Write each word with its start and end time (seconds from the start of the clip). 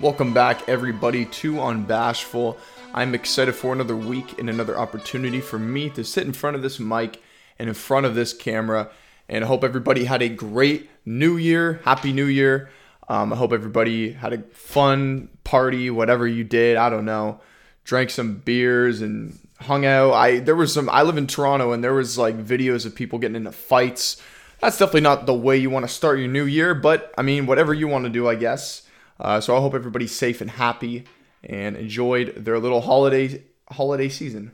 Welcome 0.00 0.32
back, 0.32 0.68
everybody, 0.68 1.24
to 1.24 1.54
Unbashful. 1.54 2.56
I'm 2.94 3.16
excited 3.16 3.56
for 3.56 3.72
another 3.72 3.96
week 3.96 4.38
and 4.38 4.48
another 4.48 4.78
opportunity 4.78 5.40
for 5.40 5.58
me 5.58 5.90
to 5.90 6.04
sit 6.04 6.24
in 6.24 6.32
front 6.32 6.54
of 6.54 6.62
this 6.62 6.78
mic 6.78 7.20
and 7.58 7.68
in 7.68 7.74
front 7.74 8.06
of 8.06 8.14
this 8.14 8.32
camera. 8.32 8.90
And 9.28 9.42
I 9.42 9.48
hope 9.48 9.64
everybody 9.64 10.04
had 10.04 10.22
a 10.22 10.28
great 10.28 10.88
new 11.04 11.36
year. 11.36 11.80
Happy 11.82 12.12
New 12.12 12.26
Year. 12.26 12.70
Um, 13.08 13.32
I 13.32 13.36
hope 13.36 13.52
everybody 13.52 14.12
had 14.12 14.32
a 14.32 14.42
fun 14.52 15.30
party, 15.42 15.90
whatever 15.90 16.28
you 16.28 16.44
did. 16.44 16.76
I 16.76 16.90
don't 16.90 17.04
know. 17.04 17.40
Drank 17.82 18.10
some 18.10 18.36
beers 18.36 19.02
and 19.02 19.36
hung 19.62 19.84
out. 19.84 20.12
I 20.12 20.38
there 20.38 20.54
was 20.54 20.72
some. 20.72 20.88
I 20.90 21.02
live 21.02 21.18
in 21.18 21.26
Toronto, 21.26 21.72
and 21.72 21.82
there 21.82 21.94
was 21.94 22.16
like 22.16 22.38
videos 22.38 22.86
of 22.86 22.94
people 22.94 23.18
getting 23.18 23.34
into 23.34 23.50
fights. 23.50 24.22
That's 24.60 24.78
definitely 24.78 25.00
not 25.00 25.26
the 25.26 25.34
way 25.34 25.56
you 25.56 25.70
want 25.70 25.88
to 25.88 25.92
start 25.92 26.20
your 26.20 26.28
new 26.28 26.44
year. 26.44 26.72
But 26.72 27.12
I 27.18 27.22
mean, 27.22 27.46
whatever 27.46 27.74
you 27.74 27.88
want 27.88 28.04
to 28.04 28.10
do, 28.10 28.28
I 28.28 28.36
guess. 28.36 28.82
Uh, 29.20 29.40
so 29.40 29.56
I 29.56 29.60
hope 29.60 29.74
everybody's 29.74 30.14
safe 30.14 30.40
and 30.40 30.50
happy 30.50 31.04
and 31.42 31.76
enjoyed 31.76 32.34
their 32.36 32.58
little 32.58 32.80
holiday 32.80 33.42
holiday 33.70 34.08
season. 34.08 34.52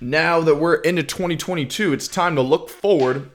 Now 0.00 0.40
that 0.40 0.56
we're 0.56 0.76
into 0.76 1.02
2022, 1.02 1.92
it's 1.92 2.06
time 2.06 2.36
to 2.36 2.42
look 2.42 2.68
forward, 2.68 3.30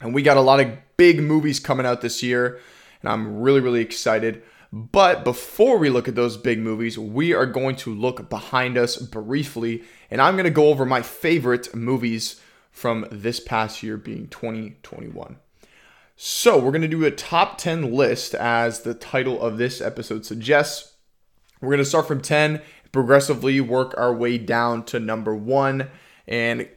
and 0.00 0.12
we 0.12 0.22
got 0.22 0.36
a 0.36 0.40
lot 0.40 0.60
of 0.60 0.72
big 0.96 1.20
movies 1.20 1.60
coming 1.60 1.86
out 1.86 2.00
this 2.00 2.22
year, 2.22 2.60
and 3.00 3.10
I'm 3.10 3.40
really 3.40 3.60
really 3.60 3.80
excited. 3.80 4.42
But 4.72 5.22
before 5.22 5.78
we 5.78 5.88
look 5.88 6.08
at 6.08 6.16
those 6.16 6.36
big 6.36 6.58
movies, 6.58 6.98
we 6.98 7.32
are 7.32 7.46
going 7.46 7.76
to 7.76 7.94
look 7.94 8.28
behind 8.28 8.76
us 8.76 8.96
briefly, 8.96 9.84
and 10.10 10.20
I'm 10.20 10.34
going 10.34 10.44
to 10.44 10.50
go 10.50 10.68
over 10.68 10.84
my 10.84 11.00
favorite 11.00 11.72
movies 11.76 12.40
from 12.72 13.06
this 13.12 13.38
past 13.38 13.84
year, 13.84 13.96
being 13.96 14.26
2021. 14.26 15.36
So, 16.16 16.58
we're 16.58 16.70
going 16.70 16.82
to 16.82 16.88
do 16.88 17.04
a 17.04 17.10
top 17.10 17.58
10 17.58 17.92
list 17.92 18.34
as 18.34 18.82
the 18.82 18.94
title 18.94 19.42
of 19.42 19.58
this 19.58 19.80
episode 19.80 20.24
suggests. 20.24 20.94
We're 21.60 21.70
going 21.70 21.78
to 21.78 21.84
start 21.84 22.06
from 22.06 22.20
10, 22.20 22.62
progressively 22.92 23.60
work 23.60 23.94
our 23.96 24.14
way 24.14 24.38
down 24.38 24.84
to 24.86 25.00
number 25.00 25.34
1. 25.34 25.90
And 26.28 26.68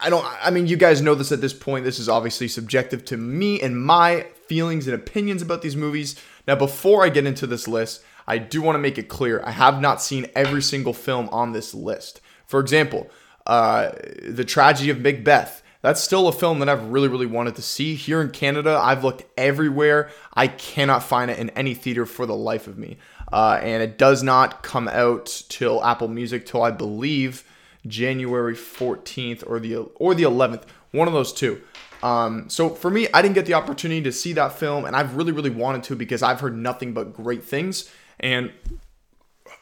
I 0.00 0.10
don't, 0.10 0.26
I 0.42 0.50
mean, 0.50 0.66
you 0.66 0.76
guys 0.76 1.00
know 1.00 1.14
this 1.14 1.30
at 1.30 1.40
this 1.40 1.52
point. 1.52 1.84
This 1.84 2.00
is 2.00 2.08
obviously 2.08 2.48
subjective 2.48 3.04
to 3.06 3.16
me 3.16 3.60
and 3.60 3.80
my 3.80 4.26
feelings 4.48 4.88
and 4.88 4.94
opinions 4.94 5.40
about 5.40 5.62
these 5.62 5.76
movies. 5.76 6.20
Now, 6.48 6.56
before 6.56 7.04
I 7.04 7.10
get 7.10 7.26
into 7.26 7.46
this 7.46 7.68
list, 7.68 8.02
I 8.26 8.38
do 8.38 8.60
want 8.60 8.74
to 8.74 8.80
make 8.80 8.98
it 8.98 9.08
clear 9.08 9.40
I 9.44 9.52
have 9.52 9.80
not 9.80 10.02
seen 10.02 10.26
every 10.34 10.62
single 10.62 10.94
film 10.94 11.28
on 11.30 11.52
this 11.52 11.74
list. 11.74 12.20
For 12.46 12.58
example, 12.58 13.08
uh, 13.46 13.92
The 14.26 14.44
Tragedy 14.44 14.90
of 14.90 15.00
Macbeth 15.00 15.62
that's 15.84 16.00
still 16.00 16.28
a 16.28 16.32
film 16.32 16.60
that 16.60 16.68
I've 16.70 16.86
really, 16.86 17.08
really 17.08 17.26
wanted 17.26 17.56
to 17.56 17.62
see. 17.62 17.94
Here 17.94 18.22
in 18.22 18.30
Canada, 18.30 18.80
I've 18.82 19.04
looked 19.04 19.24
everywhere. 19.36 20.08
I 20.32 20.46
cannot 20.46 21.02
find 21.02 21.30
it 21.30 21.38
in 21.38 21.50
any 21.50 21.74
theater 21.74 22.06
for 22.06 22.24
the 22.24 22.34
life 22.34 22.66
of 22.66 22.78
me. 22.78 22.96
Uh, 23.30 23.60
and 23.62 23.82
it 23.82 23.98
does 23.98 24.22
not 24.22 24.62
come 24.62 24.88
out 24.88 25.42
till 25.50 25.84
Apple 25.84 26.08
Music 26.08 26.46
till 26.46 26.62
I 26.62 26.70
believe 26.70 27.44
January 27.86 28.54
14th 28.54 29.44
or 29.46 29.60
the 29.60 29.76
or 29.76 30.14
the 30.14 30.22
11th, 30.22 30.62
one 30.92 31.06
of 31.06 31.12
those 31.12 31.34
two. 31.34 31.60
Um, 32.02 32.48
so 32.48 32.70
for 32.70 32.88
me, 32.90 33.08
I 33.12 33.20
didn't 33.20 33.34
get 33.34 33.44
the 33.44 33.52
opportunity 33.52 34.00
to 34.04 34.12
see 34.12 34.32
that 34.32 34.54
film, 34.54 34.86
and 34.86 34.96
I've 34.96 35.16
really, 35.16 35.32
really 35.32 35.50
wanted 35.50 35.82
to 35.82 35.96
because 35.96 36.22
I've 36.22 36.40
heard 36.40 36.56
nothing 36.56 36.94
but 36.94 37.12
great 37.12 37.44
things. 37.44 37.90
And 38.18 38.52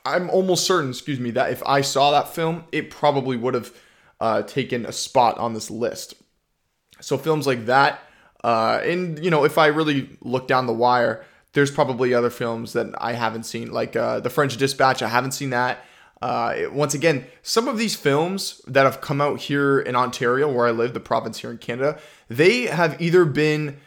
I'm 0.07 0.31
almost 0.31 0.69
certain, 0.69 0.91
excuse 0.91 1.19
me, 1.19 1.33
that 1.33 1.51
if 1.51 1.65
I 1.67 1.81
saw 1.81 2.13
that 2.13 2.33
film, 2.33 2.63
it 2.71 2.91
probably 2.91 3.37
would 3.37 3.55
have 3.55 3.73
uh, 4.23 4.43
taken 4.43 4.87
a 4.87 4.93
spot 4.93 5.37
on 5.39 5.53
this 5.53 5.69
list. 5.71 6.15
So 7.01 7.19
films 7.19 7.45
like 7.47 7.67
that, 7.67 8.01
uh, 8.45 8.81
and 8.83 9.23
you 9.25 9.31
know, 9.31 9.45
if 9.45 9.59
I 9.59 9.67
really 9.67 10.17
look 10.21 10.47
down 10.47 10.67
the 10.67 10.73
wire, 10.73 11.25
there's 11.55 11.71
probably 11.71 12.15
other 12.15 12.31
films 12.31 12.73
that 12.73 12.87
I 12.99 13.13
haven't 13.13 13.45
seen, 13.45 13.73
like 13.73 13.97
uh, 13.97 14.21
The 14.21 14.31
French 14.31 14.57
Dispatch. 14.57 15.03
I 15.03 15.09
haven't 15.09 15.33
seen 15.33 15.51
that. 15.51 15.85
Uh, 16.23 16.71
once 16.73 16.95
again, 16.95 17.27
some 17.43 17.67
of 17.67 17.77
these 17.79 17.97
films 17.97 18.63
that 18.69 18.85
have 18.85 19.01
come 19.01 19.21
out 19.21 19.41
here 19.41 19.81
in 19.81 19.97
Ontario, 19.97 20.51
where 20.51 20.69
I 20.69 20.71
live, 20.71 20.95
the 20.95 21.01
province 21.01 21.41
here 21.41 21.51
in 21.51 21.59
Canada, 21.59 21.99
they 22.29 22.67
have 22.67 23.01
either 23.03 23.25
been 23.25 23.79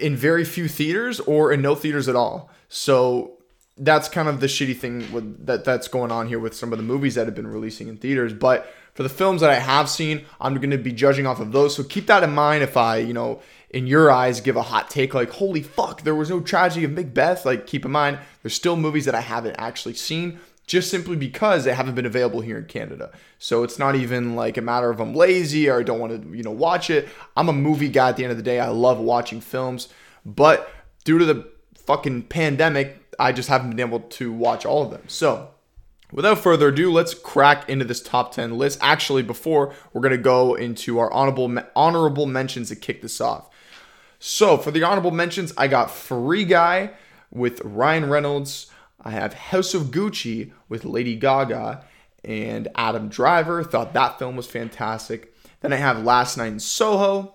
in 0.00 0.16
very 0.16 0.44
few 0.44 0.68
theaters 0.68 1.20
or 1.20 1.52
in 1.52 1.60
no 1.60 1.74
theaters 1.74 2.08
at 2.08 2.16
all. 2.16 2.50
So 2.68 3.38
that's 3.76 4.08
kind 4.08 4.28
of 4.28 4.40
the 4.40 4.46
shitty 4.46 4.76
thing 4.76 5.12
with, 5.12 5.46
that 5.46 5.64
that's 5.64 5.88
going 5.88 6.10
on 6.10 6.28
here 6.28 6.38
with 6.38 6.54
some 6.54 6.72
of 6.72 6.78
the 6.78 6.84
movies 6.84 7.14
that 7.16 7.26
have 7.26 7.34
been 7.34 7.46
releasing 7.46 7.88
in 7.88 7.98
theaters. 7.98 8.32
But 8.32 8.72
for 8.94 9.02
the 9.02 9.08
films 9.08 9.40
that 9.40 9.50
I 9.50 9.56
have 9.56 9.90
seen, 9.90 10.24
I'm 10.40 10.54
going 10.54 10.70
to 10.70 10.78
be 10.78 10.92
judging 10.92 11.26
off 11.26 11.40
of 11.40 11.52
those. 11.52 11.74
So 11.76 11.82
keep 11.82 12.06
that 12.06 12.22
in 12.22 12.32
mind 12.32 12.62
if 12.62 12.76
I, 12.76 12.98
you 12.98 13.12
know, 13.12 13.42
in 13.70 13.88
your 13.88 14.10
eyes 14.10 14.40
give 14.40 14.54
a 14.54 14.62
hot 14.62 14.88
take 14.88 15.14
like, 15.14 15.30
holy 15.30 15.62
fuck, 15.62 16.02
there 16.02 16.14
was 16.14 16.30
no 16.30 16.40
tragedy 16.40 16.84
of 16.84 16.92
Macbeth. 16.92 17.44
Like, 17.44 17.66
keep 17.66 17.84
in 17.84 17.90
mind, 17.90 18.20
there's 18.42 18.54
still 18.54 18.76
movies 18.76 19.04
that 19.06 19.14
I 19.16 19.20
haven't 19.20 19.56
actually 19.58 19.94
seen 19.94 20.38
just 20.66 20.90
simply 20.90 21.16
because 21.16 21.64
they 21.64 21.74
haven't 21.74 21.94
been 21.94 22.06
available 22.06 22.40
here 22.40 22.56
in 22.56 22.64
Canada. 22.66 23.10
So 23.38 23.64
it's 23.64 23.78
not 23.78 23.96
even 23.96 24.36
like 24.36 24.56
a 24.56 24.62
matter 24.62 24.90
of 24.90 25.00
I'm 25.00 25.14
lazy 25.14 25.68
or 25.68 25.80
I 25.80 25.82
don't 25.82 25.98
want 25.98 26.22
to, 26.22 26.36
you 26.36 26.42
know, 26.42 26.52
watch 26.52 26.88
it. 26.88 27.08
I'm 27.36 27.48
a 27.48 27.52
movie 27.52 27.88
guy 27.88 28.10
at 28.10 28.16
the 28.16 28.24
end 28.24 28.30
of 28.30 28.36
the 28.36 28.42
day. 28.42 28.60
I 28.60 28.68
love 28.68 28.98
watching 28.98 29.40
films, 29.40 29.88
but 30.24 30.70
due 31.04 31.18
to 31.18 31.24
the 31.24 31.50
fucking 31.74 32.22
pandemic, 32.24 33.02
I 33.18 33.32
just 33.32 33.48
haven't 33.48 33.70
been 33.70 33.80
able 33.80 34.00
to 34.00 34.32
watch 34.32 34.64
all 34.64 34.82
of 34.84 34.90
them. 34.90 35.02
So 35.06 35.50
Without 36.14 36.38
further 36.38 36.68
ado, 36.68 36.92
let's 36.92 37.12
crack 37.12 37.68
into 37.68 37.84
this 37.84 38.00
top 38.00 38.32
10 38.32 38.56
list. 38.56 38.78
Actually, 38.80 39.24
before 39.24 39.74
we're 39.92 40.00
going 40.00 40.12
to 40.12 40.16
go 40.18 40.54
into 40.54 41.00
our 41.00 41.12
honorable 41.12 41.52
honorable 41.74 42.26
mentions 42.26 42.68
to 42.68 42.76
kick 42.76 43.02
this 43.02 43.20
off. 43.20 43.50
So, 44.20 44.56
for 44.56 44.70
the 44.70 44.84
honorable 44.84 45.10
mentions, 45.10 45.52
I 45.58 45.66
got 45.66 45.90
Free 45.90 46.44
Guy 46.44 46.92
with 47.32 47.60
Ryan 47.64 48.08
Reynolds. 48.08 48.70
I 49.02 49.10
have 49.10 49.34
House 49.34 49.74
of 49.74 49.88
Gucci 49.88 50.52
with 50.68 50.84
Lady 50.84 51.16
Gaga 51.16 51.84
and 52.22 52.68
Adam 52.76 53.08
Driver. 53.08 53.64
Thought 53.64 53.92
that 53.94 54.16
film 54.16 54.36
was 54.36 54.46
fantastic. 54.46 55.34
Then 55.62 55.72
I 55.72 55.76
have 55.76 56.04
Last 56.04 56.36
Night 56.36 56.52
in 56.52 56.60
Soho. 56.60 57.34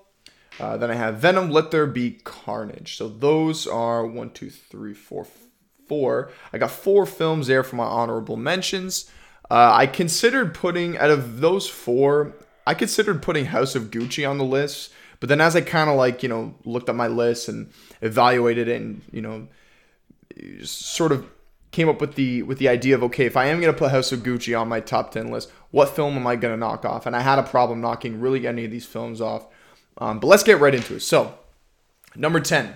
Uh, 0.57 0.77
then 0.77 0.89
I 0.89 0.95
have 0.95 1.17
Venom, 1.17 1.51
Let 1.51 1.71
There 1.71 1.85
Be 1.85 2.11
Carnage. 2.23 2.95
So 2.95 3.09
those 3.09 3.67
are 3.67 4.05
one, 4.05 4.29
two, 4.29 4.49
three, 4.49 4.93
four, 4.93 5.27
four. 5.89 6.31
I 6.53 6.57
got 6.57 6.71
four 6.71 7.05
films 7.05 7.47
there 7.47 7.63
for 7.63 7.75
my 7.75 7.83
honorable 7.83 8.37
mentions. 8.37 9.09
Uh, 9.51 9.71
I 9.73 9.87
considered 9.87 10.53
putting 10.53 10.97
out 10.97 11.09
of 11.09 11.41
those 11.41 11.67
four, 11.67 12.35
I 12.65 12.75
considered 12.75 13.21
putting 13.21 13.45
House 13.45 13.75
of 13.75 13.91
Gucci 13.91 14.29
on 14.29 14.37
the 14.37 14.45
list. 14.45 14.93
But 15.19 15.27
then 15.27 15.41
as 15.41 15.55
I 15.55 15.61
kind 15.61 15.89
of 15.89 15.97
like, 15.97 16.23
you 16.23 16.29
know, 16.29 16.55
looked 16.63 16.87
at 16.87 16.95
my 16.95 17.07
list 17.07 17.49
and 17.49 17.71
evaluated 18.01 18.69
it 18.69 18.79
and, 18.79 19.01
you 19.11 19.21
know, 19.21 19.47
sort 20.63 21.11
of 21.11 21.25
came 21.71 21.89
up 21.89 22.01
with 22.01 22.15
the 22.15 22.41
with 22.43 22.57
the 22.57 22.69
idea 22.69 22.95
of 22.95 23.03
okay, 23.03 23.25
if 23.25 23.37
I 23.37 23.45
am 23.45 23.59
gonna 23.59 23.73
put 23.73 23.91
House 23.91 24.11
of 24.11 24.21
Gucci 24.21 24.59
on 24.59 24.67
my 24.67 24.79
top 24.79 25.11
ten 25.11 25.29
list, 25.29 25.51
what 25.71 25.89
film 25.89 26.15
am 26.15 26.25
I 26.25 26.35
gonna 26.35 26.57
knock 26.57 26.85
off? 26.85 27.05
And 27.05 27.15
I 27.15 27.21
had 27.21 27.39
a 27.39 27.43
problem 27.43 27.81
knocking 27.81 28.19
really 28.19 28.47
any 28.47 28.65
of 28.65 28.71
these 28.71 28.85
films 28.85 29.21
off. 29.21 29.47
Um, 29.97 30.19
but 30.19 30.27
let's 30.27 30.43
get 30.43 30.59
right 30.59 30.73
into 30.73 30.95
it. 30.95 31.01
So, 31.01 31.37
number 32.15 32.39
ten, 32.39 32.75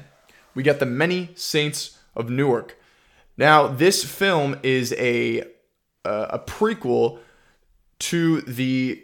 we 0.53 0.63
got 0.63 0.79
the 0.79 0.85
Many 0.85 1.29
Saints 1.35 1.97
of 2.15 2.29
Newark. 2.29 2.77
Now, 3.37 3.67
this 3.67 4.03
film 4.03 4.59
is 4.63 4.93
a 4.93 5.41
uh, 6.05 6.27
a 6.31 6.39
prequel 6.39 7.19
to 7.99 8.41
the 8.41 9.03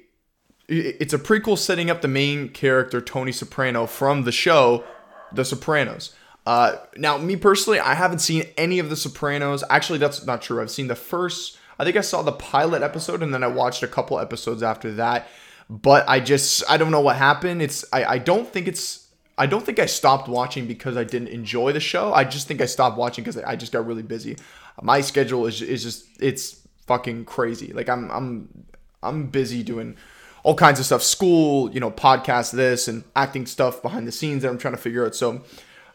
it's 0.67 1.13
a 1.13 1.19
prequel 1.19 1.57
setting 1.57 1.90
up 1.90 2.01
the 2.01 2.07
main 2.07 2.50
character 2.50 3.01
Tony 3.01 3.31
Soprano 3.31 3.88
from 3.88 4.23
the 4.23 4.31
show 4.31 4.84
The 5.31 5.44
Sopranos. 5.44 6.13
Uh, 6.45 6.78
now, 6.95 7.17
me 7.17 7.35
personally, 7.35 7.79
I 7.79 7.95
haven't 7.95 8.19
seen 8.19 8.44
any 8.57 8.79
of 8.79 8.90
The 8.90 8.95
Sopranos. 8.95 9.63
Actually, 9.69 10.00
that's 10.00 10.25
not 10.25 10.41
true. 10.41 10.61
I've 10.61 10.72
seen 10.72 10.88
the 10.88 10.96
first. 10.96 11.57
I 11.79 11.84
think 11.84 11.97
I 11.97 12.01
saw 12.01 12.22
the 12.22 12.31
pilot 12.34 12.84
episode, 12.84 13.23
and 13.23 13.34
then 13.34 13.44
I 13.44 13.47
watched 13.47 13.84
a 13.84 13.88
couple 13.88 14.19
episodes 14.19 14.61
after 14.61 14.91
that. 14.94 15.28
But 15.69 16.07
I 16.07 16.19
just 16.19 16.63
I 16.69 16.78
don't 16.78 16.91
know 16.91 17.01
what 17.01 17.16
happened. 17.16 17.61
It's 17.61 17.85
I, 17.91 18.03
I 18.03 18.17
don't 18.17 18.47
think 18.47 18.67
it's 18.67 19.09
I 19.40 19.46
don't 19.46 19.66
think 19.66 19.80
I 19.80 19.86
stopped 19.86 20.28
watching 20.28 20.68
because 20.68 20.98
I 20.98 21.06
didn't 21.06 21.30
enjoy 21.30 21.72
the 21.72 21.80
show. 21.80 22.14
I 22.14 22.26
just 22.26 22.46
think 22.46 22.59
I 22.59 22.66
stopped 22.66 22.97
watching 22.97 23.24
because 23.24 23.38
I 23.38 23.56
just 23.56 23.72
got 23.72 23.88
really 23.88 24.03
busy. 24.03 24.38
My 24.82 25.00
schedule 25.00 25.46
is 25.46 25.62
is 25.62 25.82
just 25.82 26.06
it's 26.20 26.62
fucking 26.86 27.24
crazy. 27.24 27.72
Like 27.72 27.88
I'm 27.88 28.12
I'm 28.12 28.66
I'm 29.02 29.28
busy 29.28 29.64
doing 29.64 29.96
all 30.44 30.56
kinds 30.56 30.80
of 30.80 30.86
stuff, 30.86 31.03
school, 31.03 31.72
you 31.72 31.80
know, 31.80 31.90
podcast 31.90 32.52
this 32.52 32.90
and 32.90 33.06
acting 33.16 33.46
stuff 33.46 33.82
behind 33.82 34.06
the 34.06 34.12
scenes 34.12 34.44
that 34.44 34.50
I'm 34.50 34.58
trying 34.58 34.76
to 34.76 34.82
figure 34.82 35.06
out. 35.06 35.16
So 35.16 35.42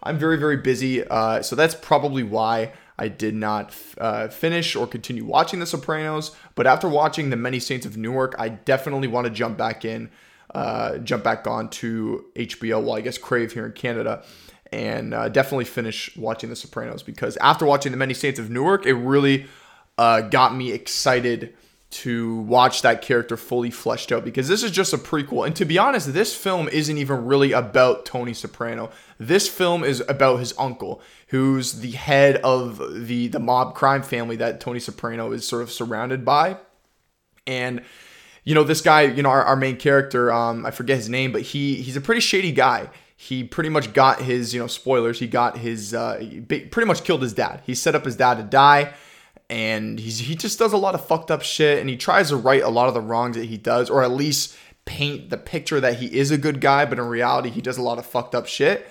I'm 0.02 0.18
very 0.18 0.38
very 0.38 0.56
busy. 0.56 1.06
Uh, 1.06 1.42
so 1.42 1.54
that's 1.54 1.74
probably 1.74 2.22
why 2.22 2.72
I 2.98 3.08
did 3.08 3.34
not 3.34 3.76
uh, 3.98 4.28
finish 4.28 4.74
or 4.74 4.86
continue 4.86 5.26
watching 5.26 5.60
The 5.60 5.66
Sopranos. 5.66 6.34
But 6.54 6.66
after 6.66 6.88
watching 6.88 7.28
The 7.28 7.36
Many 7.36 7.60
Saints 7.60 7.84
of 7.84 7.98
Newark, 7.98 8.34
I 8.38 8.48
definitely 8.48 9.08
want 9.08 9.26
to 9.26 9.30
jump 9.30 9.58
back 9.58 9.84
in 9.84 10.10
uh, 10.54 10.98
jump 10.98 11.24
back 11.24 11.46
on 11.46 11.68
to 11.68 12.24
HBO, 12.36 12.82
well, 12.82 12.94
I 12.94 13.00
guess 13.00 13.18
Crave 13.18 13.52
here 13.52 13.66
in 13.66 13.72
Canada, 13.72 14.22
and 14.72 15.14
uh, 15.14 15.28
definitely 15.28 15.64
finish 15.64 16.16
watching 16.16 16.50
The 16.50 16.56
Sopranos 16.56 17.02
because 17.02 17.36
after 17.38 17.64
watching 17.66 17.92
The 17.92 17.98
Many 17.98 18.14
Saints 18.14 18.38
of 18.38 18.50
Newark, 18.50 18.86
it 18.86 18.94
really 18.94 19.46
uh, 19.98 20.22
got 20.22 20.54
me 20.54 20.72
excited 20.72 21.54
to 21.90 22.40
watch 22.40 22.82
that 22.82 23.02
character 23.02 23.36
fully 23.36 23.70
fleshed 23.70 24.10
out 24.10 24.24
because 24.24 24.48
this 24.48 24.64
is 24.64 24.72
just 24.72 24.92
a 24.92 24.98
prequel. 24.98 25.46
And 25.46 25.54
to 25.54 25.64
be 25.64 25.78
honest, 25.78 26.12
this 26.12 26.34
film 26.34 26.68
isn't 26.68 26.98
even 26.98 27.24
really 27.24 27.52
about 27.52 28.04
Tony 28.04 28.34
Soprano. 28.34 28.90
This 29.18 29.46
film 29.46 29.84
is 29.84 30.02
about 30.08 30.40
his 30.40 30.54
uncle, 30.58 31.00
who's 31.28 31.80
the 31.80 31.92
head 31.92 32.36
of 32.38 33.06
the 33.06 33.28
the 33.28 33.38
mob 33.38 33.76
crime 33.76 34.02
family 34.02 34.34
that 34.36 34.60
Tony 34.60 34.80
Soprano 34.80 35.30
is 35.30 35.46
sort 35.46 35.62
of 35.62 35.70
surrounded 35.70 36.24
by. 36.24 36.56
And 37.46 37.82
you 38.44 38.54
know, 38.54 38.62
this 38.62 38.80
guy, 38.80 39.02
you 39.02 39.22
know, 39.22 39.30
our, 39.30 39.42
our 39.42 39.56
main 39.56 39.76
character, 39.76 40.32
um, 40.32 40.64
I 40.64 40.70
forget 40.70 40.96
his 40.96 41.08
name, 41.08 41.32
but 41.32 41.42
he 41.42 41.76
he's 41.76 41.96
a 41.96 42.00
pretty 42.00 42.20
shady 42.20 42.52
guy. 42.52 42.90
He 43.16 43.44
pretty 43.44 43.70
much 43.70 43.92
got 43.92 44.20
his, 44.22 44.52
you 44.52 44.60
know, 44.60 44.66
spoilers. 44.66 45.18
He 45.18 45.26
got 45.26 45.56
his, 45.56 45.94
uh, 45.94 46.16
pretty 46.48 46.84
much 46.84 47.04
killed 47.04 47.22
his 47.22 47.32
dad. 47.32 47.62
He 47.64 47.74
set 47.74 47.94
up 47.94 48.04
his 48.04 48.16
dad 48.16 48.34
to 48.34 48.42
die 48.42 48.92
and 49.50 49.98
he's 49.98 50.20
he 50.20 50.34
just 50.34 50.58
does 50.58 50.72
a 50.72 50.76
lot 50.76 50.94
of 50.94 51.06
fucked 51.06 51.30
up 51.30 51.42
shit 51.42 51.78
and 51.78 51.88
he 51.88 51.96
tries 51.96 52.30
to 52.30 52.36
right 52.36 52.62
a 52.62 52.68
lot 52.68 52.88
of 52.88 52.94
the 52.94 53.00
wrongs 53.00 53.36
that 53.36 53.44
he 53.44 53.56
does 53.56 53.90
or 53.90 54.02
at 54.02 54.10
least 54.10 54.56
paint 54.84 55.30
the 55.30 55.36
picture 55.36 55.80
that 55.80 55.98
he 55.98 56.06
is 56.06 56.30
a 56.30 56.38
good 56.38 56.60
guy 56.60 56.84
but 56.84 56.98
in 56.98 57.04
reality 57.04 57.50
he 57.50 57.60
does 57.60 57.78
a 57.78 57.82
lot 57.82 57.98
of 57.98 58.06
fucked 58.06 58.34
up 58.34 58.46
shit 58.46 58.88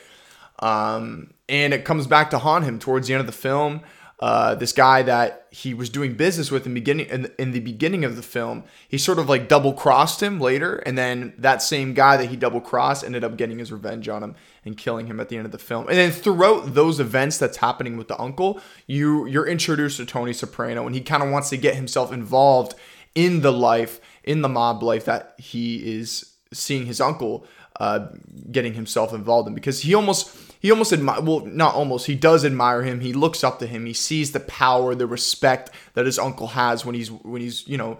um, 0.59 1.33
and 1.49 1.73
it 1.73 1.83
comes 1.85 2.07
back 2.07 2.29
to 2.29 2.37
haunt 2.37 2.63
him 2.65 2.77
towards 2.77 3.07
the 3.07 3.13
end 3.13 3.21
of 3.21 3.25
the 3.25 3.31
film 3.31 3.81
uh, 4.19 4.55
this 4.55 4.71
guy 4.71 5.01
that 5.01 5.47
he 5.51 5.73
was 5.73 5.89
doing 5.89 6.13
business 6.13 6.49
with 6.49 6.65
in 6.65 6.73
beginning 6.73 7.07
in, 7.07 7.31
in 7.37 7.51
the 7.51 7.59
beginning 7.59 8.05
of 8.05 8.15
the 8.15 8.21
film 8.21 8.63
he 8.87 8.97
sort 8.97 9.19
of 9.19 9.27
like 9.27 9.47
double 9.47 9.73
crossed 9.73 10.21
him 10.21 10.39
later 10.39 10.77
and 10.77 10.97
then 10.97 11.33
that 11.37 11.61
same 11.61 11.93
guy 11.93 12.15
that 12.15 12.27
he 12.27 12.35
double 12.35 12.61
crossed 12.61 13.03
ended 13.03 13.23
up 13.23 13.35
getting 13.37 13.59
his 13.59 13.71
revenge 13.71 14.07
on 14.07 14.23
him 14.23 14.35
and 14.63 14.77
killing 14.77 15.07
him 15.07 15.19
at 15.19 15.29
the 15.29 15.35
end 15.35 15.45
of 15.45 15.51
the 15.51 15.57
film. 15.57 15.87
And 15.89 15.97
then 15.97 16.11
throughout 16.11 16.73
those 16.73 16.99
events 16.99 17.37
that's 17.37 17.57
happening 17.57 17.97
with 17.97 18.07
the 18.07 18.19
uncle 18.21 18.61
you 18.87 19.25
you're 19.25 19.47
introduced 19.47 19.97
to 19.97 20.05
tony 20.05 20.33
soprano 20.33 20.85
and 20.85 20.95
he 20.95 21.01
kind 21.01 21.23
of 21.23 21.29
wants 21.29 21.49
to 21.49 21.57
get 21.57 21.75
himself 21.75 22.13
involved 22.13 22.75
in 23.15 23.41
the 23.41 23.51
life 23.51 23.99
in 24.23 24.41
the 24.41 24.49
mob 24.49 24.83
life 24.83 25.05
that 25.05 25.35
he 25.37 25.97
is 25.97 26.33
seeing 26.53 26.85
his 26.85 27.01
uncle 27.01 27.45
uh, 27.79 28.07
getting 28.51 28.73
himself 28.75 29.13
involved 29.13 29.47
in 29.47 29.55
because 29.55 29.81
he 29.81 29.93
almost 29.93 30.52
he 30.63 30.71
almost 30.71 30.93
admire 30.93 31.21
well 31.21 31.41
not 31.45 31.75
almost 31.75 32.07
he 32.07 32.15
does 32.15 32.43
admire 32.43 32.83
him. 32.83 33.01
He 33.01 33.11
looks 33.11 33.43
up 33.43 33.59
to 33.59 33.67
him. 33.67 33.85
He 33.85 33.93
sees 33.93 34.31
the 34.31 34.39
power 34.39 34.95
the 34.95 35.05
respect 35.05 35.69
that 35.93 36.05
his 36.05 36.17
uncle 36.17 36.47
has 36.47 36.85
when 36.85 36.95
he's 36.95 37.11
when 37.11 37.41
he's 37.41 37.67
you 37.67 37.77
know 37.77 37.99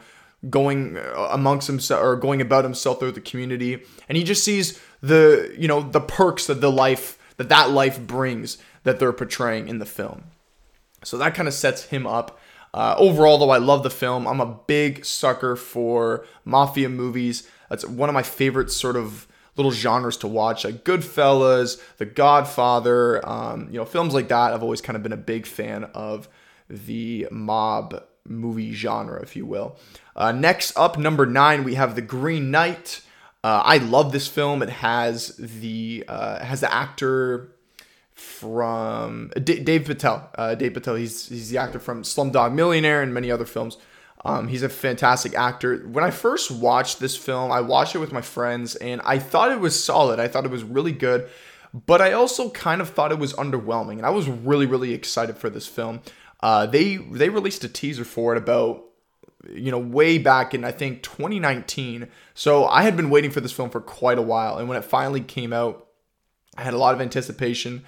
going 0.50 0.98
uh, 0.98 1.28
amongst 1.32 1.68
himself 1.68 2.02
or 2.02 2.16
going 2.16 2.42
about 2.42 2.64
himself 2.64 3.00
through 3.00 3.12
the 3.12 3.22
community. 3.22 3.84
And 4.08 4.18
he 4.18 4.24
just 4.24 4.46
sees 4.46 4.82
the 5.02 5.54
you 5.60 5.68
know 5.68 5.82
the 5.82 6.00
perks 6.00 6.48
that 6.48 6.62
the 6.62 6.72
life 6.72 7.20
that 7.36 7.50
that 7.50 7.70
life 7.70 8.00
brings 8.00 8.58
that 8.84 8.98
they're 8.98 9.12
portraying 9.12 9.68
in 9.68 9.80
the 9.80 9.86
film. 9.86 10.24
So 11.04 11.18
that 11.18 11.36
kind 11.36 11.50
of 11.50 11.54
sets 11.54 11.86
him 11.88 12.08
up. 12.08 12.40
Uh, 12.74 12.96
overall 12.98 13.38
though 13.38 13.50
i 13.50 13.58
love 13.58 13.84
the 13.84 13.90
film. 13.90 14.26
I'm 14.26 14.40
a 14.40 14.58
big 14.68 15.04
sucker 15.04 15.58
for 15.58 16.26
mafia 16.46 16.88
movies. 16.88 17.46
That's 17.70 17.86
one 17.86 18.08
of 18.08 18.14
my 18.14 18.24
favorite 18.24 18.72
sort 18.72 18.96
of 18.96 19.28
little 19.56 19.72
genres 19.72 20.18
to 20.18 20.28
watch, 20.28 20.66
like 20.66 20.84
Goodfellas, 20.84 21.82
The 21.98 22.06
Godfather, 22.06 23.28
um, 23.28 23.68
you 23.72 23.78
know, 23.78 23.86
films 23.86 24.14
like 24.14 24.30
that. 24.30 24.54
I've 24.54 24.64
always 24.64 24.82
kind 24.82 24.96
of 24.96 25.04
been 25.04 25.14
a 25.14 25.18
big 25.18 25.46
fan 25.46 25.86
of 25.94 26.28
the 26.70 27.28
mob 27.32 28.04
movie 28.28 28.74
genre, 28.74 29.22
if 29.22 29.36
you 29.36 29.46
will. 29.46 29.78
Uh, 30.16 30.32
next 30.32 30.78
up, 30.78 30.98
number 30.98 31.26
nine, 31.26 31.64
we 31.64 31.76
have 31.76 31.96
The 31.96 32.02
Green 32.02 32.52
Knight. 32.52 33.02
Uh, 33.44 33.62
I 33.66 33.78
love 33.78 34.12
this 34.12 34.28
film. 34.28 34.64
It 34.64 34.70
has 34.70 35.36
the 35.38 36.06
uh, 36.08 36.44
has 36.44 36.62
the 36.62 36.74
actor 36.74 37.54
from 38.14 39.32
D- 39.44 39.60
Dave 39.60 39.86
Patel. 39.86 40.30
Uh, 40.36 40.56
Dave 40.56 40.74
Patel. 40.74 40.96
He's 40.96 41.28
he's 41.28 41.50
the 41.50 41.58
actor 41.58 41.80
from 41.80 42.04
Slumdog 42.04 42.54
Millionaire 42.54 43.02
and 43.02 43.14
many 43.14 43.30
other 43.30 43.46
films. 43.46 43.78
Um, 44.26 44.48
he's 44.48 44.64
a 44.64 44.70
fantastic 44.70 45.36
actor. 45.36 45.80
When 45.80 46.04
I 46.04 46.12
first 46.12 46.50
watched 46.50 47.00
this 47.00 47.18
film, 47.18 47.52
I 47.52 47.62
watched 47.62 47.94
it 47.94 48.00
with 48.00 48.14
my 48.14 48.22
friends 48.22 48.76
and 48.76 49.02
I 49.04 49.20
thought 49.20 49.52
it 49.52 49.60
was 49.60 49.82
solid. 49.82 50.20
I 50.20 50.28
thought 50.28 50.46
it 50.46 50.52
was 50.52 50.64
really 50.64 50.94
good, 50.94 51.30
but 51.74 52.02
I 52.02 52.14
also 52.14 52.50
kind 52.52 52.80
of 52.80 52.90
thought 52.90 53.12
it 53.12 53.20
was 53.20 53.34
underwhelming. 53.34 53.98
And 53.98 54.06
I 54.06 54.12
was 54.12 54.30
really, 54.30 54.66
really 54.66 54.94
excited 54.94 55.38
for 55.38 55.50
this 55.50 55.68
film. 55.68 56.02
Uh, 56.40 56.66
they 56.66 56.98
they 56.98 57.30
released 57.30 57.64
a 57.64 57.70
teaser 57.70 58.04
for 58.04 58.36
it 58.36 58.38
about 58.38 58.84
you 59.50 59.72
know 59.72 59.80
way 59.80 60.18
back 60.18 60.54
in 60.54 60.66
I 60.66 60.72
think 60.72 61.02
2019. 61.02 62.10
So 62.34 62.66
I 62.66 62.84
had 62.84 62.98
been 62.98 63.10
waiting 63.10 63.32
for 63.32 63.40
this 63.40 63.54
film 63.54 63.70
for 63.70 63.80
quite 63.80 64.18
a 64.18 64.22
while, 64.22 64.58
and 64.58 64.68
when 64.68 64.78
it 64.78 64.84
finally 64.84 65.22
came 65.22 65.54
out, 65.54 65.88
I 66.58 66.64
had 66.64 66.74
a 66.74 66.78
lot 66.78 66.96
of 66.96 67.02
anticipation. 67.02 67.84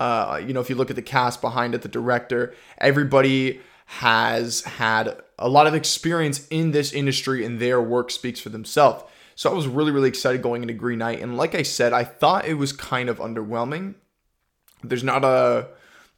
Uh, 0.00 0.40
you 0.44 0.54
know, 0.54 0.60
if 0.60 0.70
you 0.70 0.76
look 0.76 0.90
at 0.90 0.96
the 0.96 1.02
cast 1.02 1.40
behind 1.40 1.74
it, 1.74 1.82
the 1.82 1.88
director, 1.88 2.54
everybody 2.78 3.60
has 3.84 4.62
had 4.62 5.20
a 5.38 5.48
lot 5.48 5.66
of 5.66 5.74
experience 5.74 6.46
in 6.48 6.72
this 6.72 6.92
industry 6.92 7.44
and 7.44 7.60
their 7.60 7.80
work 7.80 8.10
speaks 8.10 8.40
for 8.40 8.48
themselves. 8.48 9.04
So 9.34 9.50
I 9.50 9.54
was 9.54 9.68
really, 9.68 9.92
really 9.92 10.08
excited 10.08 10.42
going 10.42 10.62
into 10.62 10.74
Green 10.74 10.98
Knight. 10.98 11.20
And 11.20 11.36
like 11.36 11.54
I 11.54 11.62
said, 11.62 11.92
I 11.92 12.04
thought 12.04 12.46
it 12.46 12.54
was 12.54 12.72
kind 12.72 13.08
of 13.08 13.18
underwhelming. 13.18 13.94
There's 14.82 15.04
not 15.04 15.24
a 15.24 15.68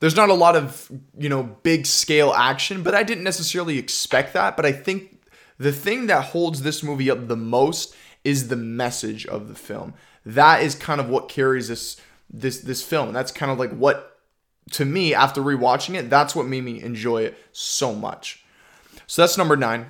there's 0.00 0.16
not 0.16 0.30
a 0.30 0.34
lot 0.34 0.56
of, 0.56 0.90
you 1.18 1.28
know, 1.28 1.42
big 1.42 1.84
scale 1.84 2.32
action, 2.32 2.82
but 2.82 2.94
I 2.94 3.02
didn't 3.02 3.24
necessarily 3.24 3.78
expect 3.78 4.32
that. 4.32 4.56
But 4.56 4.64
I 4.64 4.72
think 4.72 5.22
the 5.58 5.72
thing 5.72 6.06
that 6.06 6.26
holds 6.26 6.62
this 6.62 6.82
movie 6.82 7.10
up 7.10 7.28
the 7.28 7.36
most 7.36 7.94
is 8.24 8.48
the 8.48 8.56
message 8.56 9.26
of 9.26 9.48
the 9.48 9.54
film. 9.54 9.92
That 10.24 10.62
is 10.62 10.74
kind 10.74 11.00
of 11.00 11.10
what 11.10 11.28
carries 11.28 11.68
this 11.68 12.00
this 12.30 12.60
this 12.60 12.82
film. 12.82 13.12
That's 13.12 13.32
kind 13.32 13.52
of 13.52 13.58
like 13.58 13.72
what 13.72 14.10
to 14.72 14.84
me, 14.84 15.14
after 15.14 15.42
rewatching 15.42 15.94
it, 15.94 16.10
that's 16.10 16.34
what 16.34 16.46
made 16.46 16.64
me 16.64 16.82
enjoy 16.82 17.24
it 17.24 17.38
so 17.52 17.94
much. 17.94 18.39
So 19.10 19.22
that's 19.22 19.36
number 19.36 19.56
nine. 19.56 19.86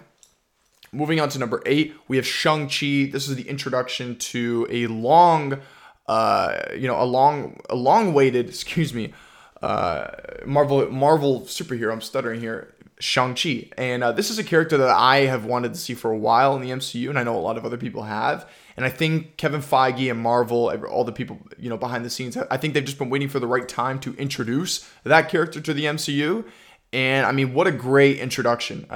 Moving 0.93 1.21
on 1.21 1.29
to 1.29 1.39
number 1.39 1.63
eight, 1.67 1.95
we 2.09 2.17
have 2.17 2.27
Shang-Chi. 2.27 3.11
This 3.13 3.29
is 3.29 3.37
the 3.37 3.47
introduction 3.47 4.17
to 4.17 4.67
a 4.71 4.87
long, 4.87 5.61
uh, 6.09 6.61
you 6.75 6.89
know, 6.89 6.99
a 6.99 7.05
long, 7.05 7.61
a 7.69 7.75
long-waited, 7.75 8.49
excuse 8.49 8.95
me, 8.95 9.13
uh, 9.61 10.07
Marvel 10.47 10.91
Marvel 10.91 11.43
superhero. 11.43 11.93
I'm 11.93 12.01
stuttering 12.01 12.41
here. 12.41 12.75
Shang-Chi. 12.99 13.69
And 13.77 14.03
uh, 14.03 14.13
this 14.13 14.31
is 14.31 14.39
a 14.39 14.45
character 14.45 14.79
that 14.79 14.91
I 14.91 15.21
have 15.27 15.45
wanted 15.45 15.75
to 15.75 15.81
see 15.81 15.95
for 15.95 16.11
a 16.11 16.17
while 16.17 16.55
in 16.55 16.63
the 16.63 16.71
MCU, 16.71 17.09
and 17.09 17.19
I 17.19 17.23
know 17.23 17.37
a 17.37 17.41
lot 17.41 17.57
of 17.59 17.65
other 17.67 17.79
people 17.79 18.05
have. 18.05 18.49
And 18.77 18.87
I 18.87 18.91
think 18.91 19.37
Kevin 19.37 19.61
Feige 19.61 20.11
and 20.11 20.21
Marvel, 20.21 20.71
all 20.91 21.05
the 21.05 21.13
people 21.13 21.39
you 21.59 21.69
know 21.69 21.77
behind 21.77 22.07
the 22.07 22.11
scenes, 22.11 22.39
I 22.39 22.57
think 22.57 22.73
they've 22.73 22.85
just 22.85 22.99
been 22.99 23.11
waiting 23.11 23.29
for 23.29 23.39
the 23.39 23.47
right 23.47 23.69
time 23.69 23.99
to 24.01 24.15
introduce 24.17 24.89
that 25.05 25.29
character 25.29 25.61
to 25.61 25.75
the 25.75 25.85
MCU. 25.85 26.47
And 26.93 27.27
I 27.27 27.33
mean, 27.33 27.55
what 27.55 27.67
a 27.67 27.73
great 27.73 28.19
introduction! 28.19 28.87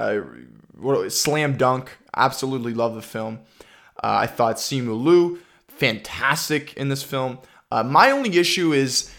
What 0.77 1.11
slam 1.11 1.57
dunk! 1.57 1.97
Absolutely 2.15 2.73
love 2.73 2.95
the 2.95 3.01
film. 3.01 3.39
Uh, 4.03 4.19
I 4.21 4.27
thought 4.27 4.57
Simu 4.57 5.01
Liu 5.01 5.39
fantastic 5.67 6.73
in 6.75 6.89
this 6.89 7.03
film. 7.03 7.39
Uh, 7.71 7.83
my 7.83 8.11
only 8.11 8.37
issue 8.37 8.73
is 8.73 9.11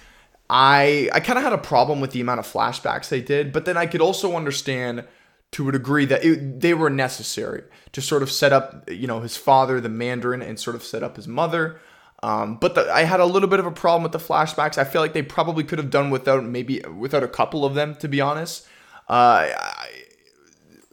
I 0.48 1.10
I 1.12 1.20
kind 1.20 1.38
of 1.38 1.44
had 1.44 1.52
a 1.52 1.58
problem 1.58 2.00
with 2.00 2.12
the 2.12 2.20
amount 2.20 2.40
of 2.40 2.46
flashbacks 2.46 3.08
they 3.08 3.20
did, 3.20 3.52
but 3.52 3.64
then 3.64 3.76
I 3.76 3.86
could 3.86 4.00
also 4.00 4.36
understand 4.36 5.04
to 5.52 5.68
a 5.68 5.72
degree 5.72 6.04
that 6.06 6.24
it, 6.24 6.60
they 6.60 6.74
were 6.74 6.90
necessary 6.90 7.62
to 7.92 8.02
sort 8.02 8.22
of 8.22 8.30
set 8.30 8.52
up, 8.52 8.88
you 8.90 9.06
know, 9.06 9.20
his 9.20 9.36
father, 9.36 9.80
the 9.80 9.88
Mandarin, 9.88 10.42
and 10.42 10.58
sort 10.58 10.76
of 10.76 10.82
set 10.82 11.02
up 11.02 11.16
his 11.16 11.28
mother. 11.28 11.80
Um, 12.26 12.56
but 12.56 12.74
the, 12.74 12.92
I 12.92 13.04
had 13.04 13.20
a 13.20 13.24
little 13.24 13.48
bit 13.48 13.60
of 13.60 13.66
a 13.66 13.70
problem 13.70 14.02
with 14.02 14.10
the 14.10 14.18
flashbacks. 14.18 14.78
I 14.78 14.84
feel 14.84 15.00
like 15.00 15.12
they 15.12 15.22
probably 15.22 15.62
could 15.62 15.78
have 15.78 15.90
done 15.90 16.10
without 16.10 16.44
maybe 16.44 16.80
without 16.80 17.22
a 17.22 17.28
couple 17.28 17.64
of 17.64 17.74
them, 17.74 17.94
to 17.96 18.08
be 18.08 18.20
honest. 18.20 18.66
Uh, 19.08 19.46
I, 19.56 19.88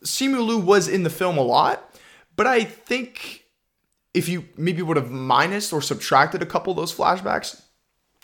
Simu 0.03 0.45
Liu 0.45 0.59
was 0.59 0.87
in 0.87 1.01
the 1.01 1.09
film 1.09 1.39
a 1.39 1.41
lot, 1.41 1.99
but 2.35 2.45
I 2.45 2.63
think 2.63 3.45
if 4.13 4.29
you 4.29 4.45
maybe 4.57 4.83
would 4.83 4.95
have 4.97 5.09
minus 5.09 5.73
or 5.73 5.81
subtracted 5.81 6.43
a 6.43 6.45
couple 6.45 6.69
of 6.69 6.77
those 6.77 6.93
flashbacks, 6.93 7.63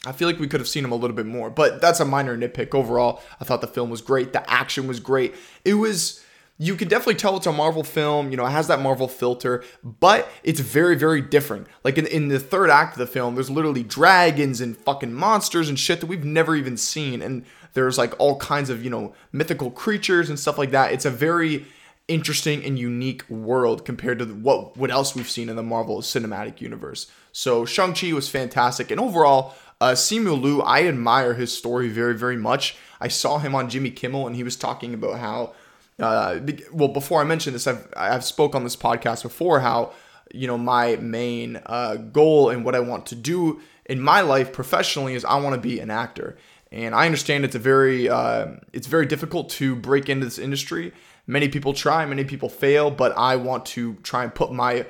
I 0.06 0.12
feel 0.12 0.28
like 0.28 0.38
we 0.38 0.48
could 0.48 0.60
have 0.60 0.68
seen 0.68 0.86
him 0.86 0.92
a 0.92 0.96
little 0.96 1.16
bit 1.16 1.25
more, 1.25 1.50
but 1.50 1.82
that's 1.82 2.00
a 2.00 2.06
minor 2.06 2.38
nitpick. 2.38 2.75
Overall, 2.75 3.24
I 3.42 3.44
thought 3.44 3.62
the 3.62 3.68
film 3.68 3.89
was 3.89 4.04
great. 4.04 4.34
The 4.34 4.48
action 4.48 4.88
was 4.88 5.00
great. 5.00 5.34
It 5.66 5.74
was, 5.74 6.24
you 6.62 6.75
could 6.75 6.89
definitely 6.89 7.16
tell 7.16 7.38
it's 7.38 7.48
a 7.48 7.54
Marvel 7.54 7.84
film. 7.84 8.32
You 8.32 8.38
know, 8.38 8.46
it 8.46 8.51
has 8.51 8.68
that 8.68 8.82
Marvel 8.82 9.08
filter, 9.08 9.63
but 9.82 10.30
it's 10.44 10.60
very, 10.60 10.96
very 10.96 11.22
different. 11.22 11.68
Like 11.86 11.98
in, 11.98 12.06
in 12.06 12.28
the 12.28 12.39
third 12.39 12.70
act 12.70 12.94
of 12.94 13.00
the 13.00 13.08
film, 13.08 13.36
there's 13.36 13.50
literally 13.50 13.82
dragons 13.82 14.60
and 14.60 14.78
fucking 14.78 15.13
monsters 15.13 15.70
and 15.70 15.80
shit 15.80 16.01
that 16.01 16.08
we've 16.08 16.25
never 16.25 16.58
even 16.58 16.75
seen. 16.75 17.22
And 17.22 17.46
there's 17.74 17.98
like 17.98 18.13
all 18.20 18.38
kinds 18.38 18.70
of, 18.70 18.84
you 18.84 18.89
know, 18.89 19.13
mythical 19.32 19.72
creatures 19.72 20.30
and 20.30 20.38
stuff 20.38 20.58
like 20.58 20.72
that. 20.72 20.92
It's 20.92 21.06
a 21.06 21.10
very 21.10 21.66
interesting 22.10 22.63
and 22.66 22.78
unique 22.78 23.28
world 23.30 23.86
compared 23.86 24.20
to 24.20 24.25
what 24.25 24.75
what 24.75 24.92
else 24.92 25.16
we've 25.16 25.30
seen 25.30 25.48
in 25.48 25.56
the 25.56 25.63
Marvel 25.63 26.01
Cinematic 26.01 26.60
Universe. 26.60 27.10
So 27.32 27.66
Shang-Chi 27.66 28.12
was 28.13 28.28
fantastic 28.28 28.92
and 28.92 29.00
overall 29.00 29.56
uh, 29.82 29.92
Simu 29.92 30.42
Liu, 30.42 30.62
I 30.62 30.86
admire 30.88 31.36
his 31.36 31.58
story 31.58 31.88
very, 31.88 32.13
very 32.13 32.36
much. 32.36 32.75
I 33.00 33.08
saw 33.08 33.38
him 33.38 33.56
on 33.56 33.70
Jimmy 33.70 33.92
Kimmel, 33.92 34.28
and 34.28 34.36
he 34.36 34.44
was 34.44 34.58
talking 34.58 34.94
about 34.94 35.20
how, 35.20 35.54
uh, 36.00 36.39
well, 36.72 36.89
before 36.89 37.22
I 37.22 37.24
mention 37.24 37.53
this, 37.53 37.68
I've 37.68 37.88
I've 37.96 38.24
spoke 38.24 38.56
on 38.56 38.63
this 38.63 38.75
podcast 38.75 39.24
before 39.24 39.60
how, 39.60 39.94
you 40.34 40.48
know, 40.48 40.58
my 40.58 40.96
main 40.98 41.62
uh, 41.65 41.96
goal 41.96 42.50
and 42.50 42.63
what 42.63 42.75
I 42.75 42.79
want 42.79 43.06
to 43.08 43.15
do 43.15 43.62
in 43.86 44.00
my 44.00 44.22
life 44.22 44.53
professionally 44.53 45.15
is 45.15 45.25
I 45.25 45.39
want 45.39 45.56
to 45.56 45.62
be 45.62 45.79
an 45.79 45.89
actor. 45.89 46.38
And 46.72 46.94
I 46.94 47.06
understand 47.06 47.46
it's 47.46 47.56
a 47.56 47.60
very 47.60 48.08
uh, 48.08 48.48
it's 48.74 48.88
very 48.88 49.06
difficult 49.06 49.50
to 49.51 49.75
break 49.75 50.10
into 50.10 50.25
this 50.25 50.38
industry. 50.38 50.94
Many 51.25 51.50
people 51.50 51.74
try, 51.74 52.06
many 52.06 52.24
people 52.24 52.50
fail, 52.50 52.91
but 52.91 53.15
I 53.18 53.36
want 53.36 53.65
to 53.68 53.96
try 53.96 54.24
and 54.24 54.34
put 54.34 54.51
my 54.51 54.86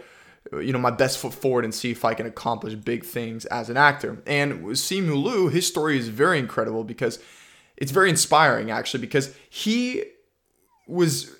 you 0.54 0.74
know 0.74 0.80
my 0.80 0.92
best 0.92 1.20
foot 1.20 1.34
forward 1.34 1.63
and 1.63 1.74
see 1.74 1.92
if 1.92 2.04
I 2.04 2.13
can 2.13 2.25
accomplish 2.25 2.75
big 2.75 3.06
things 3.06 3.46
as 3.46 3.70
an 3.70 3.78
actor. 3.78 4.22
And 4.25 4.63
Simu 4.63 5.24
Liu, 5.24 5.48
his 5.48 5.68
story 5.68 5.98
is 5.98 6.10
very 6.10 6.39
incredible 6.39 6.84
because 6.84 7.20
it's 7.78 7.92
very 7.92 8.10
inspiring 8.10 8.72
actually 8.72 9.00
because 9.00 9.34
he 9.50 10.04
was 10.89 11.36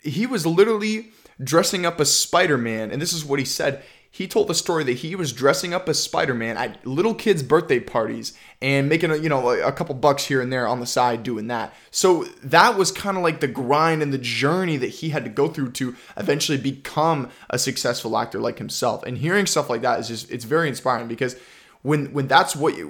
he 0.00 0.26
was 0.26 0.46
literally 0.46 1.10
dressing 1.42 1.84
up 1.84 2.00
as 2.00 2.12
Spider-Man 2.12 2.90
and 2.90 3.02
this 3.02 3.12
is 3.12 3.24
what 3.24 3.38
he 3.38 3.44
said 3.44 3.82
he 4.14 4.28
told 4.28 4.46
the 4.46 4.54
story 4.54 4.84
that 4.84 4.92
he 4.98 5.16
was 5.16 5.32
dressing 5.32 5.72
up 5.72 5.88
as 5.88 5.98
Spider-Man 5.98 6.58
at 6.58 6.86
little 6.86 7.14
kids' 7.14 7.42
birthday 7.42 7.80
parties 7.80 8.34
and 8.60 8.86
making 8.86 9.10
a, 9.10 9.16
you 9.16 9.30
know 9.30 9.48
a 9.48 9.72
couple 9.72 9.94
bucks 9.94 10.26
here 10.26 10.42
and 10.42 10.52
there 10.52 10.68
on 10.68 10.80
the 10.80 10.86
side 10.86 11.22
doing 11.22 11.46
that. 11.46 11.74
So 11.90 12.24
that 12.44 12.76
was 12.76 12.92
kind 12.92 13.16
of 13.16 13.22
like 13.22 13.40
the 13.40 13.48
grind 13.48 14.02
and 14.02 14.12
the 14.12 14.18
journey 14.18 14.76
that 14.76 14.88
he 14.88 15.08
had 15.08 15.24
to 15.24 15.30
go 15.30 15.48
through 15.48 15.72
to 15.72 15.96
eventually 16.18 16.58
become 16.58 17.30
a 17.48 17.58
successful 17.58 18.18
actor 18.18 18.38
like 18.38 18.58
himself. 18.58 19.02
And 19.02 19.16
hearing 19.16 19.46
stuff 19.46 19.70
like 19.70 19.80
that 19.80 19.98
is 20.00 20.08
just 20.08 20.30
it's 20.30 20.44
very 20.44 20.68
inspiring 20.68 21.08
because 21.08 21.34
when 21.80 22.12
when 22.12 22.28
that's 22.28 22.54
what 22.54 22.76
you 22.76 22.88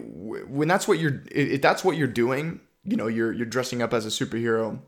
when 0.49 0.67
that's 0.67 0.89
what 0.89 0.99
you're 0.99 1.23
if 1.31 1.63
that's 1.63 1.85
what 1.85 1.97
you're 1.97 2.09
doing, 2.09 2.59
you 2.85 2.97
know, 2.97 3.07
you're 3.07 3.33
you're 3.33 3.47
dressing 3.47 3.81
up 3.81 3.95
as 3.95 4.05
a 4.05 4.09
superhero, 4.09 4.81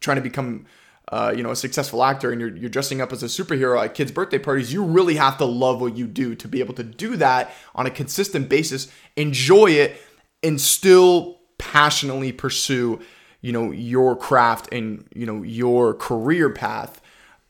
trying 0.00 0.16
to 0.16 0.22
become 0.22 0.66
uh, 1.10 1.34
you 1.36 1.42
know, 1.42 1.50
a 1.50 1.56
successful 1.56 2.04
actor 2.04 2.30
and 2.30 2.40
you're, 2.40 2.56
you're 2.56 2.70
dressing 2.70 3.00
up 3.00 3.12
as 3.12 3.22
a 3.22 3.26
superhero 3.26 3.82
at 3.84 3.94
kids' 3.94 4.12
birthday 4.12 4.38
parties, 4.38 4.72
you 4.72 4.84
really 4.84 5.16
have 5.16 5.36
to 5.38 5.44
love 5.44 5.80
what 5.80 5.96
you 5.96 6.06
do 6.06 6.36
to 6.36 6.46
be 6.46 6.60
able 6.60 6.74
to 6.74 6.84
do 6.84 7.16
that 7.16 7.52
on 7.74 7.84
a 7.84 7.90
consistent 7.90 8.48
basis, 8.48 8.86
enjoy 9.16 9.70
it, 9.70 10.00
and 10.42 10.60
still 10.60 11.40
passionately 11.58 12.30
pursue, 12.30 13.00
you 13.40 13.52
know, 13.52 13.72
your 13.72 14.14
craft 14.14 14.68
and, 14.72 15.04
you 15.12 15.26
know, 15.26 15.42
your 15.42 15.94
career 15.94 16.48
path 16.48 17.00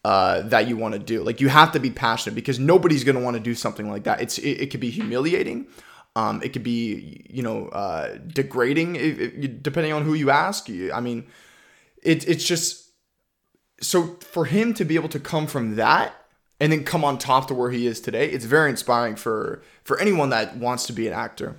uh, 0.05 0.41
that 0.43 0.67
you 0.67 0.79
want 0.79 0.95
to 0.95 0.99
do. 0.99 1.23
Like 1.23 1.43
you 1.43 1.49
have 1.49 1.73
to 1.73 1.81
be 1.81 1.91
passionate 1.91 2.35
because 2.35 2.59
nobody's 2.59 3.05
going 3.05 3.17
to 3.17 3.23
want 3.23 3.37
to 3.37 3.43
do 3.43 3.55
something 3.55 3.91
like 3.91 4.05
that. 4.05 4.23
It's 4.23 4.39
it, 4.39 4.63
it 4.63 4.71
could 4.71 4.81
be 4.81 4.91
humiliating. 4.91 5.67
Um, 6.17 6.43
it 6.43 6.55
could 6.55 6.63
be 6.63 7.27
you 7.29 7.43
know 7.43 7.69
uh, 7.69 8.17
degrading 8.27 8.97
if, 8.97 9.19
if, 9.19 9.63
depending 9.63 9.93
on 9.93 10.05
who 10.05 10.15
you 10.15 10.31
ask. 10.31 10.71
I 10.71 11.01
mean, 11.01 11.27
it, 12.03 12.29
it's 12.29 12.45
just 12.45 12.91
so 13.81 14.17
for 14.21 14.45
him 14.45 14.75
to 14.75 14.85
be 14.85 14.95
able 14.95 15.09
to 15.09 15.21
come 15.21 15.47
from 15.47 15.77
that 15.77 16.15
and 16.61 16.71
then 16.71 16.85
come 16.85 17.05
on 17.05 17.17
top 17.17 17.49
to 17.49 17.55
where 17.55 17.71
he 17.71 17.87
is 17.87 18.01
today, 18.01 18.29
it's 18.29 18.45
very 18.45 18.71
inspiring 18.71 19.17
for 19.17 19.63
for 19.83 19.99
anyone 19.99 20.31
that 20.31 20.57
wants 20.57 20.87
to 20.87 20.93
be 20.93 21.07
an 21.07 21.15
actor. 21.15 21.57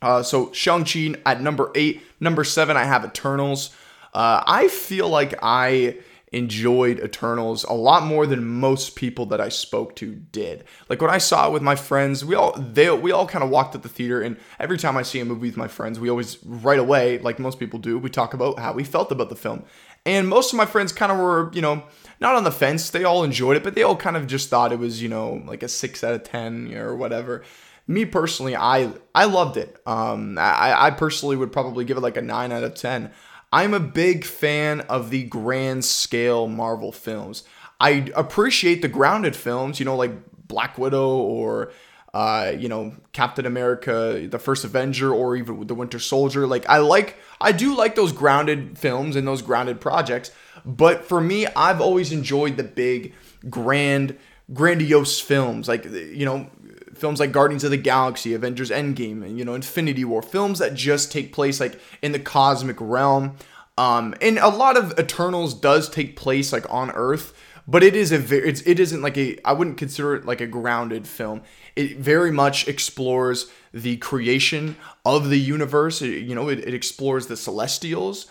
Uh, 0.00 0.22
so 0.22 0.52
Shang-Chi 0.52 1.14
at 1.24 1.40
number 1.40 1.70
eight. 1.74 2.02
Number 2.20 2.44
seven, 2.44 2.76
I 2.76 2.84
have 2.84 3.04
Eternals. 3.04 3.70
Uh, 4.12 4.42
I 4.46 4.68
feel 4.68 5.08
like 5.08 5.34
I 5.42 5.96
enjoyed 6.34 6.98
Eternals 6.98 7.64
a 7.64 7.72
lot 7.72 8.02
more 8.02 8.26
than 8.26 8.44
most 8.44 8.96
people 8.96 9.26
that 9.26 9.40
I 9.40 9.48
spoke 9.48 9.94
to 9.96 10.14
did. 10.14 10.64
Like 10.88 11.00
when 11.00 11.10
I 11.10 11.18
saw 11.18 11.46
it 11.46 11.52
with 11.52 11.62
my 11.62 11.76
friends, 11.76 12.24
we 12.24 12.34
all 12.34 12.52
they 12.58 12.90
we 12.90 13.12
all 13.12 13.26
kind 13.26 13.44
of 13.44 13.50
walked 13.50 13.74
at 13.74 13.82
the 13.82 13.88
theater, 13.88 14.20
and 14.20 14.36
every 14.58 14.76
time 14.76 14.96
I 14.96 15.02
see 15.02 15.20
a 15.20 15.24
movie 15.24 15.48
with 15.48 15.56
my 15.56 15.68
friends, 15.68 16.00
we 16.00 16.10
always 16.10 16.38
right 16.44 16.78
away, 16.78 17.18
like 17.18 17.38
most 17.38 17.58
people 17.58 17.78
do, 17.78 17.98
we 17.98 18.10
talk 18.10 18.34
about 18.34 18.58
how 18.58 18.72
we 18.72 18.84
felt 18.84 19.12
about 19.12 19.28
the 19.28 19.36
film. 19.36 19.64
And 20.06 20.28
most 20.28 20.52
of 20.52 20.58
my 20.58 20.66
friends 20.66 20.92
kind 20.92 21.10
of 21.10 21.18
were, 21.18 21.50
you 21.54 21.62
know, 21.62 21.82
not 22.20 22.34
on 22.34 22.44
the 22.44 22.52
fence. 22.52 22.90
They 22.90 23.04
all 23.04 23.24
enjoyed 23.24 23.56
it, 23.56 23.64
but 23.64 23.74
they 23.74 23.82
all 23.82 23.96
kind 23.96 24.16
of 24.16 24.26
just 24.26 24.50
thought 24.50 24.72
it 24.72 24.78
was, 24.78 25.02
you 25.02 25.08
know, 25.08 25.42
like 25.46 25.62
a 25.62 25.68
six 25.68 26.04
out 26.04 26.14
of 26.14 26.24
ten 26.24 26.74
or 26.74 26.94
whatever. 26.94 27.42
Me 27.86 28.04
personally, 28.04 28.56
I 28.56 28.92
I 29.14 29.26
loved 29.26 29.56
it. 29.56 29.76
Um, 29.86 30.38
I 30.38 30.86
I 30.86 30.90
personally 30.90 31.36
would 31.36 31.52
probably 31.52 31.84
give 31.84 31.96
it 31.96 32.00
like 32.00 32.16
a 32.16 32.22
nine 32.22 32.50
out 32.50 32.64
of 32.64 32.74
ten. 32.74 33.12
I'm 33.54 33.72
a 33.72 33.78
big 33.78 34.24
fan 34.24 34.80
of 34.80 35.10
the 35.10 35.22
grand 35.22 35.84
scale 35.84 36.48
Marvel 36.48 36.90
films. 36.90 37.44
I 37.78 38.10
appreciate 38.16 38.82
the 38.82 38.88
grounded 38.88 39.36
films, 39.36 39.78
you 39.78 39.84
know, 39.84 39.94
like 39.94 40.10
Black 40.48 40.76
Widow 40.76 41.18
or 41.18 41.70
uh, 42.12 42.52
you 42.56 42.68
know, 42.68 42.94
Captain 43.12 43.46
America, 43.46 44.26
the 44.28 44.38
first 44.40 44.64
Avenger, 44.64 45.12
or 45.12 45.36
even 45.36 45.66
the 45.68 45.74
Winter 45.74 46.00
Soldier. 46.00 46.46
Like, 46.48 46.68
I 46.68 46.78
like, 46.78 47.16
I 47.40 47.52
do 47.52 47.76
like 47.76 47.94
those 47.94 48.12
grounded 48.12 48.76
films 48.76 49.14
and 49.14 49.26
those 49.26 49.42
grounded 49.42 49.80
projects. 49.80 50.32
But 50.64 51.04
for 51.04 51.20
me, 51.20 51.46
I've 51.46 51.80
always 51.80 52.12
enjoyed 52.12 52.56
the 52.56 52.64
big, 52.64 53.14
grand, 53.50 54.16
grandiose 54.52 55.20
films. 55.20 55.66
Like, 55.66 55.84
you 55.86 56.24
know, 56.24 56.50
films 56.94 57.20
like 57.20 57.32
Guardians 57.32 57.64
of 57.64 57.70
the 57.70 57.76
Galaxy, 57.76 58.34
Avengers 58.34 58.70
Endgame, 58.70 59.22
and, 59.22 59.38
you 59.38 59.44
know, 59.44 59.54
Infinity 59.54 60.04
War. 60.04 60.22
Films 60.22 60.58
that 60.58 60.74
just 60.74 61.12
take 61.12 61.32
place, 61.32 61.60
like, 61.60 61.80
in 62.02 62.12
the 62.12 62.18
cosmic 62.18 62.76
realm. 62.80 63.36
Um, 63.76 64.14
and 64.20 64.38
a 64.38 64.48
lot 64.48 64.76
of 64.76 64.98
Eternals 64.98 65.54
does 65.54 65.88
take 65.88 66.16
place, 66.16 66.52
like, 66.52 66.70
on 66.70 66.90
Earth 66.92 67.32
but 67.66 67.82
it 67.82 67.96
is 67.96 68.12
a 68.12 68.18
very 68.18 68.46
it's, 68.46 68.60
it 68.66 68.78
isn't 68.78 69.00
like 69.00 69.16
a 69.16 69.38
I 69.42 69.54
wouldn't 69.54 69.78
consider 69.78 70.14
it 70.14 70.26
like 70.26 70.42
a 70.42 70.46
grounded 70.46 71.08
film 71.08 71.40
it 71.76 71.96
very 71.96 72.30
much 72.30 72.68
explores 72.68 73.50
the 73.72 73.96
creation 73.96 74.76
of 75.04 75.28
the 75.28 75.38
universe. 75.38 76.00
It, 76.02 76.22
you 76.22 76.34
know, 76.34 76.48
it, 76.48 76.60
it, 76.60 76.74
explores 76.74 77.26
the 77.26 77.36
celestials. 77.36 78.26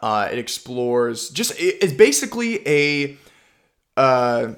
Uh, 0.00 0.28
it 0.30 0.38
explores 0.38 1.30
just 1.30 1.58
it, 1.58 1.78
it's 1.82 1.92
basically 1.92 2.66
a 2.68 3.16
uh, 3.96 4.54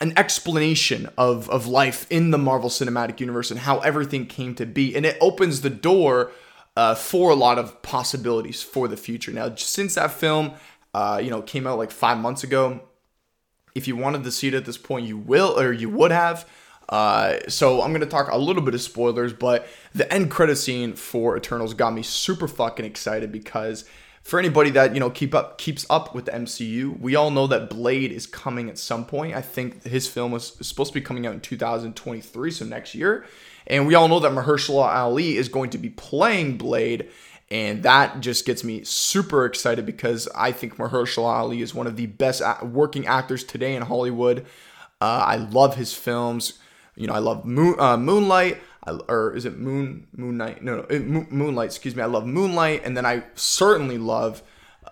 an 0.00 0.12
explanation 0.16 1.08
of 1.18 1.48
of 1.50 1.66
life 1.66 2.06
in 2.10 2.30
the 2.30 2.38
Marvel 2.38 2.70
Cinematic 2.70 3.20
Universe 3.20 3.50
and 3.50 3.60
how 3.60 3.80
everything 3.80 4.26
came 4.26 4.54
to 4.54 4.66
be, 4.66 4.96
and 4.96 5.04
it 5.04 5.16
opens 5.20 5.60
the 5.60 5.70
door 5.70 6.32
uh, 6.76 6.94
for 6.94 7.30
a 7.30 7.34
lot 7.34 7.58
of 7.58 7.82
possibilities 7.82 8.62
for 8.62 8.88
the 8.88 8.96
future. 8.96 9.32
Now, 9.32 9.54
since 9.54 9.96
that 9.96 10.12
film, 10.12 10.52
uh, 10.94 11.20
you 11.22 11.30
know, 11.30 11.42
came 11.42 11.66
out 11.66 11.78
like 11.78 11.90
five 11.90 12.18
months 12.18 12.44
ago, 12.44 12.80
if 13.74 13.86
you 13.86 13.96
wanted 13.96 14.24
to 14.24 14.30
see 14.30 14.48
it 14.48 14.54
at 14.54 14.64
this 14.64 14.78
point, 14.78 15.06
you 15.06 15.18
will 15.18 15.58
or 15.58 15.72
you 15.72 15.90
would 15.90 16.10
have. 16.10 16.48
Uh, 16.88 17.38
so 17.48 17.82
I'm 17.82 17.92
gonna 17.92 18.06
talk 18.06 18.30
a 18.30 18.38
little 18.38 18.62
bit 18.62 18.74
of 18.74 18.80
spoilers, 18.80 19.32
but 19.32 19.68
the 19.94 20.12
end 20.12 20.30
credit 20.30 20.56
scene 20.56 20.94
for 20.94 21.36
Eternals 21.36 21.74
got 21.74 21.92
me 21.92 22.02
super 22.02 22.48
fucking 22.48 22.84
excited 22.84 23.30
because 23.30 23.84
for 24.22 24.38
anybody 24.38 24.70
that 24.70 24.94
you 24.94 25.00
know 25.00 25.10
keep 25.10 25.34
up 25.34 25.58
keeps 25.58 25.86
up 25.88 26.14
with 26.14 26.26
the 26.26 26.32
MCU, 26.32 26.98
we 27.00 27.16
all 27.16 27.30
know 27.30 27.46
that 27.46 27.70
Blade 27.70 28.12
is 28.12 28.26
coming 28.26 28.68
at 28.68 28.78
some 28.78 29.04
point. 29.04 29.34
I 29.34 29.42
think 29.42 29.82
his 29.84 30.06
film 30.06 30.32
was 30.32 30.56
supposed 30.60 30.92
to 30.92 30.94
be 30.94 31.04
coming 31.04 31.26
out 31.26 31.34
in 31.34 31.40
2023, 31.40 32.50
so 32.50 32.64
next 32.64 32.94
year. 32.94 33.24
And 33.66 33.86
we 33.86 33.94
all 33.94 34.08
know 34.08 34.20
that 34.20 34.32
Mahershala 34.32 34.94
Ali 34.94 35.36
is 35.36 35.48
going 35.48 35.70
to 35.70 35.78
be 35.78 35.90
playing 35.90 36.58
Blade. 36.58 37.10
And 37.52 37.82
that 37.82 38.20
just 38.20 38.46
gets 38.46 38.62
me 38.62 38.84
super 38.84 39.44
excited 39.44 39.84
because 39.84 40.28
I 40.36 40.52
think 40.52 40.76
Mahershala 40.76 41.24
Ali 41.24 41.62
is 41.62 41.74
one 41.74 41.88
of 41.88 41.96
the 41.96 42.06
best 42.06 42.42
working 42.62 43.06
actors 43.06 43.42
today 43.42 43.74
in 43.74 43.82
Hollywood. 43.82 44.46
Uh, 45.00 45.24
I 45.26 45.36
love 45.36 45.74
his 45.74 45.92
films. 45.92 46.58
You 46.94 47.08
know, 47.08 47.14
I 47.14 47.18
love 47.18 47.44
Moon, 47.44 47.74
uh, 47.78 47.96
Moonlight. 47.96 48.58
I, 48.84 48.92
or 49.08 49.36
is 49.36 49.44
it 49.44 49.58
Moon 49.58 50.06
Moonlight? 50.16 50.62
No, 50.62 50.78
no, 50.78 50.82
it, 50.84 51.00
Moonlight. 51.06 51.66
Excuse 51.66 51.94
me. 51.94 52.02
I 52.02 52.06
love 52.06 52.26
Moonlight, 52.26 52.82
and 52.84 52.96
then 52.96 53.04
I 53.04 53.24
certainly 53.34 53.98
love 53.98 54.42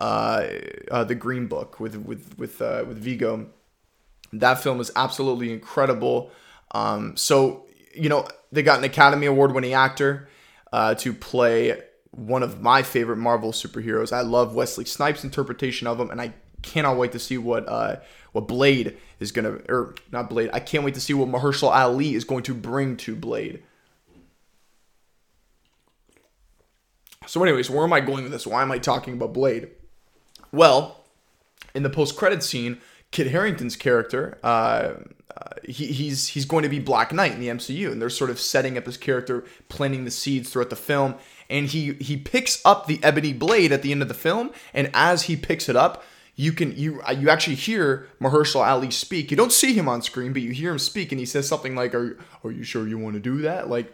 uh, 0.01 0.47
uh, 0.91 1.05
the 1.05 1.15
Green 1.15 1.47
Book 1.47 1.81
with 1.81 1.97
with 1.97 2.39
with 2.39 2.61
uh, 2.61 2.85
with 2.87 2.99
Viggo. 2.99 3.49
That 4.33 4.63
film 4.63 4.81
is 4.81 4.91
absolutely 4.95 5.53
incredible. 5.53 6.31
Um, 6.73 7.17
so 7.17 7.67
you 7.95 8.09
know, 8.09 8.27
they 8.53 8.63
got 8.63 8.79
an 8.79 8.85
Academy 8.85 9.27
Award 9.27 9.53
winning 9.53 9.73
actor 9.73 10.29
uh, 10.73 10.95
to 10.97 11.13
play 11.13 11.81
one 12.11 12.43
of 12.43 12.61
my 12.61 12.83
favorite 12.83 13.17
Marvel 13.17 13.53
superheroes. 13.53 14.13
I 14.13 14.21
love 14.23 14.55
Wesley 14.55 14.85
Snipes' 14.85 15.25
interpretation 15.25 15.87
of 15.87 16.01
him, 16.01 16.11
and 16.11 16.21
I 16.21 16.35
cannot 16.63 16.97
wait 16.97 17.13
to 17.13 17.19
see 17.19 17.39
what 17.39 17.69
uh, 17.69 17.97
what 18.33 18.49
Blade 18.49 18.97
is 19.21 19.33
gonna, 19.33 19.61
or 19.69 19.95
not 20.13 20.29
Blade. 20.29 20.51
I 20.53 20.61
can't 20.61 20.85
wait 20.85 20.95
to 20.95 21.01
see 21.01 21.15
what 21.15 21.29
Mahershala 21.29 21.75
Ali 21.75 22.15
is 22.15 22.25
going 22.25 22.43
to 22.45 22.55
bring 22.55 22.97
to 22.99 23.17
Blade. 23.17 23.63
So, 27.29 27.43
anyways, 27.43 27.69
where 27.69 27.85
am 27.85 27.93
I 27.93 28.01
going 28.01 28.23
with 28.23 28.33
this? 28.33 28.47
Why 28.47 28.63
am 28.63 28.73
I 28.73 28.79
talking 28.79 29.13
about 29.13 29.35
Blade? 29.35 29.69
Well, 30.51 31.05
in 31.75 31.83
the 31.83 31.91
post-credit 31.91 32.43
scene, 32.43 32.81
Kit 33.11 33.27
Harington's 33.27 33.77
character, 33.77 34.39
uh, 34.43 34.95
uh, 35.37 35.51
he, 35.63 35.89
he's 35.89 36.29
he's 36.29 36.47
going 36.47 36.63
to 36.63 36.71
be 36.71 36.79
Black 36.79 37.13
Knight 37.13 37.33
in 37.33 37.41
the 37.41 37.49
MCU, 37.49 37.93
and 37.93 38.01
they're 38.01 38.09
sort 38.09 38.31
of 38.31 38.41
setting 38.41 38.79
up 38.79 38.87
his 38.87 38.97
character, 38.97 39.45
planting 39.69 40.07
the 40.07 40.11
seeds 40.11 40.49
throughout 40.49 40.71
the 40.71 40.77
film. 40.77 41.17
And 41.51 41.67
he 41.67 41.93
he 41.95 42.17
picks 42.17 42.65
up 42.65 42.87
the 42.87 42.99
ebony 43.05 43.35
blade 43.35 43.73
at 43.73 43.83
the 43.83 43.93
end 43.93 44.01
of 44.01 44.09
the 44.09 44.15
film, 44.15 44.51
and 44.73 44.91
as 44.95 45.25
he 45.25 45.37
picks 45.37 45.69
it 45.69 45.77
up, 45.77 46.05
you 46.35 46.53
can 46.53 46.75
you 46.79 47.03
uh, 47.07 47.13
you 47.13 47.29
actually 47.29 47.57
hear 47.57 48.09
Mahershala 48.23 48.67
Ali 48.67 48.91
speak. 48.91 49.31
You 49.31 49.37
don't 49.37 49.53
see 49.53 49.75
him 49.75 49.87
on 49.87 50.01
screen, 50.01 50.33
but 50.33 50.41
you 50.41 50.53
hear 50.53 50.73
him 50.73 50.79
speak, 50.79 51.13
and 51.13 51.19
he 51.19 51.27
says 51.27 51.47
something 51.47 51.77
like, 51.77 51.95
"Are 51.95 52.19
are 52.43 52.51
you 52.51 52.65
sure 52.65 52.89
you 52.89 52.97
want 52.97 53.15
to 53.15 53.21
do 53.21 53.43
that?" 53.43 53.69
Like 53.69 53.93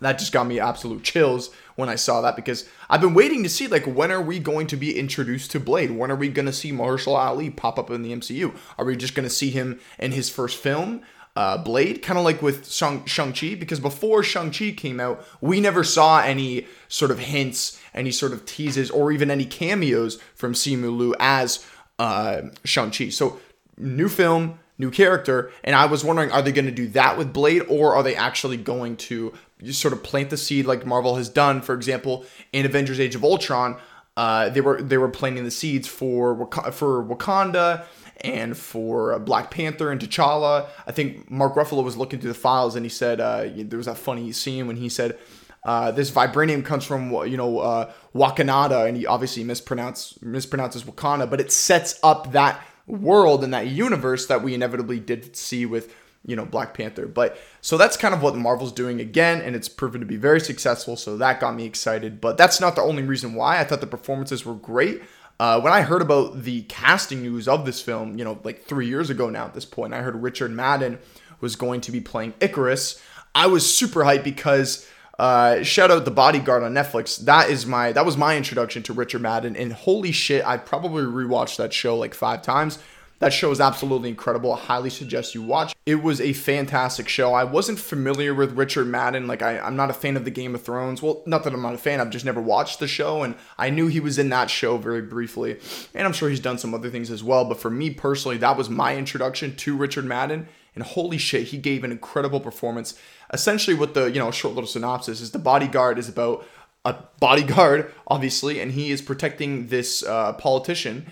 that 0.00 0.18
just 0.18 0.32
got 0.32 0.46
me 0.46 0.60
absolute 0.60 1.02
chills 1.02 1.50
when 1.76 1.88
I 1.88 1.94
saw 1.94 2.20
that 2.20 2.36
because 2.36 2.68
I've 2.88 3.00
been 3.00 3.14
waiting 3.14 3.42
to 3.42 3.48
see 3.48 3.66
like 3.66 3.84
when 3.84 4.10
are 4.10 4.22
we 4.22 4.38
going 4.38 4.66
to 4.68 4.76
be 4.76 4.98
introduced 4.98 5.50
to 5.52 5.60
Blade? 5.60 5.90
When 5.90 6.10
are 6.10 6.16
we 6.16 6.28
going 6.28 6.46
to 6.46 6.52
see 6.52 6.72
Mahershala 6.72 7.18
Ali 7.18 7.50
pop 7.50 7.78
up 7.78 7.90
in 7.90 8.02
the 8.02 8.12
MCU? 8.12 8.54
Are 8.78 8.84
we 8.84 8.96
just 8.96 9.14
going 9.14 9.28
to 9.28 9.34
see 9.34 9.50
him 9.50 9.80
in 9.98 10.12
his 10.12 10.30
first 10.30 10.58
film? 10.58 11.02
uh, 11.34 11.56
Blade, 11.58 12.02
kind 12.02 12.18
of 12.18 12.24
like 12.24 12.42
with 12.42 12.70
Shang- 12.70 13.04
Shang-Chi, 13.06 13.54
because 13.54 13.80
before 13.80 14.22
Shang-Chi 14.22 14.72
came 14.72 15.00
out, 15.00 15.24
we 15.40 15.60
never 15.60 15.82
saw 15.82 16.20
any 16.20 16.66
sort 16.88 17.10
of 17.10 17.18
hints, 17.18 17.80
any 17.94 18.10
sort 18.10 18.32
of 18.32 18.44
teases, 18.44 18.90
or 18.90 19.12
even 19.12 19.30
any 19.30 19.46
cameos 19.46 20.20
from 20.34 20.52
Simu 20.52 20.96
Liu 20.96 21.14
as 21.18 21.64
uh, 21.98 22.42
Shang-Chi. 22.64 23.08
So, 23.08 23.40
new 23.78 24.08
film, 24.08 24.58
new 24.82 24.90
character, 24.90 25.50
and 25.64 25.74
I 25.74 25.86
was 25.86 26.04
wondering, 26.04 26.30
are 26.32 26.42
they 26.42 26.52
going 26.52 26.66
to 26.66 26.72
do 26.72 26.88
that 26.88 27.16
with 27.16 27.32
Blade, 27.32 27.62
or 27.68 27.94
are 27.94 28.02
they 28.02 28.16
actually 28.16 28.56
going 28.56 28.96
to 28.96 29.32
sort 29.70 29.94
of 29.94 30.02
plant 30.02 30.30
the 30.30 30.36
seed 30.36 30.66
like 30.66 30.84
Marvel 30.84 31.16
has 31.16 31.28
done? 31.28 31.62
For 31.62 31.74
example, 31.74 32.26
in 32.52 32.66
Avengers: 32.66 33.00
Age 33.00 33.14
of 33.14 33.24
Ultron, 33.24 33.78
uh, 34.16 34.50
they 34.50 34.60
were 34.60 34.82
they 34.82 34.98
were 34.98 35.08
planting 35.08 35.44
the 35.44 35.50
seeds 35.50 35.88
for 35.88 36.34
Wak- 36.34 36.72
for 36.72 37.02
Wakanda 37.04 37.84
and 38.20 38.56
for 38.56 39.14
uh, 39.14 39.18
Black 39.18 39.50
Panther 39.50 39.90
and 39.90 40.00
T'Challa. 40.00 40.68
I 40.86 40.92
think 40.92 41.30
Mark 41.30 41.54
Ruffalo 41.54 41.82
was 41.82 41.96
looking 41.96 42.20
through 42.20 42.32
the 42.32 42.38
files 42.38 42.76
and 42.76 42.84
he 42.84 42.90
said 42.90 43.20
uh, 43.20 43.46
there 43.56 43.78
was 43.78 43.86
that 43.86 43.96
funny 43.98 44.32
scene 44.32 44.66
when 44.66 44.76
he 44.76 44.88
said. 44.88 45.18
Uh, 45.64 45.92
this 45.92 46.10
vibranium 46.10 46.64
comes 46.64 46.84
from 46.84 47.12
you 47.24 47.36
know 47.36 47.60
uh, 47.60 47.88
and 48.16 48.96
he 48.96 49.06
obviously 49.06 49.44
mispronounce 49.44 50.18
mispronounces 50.20 50.82
Wakanda, 50.82 51.30
but 51.30 51.40
it 51.40 51.52
sets 51.52 52.00
up 52.02 52.32
that 52.32 52.60
world 52.86 53.44
and 53.44 53.54
that 53.54 53.68
universe 53.68 54.26
that 54.26 54.42
we 54.42 54.54
inevitably 54.54 55.00
did 55.00 55.36
see 55.36 55.66
with 55.66 55.94
you 56.24 56.36
know 56.36 56.44
Black 56.44 56.74
Panther. 56.74 57.06
But 57.06 57.38
so 57.60 57.76
that's 57.76 57.96
kind 57.96 58.14
of 58.14 58.22
what 58.22 58.36
Marvel's 58.36 58.72
doing 58.72 59.00
again, 59.00 59.40
and 59.40 59.56
it's 59.56 59.68
proven 59.68 60.00
to 60.00 60.06
be 60.06 60.16
very 60.16 60.40
successful. 60.40 60.96
So 60.96 61.16
that 61.16 61.40
got 61.40 61.54
me 61.54 61.64
excited. 61.64 62.20
But 62.20 62.36
that's 62.36 62.60
not 62.60 62.76
the 62.76 62.82
only 62.82 63.02
reason 63.02 63.34
why. 63.34 63.58
I 63.58 63.64
thought 63.64 63.80
the 63.80 63.86
performances 63.86 64.44
were 64.44 64.54
great. 64.54 65.02
Uh, 65.40 65.60
when 65.60 65.72
I 65.72 65.82
heard 65.82 66.02
about 66.02 66.44
the 66.44 66.62
casting 66.62 67.22
news 67.22 67.48
of 67.48 67.66
this 67.66 67.82
film, 67.82 68.16
you 68.16 68.24
know, 68.24 68.38
like 68.44 68.64
three 68.64 68.86
years 68.86 69.10
ago 69.10 69.28
now 69.28 69.46
at 69.46 69.54
this 69.54 69.64
point, 69.64 69.92
I 69.92 70.02
heard 70.02 70.22
Richard 70.22 70.52
Madden 70.52 70.98
was 71.40 71.56
going 71.56 71.80
to 71.80 71.90
be 71.90 72.00
playing 72.00 72.32
Ikaris. 72.34 73.02
I 73.34 73.46
was 73.46 73.74
super 73.74 74.00
hyped 74.00 74.24
because 74.24 74.88
uh, 75.22 75.62
shout 75.62 75.92
out 75.92 76.04
The 76.04 76.10
Bodyguard 76.10 76.64
on 76.64 76.74
Netflix. 76.74 77.16
That 77.26 77.48
is 77.48 77.64
my 77.64 77.92
that 77.92 78.04
was 78.04 78.16
my 78.16 78.36
introduction 78.36 78.82
to 78.82 78.92
Richard 78.92 79.22
Madden, 79.22 79.54
and 79.54 79.72
holy 79.72 80.10
shit, 80.10 80.44
I 80.44 80.56
probably 80.56 81.04
rewatched 81.04 81.58
that 81.58 81.72
show 81.72 81.96
like 81.96 82.12
five 82.12 82.42
times. 82.42 82.80
That 83.20 83.32
show 83.32 83.52
is 83.52 83.60
absolutely 83.60 84.08
incredible. 84.08 84.52
I 84.52 84.58
highly 84.58 84.90
suggest 84.90 85.32
you 85.36 85.42
watch. 85.42 85.76
It 85.86 86.02
was 86.02 86.20
a 86.20 86.32
fantastic 86.32 87.08
show. 87.08 87.34
I 87.34 87.44
wasn't 87.44 87.78
familiar 87.78 88.34
with 88.34 88.58
Richard 88.58 88.88
Madden. 88.88 89.28
Like 89.28 89.42
I, 89.42 89.60
I'm 89.60 89.76
not 89.76 89.90
a 89.90 89.94
fan 89.94 90.16
of 90.16 90.24
the 90.24 90.32
Game 90.32 90.56
of 90.56 90.62
Thrones. 90.62 91.02
Well, 91.02 91.22
not 91.24 91.44
that 91.44 91.54
I'm 91.54 91.62
not 91.62 91.74
a 91.74 91.78
fan. 91.78 92.00
I've 92.00 92.10
just 92.10 92.24
never 92.24 92.40
watched 92.40 92.80
the 92.80 92.88
show, 92.88 93.22
and 93.22 93.36
I 93.56 93.70
knew 93.70 93.86
he 93.86 94.00
was 94.00 94.18
in 94.18 94.28
that 94.30 94.50
show 94.50 94.76
very 94.76 95.02
briefly. 95.02 95.60
And 95.94 96.04
I'm 96.04 96.12
sure 96.12 96.30
he's 96.30 96.40
done 96.40 96.58
some 96.58 96.74
other 96.74 96.90
things 96.90 97.12
as 97.12 97.22
well. 97.22 97.44
But 97.44 97.60
for 97.60 97.70
me 97.70 97.90
personally, 97.90 98.38
that 98.38 98.56
was 98.56 98.68
my 98.68 98.96
introduction 98.96 99.54
to 99.54 99.76
Richard 99.76 100.04
Madden. 100.04 100.48
And 100.74 100.82
holy 100.82 101.18
shit, 101.18 101.48
he 101.48 101.58
gave 101.58 101.84
an 101.84 101.92
incredible 101.92 102.40
performance. 102.40 102.98
Essentially, 103.32 103.76
what 103.76 103.94
the 103.94 104.06
you 104.06 104.18
know 104.18 104.30
short 104.30 104.54
little 104.54 104.68
synopsis 104.68 105.20
is: 105.20 105.30
the 105.30 105.38
bodyguard 105.38 105.98
is 105.98 106.08
about 106.08 106.46
a 106.84 106.96
bodyguard, 107.20 107.92
obviously, 108.06 108.60
and 108.60 108.72
he 108.72 108.90
is 108.90 109.00
protecting 109.00 109.68
this 109.68 110.02
uh, 110.04 110.32
politician 110.34 111.06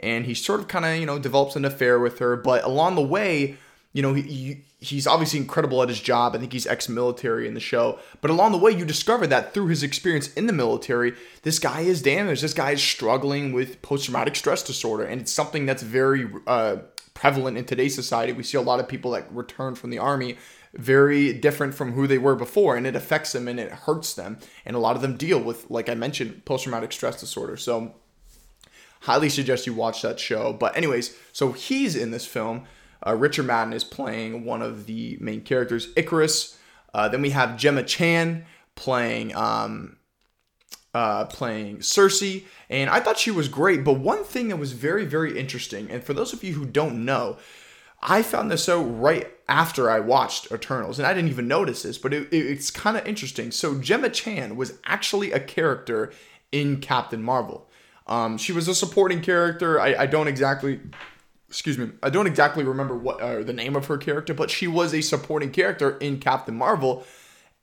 and 0.00 0.26
he 0.26 0.34
sort 0.34 0.60
of 0.60 0.68
kind 0.68 0.84
of 0.84 0.96
you 0.96 1.06
know 1.06 1.18
develops 1.18 1.56
an 1.56 1.64
affair 1.64 1.98
with 1.98 2.18
her 2.18 2.36
but 2.36 2.64
along 2.64 2.94
the 2.94 3.02
way 3.02 3.56
you 3.92 4.02
know 4.02 4.14
he, 4.14 4.62
he's 4.78 5.06
obviously 5.06 5.38
incredible 5.38 5.82
at 5.82 5.88
his 5.88 6.00
job. 6.00 6.34
I 6.34 6.38
think 6.38 6.52
he's 6.52 6.66
ex-military 6.66 7.48
in 7.48 7.54
the 7.54 7.60
show 7.60 7.98
but 8.20 8.30
along 8.30 8.52
the 8.52 8.58
way 8.58 8.70
you 8.70 8.84
discover 8.84 9.26
that 9.26 9.54
through 9.54 9.68
his 9.68 9.82
experience 9.82 10.32
in 10.34 10.46
the 10.46 10.52
military 10.52 11.14
this 11.42 11.58
guy 11.58 11.80
is 11.80 12.02
damaged. 12.02 12.42
This 12.42 12.54
guy 12.54 12.72
is 12.72 12.82
struggling 12.82 13.52
with 13.52 13.80
post-traumatic 13.82 14.36
stress 14.36 14.62
disorder 14.62 15.04
and 15.04 15.20
it's 15.20 15.32
something 15.32 15.66
that's 15.66 15.82
very 15.82 16.28
uh, 16.46 16.76
prevalent 17.14 17.56
in 17.56 17.64
today's 17.64 17.94
society. 17.94 18.32
We 18.32 18.42
see 18.42 18.58
a 18.58 18.62
lot 18.62 18.80
of 18.80 18.88
people 18.88 19.12
that 19.12 19.32
return 19.32 19.74
from 19.74 19.90
the 19.90 19.98
army 19.98 20.36
very 20.76 21.32
different 21.32 21.74
from 21.74 21.92
who 21.92 22.06
they 22.06 22.18
were 22.18 22.36
before 22.36 22.76
and 22.76 22.86
it 22.86 22.94
affects 22.94 23.32
them 23.32 23.48
and 23.48 23.58
it 23.58 23.72
hurts 23.72 24.14
them 24.14 24.38
and 24.64 24.76
a 24.76 24.78
lot 24.78 24.94
of 24.94 25.02
them 25.02 25.16
deal 25.16 25.40
with 25.40 25.70
like 25.70 25.88
i 25.88 25.94
mentioned 25.94 26.44
post-traumatic 26.44 26.92
stress 26.92 27.18
disorder 27.18 27.56
so 27.56 27.94
Highly 29.06 29.28
suggest 29.28 29.66
you 29.68 29.72
watch 29.72 30.02
that 30.02 30.18
show. 30.18 30.52
But, 30.52 30.76
anyways, 30.76 31.16
so 31.32 31.52
he's 31.52 31.94
in 31.94 32.10
this 32.10 32.26
film. 32.26 32.64
Uh, 33.06 33.14
Richard 33.14 33.44
Madden 33.44 33.72
is 33.72 33.84
playing 33.84 34.44
one 34.44 34.62
of 34.62 34.86
the 34.86 35.16
main 35.20 35.42
characters, 35.42 35.92
Ikaris 35.94 36.56
Uh, 36.92 37.08
then 37.08 37.22
we 37.22 37.30
have 37.30 37.56
Gemma 37.56 37.84
Chan 37.84 38.44
playing 38.74 39.34
um, 39.36 39.98
uh, 40.92 41.26
playing 41.26 41.78
Sersi, 41.78 42.46
and 42.68 42.90
I 42.90 43.00
thought 43.00 43.18
she 43.18 43.30
was 43.30 43.48
great. 43.48 43.84
But 43.84 44.00
one 44.00 44.24
thing 44.24 44.48
that 44.48 44.56
was 44.56 44.72
very, 44.72 45.04
very 45.04 45.38
interesting, 45.38 45.90
and 45.90 46.02
for 46.02 46.14
those 46.14 46.32
of 46.32 46.42
you 46.42 46.54
who 46.54 46.64
don't 46.64 47.04
know, 47.04 47.36
I 48.02 48.22
found 48.22 48.50
this 48.50 48.68
out 48.68 48.82
right 48.82 49.30
after 49.48 49.88
I 49.90 50.00
watched 50.00 50.50
Eternals, 50.50 50.98
and 50.98 51.06
I 51.06 51.14
didn't 51.14 51.30
even 51.30 51.46
notice 51.46 51.82
this, 51.82 51.98
but 51.98 52.12
it, 52.12 52.32
it, 52.32 52.46
it's 52.46 52.70
kind 52.70 52.96
of 52.96 53.06
interesting. 53.06 53.50
So 53.50 53.78
Gemma 53.78 54.10
Chan 54.10 54.56
was 54.56 54.78
actually 54.84 55.32
a 55.32 55.40
character 55.40 56.12
in 56.50 56.80
Captain 56.80 57.22
Marvel. 57.22 57.68
Um, 58.06 58.38
she 58.38 58.52
was 58.52 58.68
a 58.68 58.74
supporting 58.74 59.20
character. 59.20 59.80
I, 59.80 59.94
I 59.94 60.06
don't 60.06 60.28
exactly, 60.28 60.80
excuse 61.48 61.78
me, 61.78 61.90
I 62.02 62.10
don't 62.10 62.26
exactly 62.26 62.64
remember 62.64 62.96
what 62.96 63.20
uh, 63.20 63.42
the 63.42 63.52
name 63.52 63.76
of 63.76 63.86
her 63.86 63.98
character, 63.98 64.34
but 64.34 64.50
she 64.50 64.66
was 64.66 64.94
a 64.94 65.00
supporting 65.00 65.50
character 65.50 65.96
in 65.98 66.18
Captain 66.18 66.56
Marvel. 66.56 67.04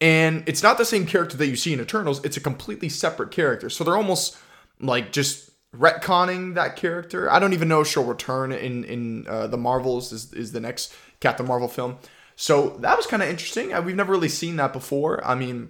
And 0.01 0.43
it's 0.47 0.61
not 0.63 0.77
the 0.77 0.85
same 0.85 1.05
character 1.05 1.37
that 1.37 1.47
you 1.47 1.55
see 1.55 1.73
in 1.73 1.79
Eternals. 1.79 2.23
It's 2.25 2.35
a 2.35 2.41
completely 2.41 2.89
separate 2.89 3.31
character. 3.31 3.69
So 3.69 3.83
they're 3.83 3.95
almost 3.95 4.37
like 4.81 5.13
just 5.13 5.49
retconning 5.75 6.55
that 6.55 6.75
character. 6.75 7.31
I 7.31 7.39
don't 7.39 7.53
even 7.53 7.67
know 7.67 7.81
if 7.81 7.87
she'll 7.87 8.03
return 8.03 8.51
in 8.51 8.83
in 8.83 9.27
uh, 9.27 9.47
the 9.47 9.57
Marvels 9.57 10.11
is, 10.11 10.33
is 10.33 10.51
the 10.51 10.59
next 10.59 10.93
Captain 11.23 11.47
Marvel 11.47 11.67
film. 11.67 11.97
So 12.35 12.77
that 12.81 12.97
was 12.97 13.07
kind 13.07 13.23
of 13.23 13.29
interesting. 13.29 13.73
Uh, 13.73 13.81
we've 13.81 13.95
never 13.95 14.11
really 14.11 14.29
seen 14.29 14.57
that 14.57 14.73
before. 14.73 15.25
I 15.25 15.35
mean, 15.35 15.69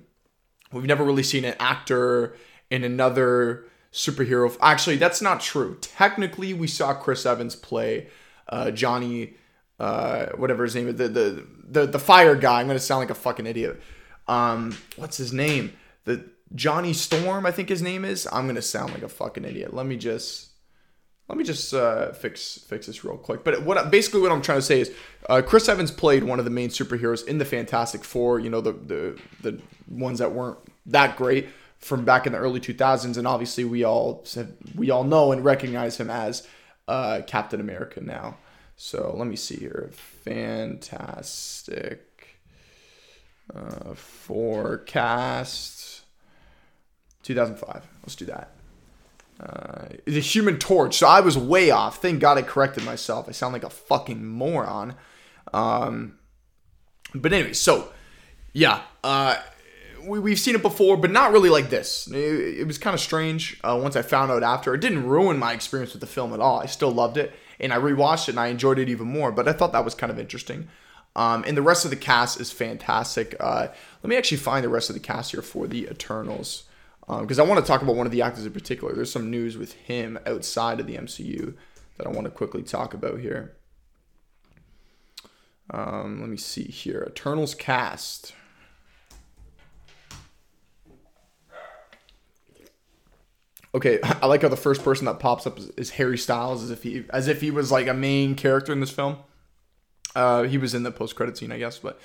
we've 0.72 0.86
never 0.86 1.04
really 1.04 1.24
seen 1.24 1.46
an 1.46 1.56
actor 1.60 2.36
in 2.70 2.84
another 2.84 3.66
superhero. 3.92 4.58
Actually, 4.60 4.98
that's 4.98 5.22
not 5.22 5.40
true. 5.40 5.78
Technically, 5.80 6.54
we 6.54 6.68
saw 6.68 6.94
Chris 6.94 7.26
Evans 7.26 7.56
play 7.56 8.08
uh, 8.50 8.72
Johnny, 8.72 9.36
uh, 9.80 10.28
whatever 10.38 10.64
his 10.64 10.76
name 10.76 10.88
is, 10.88 10.96
the, 10.96 11.08
the 11.08 11.48
the 11.66 11.86
the 11.86 12.00
fire 12.00 12.36
guy. 12.36 12.60
I'm 12.60 12.68
gonna 12.68 12.80
sound 12.80 13.00
like 13.00 13.12
a 13.12 13.16
fucking 13.16 13.46
idiot. 13.46 13.82
Um, 14.28 14.76
what's 14.96 15.18
his 15.18 15.32
name? 15.32 15.74
The 16.06 16.26
Johnny 16.56 16.94
Storm, 16.94 17.46
I 17.46 17.52
think 17.52 17.70
his 17.70 17.82
name 17.82 18.04
is. 18.04 18.28
I'm 18.32 18.48
gonna 18.48 18.62
sound 18.62 18.94
like 18.94 19.04
a 19.04 19.10
fucking 19.10 19.46
idiot. 19.46 19.74
Let 19.74 19.86
me 19.86 19.98
just 19.98 20.53
let 21.30 21.38
me 21.38 21.44
just 21.44 21.74
uh, 21.74 22.12
fix 22.12 22.60
fix 22.68 22.88
this 22.88 23.04
real 23.04 23.18
quick. 23.18 23.44
But 23.44 23.64
what 23.64 23.90
basically 23.90 24.22
what 24.22 24.32
I'm 24.32 24.42
trying 24.42 24.60
to 24.60 24.64
say 24.64 24.82
is, 24.82 24.92
uh, 25.30 25.42
Chris 25.46 25.70
Evans 25.70 25.92
played 25.92 26.24
one 26.24 26.40
of 26.40 26.46
the 26.46 26.52
main 26.52 26.70
superheroes 26.70 27.26
in 27.26 27.38
the 27.38 27.46
Fantastic 27.46 28.04
Four. 28.04 28.40
You 28.40 28.50
know 28.50 28.62
the 28.62 28.74
the 28.74 29.20
the 29.42 29.62
ones 29.88 30.20
that 30.20 30.34
weren't 30.34 30.60
that 30.86 31.16
great 31.16 31.50
from 31.80 32.06
back 32.06 32.26
in 32.26 32.34
the 32.34 32.40
early 32.40 32.60
2000s, 32.60 33.18
and 33.18 33.28
obviously 33.28 33.64
we 33.64 33.84
all 33.84 34.26
we 34.76 34.90
all 34.90 35.04
know 35.04 35.32
and 35.32 35.46
recognize 35.46 35.98
him 35.98 36.10
as 36.10 36.48
uh, 36.88 37.22
Captain 37.26 37.60
America 37.62 38.02
now. 38.02 38.38
So 38.76 39.14
let 39.18 39.28
me 39.28 39.36
see 39.36 39.56
here. 39.56 39.92
Fantastic 40.24 42.14
uh, 43.56 43.94
Four 43.94 44.80
cast 44.80 46.02
2005. 47.24 47.88
Let's 48.02 48.16
do 48.16 48.26
that. 48.26 48.53
Uh, 49.40 49.88
the 50.06 50.20
Human 50.20 50.58
Torch. 50.60 50.98
So 50.98 51.08
I 51.08 51.20
was 51.20 51.38
way 51.38 51.72
off. 51.72 52.02
Thank 52.02 52.20
God 52.20 52.38
I 52.38 52.44
corrected 52.44 52.86
myself. 52.86 53.28
I 53.28 53.32
sound 53.32 53.54
like 53.54 53.64
a 53.64 53.70
fucking 53.70 54.26
moron. 54.26 54.96
Um, 55.54 56.18
but 57.16 57.34
anyway, 57.34 57.54
so 57.54 57.92
yeah, 58.54 58.82
uh, 59.04 59.38
we, 60.06 60.20
we've 60.20 60.40
seen 60.40 60.56
it 60.56 60.62
before, 60.62 60.98
but 60.98 61.12
not 61.12 61.32
really 61.32 61.50
like 61.50 61.70
this. 61.70 62.08
It, 62.08 62.60
it 62.60 62.68
was 62.68 62.78
kind 62.78 62.94
of 62.94 63.00
strange 63.00 63.60
uh, 63.64 63.80
once 63.82 63.96
I 63.96 64.02
found 64.02 64.32
out 64.32 64.44
after. 64.44 64.74
It 64.74 64.82
didn't 64.82 65.08
ruin 65.08 65.38
my 65.38 65.54
experience 65.54 65.94
with 65.94 66.02
the 66.02 66.08
film 66.08 66.34
at 66.34 66.40
all. 66.40 66.60
I 66.60 66.68
still 66.68 66.92
loved 66.92 67.18
it, 67.18 67.34
and 67.60 67.74
I 67.74 67.78
rewatched 67.78 68.30
it 68.30 68.32
and 68.32 68.40
I 68.40 68.48
enjoyed 68.48 68.80
it 68.80 68.90
even 68.90 69.08
more. 69.08 69.32
But 69.32 69.48
I 69.48 69.54
thought 69.54 69.74
that 69.74 69.86
was 69.86 69.96
kind 69.96 70.12
of 70.12 70.20
interesting. 70.20 70.68
Um, 71.16 71.44
and 71.46 71.56
the 71.56 71.62
rest 71.62 71.86
of 71.86 71.92
the 71.92 71.98
cast 71.98 72.40
is 72.40 72.52
fantastic. 72.52 73.36
Uh, 73.40 73.68
let 74.02 74.10
me 74.10 74.16
actually 74.16 74.38
find 74.38 74.64
the 74.64 74.70
rest 74.70 74.90
of 74.90 74.96
the 74.96 75.00
cast 75.00 75.32
here 75.32 75.44
for 75.44 75.68
the 75.68 75.86
Eternals 75.86 76.64
because 77.08 77.40
um, 77.40 77.46
I 77.46 77.50
want 77.50 77.64
to 77.64 77.68
talk 77.68 77.82
about 77.82 77.96
one 77.96 78.06
of 78.06 78.12
the 78.12 78.22
actors 78.22 78.46
in 78.46 78.54
particular. 78.54 78.94
There's 78.94 79.12
some 79.12 79.30
news 79.30 79.58
with 79.58 79.74
him 79.74 80.18
outside 80.26 80.80
of 80.80 80.88
the 80.88 80.96
MCU 80.96 81.56
that 81.98 82.08
I 82.08 82.10
want 82.10 82.26
to 82.26 82.32
quickly 82.32 82.64
talk 82.64 82.94
about 82.94 83.20
here. 83.20 83.56
Um, 85.70 86.20
let 86.22 86.30
me 86.30 86.38
see 86.38 86.64
here. 86.64 87.06
Eternals 87.10 87.56
cast. 87.56 88.34
Okay, 93.76 94.00
I 94.04 94.28
like 94.28 94.42
how 94.42 94.50
the 94.50 94.56
first 94.56 94.84
person 94.84 95.06
that 95.06 95.20
pops 95.20 95.48
up 95.48 95.58
is, 95.58 95.70
is, 95.72 95.90
Harry 95.92 96.18
Styles, 96.18 96.64
as 96.64 96.72
if 96.72 96.84
he 96.84 97.06
as 97.10 97.28
if 97.28 97.42
he 97.42 97.52
was 97.52 97.72
like 97.72 97.88
a 97.88 97.94
main 97.94 98.36
character 98.36 98.72
in 98.72 98.80
this 98.80 98.92
film. 98.92 99.18
Uh, 100.16 100.44
he 100.44 100.58
was 100.58 100.76
in 100.76 100.84
the 100.84 100.92
post 100.92 101.16
credit 101.16 101.38
scene, 101.38 101.52
I 101.52 101.58
guess. 101.58 101.80
But 101.80 102.00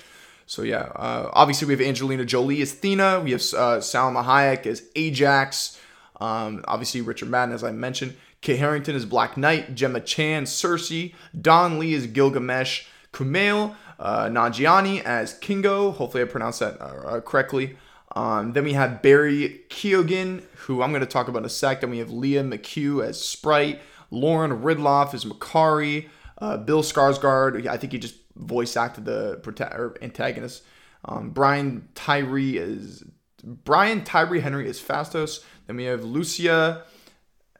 so 0.49 0.63
yeah, 0.63 0.89
uh, 0.95 1.29
obviously 1.33 1.67
we 1.67 1.73
have 1.73 1.81
Angelina 1.81 2.25
Jolie 2.25 2.59
as 2.63 2.73
Thena. 2.73 3.23
We 3.23 3.33
have 3.33 3.41
uh, 3.41 3.77
Salma 3.81 4.25
Hayek 4.25 4.65
as 4.65 4.81
Ajax. 4.95 5.79
Um, 6.19 6.65
obviously 6.67 7.01
Richard 7.01 7.29
Madden, 7.29 7.53
as 7.53 7.63
I 7.63 7.71
mentioned. 7.71 8.15
Kit 8.41 8.57
Harington 8.57 8.95
is 8.95 9.05
Black 9.05 9.37
Knight. 9.37 9.75
Gemma 9.75 9.99
Chan, 9.99 10.45
Sersi. 10.45 11.13
Don 11.39 11.77
Lee 11.77 11.93
is 11.93 12.07
Gilgamesh. 12.07 12.87
Kumail 13.13 13.75
uh, 13.99 14.25
Nanjiani 14.25 15.03
as 15.03 15.35
Kingo. 15.35 15.91
Hopefully, 15.91 16.23
I 16.23 16.25
pronounced 16.25 16.61
that 16.61 16.81
uh, 16.81 16.85
uh, 16.85 17.21
correctly. 17.21 17.77
Um, 18.15 18.53
then 18.53 18.63
we 18.63 18.73
have 18.73 19.03
Barry 19.03 19.61
Keoghan, 19.69 20.41
who 20.61 20.81
I'm 20.81 20.89
going 20.89 21.01
to 21.01 21.05
talk 21.05 21.27
about 21.27 21.39
in 21.39 21.45
a 21.45 21.49
sec. 21.49 21.81
Then 21.81 21.91
we 21.91 21.99
have 21.99 22.09
Lia 22.09 22.43
McHugh 22.43 23.05
as 23.05 23.23
Sprite, 23.23 23.81
Lauren 24.09 24.63
Ridloff 24.63 25.13
as 25.13 25.25
Makkari, 25.25 26.09
uh, 26.39 26.57
Bill 26.57 26.81
Skarsgård. 26.81 27.67
I 27.67 27.77
think 27.77 27.93
he 27.93 27.99
just 27.99 28.15
voice 28.39 28.75
acted 28.75 29.05
the 29.05 29.39
prota- 29.43 29.95
antagonist. 30.01 30.63
Um, 31.05 31.29
Brian 31.29 31.87
Tyree 31.95 32.57
is 32.57 33.03
Brian 33.43 34.03
Tyree 34.03 34.41
Henry 34.41 34.67
is 34.67 34.81
Phastos. 34.81 35.43
Then 35.67 35.77
we 35.77 35.85
have 35.85 36.03
Lucia 36.03 36.83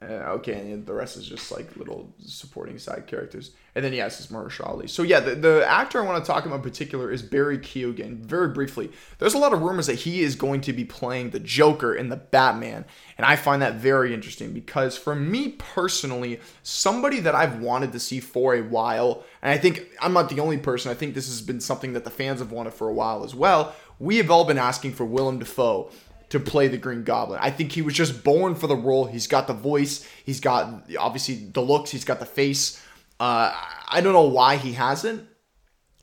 uh, 0.02 0.32
okay, 0.32 0.72
and 0.72 0.86
the 0.86 0.94
rest 0.94 1.18
is 1.18 1.28
just 1.28 1.52
like 1.52 1.76
little 1.76 2.14
supporting 2.24 2.80
side 2.80 3.06
characters. 3.06 3.52
And 3.76 3.84
then 3.84 3.92
yes, 3.92 4.18
it's 4.22 4.32
Mahershala. 4.32 4.90
So 4.90 5.04
yeah, 5.04 5.20
the, 5.20 5.36
the 5.36 5.66
actor 5.68 6.02
I 6.02 6.06
want 6.06 6.24
to 6.24 6.32
talk 6.32 6.46
about 6.46 6.56
in 6.56 6.62
particular 6.62 7.12
is 7.12 7.22
Barry 7.22 7.58
Keoghan. 7.58 8.20
Very 8.20 8.48
briefly, 8.48 8.92
there's 9.18 9.34
a 9.34 9.38
lot 9.38 9.52
of 9.52 9.62
rumors 9.62 9.88
that 9.88 9.96
he 9.96 10.22
is 10.22 10.38
going 10.38 10.62
to 10.62 10.72
be 10.72 10.86
playing 10.86 11.32
the 11.32 11.40
Joker 11.40 11.94
in 11.94 12.08
the 12.08 12.16
Batman, 12.16 12.86
and 13.18 13.26
I 13.26 13.36
find 13.36 13.62
that 13.62 13.76
very 13.76 14.14
interesting 14.14 14.54
because 14.54 14.98
for 14.98 15.16
me 15.16 15.50
personally, 15.50 16.40
somebody 16.64 17.20
that 17.20 17.36
I've 17.36 17.60
wanted 17.60 17.92
to 17.92 18.00
see 18.00 18.22
for 18.22 18.56
a 18.56 18.62
while, 18.62 19.26
and 19.42 19.52
I 19.52 19.58
think 19.58 19.86
I'm 20.02 20.14
not 20.14 20.30
the 20.30 20.40
only 20.40 20.60
person. 20.60 20.92
I 20.92 20.96
think 20.96 21.14
this 21.14 21.28
has 21.28 21.42
been 21.42 21.60
something 21.60 21.92
that 21.92 22.06
the 22.06 22.10
fans 22.10 22.40
have 22.40 22.54
wanted 22.54 22.74
for 22.74 22.88
a 22.88 22.94
while 22.94 23.26
as 23.26 23.36
well. 23.36 23.76
We 24.00 24.16
have 24.16 24.32
all 24.32 24.46
been 24.46 24.58
asking 24.58 24.94
for 24.94 25.04
Willem 25.04 25.40
Dafoe 25.40 25.92
to 26.30 26.40
play 26.40 26.68
the 26.68 26.78
Green 26.78 27.04
Goblin. 27.04 27.40
I 27.42 27.52
think 27.52 27.72
he 27.72 27.82
was 27.82 27.94
just 27.94 28.24
born 28.24 28.56
for 28.56 28.68
the 28.68 28.76
role. 28.76 29.06
He's 29.06 29.28
got 29.28 29.48
the 29.48 29.54
voice, 29.54 30.08
he's 30.26 30.40
got 30.40 30.84
obviously 30.98 31.36
the 31.36 31.62
looks, 31.62 31.92
he's 31.92 32.06
got 32.06 32.20
the 32.20 32.26
face. 32.26 32.84
Uh, 33.20 33.54
I 33.90 34.02
don't 34.02 34.14
know 34.14 34.28
why 34.28 34.56
he 34.56 34.74
hasn't. 34.74 35.28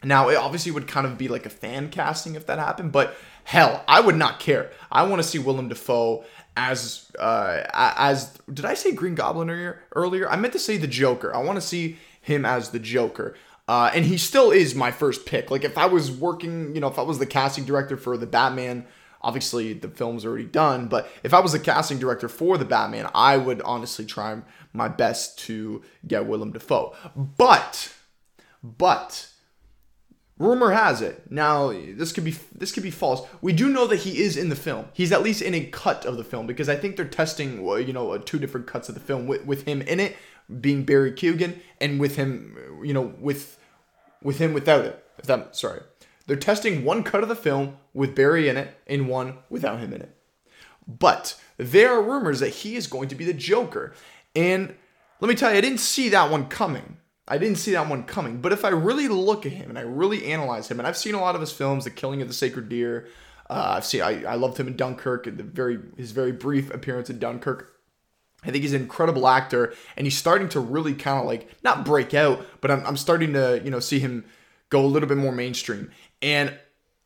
Now, 0.04 0.28
it 0.28 0.36
obviously 0.36 0.72
would 0.72 0.86
kind 0.86 1.06
of 1.06 1.16
be 1.16 1.28
like 1.28 1.46
a 1.46 1.50
fan 1.50 1.88
casting 1.88 2.34
if 2.34 2.46
that 2.46 2.58
happened, 2.58 2.92
but 2.92 3.16
hell, 3.44 3.82
I 3.88 4.00
would 4.00 4.16
not 4.16 4.38
care. 4.38 4.70
I 4.92 5.04
want 5.04 5.22
to 5.22 5.28
see 5.28 5.38
Willem 5.38 5.68
Dafoe 5.68 6.24
as 6.56 7.10
uh, 7.18 7.62
as 7.72 8.38
did 8.52 8.64
I 8.64 8.74
say 8.74 8.92
Green 8.92 9.14
Goblin 9.14 9.50
earlier? 9.50 9.82
Earlier, 9.94 10.30
I 10.30 10.36
meant 10.36 10.52
to 10.52 10.58
say 10.58 10.76
the 10.76 10.86
Joker. 10.86 11.34
I 11.34 11.42
want 11.42 11.56
to 11.56 11.66
see 11.66 11.98
him 12.20 12.44
as 12.44 12.70
the 12.70 12.78
Joker. 12.78 13.34
Uh, 13.68 13.90
and 13.92 14.04
he 14.04 14.16
still 14.16 14.52
is 14.52 14.74
my 14.74 14.90
first 14.92 15.26
pick. 15.26 15.50
Like 15.50 15.64
if 15.64 15.76
I 15.76 15.86
was 15.86 16.10
working, 16.10 16.74
you 16.74 16.80
know, 16.80 16.88
if 16.88 16.98
I 16.98 17.02
was 17.02 17.18
the 17.18 17.26
casting 17.26 17.64
director 17.64 17.96
for 17.96 18.16
the 18.16 18.26
Batman 18.26 18.86
Obviously, 19.22 19.72
the 19.72 19.88
film's 19.88 20.24
already 20.24 20.44
done, 20.44 20.88
but 20.88 21.08
if 21.22 21.34
I 21.34 21.40
was 21.40 21.54
a 21.54 21.58
casting 21.58 21.98
director 21.98 22.28
for 22.28 22.58
the 22.58 22.64
Batman, 22.64 23.08
I 23.14 23.36
would 23.36 23.60
honestly 23.62 24.04
try 24.04 24.40
my 24.72 24.88
best 24.88 25.38
to 25.40 25.82
get 26.06 26.26
Willem 26.26 26.52
Dafoe. 26.52 26.94
But, 27.16 27.92
but, 28.62 29.28
rumor 30.38 30.72
has 30.72 31.00
it 31.00 31.30
now 31.30 31.68
this 31.72 32.12
could 32.12 32.24
be 32.24 32.34
this 32.54 32.70
could 32.72 32.82
be 32.82 32.90
false. 32.90 33.26
We 33.40 33.52
do 33.52 33.68
know 33.68 33.86
that 33.86 34.00
he 34.00 34.22
is 34.22 34.36
in 34.36 34.48
the 34.48 34.56
film. 34.56 34.86
He's 34.92 35.12
at 35.12 35.22
least 35.22 35.42
in 35.42 35.54
a 35.54 35.64
cut 35.64 36.04
of 36.04 36.18
the 36.18 36.24
film 36.24 36.46
because 36.46 36.68
i 36.68 36.76
think 36.76 36.96
they're 36.96 37.06
testing 37.06 37.66
uh, 37.66 37.76
you 37.76 37.94
know 37.94 38.10
uh, 38.10 38.18
two 38.18 38.38
different 38.38 38.66
cuts 38.66 38.90
of 38.90 38.94
the 38.94 39.00
film 39.00 39.26
with, 39.26 39.46
with 39.46 39.64
him 39.64 39.80
in 39.82 39.98
it 39.98 40.14
being 40.60 40.84
barry 40.84 41.10
keoghan 41.10 41.58
and 41.80 41.98
with 41.98 42.16
him 42.16 42.56
you 42.84 42.92
know 42.92 43.14
with 43.18 43.58
with 44.22 44.38
him 44.38 44.52
without 44.52 44.84
it. 44.84 45.04
If 45.18 45.26
that 45.26 45.56
sorry. 45.56 45.82
They're 46.26 46.36
testing 46.36 46.84
one 46.84 47.04
cut 47.04 47.22
of 47.22 47.28
the 47.28 47.36
film 47.36 47.76
with 47.96 48.14
Barry 48.14 48.48
in 48.48 48.58
it 48.58 48.78
and 48.86 49.08
one 49.08 49.38
without 49.48 49.80
him 49.80 49.94
in 49.94 50.02
it. 50.02 50.14
But 50.86 51.40
there 51.56 51.94
are 51.94 52.02
rumors 52.02 52.40
that 52.40 52.50
he 52.50 52.76
is 52.76 52.86
going 52.86 53.08
to 53.08 53.14
be 53.14 53.24
the 53.24 53.32
Joker. 53.32 53.94
And 54.36 54.74
let 55.18 55.28
me 55.28 55.34
tell 55.34 55.50
you, 55.50 55.56
I 55.56 55.62
didn't 55.62 55.80
see 55.80 56.10
that 56.10 56.30
one 56.30 56.46
coming. 56.46 56.98
I 57.26 57.38
didn't 57.38 57.56
see 57.56 57.72
that 57.72 57.88
one 57.88 58.04
coming. 58.04 58.42
But 58.42 58.52
if 58.52 58.64
I 58.64 58.68
really 58.68 59.08
look 59.08 59.46
at 59.46 59.52
him 59.52 59.70
and 59.70 59.78
I 59.78 59.82
really 59.82 60.26
analyze 60.26 60.70
him, 60.70 60.78
and 60.78 60.86
I've 60.86 60.96
seen 60.96 61.14
a 61.14 61.20
lot 61.20 61.34
of 61.34 61.40
his 61.40 61.52
films, 61.52 61.84
The 61.84 61.90
Killing 61.90 62.20
of 62.20 62.28
the 62.28 62.34
Sacred 62.34 62.68
Deer. 62.68 63.08
Uh, 63.48 63.74
I've 63.76 63.86
seen 63.86 64.02
I, 64.02 64.24
I 64.24 64.34
loved 64.34 64.58
him 64.58 64.68
in 64.68 64.76
Dunkirk, 64.76 65.24
the 65.24 65.42
very 65.42 65.78
his 65.96 66.10
very 66.10 66.32
brief 66.32 66.72
appearance 66.74 67.08
in 67.08 67.18
Dunkirk. 67.18 67.72
I 68.44 68.50
think 68.50 68.62
he's 68.62 68.74
an 68.74 68.82
incredible 68.82 69.26
actor, 69.26 69.72
and 69.96 70.06
he's 70.06 70.18
starting 70.18 70.48
to 70.50 70.60
really 70.60 70.94
kind 70.94 71.20
of 71.20 71.26
like 71.26 71.48
not 71.62 71.84
break 71.84 72.12
out, 72.12 72.44
but 72.60 72.70
I'm, 72.70 72.84
I'm 72.84 72.96
starting 72.96 73.32
to 73.32 73.62
you 73.64 73.70
know 73.70 73.80
see 73.80 74.00
him 74.00 74.24
go 74.68 74.84
a 74.84 74.86
little 74.86 75.08
bit 75.08 75.16
more 75.16 75.32
mainstream. 75.32 75.90
And 76.20 76.56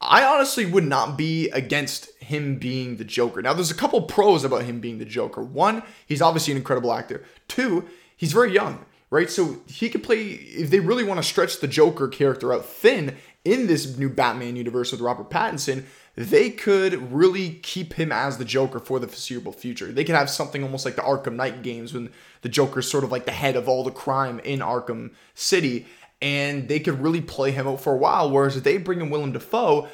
I 0.01 0.25
honestly 0.25 0.65
would 0.65 0.85
not 0.85 1.19
be 1.19 1.51
against 1.51 2.11
him 2.23 2.57
being 2.57 2.97
the 2.97 3.05
Joker. 3.05 3.43
Now, 3.43 3.53
there's 3.53 3.71
a 3.71 3.75
couple 3.75 4.01
pros 4.03 4.45
about 4.45 4.63
him 4.63 4.81
being 4.81 4.99
the 4.99 5.05
Joker. 5.05 5.43
One, 5.43 5.83
he's 6.07 6.23
obviously 6.23 6.53
an 6.53 6.59
incredible 6.59 6.93
actor. 6.93 7.25
Two, 7.49 7.87
he's 8.17 8.33
very 8.33 8.53
young, 8.53 8.85
right? 9.11 9.31
So 9.31 9.61
he 9.67 9.91
could 9.91 10.03
play, 10.03 10.23
if 10.23 10.71
they 10.71 10.81
really 10.81 11.05
want 11.05 11.19
to 11.19 11.29
stretch 11.29 11.61
the 11.61 11.69
Joker 11.69 12.09
character 12.09 12.55
out 12.55 12.65
thin 12.65 13.17
in 13.45 13.67
this 13.67 13.99
new 13.99 14.09
Batman 14.09 14.57
universe 14.57 14.91
with 14.93 15.03
Robert 15.03 15.29
Pattinson, 15.29 15.85
they 16.17 16.51
could 16.51 17.13
really 17.13 17.61
keep 17.63 17.95
him 17.95 18.11
as 18.11 18.39
the 18.39 18.45
Joker 18.45 18.81
for 18.81 18.99
the 18.99 19.07
foreseeable 19.07 19.53
future. 19.53 19.93
They 19.93 20.05
could 20.05 20.15
have 20.15 20.29
something 20.29 20.63
almost 20.63 20.85
like 20.85 20.97
the 20.97 21.03
Arkham 21.03 21.37
Knight 21.37 21.63
games 21.63 21.95
when 21.95 22.11
the 22.43 22.49
Joker's 22.49 22.91
sort 22.91 23.05
of 23.05 23.13
like 23.13 23.27
the 23.27 23.33
head 23.33 23.57
of 23.57 23.69
all 23.69 23.85
the 23.85 23.91
crime 23.91 24.39
in 24.41 24.61
Arkham 24.61 25.13
City 25.35 25.87
and 26.23 26.69
they 26.69 26.81
could 26.81 27.01
really 27.01 27.21
play 27.21 27.51
him 27.51 27.67
out 27.67 27.81
for 27.81 27.95
a 27.95 27.99
while. 27.99 28.31
Whereas 28.31 28.57
if 28.57 28.65
they 28.65 28.77
bring 28.77 29.01
in 29.01 29.11
Willem 29.11 29.33
Dafoe, 29.33 29.89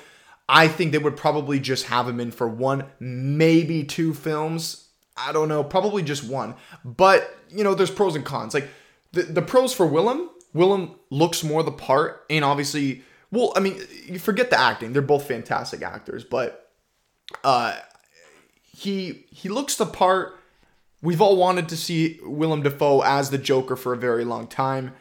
I 0.49 0.69
think 0.69 0.93
they 0.93 0.99
would 0.99 1.17
probably 1.17 1.61
just 1.61 1.87
have 1.87 2.09
him 2.09 2.21
in 2.21 2.31
for 2.31 2.49
one, 2.49 2.85
maybe 3.01 3.85
two 3.85 4.15
films. 4.15 4.89
I 5.17 5.33
don't 5.33 5.49
know, 5.49 5.65
probably 5.65 6.03
just 6.03 6.25
one. 6.25 6.55
But 6.85 7.37
you 7.51 7.65
know, 7.65 7.75
there's 7.75 7.91
pros 7.91 8.15
and 8.15 8.25
cons. 8.25 8.55
Like 8.55 8.69
the 9.13 9.23
the 9.23 9.43
pros 9.43 9.73
for 9.73 9.87
Willem, 9.87 10.31
Willem 10.53 10.97
looks 11.11 11.43
more 11.43 11.63
the 11.63 11.73
part, 11.73 12.25
and 12.29 12.45
obviously, 12.45 13.03
well, 13.31 13.53
I 13.57 13.61
mean, 13.61 13.81
you 14.05 14.19
forget 14.19 14.51
the 14.51 14.59
acting; 14.59 14.93
they're 14.93 15.03
both 15.03 15.27
fantastic 15.27 15.83
actors, 15.83 16.23
but 16.25 16.71
uh, 17.45 17.77
he 18.63 19.25
he 19.31 19.49
looks 19.49 19.77
the 19.77 19.87
part. 19.87 20.39
We've 21.03 21.21
all 21.21 21.37
wanted 21.37 21.69
to 21.69 21.77
see 21.77 22.19
Willem 22.23 22.63
Dafoe 22.63 23.03
as 23.03 23.31
the 23.31 23.39
Joker 23.39 23.77
for 23.77 23.93
a 23.93 23.99
very 23.99 24.25
long 24.25 24.47
time 24.47 24.93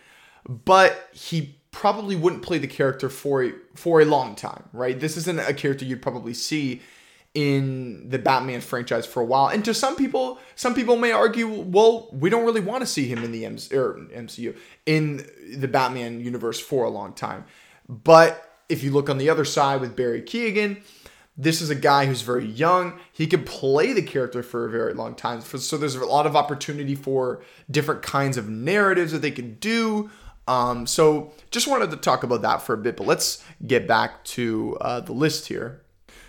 but 0.47 1.09
he 1.13 1.55
probably 1.71 2.15
wouldn't 2.15 2.41
play 2.41 2.57
the 2.57 2.67
character 2.67 3.09
for 3.09 3.43
a, 3.43 3.51
for 3.75 4.01
a 4.01 4.05
long 4.05 4.35
time, 4.35 4.63
right? 4.71 4.99
This 4.99 5.17
isn't 5.17 5.39
a 5.39 5.53
character 5.53 5.85
you'd 5.85 6.01
probably 6.01 6.33
see 6.33 6.81
in 7.33 8.09
the 8.09 8.17
Batman 8.17 8.61
franchise 8.61 9.05
for 9.05 9.21
a 9.21 9.25
while. 9.25 9.49
And 9.49 9.63
to 9.65 9.73
some 9.73 9.97
people, 9.97 10.39
some 10.55 10.73
people 10.73 10.95
may 10.95 11.11
argue, 11.11 11.49
well, 11.49 12.07
we 12.13 12.29
don't 12.29 12.45
really 12.45 12.61
want 12.61 12.81
to 12.81 12.87
see 12.87 13.07
him 13.07 13.23
in 13.23 13.33
the 13.33 13.43
MCU 13.43 14.55
in 14.85 15.25
the 15.57 15.67
Batman 15.67 16.21
universe 16.21 16.59
for 16.59 16.85
a 16.85 16.89
long 16.89 17.13
time. 17.13 17.43
But 17.89 18.63
if 18.69 18.83
you 18.83 18.91
look 18.91 19.09
on 19.09 19.17
the 19.17 19.29
other 19.29 19.43
side 19.43 19.81
with 19.81 19.97
Barry 19.97 20.21
Keoghan, 20.21 20.81
this 21.37 21.61
is 21.61 21.69
a 21.69 21.75
guy 21.75 22.05
who's 22.05 22.21
very 22.21 22.45
young. 22.45 22.97
He 23.11 23.27
can 23.27 23.43
play 23.43 23.91
the 23.91 24.01
character 24.01 24.41
for 24.41 24.65
a 24.65 24.71
very 24.71 24.93
long 24.93 25.15
time. 25.15 25.41
So 25.41 25.77
there's 25.77 25.95
a 25.95 26.05
lot 26.05 26.25
of 26.25 26.37
opportunity 26.37 26.95
for 26.95 27.43
different 27.69 28.01
kinds 28.01 28.37
of 28.37 28.47
narratives 28.47 29.11
that 29.11 29.21
they 29.21 29.31
can 29.31 29.55
do. 29.55 30.09
Um, 30.47 30.85
so 30.85 31.33
just 31.51 31.67
wanted 31.67 31.91
to 31.91 31.97
talk 31.97 32.23
about 32.23 32.41
that 32.43 32.61
for 32.61 32.73
a 32.73 32.77
bit, 32.77 32.97
but 32.97 33.07
let's 33.07 33.43
get 33.65 33.87
back 33.87 34.23
to 34.25 34.77
uh, 34.81 34.99
the 34.99 35.13
list 35.13 35.47
here. 35.47 35.81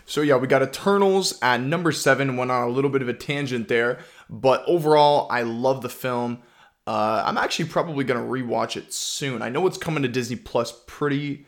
So 0.06 0.20
yeah, 0.20 0.36
we 0.36 0.46
got 0.46 0.62
Eternals 0.62 1.38
at 1.42 1.60
number 1.60 1.92
seven. 1.92 2.36
Went 2.36 2.50
on 2.50 2.68
a 2.68 2.72
little 2.72 2.90
bit 2.90 3.02
of 3.02 3.08
a 3.08 3.14
tangent 3.14 3.68
there, 3.68 3.98
but 4.30 4.64
overall, 4.66 5.26
I 5.30 5.42
love 5.42 5.82
the 5.82 5.88
film. 5.88 6.42
Uh, 6.86 7.24
I'm 7.26 7.36
actually 7.36 7.68
probably 7.68 8.04
gonna 8.04 8.20
rewatch 8.20 8.76
it 8.76 8.92
soon. 8.92 9.42
I 9.42 9.48
know 9.48 9.66
it's 9.66 9.78
coming 9.78 10.04
to 10.04 10.08
Disney 10.08 10.36
Plus 10.36 10.72
pretty, 10.86 11.44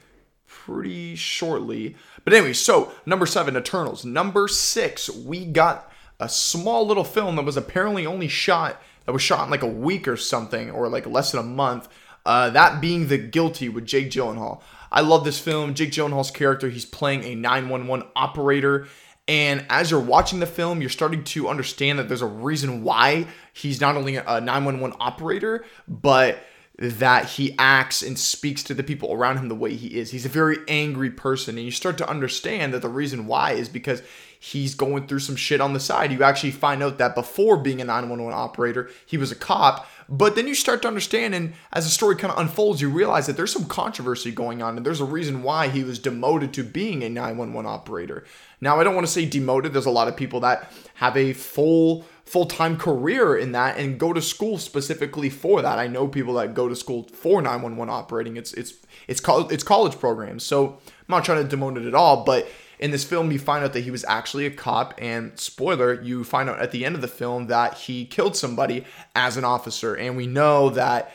pretty 0.46 1.14
shortly. 1.14 1.94
But 2.24 2.34
anyway, 2.34 2.52
so 2.52 2.92
number 3.06 3.26
seven, 3.26 3.56
Eternals. 3.56 4.04
Number 4.04 4.48
six, 4.48 5.08
we 5.08 5.44
got 5.44 5.90
a 6.18 6.28
small 6.28 6.84
little 6.84 7.04
film 7.04 7.36
that 7.36 7.44
was 7.44 7.56
apparently 7.56 8.04
only 8.04 8.26
shot 8.26 8.82
that 9.08 9.12
was 9.12 9.22
shot 9.22 9.44
in 9.44 9.50
like 9.50 9.62
a 9.62 9.66
week 9.66 10.06
or 10.06 10.18
something, 10.18 10.70
or 10.70 10.88
like 10.88 11.06
less 11.06 11.32
than 11.32 11.40
a 11.40 11.44
month. 11.44 11.88
Uh, 12.26 12.50
that 12.50 12.80
being 12.80 13.08
The 13.08 13.18
Guilty 13.18 13.68
with 13.68 13.86
Jake 13.86 14.10
Gyllenhaal. 14.10 14.60
I 14.90 15.00
love 15.00 15.24
this 15.24 15.38
film. 15.38 15.74
Jake 15.74 15.90
Gyllenhaal's 15.90 16.30
character, 16.30 16.68
he's 16.68 16.84
playing 16.84 17.24
a 17.24 17.34
911 17.34 18.06
operator. 18.16 18.86
And 19.26 19.66
as 19.68 19.90
you're 19.90 20.00
watching 20.00 20.40
the 20.40 20.46
film, 20.46 20.80
you're 20.80 20.88
starting 20.88 21.22
to 21.24 21.48
understand 21.48 21.98
that 21.98 22.08
there's 22.08 22.22
a 22.22 22.26
reason 22.26 22.82
why 22.82 23.26
he's 23.52 23.80
not 23.80 23.96
only 23.96 24.16
a 24.16 24.40
911 24.40 24.96
operator, 25.00 25.64
but 25.86 26.38
that 26.78 27.26
he 27.26 27.54
acts 27.58 28.02
and 28.02 28.16
speaks 28.16 28.62
to 28.62 28.72
the 28.72 28.84
people 28.84 29.12
around 29.12 29.36
him 29.36 29.48
the 29.48 29.54
way 29.54 29.74
he 29.74 29.98
is. 29.98 30.12
He's 30.12 30.24
a 30.24 30.30
very 30.30 30.58
angry 30.68 31.10
person, 31.10 31.56
and 31.56 31.64
you 31.64 31.72
start 31.72 31.98
to 31.98 32.08
understand 32.08 32.72
that 32.72 32.82
the 32.82 32.88
reason 32.88 33.26
why 33.26 33.52
is 33.52 33.68
because 33.68 34.00
he's 34.38 34.76
going 34.76 35.08
through 35.08 35.18
some 35.18 35.34
shit 35.34 35.60
on 35.60 35.72
the 35.72 35.80
side. 35.80 36.12
You 36.12 36.22
actually 36.22 36.52
find 36.52 36.82
out 36.82 36.98
that 36.98 37.16
before 37.16 37.56
being 37.56 37.80
a 37.80 37.84
911 37.84 38.32
operator, 38.32 38.90
he 39.04 39.18
was 39.18 39.32
a 39.32 39.36
cop. 39.36 39.88
But 40.08 40.36
then 40.36 40.48
you 40.48 40.54
start 40.54 40.80
to 40.82 40.88
understand, 40.88 41.34
and 41.34 41.52
as 41.72 41.84
the 41.84 41.90
story 41.90 42.16
kind 42.16 42.32
of 42.32 42.38
unfolds, 42.38 42.80
you 42.80 42.88
realize 42.88 43.26
that 43.26 43.36
there's 43.36 43.52
some 43.52 43.66
controversy 43.66 44.30
going 44.30 44.62
on, 44.62 44.76
and 44.76 44.86
there's 44.86 45.02
a 45.02 45.04
reason 45.04 45.42
why 45.42 45.68
he 45.68 45.84
was 45.84 45.98
demoted 45.98 46.54
to 46.54 46.64
being 46.64 47.02
a 47.02 47.10
911 47.10 47.70
operator. 47.70 48.24
Now, 48.60 48.80
I 48.80 48.84
don't 48.84 48.94
want 48.94 49.06
to 49.06 49.12
say 49.12 49.26
demoted. 49.26 49.74
There's 49.74 49.84
a 49.84 49.90
lot 49.90 50.08
of 50.08 50.16
people 50.16 50.40
that 50.40 50.72
have 50.94 51.16
a 51.16 51.34
full 51.34 52.06
full-time 52.24 52.76
career 52.76 53.38
in 53.38 53.52
that 53.52 53.78
and 53.78 53.98
go 53.98 54.12
to 54.12 54.20
school 54.20 54.58
specifically 54.58 55.30
for 55.30 55.62
that. 55.62 55.78
I 55.78 55.86
know 55.86 56.06
people 56.06 56.34
that 56.34 56.52
go 56.52 56.68
to 56.68 56.76
school 56.76 57.04
for 57.04 57.40
911 57.40 57.92
operating. 57.92 58.36
It's 58.36 58.52
it's 58.52 58.74
it's 59.06 59.20
called 59.20 59.50
it's 59.50 59.64
college 59.64 59.98
programs. 59.98 60.44
So 60.44 60.78
I'm 60.88 61.04
not 61.08 61.24
trying 61.24 61.46
to 61.46 61.56
demote 61.56 61.78
it 61.78 61.86
at 61.86 61.94
all, 61.94 62.24
but 62.24 62.46
in 62.78 62.90
this 62.90 63.04
film 63.04 63.30
you 63.32 63.38
find 63.38 63.64
out 63.64 63.72
that 63.72 63.80
he 63.80 63.90
was 63.90 64.04
actually 64.06 64.46
a 64.46 64.50
cop 64.50 64.94
and 64.98 65.38
spoiler, 65.38 66.00
you 66.00 66.24
find 66.24 66.48
out 66.48 66.60
at 66.60 66.70
the 66.70 66.84
end 66.84 66.94
of 66.94 67.00
the 67.00 67.08
film 67.08 67.46
that 67.48 67.74
he 67.74 68.04
killed 68.04 68.36
somebody 68.36 68.84
as 69.14 69.36
an 69.36 69.44
officer 69.44 69.94
and 69.94 70.16
we 70.16 70.26
know 70.26 70.70
that 70.70 71.14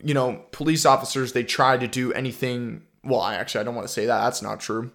you 0.00 0.14
know, 0.14 0.44
police 0.52 0.86
officers 0.86 1.32
they 1.32 1.42
try 1.42 1.76
to 1.76 1.88
do 1.88 2.12
anything 2.12 2.82
well, 3.04 3.20
I 3.20 3.34
actually 3.34 3.62
I 3.62 3.64
don't 3.64 3.74
want 3.74 3.86
to 3.86 3.92
say 3.92 4.06
that. 4.06 4.24
That's 4.24 4.42
not 4.42 4.60
true 4.60 4.92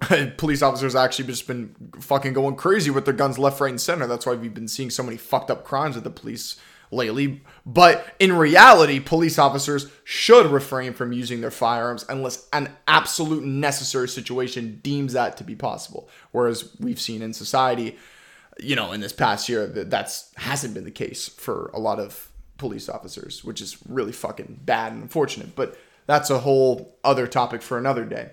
police 0.36 0.62
officers 0.62 0.94
actually 0.94 1.26
just 1.26 1.46
been 1.46 1.74
fucking 2.00 2.32
going 2.32 2.56
crazy 2.56 2.90
with 2.90 3.04
their 3.04 3.14
guns 3.14 3.38
left, 3.38 3.60
right, 3.60 3.70
and 3.70 3.80
center. 3.80 4.06
That's 4.06 4.26
why 4.26 4.34
we've 4.34 4.54
been 4.54 4.68
seeing 4.68 4.90
so 4.90 5.02
many 5.02 5.16
fucked 5.16 5.50
up 5.50 5.64
crimes 5.64 5.94
with 5.94 6.04
the 6.04 6.10
police 6.10 6.56
lately. 6.90 7.42
But 7.66 8.14
in 8.18 8.32
reality, 8.32 9.00
police 9.00 9.38
officers 9.38 9.90
should 10.04 10.46
refrain 10.46 10.92
from 10.94 11.12
using 11.12 11.40
their 11.40 11.50
firearms 11.50 12.04
unless 12.08 12.48
an 12.52 12.70
absolute 12.86 13.44
necessary 13.44 14.08
situation 14.08 14.80
deems 14.82 15.12
that 15.12 15.36
to 15.38 15.44
be 15.44 15.54
possible. 15.54 16.08
Whereas 16.32 16.74
we've 16.80 17.00
seen 17.00 17.22
in 17.22 17.32
society, 17.32 17.96
you 18.58 18.74
know, 18.74 18.92
in 18.92 19.00
this 19.00 19.12
past 19.12 19.48
year 19.48 19.66
that 19.66 19.90
that's 19.90 20.32
hasn't 20.36 20.74
been 20.74 20.84
the 20.84 20.90
case 20.90 21.28
for 21.28 21.70
a 21.74 21.78
lot 21.78 22.00
of 22.00 22.30
police 22.56 22.88
officers, 22.88 23.44
which 23.44 23.60
is 23.60 23.78
really 23.88 24.12
fucking 24.12 24.60
bad 24.64 24.92
and 24.92 25.02
unfortunate. 25.02 25.54
But 25.54 25.78
that's 26.06 26.30
a 26.30 26.40
whole 26.40 26.96
other 27.04 27.26
topic 27.26 27.62
for 27.62 27.78
another 27.78 28.04
day. 28.04 28.30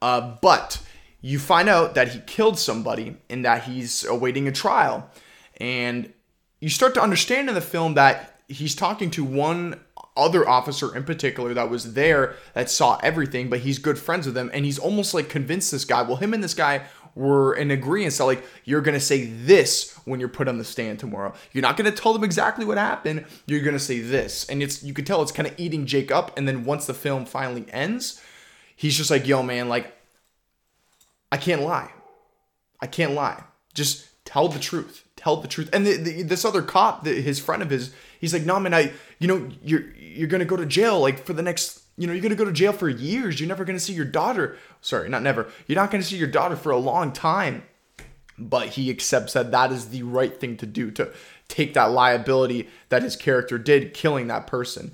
Uh, 0.00 0.36
but 0.42 0.82
you 1.20 1.38
find 1.38 1.68
out 1.68 1.94
that 1.94 2.08
he 2.08 2.20
killed 2.20 2.58
somebody 2.58 3.16
and 3.30 3.44
that 3.44 3.64
he's 3.64 4.04
awaiting 4.04 4.48
a 4.48 4.52
trial. 4.52 5.08
And 5.58 6.12
you 6.62 6.68
start 6.68 6.94
to 6.94 7.02
understand 7.02 7.48
in 7.48 7.56
the 7.56 7.60
film 7.60 7.94
that 7.94 8.38
he's 8.46 8.76
talking 8.76 9.10
to 9.10 9.24
one 9.24 9.80
other 10.16 10.48
officer 10.48 10.94
in 10.94 11.02
particular 11.02 11.52
that 11.54 11.68
was 11.68 11.94
there 11.94 12.36
that 12.54 12.70
saw 12.70 12.98
everything, 13.02 13.50
but 13.50 13.58
he's 13.58 13.80
good 13.80 13.98
friends 13.98 14.26
with 14.26 14.36
him. 14.36 14.48
And 14.54 14.64
he's 14.64 14.78
almost 14.78 15.12
like 15.12 15.28
convinced 15.28 15.72
this 15.72 15.84
guy. 15.84 16.02
Well, 16.02 16.16
him 16.16 16.32
and 16.32 16.44
this 16.44 16.54
guy 16.54 16.82
were 17.16 17.52
in 17.54 17.72
agreement. 17.72 18.12
So, 18.12 18.26
like, 18.26 18.44
you're 18.64 18.80
to 18.94 19.00
say 19.00 19.24
this 19.24 19.98
when 20.04 20.20
you're 20.20 20.28
put 20.28 20.46
on 20.46 20.58
the 20.58 20.64
stand 20.64 21.00
tomorrow. 21.00 21.34
You're 21.50 21.62
not 21.62 21.76
to 21.92 22.00
tell 22.00 22.12
them 22.12 22.22
exactly 22.22 22.64
what 22.64 22.78
happened. 22.78 23.24
You're 23.46 23.60
to 23.74 23.80
say 23.80 23.98
this. 23.98 24.48
And 24.48 24.62
it's, 24.62 24.84
you 24.84 24.94
could 24.94 25.04
tell 25.06 25.20
it's 25.20 25.32
kind 25.32 25.48
of 25.48 25.58
eating 25.58 25.84
Jake 25.84 26.12
up. 26.12 26.38
And 26.38 26.46
then 26.46 26.64
once 26.64 26.86
the 26.86 26.94
film 26.94 27.26
finally 27.26 27.66
ends, 27.72 28.22
he's 28.76 28.96
just 28.96 29.10
like, 29.10 29.26
yo, 29.26 29.42
man, 29.42 29.68
like, 29.68 29.92
I 31.32 31.38
can't 31.38 31.62
lie. 31.62 31.90
I 32.80 32.86
can't 32.86 33.14
lie. 33.14 33.42
Just 33.74 34.06
tell 34.24 34.46
the 34.46 34.60
truth. 34.60 35.01
Tell 35.22 35.36
the 35.36 35.46
truth. 35.46 35.70
And 35.72 35.86
the, 35.86 35.96
the, 35.96 36.22
this 36.22 36.44
other 36.44 36.62
cop, 36.62 37.04
the, 37.04 37.20
his 37.20 37.38
friend 37.38 37.62
of 37.62 37.70
his, 37.70 37.94
he's 38.20 38.32
like, 38.32 38.44
"No, 38.44 38.58
man, 38.58 38.74
I, 38.74 38.92
you 39.20 39.28
know, 39.28 39.48
you're 39.62 39.84
you're 39.96 40.26
gonna 40.26 40.44
go 40.44 40.56
to 40.56 40.66
jail 40.66 40.98
like 40.98 41.24
for 41.24 41.32
the 41.32 41.42
next, 41.42 41.80
you 41.96 42.08
know, 42.08 42.12
you're 42.12 42.22
gonna 42.22 42.34
go 42.34 42.44
to 42.44 42.52
jail 42.52 42.72
for 42.72 42.88
years. 42.88 43.38
You're 43.38 43.48
never 43.48 43.64
gonna 43.64 43.78
see 43.78 43.92
your 43.92 44.04
daughter. 44.04 44.56
Sorry, 44.80 45.08
not 45.08 45.22
never. 45.22 45.48
You're 45.68 45.76
not 45.76 45.92
gonna 45.92 46.02
see 46.02 46.16
your 46.16 46.26
daughter 46.26 46.56
for 46.56 46.72
a 46.72 46.76
long 46.76 47.12
time." 47.12 47.62
But 48.36 48.70
he 48.70 48.90
accepts 48.90 49.34
that 49.34 49.52
that 49.52 49.70
is 49.70 49.90
the 49.90 50.02
right 50.02 50.40
thing 50.40 50.56
to 50.56 50.66
do 50.66 50.90
to 50.92 51.12
take 51.46 51.74
that 51.74 51.92
liability 51.92 52.68
that 52.88 53.04
his 53.04 53.14
character 53.14 53.58
did, 53.58 53.94
killing 53.94 54.26
that 54.26 54.48
person, 54.48 54.92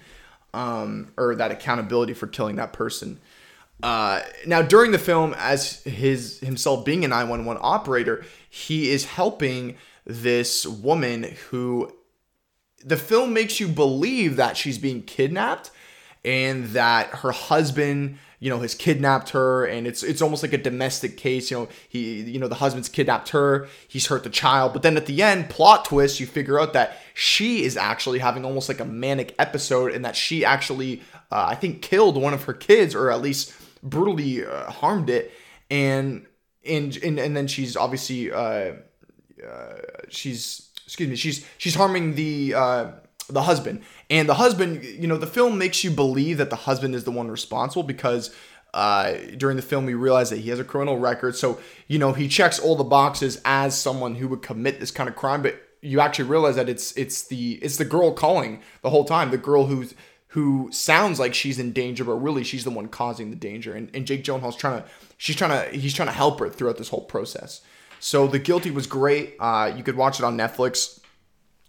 um, 0.52 1.12
or 1.16 1.36
that 1.36 1.50
accountability 1.50 2.12
for 2.12 2.26
killing 2.26 2.56
that 2.56 2.74
person. 2.74 3.18
Uh, 3.82 4.20
now, 4.44 4.60
during 4.60 4.90
the 4.90 4.98
film, 4.98 5.34
as 5.38 5.82
his 5.84 6.40
himself 6.40 6.84
being 6.84 7.04
a 7.04 7.08
911 7.08 7.62
operator, 7.64 8.24
he 8.50 8.90
is 8.90 9.04
helping 9.04 9.76
this 10.08 10.66
woman 10.66 11.36
who 11.50 11.92
the 12.84 12.96
film 12.96 13.32
makes 13.32 13.60
you 13.60 13.68
believe 13.68 14.36
that 14.36 14.56
she's 14.56 14.78
being 14.78 15.02
kidnapped 15.02 15.70
and 16.24 16.66
that 16.68 17.08
her 17.08 17.32
husband 17.32 18.18
you 18.40 18.48
know 18.48 18.60
has 18.60 18.74
kidnapped 18.74 19.30
her. 19.30 19.64
And 19.66 19.86
it's 19.86 20.02
it's 20.02 20.22
almost 20.22 20.42
like 20.42 20.52
a 20.52 20.58
domestic 20.58 21.16
case 21.16 21.50
you 21.50 21.58
know 21.58 21.68
he 21.88 22.22
you 22.22 22.38
know 22.38 22.48
the 22.48 22.56
husband's 22.56 22.88
kidnapped 22.88 23.30
her. 23.30 23.68
He's 23.86 24.06
hurt 24.06 24.24
the 24.24 24.30
child. 24.30 24.72
But 24.72 24.82
then 24.82 24.96
at 24.96 25.06
the 25.06 25.22
end 25.22 25.50
plot 25.50 25.84
twist 25.84 26.20
you 26.20 26.26
figure 26.26 26.58
out 26.58 26.72
that 26.72 26.98
she 27.14 27.64
is 27.64 27.76
actually 27.76 28.20
having 28.20 28.44
almost 28.44 28.68
like 28.68 28.80
a 28.80 28.84
manic 28.84 29.34
episode 29.38 29.92
and 29.92 30.04
that 30.04 30.16
she 30.16 30.44
actually 30.44 31.02
uh, 31.30 31.46
i 31.48 31.54
think 31.54 31.82
killed 31.82 32.16
one 32.16 32.32
of 32.32 32.44
her 32.44 32.54
kids 32.54 32.94
or 32.94 33.10
at 33.10 33.20
least 33.20 33.52
brutally 33.82 34.44
uh, 34.44 34.70
harmed 34.70 35.10
it, 35.10 35.32
and 35.70 36.26
and 36.64 36.96
and 36.98 37.18
and 37.18 37.36
then 37.36 37.46
she's 37.46 37.76
obviously 37.76 38.30
uh, 38.32 38.72
uh, 39.46 39.78
she's 40.08 40.70
excuse 40.84 41.08
me 41.08 41.16
she's 41.16 41.46
she's 41.58 41.74
harming 41.74 42.14
the 42.14 42.54
uh, 42.54 42.90
the 43.28 43.42
husband, 43.42 43.82
and 44.08 44.28
the 44.28 44.34
husband 44.34 44.84
you 44.84 45.06
know 45.06 45.16
the 45.16 45.26
film 45.26 45.58
makes 45.58 45.84
you 45.84 45.90
believe 45.90 46.38
that 46.38 46.50
the 46.50 46.56
husband 46.56 46.94
is 46.94 47.04
the 47.04 47.12
one 47.12 47.30
responsible 47.30 47.82
because. 47.82 48.34
Uh, 48.74 49.16
during 49.38 49.56
the 49.56 49.62
film, 49.62 49.86
we 49.86 49.94
realize 49.94 50.28
that 50.28 50.40
he 50.40 50.50
has 50.50 50.58
a 50.58 50.64
criminal 50.64 50.98
record, 50.98 51.34
so 51.34 51.58
you 51.86 51.98
know 51.98 52.12
he 52.12 52.28
checks 52.28 52.58
all 52.58 52.76
the 52.76 52.84
boxes 52.84 53.40
as 53.46 53.76
someone 53.76 54.16
who 54.16 54.28
would 54.28 54.42
commit 54.42 54.78
this 54.78 54.90
kind 54.90 55.08
of 55.08 55.16
crime. 55.16 55.40
But 55.40 55.58
you 55.80 56.00
actually 56.00 56.28
realize 56.28 56.56
that 56.56 56.68
it's 56.68 56.92
it's 56.92 57.22
the 57.22 57.52
it's 57.62 57.78
the 57.78 57.86
girl 57.86 58.12
calling 58.12 58.60
the 58.82 58.90
whole 58.90 59.06
time, 59.06 59.30
the 59.30 59.38
girl 59.38 59.64
who's 59.64 59.94
who 60.28 60.68
sounds 60.70 61.18
like 61.18 61.34
she's 61.34 61.58
in 61.58 61.72
danger, 61.72 62.04
but 62.04 62.14
really 62.14 62.44
she's 62.44 62.64
the 62.64 62.70
one 62.70 62.86
causing 62.88 63.30
the 63.30 63.36
danger. 63.36 63.72
And, 63.72 63.90
and 63.94 64.06
Jake 64.06 64.24
Gyllenhaal's 64.24 64.56
trying 64.56 64.82
to, 64.82 64.88
she's 65.16 65.36
trying 65.36 65.50
to, 65.50 65.76
he's 65.76 65.94
trying 65.94 66.08
to 66.08 66.14
help 66.14 66.38
her 66.40 66.50
throughout 66.50 66.76
this 66.76 66.90
whole 66.90 67.00
process. 67.00 67.62
So 68.00 68.26
The 68.26 68.38
Guilty 68.38 68.70
was 68.70 68.86
great. 68.86 69.36
Uh, 69.38 69.72
you 69.76 69.82
could 69.82 69.96
watch 69.96 70.18
it 70.18 70.24
on 70.24 70.36
Netflix. 70.36 71.00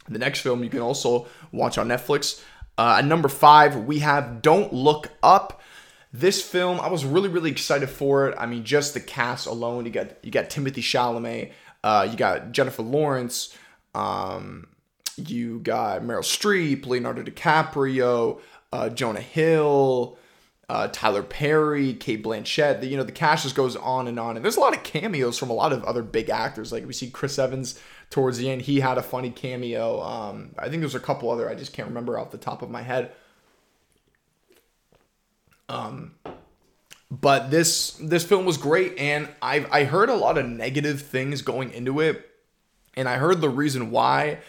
The 0.07 0.19
next 0.19 0.41
film 0.41 0.63
you 0.63 0.69
can 0.69 0.81
also 0.81 1.27
watch 1.51 1.77
on 1.77 1.87
Netflix. 1.87 2.43
Uh, 2.77 2.97
at 2.99 3.05
number 3.05 3.27
five, 3.27 3.75
we 3.75 3.99
have 3.99 4.41
Don't 4.41 4.71
Look 4.73 5.09
Up. 5.21 5.61
This 6.11 6.41
film, 6.41 6.79
I 6.79 6.87
was 6.87 7.05
really, 7.05 7.29
really 7.29 7.51
excited 7.51 7.89
for 7.89 8.29
it. 8.29 8.35
I 8.39 8.45
mean, 8.45 8.63
just 8.63 8.93
the 8.93 8.99
cast 8.99 9.47
alone. 9.47 9.85
You 9.85 9.91
got 9.91 10.23
you 10.23 10.31
got 10.31 10.49
Timothée 10.49 10.75
Chalamet, 10.77 11.51
uh, 11.83 12.07
you 12.09 12.17
got 12.17 12.51
Jennifer 12.51 12.81
Lawrence, 12.81 13.55
um, 13.93 14.67
you 15.17 15.59
got 15.59 16.01
Meryl 16.01 16.21
Streep, 16.21 16.85
Leonardo 16.85 17.21
DiCaprio, 17.21 18.39
uh, 18.71 18.89
Jonah 18.89 19.21
Hill, 19.21 20.17
uh, 20.69 20.87
Tyler 20.91 21.23
Perry, 21.23 21.93
Cate 21.95 22.23
Blanchett. 22.23 22.81
The, 22.81 22.87
you 22.87 22.95
know, 22.95 23.03
the 23.03 23.11
cast 23.11 23.43
just 23.43 23.55
goes 23.55 23.75
on 23.75 24.07
and 24.07 24.19
on. 24.19 24.35
And 24.35 24.45
there's 24.45 24.55
a 24.55 24.59
lot 24.59 24.77
of 24.77 24.83
cameos 24.83 25.37
from 25.37 25.49
a 25.49 25.53
lot 25.53 25.73
of 25.73 25.83
other 25.83 26.03
big 26.03 26.29
actors. 26.29 26.71
Like 26.71 26.85
we 26.85 26.93
see 26.93 27.09
Chris 27.09 27.39
Evans 27.39 27.79
towards 28.11 28.37
the 28.37 28.49
end. 28.49 28.61
He 28.61 28.79
had 28.79 28.99
a 28.99 29.01
funny 29.01 29.31
cameo. 29.31 30.01
Um, 30.01 30.51
I 30.59 30.69
think 30.69 30.81
there's 30.81 30.95
a 30.95 30.99
couple 30.99 31.31
other. 31.31 31.49
I 31.49 31.55
just 31.55 31.73
can't 31.73 31.87
remember 31.87 32.19
off 32.19 32.29
the 32.29 32.37
top 32.37 32.61
of 32.61 32.69
my 32.69 32.83
head. 32.83 33.11
Um, 35.67 36.15
but 37.09 37.49
this 37.49 37.91
this 37.93 38.23
film 38.23 38.45
was 38.45 38.57
great, 38.57 38.97
and 38.97 39.29
I 39.41 39.65
I 39.71 39.83
heard 39.83 40.09
a 40.09 40.15
lot 40.15 40.37
of 40.37 40.47
negative 40.47 41.01
things 41.01 41.41
going 41.41 41.71
into 41.73 41.99
it, 41.99 42.27
and 42.95 43.07
I 43.07 43.17
heard 43.17 43.41
the 43.41 43.49
reason 43.49 43.91
why 43.91 44.39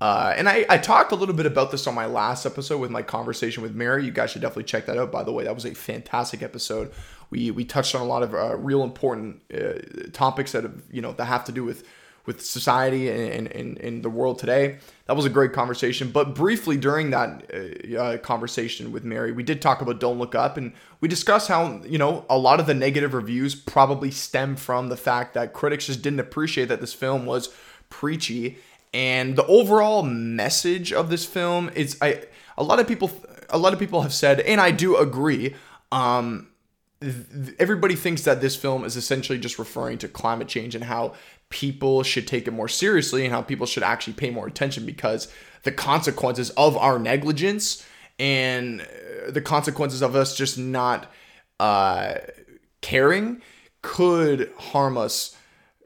uh, 0.00 0.32
and 0.36 0.48
I, 0.48 0.64
I 0.68 0.78
talked 0.78 1.12
a 1.12 1.14
little 1.14 1.34
bit 1.34 1.46
about 1.46 1.70
this 1.70 1.86
on 1.86 1.94
my 1.94 2.06
last 2.06 2.46
episode 2.46 2.78
with 2.78 2.90
my 2.90 3.02
conversation 3.02 3.62
with 3.62 3.74
Mary. 3.74 4.04
You 4.04 4.10
guys 4.10 4.30
should 4.30 4.40
definitely 4.40 4.64
check 4.64 4.86
that 4.86 4.96
out. 4.96 5.12
By 5.12 5.24
the 5.24 5.32
way, 5.32 5.44
that 5.44 5.54
was 5.54 5.66
a 5.66 5.74
fantastic 5.74 6.42
episode. 6.42 6.90
We 7.28 7.50
we 7.50 7.64
touched 7.64 7.94
on 7.94 8.00
a 8.00 8.06
lot 8.06 8.22
of 8.22 8.34
uh, 8.34 8.56
real 8.56 8.82
important 8.82 9.42
uh, 9.52 9.74
topics 10.12 10.52
that 10.52 10.62
have 10.62 10.82
you 10.90 11.02
know 11.02 11.12
that 11.12 11.26
have 11.26 11.44
to 11.44 11.52
do 11.52 11.64
with 11.64 11.86
with 12.26 12.44
society 12.44 13.10
and 13.10 13.46
in 13.48 14.02
the 14.02 14.10
world 14.10 14.38
today. 14.38 14.78
That 15.06 15.16
was 15.16 15.24
a 15.24 15.30
great 15.30 15.52
conversation. 15.52 16.10
But 16.10 16.34
briefly 16.34 16.76
during 16.76 17.10
that 17.10 17.50
uh, 17.52 17.96
uh, 17.98 18.16
conversation 18.18 18.92
with 18.92 19.04
Mary, 19.04 19.32
we 19.32 19.42
did 19.42 19.60
talk 19.60 19.80
about 19.80 20.00
Don't 20.00 20.18
Look 20.18 20.34
Up, 20.34 20.56
and 20.56 20.72
we 21.00 21.08
discussed 21.08 21.48
how 21.48 21.82
you 21.84 21.98
know 21.98 22.24
a 22.30 22.38
lot 22.38 22.58
of 22.58 22.66
the 22.66 22.74
negative 22.74 23.12
reviews 23.12 23.54
probably 23.54 24.10
stem 24.10 24.56
from 24.56 24.88
the 24.88 24.96
fact 24.96 25.34
that 25.34 25.52
critics 25.52 25.86
just 25.86 26.00
didn't 26.00 26.20
appreciate 26.20 26.68
that 26.68 26.80
this 26.80 26.94
film 26.94 27.26
was 27.26 27.50
preachy 27.90 28.56
and 28.92 29.36
the 29.36 29.46
overall 29.46 30.02
message 30.02 30.92
of 30.92 31.10
this 31.10 31.24
film 31.24 31.70
is 31.74 31.96
I 32.00 32.24
a 32.56 32.62
lot 32.62 32.80
of 32.80 32.88
people 32.88 33.10
a 33.48 33.58
lot 33.58 33.72
of 33.72 33.78
people 33.78 34.02
have 34.02 34.12
said 34.14 34.40
and 34.40 34.60
I 34.60 34.70
do 34.70 34.96
agree 34.96 35.54
um 35.92 36.48
everybody 37.58 37.94
thinks 37.94 38.22
that 38.22 38.40
this 38.40 38.56
film 38.56 38.84
is 38.84 38.96
essentially 38.96 39.38
just 39.38 39.58
referring 39.58 39.96
to 39.98 40.08
climate 40.08 40.48
change 40.48 40.74
and 40.74 40.84
how 40.84 41.14
people 41.48 42.02
should 42.02 42.26
take 42.26 42.46
it 42.46 42.50
more 42.50 42.68
seriously 42.68 43.24
and 43.24 43.32
how 43.32 43.42
people 43.42 43.66
should 43.66 43.82
actually 43.82 44.12
pay 44.12 44.30
more 44.30 44.46
attention 44.46 44.84
because 44.84 45.32
the 45.62 45.72
consequences 45.72 46.50
of 46.50 46.76
our 46.76 46.98
negligence 46.98 47.84
and 48.18 48.82
uh, 48.82 49.30
the 49.30 49.40
consequences 49.40 50.02
of 50.02 50.14
us 50.14 50.36
just 50.36 50.58
not 50.58 51.10
uh, 51.58 52.14
caring 52.82 53.40
could 53.82 54.52
harm 54.58 54.98
us 54.98 55.36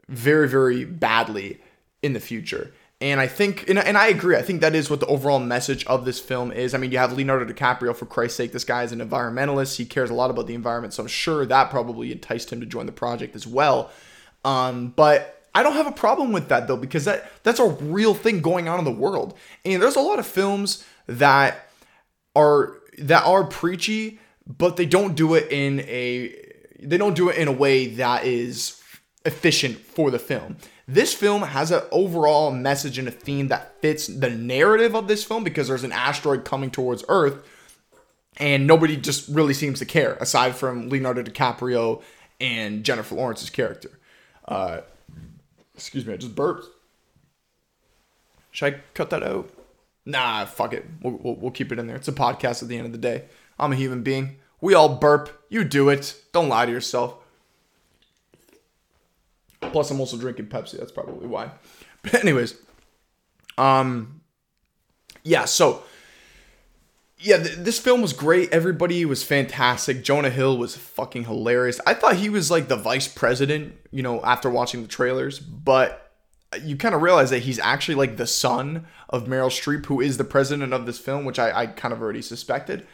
very 0.09 0.49
very 0.49 0.85
badly 0.85 1.61
in 2.01 2.13
the 2.13 2.19
future 2.19 2.71
and 3.01 3.19
I 3.19 3.27
think, 3.27 3.69
and, 3.69 3.77
and 3.77 3.97
I 3.97 4.07
agree, 4.07 4.37
I 4.37 4.41
think 4.41 4.61
that 4.61 4.73
is 4.73 4.89
what 4.89 5.01
the 5.01 5.05
overall 5.07 5.39
message 5.39 5.85
of 5.85 6.05
this 6.05 6.19
film 6.19 6.51
is. 6.51 6.73
I 6.73 6.77
mean, 6.77 6.91
you 6.91 6.97
have 6.97 7.13
Leonardo 7.13 7.51
DiCaprio, 7.51 7.95
for 7.95 8.05
Christ's 8.05 8.37
sake. 8.37 8.53
This 8.53 8.63
guy 8.63 8.83
is 8.83 8.93
an 8.93 8.99
environmentalist. 8.99 9.75
He 9.75 9.85
cares 9.85 10.09
a 10.09 10.13
lot 10.13 10.29
about 10.29 10.47
the 10.47 10.55
environment. 10.55 10.93
So 10.93 11.03
I'm 11.03 11.07
sure 11.07 11.45
that 11.45 11.69
probably 11.69 12.11
enticed 12.11 12.51
him 12.53 12.61
to 12.61 12.65
join 12.65 12.85
the 12.85 12.93
project 12.93 13.35
as 13.35 13.45
well. 13.45 13.91
Um, 14.45 14.93
but 14.95 15.35
I 15.55 15.63
don't 15.63 15.73
have 15.73 15.87
a 15.87 15.91
problem 15.91 16.31
with 16.31 16.49
that 16.49 16.67
though 16.67 16.77
because 16.77 17.05
that 17.05 17.31
that's 17.43 17.59
a 17.59 17.67
real 17.67 18.13
thing 18.13 18.41
going 18.41 18.67
on 18.67 18.77
in 18.77 18.85
the 18.85 18.91
world. 18.91 19.35
And 19.63 19.81
there's 19.81 19.95
a 19.95 20.01
lot 20.01 20.19
of 20.19 20.27
films 20.27 20.85
that 21.07 21.69
are 22.35 22.77
that 22.99 23.25
are 23.25 23.45
preachy, 23.45 24.19
but 24.45 24.77
they 24.77 24.85
don't 24.85 25.15
do 25.15 25.33
it 25.33 25.51
in 25.51 25.79
a 25.81 26.35
they 26.81 26.97
don't 26.97 27.15
do 27.15 27.29
it 27.29 27.37
in 27.37 27.47
a 27.47 27.53
way 27.53 27.87
that 27.87 28.25
is 28.25 28.81
efficient 29.25 29.77
for 29.77 30.11
the 30.11 30.19
film. 30.19 30.57
This 30.87 31.13
film 31.13 31.41
has 31.41 31.71
an 31.71 31.81
overall 31.91 32.51
message 32.51 32.99
and 32.99 33.07
a 33.07 33.11
theme 33.11 33.47
that 33.47 33.81
fits 33.81 34.05
the 34.07 34.29
narrative 34.29 34.95
of 34.95 35.07
this 35.07 35.23
film 35.23 35.43
because 35.43 35.67
there's 35.67 35.83
an 35.83 35.91
asteroid 35.91 36.45
coming 36.45 36.69
towards 36.69 37.03
Earth 37.09 37.43
and 38.37 38.67
nobody 38.67 38.97
just 38.97 39.27
really 39.29 39.53
seems 39.53 39.79
to 39.79 39.85
care 39.85 40.13
aside 40.15 40.55
from 40.55 40.89
Leonardo 40.89 41.23
DiCaprio 41.23 42.01
and 42.39 42.83
Jennifer 42.83 43.15
Lawrence's 43.15 43.49
character. 43.49 43.97
Uh, 44.47 44.81
excuse 45.73 46.05
me, 46.05 46.13
I 46.13 46.17
just 46.17 46.35
burped. 46.35 46.67
Should 48.51 48.73
I 48.73 48.77
cut 48.93 49.09
that 49.09 49.23
out? 49.23 49.49
Nah, 50.05 50.45
fuck 50.45 50.73
it. 50.73 50.85
We'll, 51.01 51.13
we'll, 51.13 51.35
we'll 51.35 51.51
keep 51.51 51.71
it 51.71 51.79
in 51.79 51.87
there. 51.87 51.95
It's 51.95 52.07
a 52.07 52.13
podcast 52.13 52.61
at 52.61 52.69
the 52.69 52.77
end 52.77 52.85
of 52.85 52.91
the 52.91 52.97
day. 52.97 53.25
I'm 53.57 53.71
a 53.71 53.75
human 53.75 54.03
being. 54.03 54.37
We 54.61 54.73
all 54.73 54.97
burp. 54.97 55.45
You 55.49 55.63
do 55.63 55.89
it. 55.89 56.15
Don't 56.31 56.49
lie 56.49 56.65
to 56.65 56.71
yourself. 56.71 57.15
Plus, 59.75 59.91
I'm 59.91 59.99
also 59.99 60.15
drinking 60.15 60.45
Pepsi. 60.45 60.79
That's 60.79 60.93
probably 60.93 61.27
why. 61.27 61.51
But 62.01 62.13
anyways, 62.23 62.55
um, 63.57 64.21
yeah. 65.23 65.43
So 65.43 65.83
yeah, 67.17 67.43
th- 67.43 67.57
this 67.57 67.77
film 67.77 68.01
was 68.01 68.13
great. 68.13 68.53
Everybody 68.53 69.03
was 69.03 69.21
fantastic. 69.21 70.01
Jonah 70.01 70.29
Hill 70.29 70.57
was 70.57 70.77
fucking 70.77 71.25
hilarious. 71.25 71.81
I 71.85 71.93
thought 71.93 72.15
he 72.15 72.29
was 72.29 72.49
like 72.49 72.69
the 72.69 72.77
vice 72.77 73.09
president, 73.09 73.73
you 73.91 74.01
know, 74.01 74.23
after 74.23 74.49
watching 74.49 74.81
the 74.81 74.87
trailers, 74.87 75.39
but 75.39 76.13
you 76.61 76.77
kind 76.77 76.95
of 76.95 77.01
realize 77.01 77.31
that 77.31 77.39
he's 77.39 77.59
actually 77.59 77.95
like 77.95 78.15
the 78.15 78.27
son 78.27 78.85
of 79.09 79.25
Meryl 79.25 79.49
Streep, 79.49 79.87
who 79.87 79.99
is 79.99 80.15
the 80.15 80.23
president 80.23 80.71
of 80.71 80.85
this 80.85 80.99
film, 80.99 81.25
which 81.25 81.37
I, 81.37 81.63
I 81.63 81.65
kind 81.65 81.93
of 81.93 82.01
already 82.01 82.21
suspected. 82.21 82.87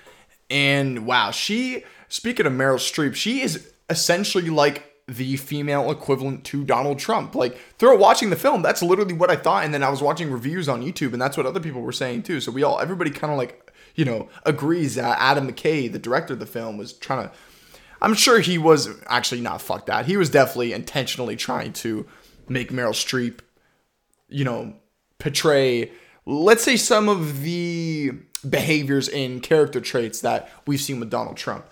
And 0.50 1.06
wow, 1.06 1.30
she, 1.30 1.84
speaking 2.08 2.48
of 2.48 2.54
Meryl 2.54 2.78
Streep, 2.78 3.14
she 3.14 3.42
is 3.42 3.72
essentially 3.88 4.50
like 4.50 4.91
the 5.12 5.38
female 5.38 5.92
equivalent 5.92 6.44
to 6.46 6.64
Donald 6.64 7.00
Trump. 7.00 7.36
Like 7.36 7.58
through 7.78 7.98
watching 7.98 8.30
the 8.30 8.36
film, 8.36 8.62
that's 8.62 8.82
literally 8.82 9.14
what 9.14 9.30
I 9.30 9.36
thought. 9.36 9.64
And 9.66 9.74
then 9.74 9.84
I 9.84 9.90
was 9.90 10.02
watching 10.02 10.32
reviews 10.32 10.70
on 10.70 10.82
YouTube, 10.82 11.14
and 11.14 11.22
that's 11.22 11.38
what 11.38 11.46
other 11.46 11.60
people 11.60 11.82
were 11.82 11.92
saying 11.92 12.24
too. 12.24 12.40
So 12.40 12.52
we 12.52 12.64
all, 12.64 12.80
everybody 12.80 13.12
kind 13.12 13.32
of 13.32 13.38
like 13.38 13.72
you 13.96 14.06
know, 14.06 14.30
agrees 14.46 14.96
that 14.96 15.18
Adam 15.20 15.52
McKay, 15.52 15.92
the 15.92 16.00
director 16.00 16.34
of 16.34 16.40
the 16.40 16.46
film, 16.46 16.78
was 16.78 16.94
trying 16.94 17.28
to. 17.28 17.34
I'm 18.02 18.14
sure 18.14 18.40
he 18.40 18.58
was 18.58 18.90
actually 19.08 19.42
not 19.42 19.62
fuck 19.62 19.86
that. 19.86 20.06
He 20.06 20.18
was 20.18 20.30
definitely 20.30 20.74
intentionally 20.74 21.36
trying 21.36 21.74
to 21.74 22.08
make 22.48 22.72
Meryl 22.72 22.94
Streep, 22.94 23.40
you 24.28 24.44
know, 24.44 24.74
portray, 25.20 25.92
let's 26.26 26.64
say, 26.64 26.78
some 26.78 27.08
of 27.08 27.42
the 27.42 28.14
behaviors 28.50 29.08
and 29.10 29.44
character 29.44 29.80
traits 29.80 30.22
that 30.22 30.50
we've 30.66 30.82
seen 30.82 31.00
with 31.00 31.12
Donald 31.12 31.38
Trump. 31.38 31.66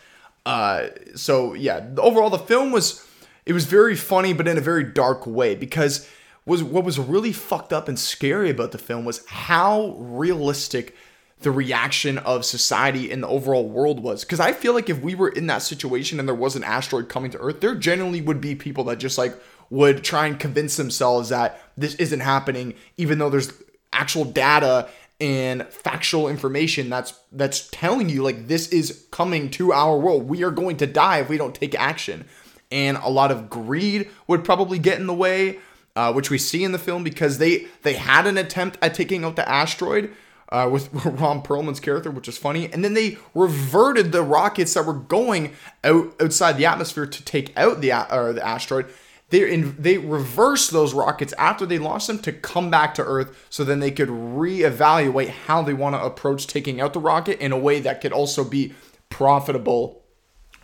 Uh, 0.45 0.89
so 1.15 1.53
yeah, 1.53 1.87
overall 1.97 2.29
the 2.29 2.37
film 2.37 2.71
was 2.71 3.05
it 3.49 3.53
was 3.53 3.65
very 3.65 3.95
funny, 3.95 4.31
but 4.31 4.47
in 4.47 4.59
a 4.59 4.61
very 4.61 4.83
dark 4.83 5.25
way 5.25 5.55
because 5.55 6.07
was 6.45 6.63
what 6.63 6.83
was 6.83 6.99
really 6.99 7.33
fucked 7.33 7.73
up 7.73 7.87
and 7.87 7.97
scary 7.97 8.51
about 8.51 8.71
the 8.71 8.77
film 8.77 9.05
was 9.05 9.25
how 9.25 9.95
realistic 9.97 10.95
the 11.39 11.49
reaction 11.49 12.19
of 12.19 12.45
society 12.45 13.11
and 13.11 13.23
the 13.23 13.27
overall 13.27 13.67
world 13.67 14.01
was. 14.01 14.23
Because 14.23 14.39
I 14.39 14.53
feel 14.53 14.75
like 14.75 14.87
if 14.87 15.01
we 15.01 15.15
were 15.15 15.29
in 15.29 15.47
that 15.47 15.63
situation 15.63 16.19
and 16.19 16.27
there 16.27 16.35
was 16.35 16.55
an 16.55 16.63
asteroid 16.63 17.09
coming 17.09 17.31
to 17.31 17.39
Earth, 17.39 17.59
there 17.59 17.73
generally 17.73 18.21
would 18.21 18.39
be 18.39 18.53
people 18.53 18.83
that 18.83 18.99
just 18.99 19.17
like 19.17 19.33
would 19.71 20.03
try 20.03 20.27
and 20.27 20.39
convince 20.39 20.77
themselves 20.77 21.29
that 21.29 21.59
this 21.75 21.95
isn't 21.95 22.19
happening, 22.19 22.75
even 22.97 23.17
though 23.17 23.31
there's 23.31 23.51
actual 23.91 24.25
data 24.25 24.87
and 25.19 25.67
factual 25.69 26.29
information 26.29 26.89
that's 26.89 27.19
that's 27.31 27.67
telling 27.71 28.09
you 28.09 28.21
like 28.21 28.47
this 28.47 28.67
is 28.69 29.07
coming 29.09 29.49
to 29.49 29.73
our 29.73 29.97
world. 29.97 30.29
We 30.29 30.43
are 30.43 30.51
going 30.51 30.77
to 30.77 30.87
die 30.87 31.19
if 31.19 31.29
we 31.29 31.37
don't 31.37 31.55
take 31.55 31.73
action. 31.73 32.25
And 32.71 32.97
a 32.97 33.09
lot 33.09 33.31
of 33.31 33.49
greed 33.49 34.09
would 34.27 34.43
probably 34.43 34.77
get 34.79 34.99
in 34.99 35.07
the 35.07 35.13
way, 35.13 35.59
uh, 35.95 36.13
which 36.13 36.29
we 36.29 36.37
see 36.37 36.63
in 36.63 36.71
the 36.71 36.79
film 36.79 37.03
because 37.03 37.37
they 37.37 37.67
they 37.81 37.93
had 37.93 38.27
an 38.27 38.37
attempt 38.37 38.77
at 38.81 38.93
taking 38.93 39.23
out 39.23 39.35
the 39.35 39.47
asteroid, 39.49 40.13
uh, 40.49 40.67
with 40.71 40.93
Ron 41.05 41.41
Perlman's 41.41 41.79
character, 41.79 42.11
which 42.11 42.27
is 42.27 42.37
funny. 42.37 42.71
And 42.71 42.83
then 42.83 42.93
they 42.93 43.17
reverted 43.33 44.11
the 44.11 44.23
rockets 44.23 44.73
that 44.73 44.85
were 44.85 44.93
going 44.93 45.53
out 45.83 46.13
outside 46.21 46.57
the 46.57 46.65
atmosphere 46.65 47.05
to 47.05 47.23
take 47.23 47.55
out 47.57 47.81
the 47.81 47.93
or 48.13 48.33
the 48.33 48.45
asteroid. 48.45 48.87
They 49.29 49.51
in, 49.51 49.75
they 49.77 49.99
reversed 49.99 50.71
those 50.71 50.93
rockets 50.93 51.33
after 51.37 51.65
they 51.65 51.77
launched 51.77 52.07
them 52.07 52.19
to 52.19 52.33
come 52.33 52.71
back 52.71 52.95
to 52.95 53.03
Earth, 53.03 53.45
so 53.49 53.63
then 53.63 53.79
they 53.79 53.91
could 53.91 54.09
reevaluate 54.09 55.29
how 55.29 55.61
they 55.61 55.73
want 55.73 55.95
to 55.95 56.03
approach 56.03 56.47
taking 56.47 56.81
out 56.81 56.93
the 56.93 56.99
rocket 56.99 57.39
in 57.39 57.51
a 57.51 57.57
way 57.57 57.79
that 57.79 58.01
could 58.01 58.11
also 58.11 58.43
be 58.43 58.73
profitable 59.09 60.01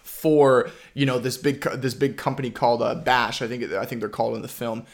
for 0.01 0.71
you 0.95 1.05
know 1.05 1.19
this 1.19 1.37
big 1.37 1.61
this 1.61 1.93
big 1.93 2.17
company 2.17 2.49
called 2.49 2.81
uh, 2.81 2.95
Bash. 2.95 3.43
I 3.43 3.47
think 3.47 3.71
I 3.71 3.85
think 3.85 4.01
they're 4.01 4.09
called 4.09 4.35
in 4.35 4.41
the 4.41 4.47
film. 4.47 4.85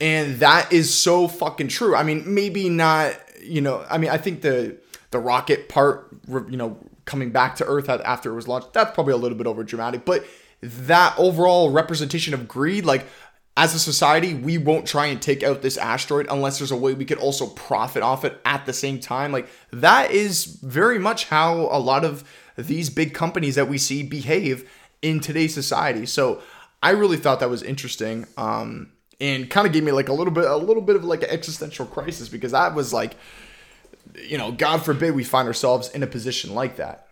And 0.00 0.36
that 0.36 0.72
is 0.72 0.94
so 0.94 1.26
fucking 1.26 1.68
true. 1.68 1.96
I 1.96 2.04
mean, 2.04 2.22
maybe 2.32 2.68
not 2.68 3.16
you 3.42 3.60
know, 3.60 3.84
I 3.88 3.98
mean, 3.98 4.10
I 4.10 4.18
think 4.18 4.42
the 4.42 4.76
the 5.10 5.18
rocket 5.18 5.68
part, 5.68 6.14
you 6.28 6.56
know, 6.56 6.76
coming 7.06 7.30
back 7.30 7.56
to 7.56 7.66
Earth 7.66 7.88
after 7.88 8.30
it 8.30 8.34
was 8.34 8.46
launched, 8.46 8.74
that's 8.74 8.94
probably 8.94 9.14
a 9.14 9.16
little 9.16 9.38
bit 9.38 9.46
over 9.46 9.64
dramatic. 9.64 10.04
But 10.04 10.26
that 10.60 11.14
overall 11.16 11.70
representation 11.70 12.34
of 12.34 12.46
greed, 12.46 12.84
like 12.84 13.06
as 13.56 13.74
a 13.74 13.78
society, 13.78 14.34
we 14.34 14.58
won't 14.58 14.86
try 14.86 15.06
and 15.06 15.20
take 15.20 15.42
out 15.42 15.62
this 15.62 15.76
asteroid 15.76 16.26
unless 16.30 16.58
there's 16.58 16.70
a 16.70 16.76
way 16.76 16.94
we 16.94 17.04
could 17.04 17.18
also 17.18 17.46
profit 17.46 18.02
off 18.02 18.24
it 18.24 18.38
at 18.44 18.66
the 18.66 18.72
same 18.72 19.00
time. 19.00 19.32
Like 19.32 19.48
that 19.72 20.10
is 20.10 20.44
very 20.44 20.98
much 20.98 21.24
how 21.26 21.68
a 21.70 21.78
lot 21.78 22.04
of 22.04 22.24
these 22.56 22.90
big 22.90 23.14
companies 23.14 23.54
that 23.54 23.68
we 23.68 23.78
see 23.78 24.02
behave 24.02 24.68
in 25.02 25.20
today's 25.20 25.54
society. 25.54 26.06
So 26.06 26.42
I 26.82 26.90
really 26.90 27.16
thought 27.16 27.40
that 27.40 27.50
was 27.50 27.62
interesting. 27.62 28.26
Um, 28.36 28.92
and 29.20 29.50
kind 29.50 29.66
of 29.66 29.72
gave 29.72 29.82
me 29.82 29.92
like 29.92 30.08
a 30.08 30.12
little 30.12 30.32
bit 30.32 30.44
a 30.44 30.56
little 30.56 30.82
bit 30.82 30.94
of 30.94 31.04
like 31.04 31.22
an 31.22 31.30
existential 31.30 31.86
crisis 31.86 32.28
because 32.28 32.54
I 32.54 32.68
was 32.68 32.92
like 32.92 33.16
you 34.14 34.38
know 34.38 34.52
god 34.52 34.78
forbid 34.78 35.14
we 35.14 35.24
find 35.24 35.46
ourselves 35.46 35.88
in 35.90 36.02
a 36.02 36.06
position 36.06 36.54
like 36.54 36.76
that 36.76 37.06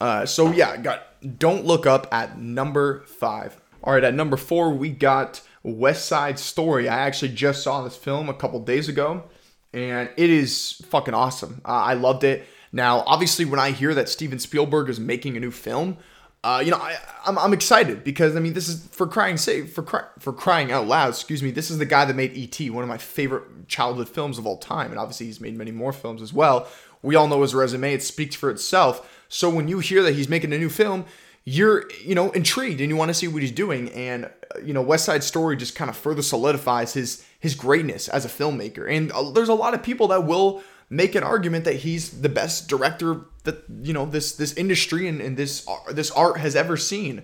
uh, 0.00 0.24
so 0.24 0.50
yeah 0.52 0.76
got 0.76 1.04
don't 1.38 1.64
look 1.64 1.86
up 1.86 2.06
at 2.12 2.38
number 2.38 3.00
five 3.02 3.60
all 3.82 3.92
right 3.92 4.04
at 4.04 4.14
number 4.14 4.36
four 4.36 4.70
we 4.70 4.90
got 4.90 5.40
west 5.62 6.06
side 6.06 6.38
story 6.38 6.88
i 6.88 6.98
actually 6.98 7.32
just 7.32 7.62
saw 7.62 7.82
this 7.82 7.96
film 7.96 8.28
a 8.28 8.34
couple 8.34 8.60
days 8.60 8.88
ago 8.88 9.24
and 9.72 10.08
it 10.16 10.30
is 10.30 10.80
fucking 10.88 11.14
awesome 11.14 11.60
uh, 11.64 11.68
i 11.68 11.94
loved 11.94 12.24
it 12.24 12.46
now 12.72 13.02
obviously 13.06 13.44
when 13.44 13.60
i 13.60 13.70
hear 13.70 13.94
that 13.94 14.08
steven 14.08 14.38
spielberg 14.38 14.88
is 14.88 14.98
making 14.98 15.36
a 15.36 15.40
new 15.40 15.50
film 15.50 15.96
uh, 16.44 16.62
you 16.64 16.70
know, 16.70 16.76
I, 16.76 16.96
I'm, 17.26 17.36
I'm 17.36 17.52
excited 17.52 18.04
because 18.04 18.36
I 18.36 18.40
mean, 18.40 18.52
this 18.52 18.68
is 18.68 18.86
for 18.86 19.06
crying 19.06 19.36
sake 19.36 19.68
for 19.68 19.82
cry, 19.82 20.04
for 20.20 20.32
crying 20.32 20.70
out 20.70 20.86
loud. 20.86 21.10
Excuse 21.10 21.42
me. 21.42 21.50
This 21.50 21.70
is 21.70 21.78
the 21.78 21.84
guy 21.84 22.04
that 22.04 22.14
made 22.14 22.32
E.T., 22.34 22.70
one 22.70 22.84
of 22.84 22.88
my 22.88 22.96
favorite 22.96 23.66
childhood 23.66 24.08
films 24.08 24.38
of 24.38 24.46
all 24.46 24.56
time, 24.56 24.90
and 24.90 25.00
obviously 25.00 25.26
he's 25.26 25.40
made 25.40 25.56
many 25.56 25.72
more 25.72 25.92
films 25.92 26.22
as 26.22 26.32
well. 26.32 26.68
We 27.02 27.16
all 27.16 27.26
know 27.26 27.42
his 27.42 27.54
resume; 27.54 27.92
it 27.92 28.04
speaks 28.04 28.36
for 28.36 28.50
itself. 28.50 29.24
So 29.28 29.50
when 29.50 29.66
you 29.66 29.80
hear 29.80 30.02
that 30.04 30.14
he's 30.14 30.28
making 30.28 30.52
a 30.52 30.58
new 30.58 30.68
film, 30.68 31.06
you're 31.44 31.90
you 32.04 32.14
know 32.14 32.30
intrigued 32.30 32.80
and 32.80 32.88
you 32.88 32.96
want 32.96 33.08
to 33.08 33.14
see 33.14 33.26
what 33.26 33.42
he's 33.42 33.52
doing. 33.52 33.88
And 33.90 34.26
uh, 34.26 34.60
you 34.64 34.72
know, 34.72 34.82
West 34.82 35.06
Side 35.06 35.24
Story 35.24 35.56
just 35.56 35.74
kind 35.74 35.90
of 35.90 35.96
further 35.96 36.22
solidifies 36.22 36.94
his 36.94 37.26
his 37.40 37.56
greatness 37.56 38.06
as 38.06 38.24
a 38.24 38.28
filmmaker. 38.28 38.88
And 38.88 39.10
uh, 39.10 39.32
there's 39.32 39.48
a 39.48 39.54
lot 39.54 39.74
of 39.74 39.82
people 39.82 40.06
that 40.08 40.24
will 40.24 40.62
make 40.90 41.14
an 41.14 41.22
argument 41.22 41.64
that 41.64 41.76
he's 41.76 42.20
the 42.20 42.28
best 42.28 42.68
director 42.68 43.22
that 43.44 43.64
you 43.82 43.92
know 43.92 44.06
this 44.06 44.32
this 44.32 44.52
industry 44.54 45.08
and, 45.08 45.20
and 45.20 45.36
this 45.36 45.66
this 45.90 46.10
art 46.10 46.38
has 46.38 46.56
ever 46.56 46.76
seen. 46.76 47.22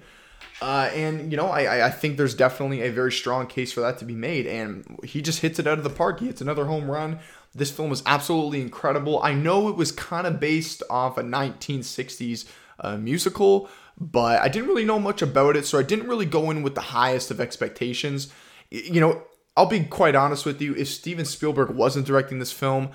Uh, 0.62 0.88
and 0.94 1.30
you 1.30 1.36
know, 1.36 1.48
I 1.48 1.86
I 1.86 1.90
think 1.90 2.16
there's 2.16 2.34
definitely 2.34 2.82
a 2.82 2.90
very 2.90 3.12
strong 3.12 3.46
case 3.46 3.72
for 3.72 3.80
that 3.80 3.98
to 3.98 4.04
be 4.04 4.14
made. 4.14 4.46
And 4.46 4.98
he 5.04 5.20
just 5.20 5.40
hits 5.40 5.58
it 5.58 5.66
out 5.66 5.78
of 5.78 5.84
the 5.84 5.90
park. 5.90 6.20
He 6.20 6.26
hits 6.26 6.40
another 6.40 6.66
home 6.66 6.90
run. 6.90 7.18
This 7.54 7.70
film 7.70 7.92
is 7.92 8.02
absolutely 8.06 8.60
incredible. 8.60 9.22
I 9.22 9.32
know 9.32 9.68
it 9.68 9.76
was 9.76 9.92
kind 9.92 10.26
of 10.26 10.40
based 10.40 10.82
off 10.90 11.18
a 11.18 11.22
1960s 11.22 12.46
uh, 12.80 12.96
musical, 12.96 13.68
but 13.96 14.40
I 14.40 14.48
didn't 14.48 14.68
really 14.68 14.84
know 14.84 14.98
much 14.98 15.22
about 15.22 15.56
it, 15.56 15.64
so 15.64 15.78
I 15.78 15.84
didn't 15.84 16.08
really 16.08 16.26
go 16.26 16.50
in 16.50 16.62
with 16.64 16.74
the 16.74 16.80
highest 16.80 17.30
of 17.30 17.40
expectations. 17.40 18.32
You 18.70 19.00
know, 19.00 19.22
I'll 19.56 19.66
be 19.66 19.84
quite 19.84 20.16
honest 20.16 20.44
with 20.44 20.60
you. 20.60 20.74
If 20.74 20.88
Steven 20.88 21.24
Spielberg 21.24 21.70
wasn't 21.70 22.06
directing 22.06 22.40
this 22.40 22.50
film, 22.50 22.90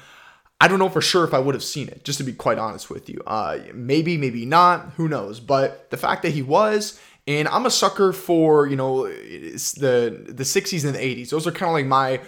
I 0.62 0.67
don't 0.67 0.80
know 0.80 0.89
for 0.89 1.02
sure 1.02 1.24
if 1.24 1.34
I 1.34 1.39
would 1.39 1.56
have 1.56 1.63
seen 1.63 1.88
it, 1.88 2.04
just 2.04 2.17
to 2.17 2.24
be 2.24 2.34
quite 2.34 2.58
honest 2.58 2.89
with 2.89 3.10
you. 3.10 3.22
Uh, 3.26 3.60
maybe, 3.74 4.17
maybe 4.17 4.45
not, 4.45 4.91
who 4.98 5.08
knows? 5.08 5.40
But 5.40 5.90
the 5.90 5.98
fact 5.98 6.21
that 6.23 6.31
he 6.31 6.42
was, 6.42 7.00
and 7.27 7.48
I'm 7.48 7.65
a 7.65 7.71
sucker 7.71 8.12
for 8.12 8.67
you 8.67 8.75
know 8.75 9.04
the 9.08 10.23
the 10.27 10.44
60s 10.44 10.84
and 10.86 10.96
the 10.96 11.00
80s. 11.00 11.29
Those 11.29 11.48
are 11.48 11.52
kind 11.52 11.69
of 11.69 11.73
like 11.73 11.86
my 11.86 12.21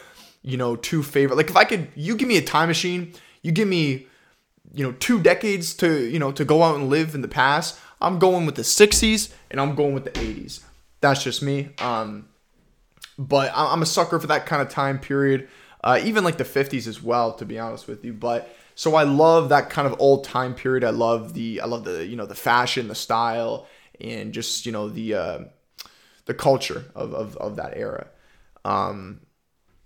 you 0.44 0.58
know 0.58 0.76
two 0.76 1.04
favorite. 1.04 1.36
Like 1.36 1.50
if 1.50 1.56
I 1.58 1.66
could, 1.66 1.90
you 1.96 2.16
give 2.16 2.28
me 2.28 2.38
a 2.38 2.42
time 2.42 2.70
machine, 2.70 3.14
you 3.42 3.52
give 3.52 3.68
me 3.68 4.08
you 4.74 4.86
know 4.86 4.94
two 4.94 5.20
decades 5.22 5.74
to 5.76 6.08
you 6.08 6.20
know 6.20 6.32
to 6.32 6.46
go 6.46 6.64
out 6.64 6.76
and 6.76 6.90
live 6.90 7.16
in 7.16 7.22
the 7.22 7.28
past. 7.28 7.78
I'm 8.00 8.18
going 8.18 8.46
with 8.46 8.56
the 8.56 8.64
60s 8.64 9.32
and 9.52 9.62
I'm 9.62 9.76
going 9.76 9.94
with 9.94 10.06
the 10.06 10.12
80s. 10.12 10.62
That's 11.02 11.24
just 11.24 11.44
me. 11.44 11.70
Um, 11.80 12.30
but 13.18 13.52
I'm 13.54 13.82
a 13.82 13.86
sucker 13.86 14.20
for 14.20 14.28
that 14.28 14.48
kind 14.48 14.62
of 14.62 14.70
time 14.70 14.98
period, 14.98 15.48
uh, 15.84 16.00
even 16.04 16.24
like 16.24 16.38
the 16.38 16.44
50s 16.44 16.88
as 16.88 17.02
well, 17.02 17.34
to 17.34 17.46
be 17.46 17.60
honest 17.60 17.88
with 17.88 18.06
you. 18.06 18.14
But 18.14 18.56
so 18.76 18.96
I 18.96 19.04
love 19.04 19.50
that 19.50 19.70
kind 19.70 19.88
of 19.88 20.00
old 20.00 20.24
time 20.24 20.56
period. 20.56 20.84
I 20.84 20.92
love 20.92 21.34
the 21.34 21.62
I 21.62 21.66
love 21.66 21.84
the 21.84 22.06
you 22.06 22.16
know 22.16 22.26
the 22.26 22.36
fashion, 22.36 22.88
the 22.88 22.96
style, 22.96 23.68
and 24.00 24.34
just 24.34 24.66
you 24.66 24.72
know 24.72 24.90
the 24.90 25.14
uh, 25.16 25.40
the 26.26 26.34
culture 26.34 26.86
of, 26.96 27.14
of, 27.14 27.38
of 27.38 27.56
that 27.58 27.74
era. 27.76 28.08
Um, 28.64 29.22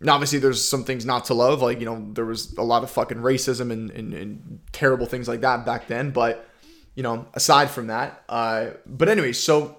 now, 0.01 0.13
obviously, 0.13 0.39
there's 0.39 0.63
some 0.63 0.83
things 0.83 1.05
not 1.05 1.25
to 1.25 1.33
love. 1.33 1.61
Like, 1.61 1.79
you 1.79 1.85
know, 1.85 2.11
there 2.13 2.25
was 2.25 2.53
a 2.57 2.63
lot 2.63 2.83
of 2.83 2.91
fucking 2.91 3.17
racism 3.17 3.71
and, 3.71 3.89
and, 3.91 4.13
and 4.13 4.59
terrible 4.71 5.05
things 5.05 5.27
like 5.27 5.41
that 5.41 5.65
back 5.65 5.87
then. 5.87 6.11
But, 6.11 6.47
you 6.95 7.03
know, 7.03 7.27
aside 7.33 7.69
from 7.69 7.87
that, 7.87 8.23
uh, 8.27 8.71
but 8.85 9.09
anyway, 9.09 9.31
so 9.31 9.77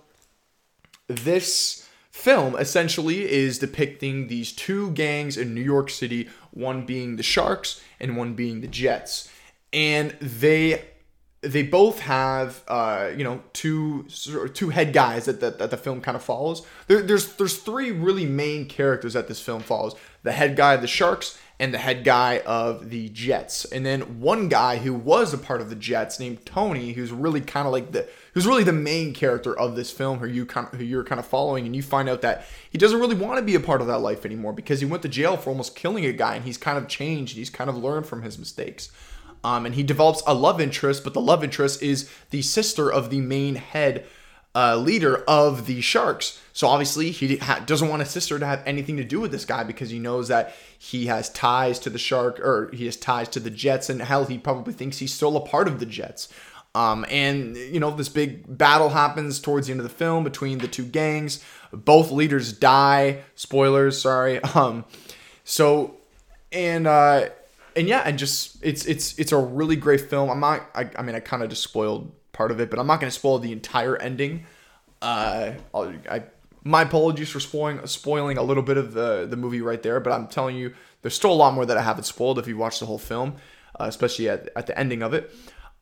this 1.07 1.86
film 2.27 2.57
essentially 2.57 3.31
is 3.31 3.57
depicting 3.61 4.27
these 4.27 4.51
two 4.51 4.91
gangs 4.91 5.37
in 5.37 5.55
New 5.55 5.63
York 5.63 5.89
City, 5.89 6.29
one 6.51 6.85
being 6.85 7.15
the 7.15 7.23
Sharks 7.23 7.81
and 8.01 8.17
one 8.17 8.35
being 8.35 8.63
the 8.63 8.67
Jets. 8.67 9.31
And 9.73 10.11
they 10.21 10.83
they 11.41 11.63
both 11.63 12.01
have 12.01 12.65
uh, 12.67 13.13
you 13.17 13.23
know 13.23 13.45
two 13.53 14.07
two 14.55 14.71
head 14.71 14.93
guys 14.93 15.27
that, 15.27 15.39
that, 15.41 15.59
that 15.59 15.71
the 15.71 15.77
film 15.77 16.01
kind 16.01 16.17
of 16.17 16.23
follows. 16.23 16.67
There, 16.89 17.01
there's 17.01 17.35
there's 17.35 17.59
three 17.59 17.93
really 17.93 18.27
main 18.27 18.67
characters 18.67 19.13
that 19.13 19.29
this 19.29 19.41
film 19.41 19.63
follows: 19.63 19.95
the 20.25 20.33
head 20.33 20.57
guy 20.57 20.75
of 20.75 20.81
the 20.81 20.89
Sharks 20.89 21.39
and 21.61 21.73
the 21.73 21.79
head 21.79 22.03
guy 22.03 22.41
of 22.45 22.91
the 22.91 23.09
Jets, 23.11 23.67
and 23.67 23.87
then 23.87 24.19
one 24.21 24.49
guy 24.49 24.79
who 24.79 24.93
was 24.93 25.33
a 25.33 25.39
part 25.39 25.61
of 25.61 25.71
the 25.71 25.77
Jets 25.77 26.19
named 26.19 26.45
Tony, 26.45 26.93
who's 26.95 27.13
really 27.13 27.41
kind 27.41 27.69
of 27.69 27.73
like 27.73 27.93
the 27.93 28.09
who's 28.37 28.47
really 28.47 28.65
the 28.65 28.71
main 28.71 29.15
character 29.15 29.59
of 29.59 29.77
this 29.77 29.91
film, 29.91 30.19
who 30.19 30.27
you 30.27 30.45
kind 30.45 30.69
of, 30.71 30.79
who 30.79 30.85
you're 30.85 31.03
kind 31.03 31.19
of 31.19 31.25
following, 31.25 31.65
and 31.65 31.75
you 31.75 31.83
find 31.83 32.07
out 32.07 32.21
that 32.21 32.45
he 32.71 32.77
doesn't 32.77 33.01
really 33.01 33.15
want 33.15 33.39
to 33.39 33.43
be 33.43 33.55
a 33.55 33.61
part 33.61 33.81
of 33.81 33.87
that 33.87 34.01
life 34.01 34.27
anymore 34.27 34.53
because 34.53 34.79
he 34.81 34.85
went 34.85 35.03
to 35.03 35.09
jail 35.09 35.39
for 35.39 35.49
almost 35.49 35.75
killing 35.75 36.05
a 36.05 36.13
guy, 36.13 36.35
and 36.35 36.45
he's 36.45 36.59
kind 36.59 36.77
of 36.77 36.87
changed. 36.87 37.33
And 37.33 37.39
he's 37.39 37.49
kind 37.49 37.71
of 37.71 37.79
learned 37.79 38.05
from 38.05 38.21
his 38.21 38.39
mistakes. 38.39 38.93
Um, 39.43 39.65
and 39.65 39.75
he 39.75 39.83
develops 39.83 40.23
a 40.27 40.35
love 40.35 40.61
interest, 40.61 41.03
but 41.03 41.15
the 41.15 41.21
love 41.21 41.43
interest 41.43 41.83
is 41.83 42.11
the 42.29 42.43
sister 42.43 42.93
of 42.93 43.09
the 43.09 43.23
main 43.23 43.55
head 43.55 44.05
uh, 44.55 44.77
leader 44.77 45.25
of 45.27 45.65
the 45.65 45.81
Sharks. 45.81 46.39
So 46.53 46.69
obviously, 46.69 47.13
he 47.13 47.39
ha- 47.39 47.63
doesn't 47.65 47.89
want 47.89 48.03
his 48.03 48.11
sister 48.11 48.39
to 48.39 48.45
have 48.45 48.63
anything 48.67 48.99
to 48.99 49.05
do 49.05 49.19
with 49.19 49.31
this 49.31 49.47
guy 49.47 49.65
because 49.65 49.89
he 49.89 49.99
knows 49.99 50.29
that 50.29 50.55
he 50.79 51.07
has 51.07 51.31
ties 51.31 51.79
to 51.79 51.91
the 51.91 51.99
Shark 51.99 52.39
or 52.41 52.71
he 52.75 52.85
has 52.85 52.99
ties 52.99 53.31
to 53.31 53.41
the 53.41 53.51
Jets, 53.51 53.89
and 53.89 54.03
hell, 54.03 54.27
he 54.27 54.37
probably 54.37 54.75
thinks 54.75 54.99
he's 54.99 55.15
still 55.15 55.39
a 55.39 55.47
part 55.47 55.69
of 55.69 55.81
the 55.81 55.87
Jets. 55.87 56.29
Um, 56.77 57.07
and 57.09 57.57
you 57.57 57.81
know, 57.81 57.91
this 57.91 58.11
big 58.11 58.59
battle 58.59 58.91
happens 58.91 59.41
towards 59.41 59.67
the 59.67 59.73
end 59.73 59.81
of 59.81 59.85
the 59.85 59.95
film 59.95 60.25
between 60.25 60.59
the 60.59 60.69
two 60.69 60.85
gangs. 60.85 61.43
Both 61.73 62.11
leaders 62.11 62.53
die. 62.53 63.23
Spoilers, 63.35 64.01
sorry. 64.01 64.41
Um, 64.55 64.85
so, 65.45 65.97
and 66.51 66.87
uh, 66.87 67.29
and 67.77 67.89
yeah, 67.89 68.03
and 68.05 68.19
just 68.19 68.59
it's 68.63 68.85
it's 68.85 69.19
it's 69.19 69.33
a 69.33 69.39
really 69.39 69.77
great 69.77 70.03
film. 70.03 70.29
I'm 70.29 70.41
not. 70.41 70.69
I, 70.75 70.91
I 70.97 71.03
mean, 71.03 71.15
I 71.15 71.21
kind 71.21 71.43
of 71.43 71.49
just 71.49 71.63
spoiled 71.63 72.13
part 72.33 72.51
of 72.51 72.61
it, 72.61 72.69
but 72.69 72.79
I'm 72.79 72.87
not 72.87 73.01
going 73.01 73.11
to 73.11 73.17
spoil 73.17 73.39
the 73.39 73.53
entire 73.53 73.97
ending. 73.97 74.45
Uh, 75.01 75.53
I'll, 75.73 75.95
I 76.11 76.25
my 76.65 76.83
apologies 76.83 77.31
for 77.31 77.41
spoiling 77.41 77.87
spoiling 77.87 78.39
a 78.39 78.43
little 78.43 78.63
bit 78.63 78.77
of 78.77 78.93
the 78.93 79.27
the 79.29 79.37
movie 79.37 79.61
right 79.61 79.83
there, 79.83 80.01
but 80.01 80.13
I'm 80.13 80.27
telling 80.27 80.57
you, 80.57 80.75
there's 81.03 81.15
still 81.15 81.33
a 81.33 81.35
lot 81.35 81.55
more 81.55 81.65
that 81.65 81.77
I 81.77 81.83
haven't 81.83 82.05
spoiled 82.05 82.39
if 82.39 82.49
you 82.49 82.57
watch 82.57 82.81
the 82.81 82.87
whole 82.87 82.99
film, 82.99 83.37
uh, 83.79 83.85
especially 83.85 84.29
at 84.29 84.51
at 84.57 84.67
the 84.67 84.79
ending 84.79 85.03
of 85.03 85.15
it. 85.15 85.33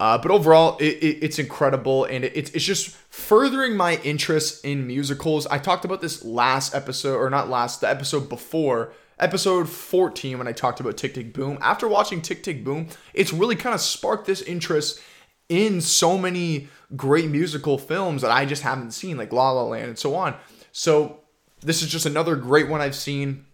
Uh, 0.01 0.19
but 0.19 0.31
overall, 0.31 0.77
it, 0.79 0.95
it, 1.03 1.19
it's 1.23 1.39
incredible, 1.39 2.05
and 2.05 2.25
it, 2.25 2.55
it's 2.55 2.65
just 2.65 2.91
furthering 2.91 3.77
my 3.77 3.97
interest 4.03 4.65
in 4.65 4.87
musicals. 4.87 5.47
I 5.47 5.59
talked 5.59 5.85
about 5.85 6.01
this 6.01 6.25
last 6.25 6.75
episode, 6.75 7.17
or 7.17 7.31
not 7.31 7.49
last, 7.49 7.81
the 7.81 7.89
episode 7.89 8.29
before 8.29 8.93
episode 9.19 9.69
14 9.69 10.39
when 10.39 10.49
I 10.49 10.53
talked 10.53 10.81
about 10.81 10.97
Tick 10.97 11.15
Tick 11.15 11.33
Boom. 11.33 11.59
After 11.61 11.87
watching 11.89 12.21
Tick 12.21 12.43
Tick 12.43 12.65
Boom, 12.65 12.89
it's 13.13 13.33
really 13.33 13.57
kind 13.57 13.75
of 13.75 13.81
sparked 13.81 14.27
this 14.27 14.43
interest 14.43 15.01
in 15.49 15.81
so 15.81 16.19
many 16.19 16.69
great 16.97 17.31
musical 17.31 17.79
films 17.79 18.23
that 18.23 18.31
I 18.31 18.47
just 18.47 18.63
haven't 18.63 18.93
seen, 18.93 19.17
like 19.17 19.33
La 19.33 19.53
La 19.53 19.63
Land 19.63 19.89
and 19.89 19.99
so 19.99 20.15
on. 20.15 20.35
So 20.73 21.21
this 21.61 21.83
is 21.83 21.89
just 21.89 22.07
another 22.07 22.37
great 22.37 22.69
one 22.69 22.81
I've 22.81 22.95
seen, 22.95 23.47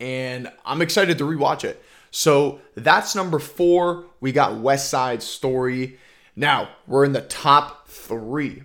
and 0.00 0.50
I'm 0.64 0.80
excited 0.82 1.18
to 1.18 1.24
rewatch 1.24 1.64
it. 1.64 1.82
So 2.10 2.60
that's 2.74 3.14
number 3.14 3.38
four. 3.38 4.06
We 4.20 4.32
got 4.32 4.58
West 4.58 4.90
Side 4.90 5.22
Story. 5.22 5.98
Now 6.34 6.68
we're 6.86 7.04
in 7.04 7.12
the 7.12 7.22
top 7.22 7.88
three. 7.88 8.62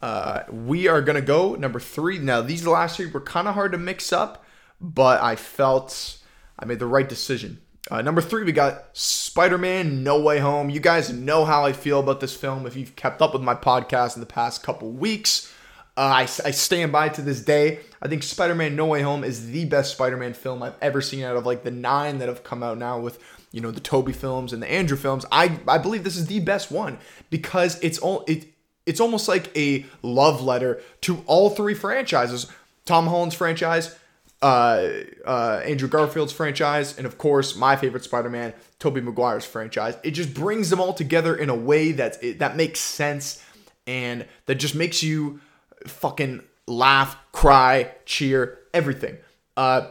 Uh, 0.00 0.42
we 0.50 0.88
are 0.88 1.00
gonna 1.00 1.20
go 1.20 1.54
number 1.54 1.78
three. 1.78 2.18
Now 2.18 2.40
these 2.40 2.66
last 2.66 2.96
three 2.96 3.06
were 3.06 3.20
kind 3.20 3.46
of 3.48 3.54
hard 3.54 3.72
to 3.72 3.78
mix 3.78 4.12
up 4.12 4.44
but 4.82 5.22
I 5.22 5.36
felt 5.36 6.18
I 6.58 6.64
made 6.64 6.80
the 6.80 6.86
right 6.86 7.08
decision. 7.08 7.60
Uh, 7.90 8.02
number 8.02 8.20
three, 8.20 8.44
we 8.44 8.52
got 8.52 8.88
Spider 8.92 9.58
Man 9.58 10.02
No 10.02 10.20
Way 10.20 10.38
Home. 10.38 10.70
You 10.70 10.80
guys 10.80 11.12
know 11.12 11.44
how 11.44 11.64
I 11.64 11.72
feel 11.72 12.00
about 12.00 12.20
this 12.20 12.34
film 12.34 12.66
if 12.66 12.76
you've 12.76 12.96
kept 12.96 13.22
up 13.22 13.32
with 13.32 13.42
my 13.42 13.54
podcast 13.54 14.16
in 14.16 14.20
the 14.20 14.26
past 14.26 14.62
couple 14.62 14.90
weeks. 14.90 15.51
Uh, 15.96 16.00
I, 16.00 16.22
I 16.22 16.50
stand 16.52 16.90
by 16.90 17.10
to 17.10 17.22
this 17.22 17.42
day. 17.42 17.80
I 18.00 18.08
think 18.08 18.22
Spider 18.22 18.54
Man 18.54 18.76
No 18.76 18.86
Way 18.86 19.02
Home 19.02 19.24
is 19.24 19.50
the 19.50 19.66
best 19.66 19.92
Spider 19.92 20.16
Man 20.16 20.32
film 20.32 20.62
I've 20.62 20.76
ever 20.80 21.00
seen 21.00 21.22
out 21.22 21.36
of 21.36 21.44
like 21.44 21.64
the 21.64 21.70
nine 21.70 22.18
that 22.18 22.28
have 22.28 22.42
come 22.42 22.62
out 22.62 22.78
now 22.78 22.98
with 22.98 23.22
you 23.52 23.60
know 23.60 23.70
the 23.70 23.80
Tobey 23.80 24.12
films 24.12 24.52
and 24.52 24.62
the 24.62 24.70
Andrew 24.70 24.96
films. 24.96 25.26
I 25.30 25.58
I 25.68 25.78
believe 25.78 26.02
this 26.02 26.16
is 26.16 26.26
the 26.26 26.40
best 26.40 26.70
one 26.70 26.98
because 27.28 27.78
it's 27.82 27.98
all 27.98 28.24
it 28.26 28.46
it's 28.86 29.00
almost 29.00 29.28
like 29.28 29.54
a 29.56 29.84
love 30.02 30.42
letter 30.42 30.80
to 31.02 31.22
all 31.26 31.50
three 31.50 31.74
franchises. 31.74 32.46
Tom 32.84 33.06
Holland's 33.06 33.34
franchise, 33.34 33.94
uh, 34.40 34.88
uh, 35.24 35.60
Andrew 35.64 35.88
Garfield's 35.88 36.32
franchise, 36.32 36.96
and 36.98 37.06
of 37.06 37.16
course 37.16 37.54
my 37.54 37.76
favorite 37.76 38.02
Spider-Man, 38.02 38.52
Tobey 38.80 39.00
Maguire's 39.00 39.44
franchise. 39.44 39.96
It 40.02 40.12
just 40.12 40.34
brings 40.34 40.68
them 40.68 40.80
all 40.80 40.94
together 40.94 41.36
in 41.36 41.48
a 41.48 41.54
way 41.54 41.92
that 41.92 42.38
that 42.38 42.56
makes 42.56 42.80
sense 42.80 43.44
and 43.86 44.26
that 44.46 44.56
just 44.56 44.74
makes 44.74 45.02
you 45.02 45.40
fucking 45.86 46.42
laugh, 46.66 47.16
cry, 47.32 47.92
cheer, 48.04 48.58
everything. 48.72 49.18
Uh, 49.56 49.90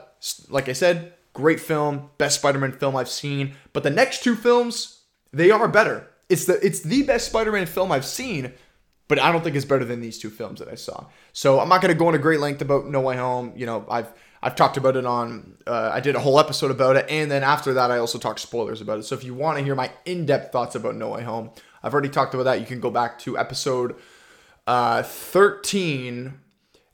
like 0.50 0.70
I 0.70 0.74
said, 0.74 1.14
great 1.34 1.60
film, 1.60 2.10
best 2.18 2.40
Spider-Man 2.40 2.74
film 2.74 2.96
I've 2.96 3.10
seen. 3.10 3.56
But 3.74 3.84
the 3.84 3.90
next 3.90 4.24
two 4.24 4.36
films, 4.36 5.02
they 5.32 5.52
are 5.52 5.68
better. 5.68 6.08
It's 6.30 6.46
the 6.46 6.66
it's 6.66 6.82
the 6.82 7.04
best 7.04 7.28
Spider-Man 7.28 7.66
film 7.66 7.92
I've 7.92 8.06
seen, 8.06 8.54
but 9.08 9.20
I 9.20 9.32
don't 9.32 9.44
think 9.44 9.56
it's 9.56 9.66
better 9.66 9.84
than 9.84 10.00
these 10.00 10.18
two 10.18 10.30
films 10.30 10.60
that 10.60 10.70
I 10.70 10.76
saw. 10.76 11.06
So 11.34 11.60
I'm 11.60 11.68
not 11.68 11.82
to 11.82 11.94
go 11.94 12.08
into 12.08 12.20
great 12.20 12.40
length 12.40 12.62
about 12.62 12.88
No 12.88 13.02
Way 13.02 13.18
Home. 13.18 13.52
You 13.56 13.66
know, 13.66 13.86
I've 13.90 14.14
I've 14.44 14.56
talked 14.56 14.78
about 14.78 14.96
it 14.96 15.06
on, 15.06 15.58
uh, 15.68 15.92
I 15.94 16.00
did 16.00 16.16
a 16.16 16.20
whole 16.20 16.40
episode 16.40 16.72
about 16.72 16.96
it. 16.96 17.06
And 17.10 17.30
then 17.30 17.44
after 17.44 17.74
that, 17.74 17.92
I 17.92 18.00
also 18.00 18.18
talked 18.18 18.40
spoilers 18.40 18.82
about 18.82 18.98
it. 18.98 19.04
So 19.04 19.14
if 19.14 19.24
you 19.24 19.36
want 19.36 19.60
to 19.60 19.64
hear 19.64 19.76
my 19.76 19.92
in 20.06 20.26
depth 20.26 20.52
thoughts 20.52 20.74
about 20.74 20.96
No 20.96 21.10
Way 21.10 21.24
Home, 21.24 21.52
I've 21.84 21.94
already 21.94 22.10
talked 22.10 22.34
about 22.34 22.44
that. 22.44 22.60
You 22.60 22.66
can 22.66 22.80
go 22.80 22.90
back 22.90 23.20
to 23.20 23.38
episode 23.38 23.96
uh, 24.68 25.04
13. 25.04 26.34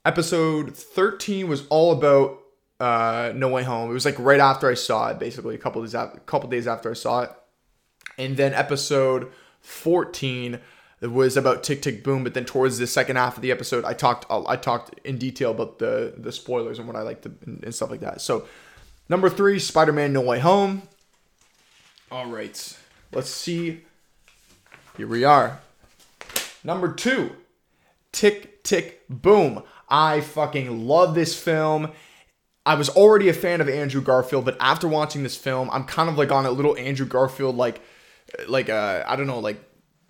Episode 0.04 0.74
13 0.74 1.48
was 1.48 1.66
all 1.68 1.92
about 1.92 2.40
uh, 2.80 3.32
No 3.34 3.48
Way 3.48 3.64
Home. 3.64 3.90
It 3.90 3.94
was 3.94 4.04
like 4.04 4.18
right 4.18 4.40
after 4.40 4.70
I 4.70 4.74
saw 4.74 5.08
it, 5.10 5.18
basically, 5.18 5.54
a 5.54 5.58
couple 5.58 5.82
days, 5.82 5.94
after, 5.94 6.18
couple 6.20 6.48
days 6.48 6.66
after 6.66 6.90
I 6.90 6.94
saw 6.94 7.22
it. 7.22 7.30
And 8.16 8.36
then 8.36 8.54
episode 8.54 9.30
14 9.60 10.60
it 11.00 11.12
was 11.12 11.36
about 11.36 11.62
Tick 11.62 11.80
Tick 11.80 12.02
Boom, 12.02 12.24
but 12.24 12.34
then 12.34 12.44
towards 12.44 12.78
the 12.78 12.86
second 12.86 13.16
half 13.16 13.36
of 13.36 13.42
the 13.42 13.52
episode, 13.52 13.84
I 13.84 13.92
talked 13.92 14.26
I 14.30 14.56
talked 14.56 14.98
in 15.04 15.16
detail 15.16 15.52
about 15.52 15.78
the 15.78 16.14
the 16.16 16.32
spoilers 16.32 16.78
and 16.78 16.88
what 16.88 16.96
I 16.96 17.02
like 17.02 17.22
to 17.22 17.32
and 17.44 17.72
stuff 17.74 17.90
like 17.90 18.00
that. 18.00 18.20
So, 18.20 18.48
number 19.08 19.30
three, 19.30 19.60
Spider 19.60 19.92
Man 19.92 20.12
No 20.12 20.22
Way 20.22 20.40
Home. 20.40 20.82
All 22.10 22.26
right, 22.26 22.76
let's 23.12 23.30
see. 23.30 23.82
Here 24.96 25.06
we 25.06 25.22
are. 25.22 25.60
Number 26.64 26.92
two, 26.92 27.36
Tick 28.12 28.62
Tick 28.64 29.04
Boom. 29.08 29.62
I 29.88 30.20
fucking 30.20 30.86
love 30.86 31.14
this 31.14 31.38
film. 31.38 31.92
I 32.66 32.74
was 32.74 32.90
already 32.90 33.28
a 33.28 33.32
fan 33.32 33.62
of 33.62 33.68
Andrew 33.68 34.02
Garfield, 34.02 34.44
but 34.44 34.56
after 34.60 34.86
watching 34.86 35.22
this 35.22 35.36
film, 35.36 35.70
I'm 35.72 35.84
kind 35.84 36.10
of 36.10 36.18
like 36.18 36.30
on 36.30 36.44
a 36.44 36.50
little 36.50 36.76
Andrew 36.76 37.06
Garfield 37.06 37.56
like 37.56 37.80
like 38.46 38.68
uh 38.68 39.04
I 39.06 39.16
don't 39.16 39.26
know 39.26 39.38
like 39.38 39.62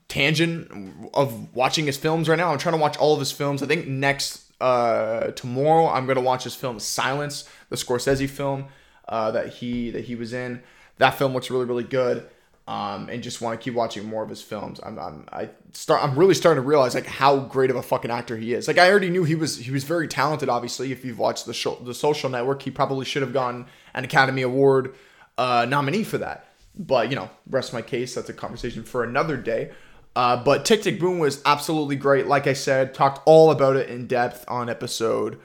tangent 0.09 0.71
of 1.15 1.55
watching 1.55 1.87
his 1.87 1.97
films 1.97 2.29
right 2.29 2.37
now. 2.37 2.51
I'm 2.51 2.59
trying 2.59 2.75
to 2.75 2.81
watch 2.81 2.97
all 2.97 3.13
of 3.13 3.21
his 3.21 3.31
films. 3.31 3.63
I 3.63 3.67
think 3.67 3.87
next 3.87 4.51
uh, 4.61 5.31
tomorrow 5.33 5.89
I'm 5.89 6.07
gonna 6.07 6.21
watch 6.21 6.45
his 6.45 6.55
film 6.55 6.81
Silence, 6.81 7.49
the 7.69 7.77
Scorsese 7.77 8.29
film 8.29 8.67
uh, 9.09 9.31
that 9.31 9.55
he 9.55 9.91
that 9.91 10.05
he 10.05 10.15
was 10.15 10.33
in. 10.33 10.63
That 10.97 11.11
film 11.11 11.35
looks 11.35 11.51
really 11.51 11.67
really 11.67 11.85
good. 11.85 12.29
Um, 12.69 13.09
and 13.09 13.23
just 13.23 13.41
want 13.41 13.59
to 13.59 13.65
keep 13.65 13.73
watching 13.73 14.05
more 14.05 14.23
of 14.23 14.29
his 14.29 14.43
films. 14.43 14.79
I'm, 14.83 14.99
I'm 14.99 15.27
I 15.33 15.49
start 15.73 16.05
I'm 16.05 16.19
really 16.19 16.35
starting 16.35 16.63
to 16.63 16.69
realize 16.69 16.95
like 16.95 17.07
how 17.07 17.39
great 17.39 17.71
of 17.71 17.77
a 17.77 17.83
fucking 17.83 18.11
actor 18.11 18.37
he 18.37 18.53
is. 18.53 18.69
Like 18.69 18.77
I 18.77 18.91
already 18.91 19.09
knew 19.09 19.25
he 19.25 19.35
was 19.35 19.57
he 19.57 19.71
was 19.71 19.85
very 19.85 20.07
talented. 20.07 20.51
Obviously, 20.51 20.93
if 20.93 21.03
you've 21.03 21.19
watched 21.19 21.47
the 21.47 21.55
show, 21.55 21.77
the 21.77 21.95
Social 21.95 22.29
Network, 22.29 22.61
he 22.61 22.71
probably 22.71 23.07
should 23.07 23.23
have 23.23 23.33
gotten 23.33 23.65
an 23.95 24.05
Academy 24.05 24.43
Award 24.43 24.95
uh, 25.39 25.65
nominee 25.67 26.05
for 26.05 26.19
that. 26.19 26.45
But 26.79 27.09
you 27.09 27.17
know, 27.17 27.31
rest 27.49 27.73
my 27.73 27.81
case. 27.81 28.15
That's 28.15 28.29
a 28.29 28.35
conversation 28.35 28.85
for 28.85 29.03
another 29.03 29.39
day. 29.39 29.71
Uh, 30.15 30.37
but 30.37 30.67
Tick 30.67 30.83
Tick 30.83 31.01
Boom 31.01 31.19
was 31.19 31.41
absolutely 31.47 31.97
great. 31.97 32.27
Like 32.27 32.47
I 32.47 32.53
said, 32.53 32.93
talked 32.93 33.23
all 33.25 33.51
about 33.51 33.77
it 33.77 33.89
in 33.89 34.07
depth 34.07 34.45
on 34.47 34.69
episode 34.69 35.41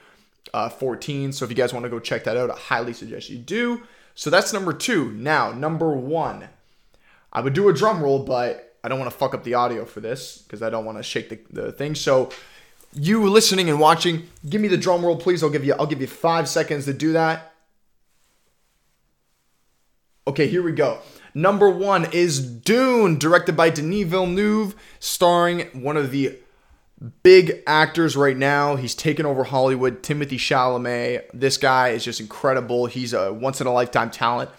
uh, 0.52 0.68
14. 0.68 1.32
So 1.32 1.46
if 1.46 1.50
you 1.50 1.56
guys 1.56 1.72
want 1.72 1.84
to 1.84 1.90
go 1.90 2.00
check 2.00 2.24
that 2.24 2.36
out, 2.36 2.50
I 2.50 2.56
highly 2.56 2.92
suggest 2.92 3.30
you 3.30 3.38
do. 3.38 3.82
So 4.14 4.28
that's 4.28 4.52
number 4.52 4.74
two. 4.74 5.10
Now, 5.12 5.52
number 5.52 5.96
one. 5.96 6.48
I 7.34 7.40
would 7.40 7.52
do 7.52 7.68
a 7.68 7.72
drum 7.72 8.02
roll, 8.02 8.20
but 8.20 8.76
I 8.84 8.88
don't 8.88 8.98
want 8.98 9.10
to 9.10 9.16
fuck 9.16 9.34
up 9.34 9.44
the 9.44 9.54
audio 9.54 9.84
for 9.84 10.00
this 10.00 10.38
because 10.38 10.62
I 10.62 10.70
don't 10.70 10.84
want 10.84 10.98
to 10.98 11.02
shake 11.02 11.30
the, 11.30 11.40
the 11.50 11.72
thing. 11.72 11.94
So 11.94 12.30
you 12.92 13.28
listening 13.28 13.68
and 13.68 13.80
watching, 13.80 14.28
give 14.48 14.60
me 14.60 14.68
the 14.68 14.76
drum 14.76 15.04
roll, 15.04 15.16
please. 15.16 15.42
I'll 15.42 15.50
give 15.50 15.64
you 15.64 15.74
I'll 15.74 15.86
give 15.86 16.00
you 16.00 16.06
five 16.06 16.48
seconds 16.48 16.84
to 16.84 16.92
do 16.92 17.12
that. 17.12 17.52
Okay, 20.26 20.46
here 20.46 20.62
we 20.62 20.72
go. 20.72 21.00
Number 21.34 21.68
one 21.68 22.06
is 22.12 22.40
Dune, 22.40 23.18
directed 23.18 23.56
by 23.56 23.68
Denis 23.68 24.06
Villeneuve, 24.06 24.74
starring 25.00 25.60
one 25.82 25.96
of 25.96 26.12
the 26.12 26.38
big 27.22 27.62
actors 27.66 28.16
right 28.16 28.36
now. 28.36 28.76
He's 28.76 28.94
taken 28.94 29.26
over 29.26 29.44
Hollywood, 29.44 30.02
Timothée 30.02 30.38
Chalamet. 30.38 31.24
This 31.34 31.56
guy 31.56 31.88
is 31.88 32.04
just 32.04 32.20
incredible. 32.20 32.86
He's 32.86 33.12
a 33.12 33.32
once 33.32 33.60
in 33.60 33.66
a 33.66 33.72
lifetime 33.72 34.10
talent, 34.10 34.50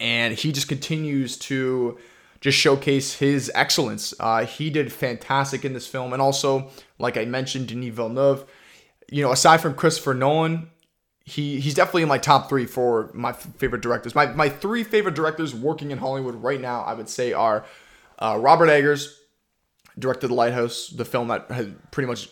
and 0.00 0.34
he 0.34 0.50
just 0.50 0.66
continues 0.66 1.36
to 1.38 1.98
just 2.44 2.58
showcase 2.58 3.14
his 3.14 3.50
excellence. 3.54 4.12
Uh, 4.20 4.44
he 4.44 4.68
did 4.68 4.92
fantastic 4.92 5.64
in 5.64 5.72
this 5.72 5.86
film, 5.86 6.12
and 6.12 6.20
also, 6.20 6.68
like 6.98 7.16
I 7.16 7.24
mentioned, 7.24 7.68
Denis 7.68 7.94
Villeneuve. 7.94 8.44
You 9.10 9.22
know, 9.22 9.32
aside 9.32 9.62
from 9.62 9.72
Christopher 9.72 10.12
Nolan, 10.12 10.68
he 11.24 11.58
he's 11.58 11.72
definitely 11.72 12.02
in 12.02 12.08
my 12.10 12.18
top 12.18 12.50
three 12.50 12.66
for 12.66 13.10
my 13.14 13.32
favorite 13.32 13.80
directors. 13.80 14.14
My 14.14 14.26
my 14.26 14.50
three 14.50 14.84
favorite 14.84 15.14
directors 15.14 15.54
working 15.54 15.90
in 15.90 15.96
Hollywood 15.96 16.34
right 16.34 16.60
now, 16.60 16.82
I 16.82 16.92
would 16.92 17.08
say, 17.08 17.32
are 17.32 17.64
uh, 18.18 18.36
Robert 18.38 18.68
Eggers, 18.68 19.18
directed 19.98 20.28
The 20.28 20.34
Lighthouse, 20.34 20.88
the 20.88 21.06
film 21.06 21.28
that 21.28 21.50
has 21.50 21.68
pretty 21.92 22.08
much 22.08 22.28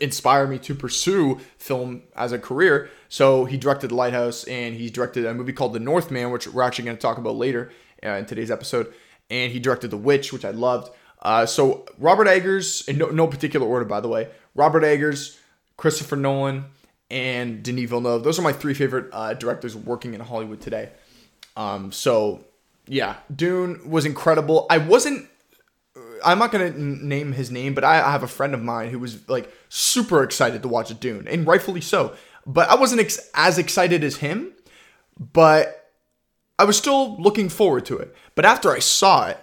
inspired 0.00 0.50
me 0.50 0.58
to 0.58 0.74
pursue 0.74 1.38
film 1.56 2.02
as 2.16 2.32
a 2.32 2.38
career. 2.40 2.90
So 3.08 3.44
he 3.44 3.56
directed 3.56 3.90
The 3.90 3.94
Lighthouse, 3.94 4.42
and 4.42 4.74
he 4.74 4.90
directed 4.90 5.24
a 5.24 5.34
movie 5.34 5.52
called 5.52 5.72
The 5.72 5.78
Northman, 5.78 6.32
which 6.32 6.48
we're 6.48 6.64
actually 6.64 6.86
going 6.86 6.96
to 6.96 7.00
talk 7.00 7.16
about 7.16 7.36
later 7.36 7.70
uh, 8.04 8.08
in 8.08 8.26
today's 8.26 8.50
episode. 8.50 8.92
And 9.30 9.52
he 9.52 9.58
directed 9.58 9.90
The 9.90 9.96
Witch, 9.96 10.32
which 10.32 10.44
I 10.44 10.50
loved. 10.50 10.90
Uh, 11.20 11.46
so 11.46 11.86
Robert 11.98 12.28
Eggers, 12.28 12.86
in 12.86 12.98
no, 12.98 13.06
no 13.06 13.26
particular 13.26 13.66
order, 13.66 13.84
by 13.84 14.00
the 14.00 14.08
way, 14.08 14.28
Robert 14.54 14.84
Eggers, 14.84 15.38
Christopher 15.76 16.16
Nolan, 16.16 16.66
and 17.10 17.62
Denis 17.62 17.90
Villeneuve. 17.90 18.22
Those 18.22 18.38
are 18.38 18.42
my 18.42 18.52
three 18.52 18.74
favorite 18.74 19.08
uh, 19.12 19.34
directors 19.34 19.74
working 19.76 20.14
in 20.14 20.20
Hollywood 20.20 20.60
today. 20.60 20.90
Um, 21.56 21.92
so 21.92 22.44
yeah, 22.86 23.16
Dune 23.34 23.88
was 23.88 24.04
incredible. 24.04 24.66
I 24.70 24.78
wasn't. 24.78 25.28
I'm 26.24 26.38
not 26.38 26.50
gonna 26.50 26.70
name 26.70 27.32
his 27.32 27.50
name, 27.50 27.74
but 27.74 27.84
I, 27.84 28.00
I 28.00 28.10
have 28.10 28.22
a 28.22 28.28
friend 28.28 28.54
of 28.54 28.62
mine 28.62 28.90
who 28.90 28.98
was 28.98 29.28
like 29.28 29.50
super 29.68 30.22
excited 30.22 30.62
to 30.62 30.68
watch 30.68 30.98
Dune, 31.00 31.26
and 31.28 31.46
rightfully 31.46 31.80
so. 31.80 32.14
But 32.46 32.68
I 32.68 32.76
wasn't 32.76 33.00
ex- 33.00 33.30
as 33.34 33.58
excited 33.58 34.04
as 34.04 34.16
him, 34.16 34.52
but 35.18 35.85
I 36.58 36.64
was 36.64 36.76
still 36.78 37.20
looking 37.20 37.48
forward 37.48 37.84
to 37.86 37.98
it. 37.98 38.14
But 38.34 38.44
after 38.44 38.70
I 38.70 38.78
saw 38.78 39.28
it, 39.28 39.38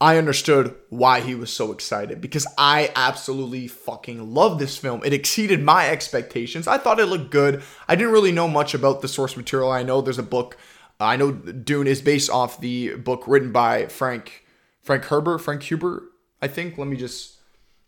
I 0.00 0.18
understood 0.18 0.74
why 0.88 1.20
he 1.20 1.36
was 1.36 1.52
so 1.52 1.70
excited 1.70 2.20
because 2.20 2.44
I 2.58 2.90
absolutely 2.96 3.68
fucking 3.68 4.34
love 4.34 4.58
this 4.58 4.76
film. 4.76 5.00
It 5.04 5.12
exceeded 5.12 5.62
my 5.62 5.88
expectations. 5.88 6.66
I 6.66 6.78
thought 6.78 6.98
it 6.98 7.06
looked 7.06 7.30
good. 7.30 7.62
I 7.86 7.94
didn't 7.94 8.12
really 8.12 8.32
know 8.32 8.48
much 8.48 8.74
about 8.74 9.00
the 9.00 9.06
source 9.06 9.36
material. 9.36 9.70
I 9.70 9.84
know 9.84 10.00
there's 10.00 10.18
a 10.18 10.24
book. 10.24 10.56
I 10.98 11.14
know 11.16 11.30
Dune 11.30 11.86
is 11.86 12.02
based 12.02 12.30
off 12.30 12.60
the 12.60 12.96
book 12.96 13.28
written 13.28 13.52
by 13.52 13.86
Frank 13.86 14.44
Frank 14.80 15.04
Herbert, 15.04 15.38
Frank 15.38 15.62
Huber, 15.62 16.10
I 16.40 16.48
think. 16.48 16.78
Let 16.78 16.88
me 16.88 16.96
just 16.96 17.36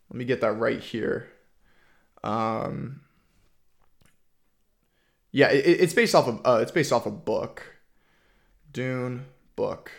let 0.09 0.16
me 0.16 0.24
get 0.24 0.40
that 0.40 0.53
right 0.53 0.80
here. 0.80 1.28
Um 2.22 3.01
Yeah, 5.32 5.49
it, 5.51 5.66
it's 5.66 5.95
based 5.95 6.14
off 6.14 6.28
of 6.28 6.40
uh, 6.45 6.61
it's 6.62 6.70
based 6.70 6.92
off 6.92 7.07
a 7.07 7.11
book. 7.11 7.74
Dune 8.75 9.25
book. 9.57 9.91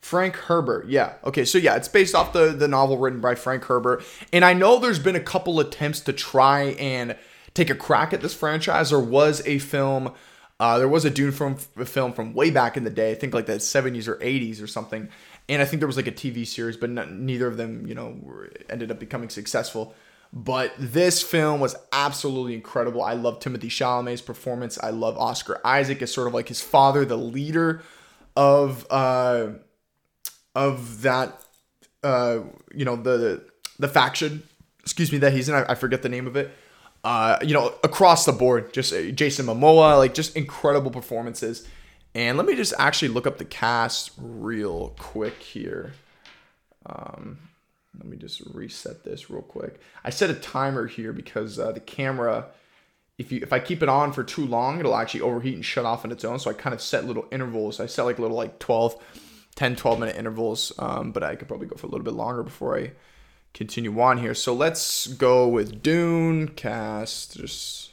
Frank 0.00 0.36
Herbert. 0.36 0.88
Yeah. 0.88 1.14
Okay. 1.24 1.44
So 1.44 1.58
yeah, 1.58 1.74
it's 1.74 1.88
based 1.88 2.14
off 2.14 2.32
the 2.32 2.52
the 2.52 2.68
novel 2.68 2.96
written 2.98 3.20
by 3.20 3.34
Frank 3.34 3.64
Herbert, 3.64 4.04
and 4.32 4.44
I 4.44 4.54
know 4.54 4.78
there's 4.78 4.98
been 4.98 5.16
a 5.16 5.20
couple 5.20 5.58
attempts 5.58 6.00
to 6.00 6.12
try 6.12 6.76
and 6.78 7.16
take 7.54 7.68
a 7.70 7.74
crack 7.74 8.12
at 8.12 8.20
this 8.20 8.34
franchise. 8.34 8.90
There 8.90 9.00
was 9.00 9.44
a 9.46 9.58
film. 9.58 10.14
Uh, 10.58 10.76
there 10.78 10.88
was 10.88 11.06
a 11.06 11.10
Dune 11.10 11.32
film, 11.32 11.56
film 11.56 12.12
from 12.12 12.34
way 12.34 12.50
back 12.50 12.76
in 12.76 12.84
the 12.84 12.90
day. 12.90 13.12
I 13.12 13.14
think 13.14 13.32
like 13.32 13.46
the 13.46 13.54
70s 13.54 14.06
or 14.06 14.16
80s 14.16 14.62
or 14.62 14.66
something. 14.66 15.08
And 15.48 15.62
I 15.62 15.64
think 15.64 15.80
there 15.80 15.86
was 15.86 15.96
like 15.96 16.06
a 16.06 16.12
TV 16.12 16.46
series, 16.46 16.76
but 16.76 16.90
not, 16.90 17.10
neither 17.10 17.46
of 17.46 17.56
them, 17.56 17.86
you 17.86 17.94
know, 17.94 18.20
ended 18.68 18.90
up 18.90 19.00
becoming 19.00 19.30
successful. 19.30 19.94
But 20.34 20.74
this 20.78 21.22
film 21.22 21.60
was 21.60 21.76
absolutely 21.92 22.52
incredible. 22.52 23.02
I 23.02 23.14
love 23.14 23.40
Timothée 23.40 23.70
Chalamet's 23.70 24.20
performance. 24.20 24.78
I 24.82 24.90
love 24.90 25.16
Oscar 25.16 25.62
Isaac 25.64 26.02
as 26.02 26.12
sort 26.12 26.28
of 26.28 26.34
like 26.34 26.48
his 26.48 26.60
father, 26.60 27.06
the 27.06 27.16
leader 27.16 27.80
of 28.36 28.86
uh, 28.90 29.48
of 30.54 31.02
that 31.02 31.40
uh 32.02 32.40
you 32.74 32.84
know 32.84 32.96
the 32.96 33.44
the 33.78 33.88
faction 33.88 34.42
excuse 34.80 35.12
me 35.12 35.18
that 35.18 35.32
he's 35.32 35.48
in 35.48 35.54
I, 35.54 35.64
I 35.70 35.74
forget 35.74 36.02
the 36.02 36.08
name 36.08 36.26
of 36.26 36.36
it 36.36 36.50
uh 37.04 37.38
you 37.42 37.54
know 37.54 37.74
across 37.84 38.24
the 38.24 38.32
board 38.32 38.72
just 38.72 38.92
uh, 38.92 39.10
Jason 39.10 39.46
Momoa 39.46 39.98
like 39.98 40.14
just 40.14 40.36
incredible 40.36 40.90
performances. 40.90 41.66
And 42.12 42.36
let 42.36 42.44
me 42.44 42.56
just 42.56 42.74
actually 42.76 43.08
look 43.08 43.24
up 43.24 43.38
the 43.38 43.44
cast 43.44 44.10
real 44.18 44.96
quick 44.98 45.40
here. 45.40 45.92
Um 46.86 47.38
let 47.98 48.06
me 48.06 48.16
just 48.16 48.40
reset 48.52 49.04
this 49.04 49.30
real 49.30 49.42
quick. 49.42 49.80
I 50.04 50.10
set 50.10 50.30
a 50.30 50.34
timer 50.34 50.86
here 50.86 51.12
because 51.12 51.58
uh, 51.58 51.72
the 51.72 51.80
camera 51.80 52.46
if 53.20 53.30
you 53.30 53.40
if 53.42 53.52
I 53.52 53.60
keep 53.60 53.82
it 53.82 53.88
on 53.88 54.12
for 54.12 54.24
too 54.24 54.46
long 54.46 54.80
it'll 54.80 54.96
actually 54.96 55.20
overheat 55.20 55.54
and 55.54 55.64
shut 55.64 55.84
off 55.84 56.04
on 56.04 56.10
its 56.10 56.24
own 56.24 56.38
so 56.38 56.50
I 56.50 56.54
kind 56.54 56.74
of 56.74 56.80
set 56.80 57.04
little 57.04 57.26
intervals 57.30 57.78
I 57.78 57.86
set 57.86 58.02
like 58.02 58.18
little 58.18 58.36
like 58.36 58.58
12 58.58 58.96
10, 59.60 59.76
12 59.76 60.00
minute 60.00 60.16
intervals. 60.16 60.72
Um, 60.78 61.12
but 61.12 61.22
I 61.22 61.36
could 61.36 61.48
probably 61.48 61.66
go 61.66 61.76
for 61.76 61.86
a 61.86 61.90
little 61.90 62.04
bit 62.04 62.14
longer 62.14 62.42
before 62.42 62.78
I 62.78 62.92
continue 63.52 64.00
on 64.00 64.18
here. 64.18 64.34
So 64.34 64.54
let's 64.54 65.06
go 65.06 65.48
with 65.48 65.82
Dune 65.82 66.48
cast, 66.48 67.36
just 67.36 67.90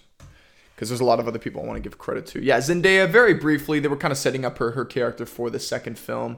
because 0.73 0.89
there's 0.89 1.01
a 1.01 1.05
lot 1.05 1.19
of 1.19 1.27
other 1.27 1.39
people 1.39 1.61
I 1.61 1.65
want 1.65 1.77
to 1.77 1.81
give 1.81 1.97
credit 1.97 2.25
to. 2.27 2.43
Yeah, 2.43 2.59
Zendaya, 2.59 3.09
very 3.09 3.33
briefly, 3.33 3.79
they 3.79 3.87
were 3.87 3.97
kind 3.97 4.11
of 4.11 4.17
setting 4.17 4.45
up 4.45 4.59
her, 4.59 4.71
her 4.71 4.85
character 4.85 5.25
for 5.25 5.49
the 5.49 5.59
second 5.59 5.97
film. 5.97 6.37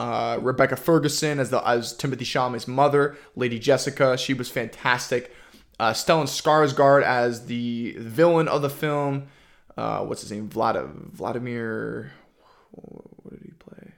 Uh, 0.00 0.38
Rebecca 0.42 0.76
Ferguson 0.76 1.38
as 1.38 1.50
the 1.50 1.66
as 1.66 1.96
Timothée 1.96 2.20
Chalamet's 2.20 2.68
mother, 2.68 3.16
Lady 3.34 3.58
Jessica, 3.58 4.18
she 4.18 4.34
was 4.34 4.50
fantastic. 4.50 5.32
Uh, 5.78 5.92
Stellan 5.92 6.24
Skarsgård 6.24 7.02
as 7.02 7.46
the 7.46 7.94
villain 7.98 8.48
of 8.48 8.62
the 8.62 8.70
film. 8.70 9.26
Uh, 9.76 10.00
what's 10.04 10.22
his 10.22 10.32
name? 10.32 10.48
Vlad- 10.48 11.10
Vladimir. 11.12 12.12
What 12.70 13.30
did 13.30 13.42
he 13.44 13.52
play? 13.52 13.92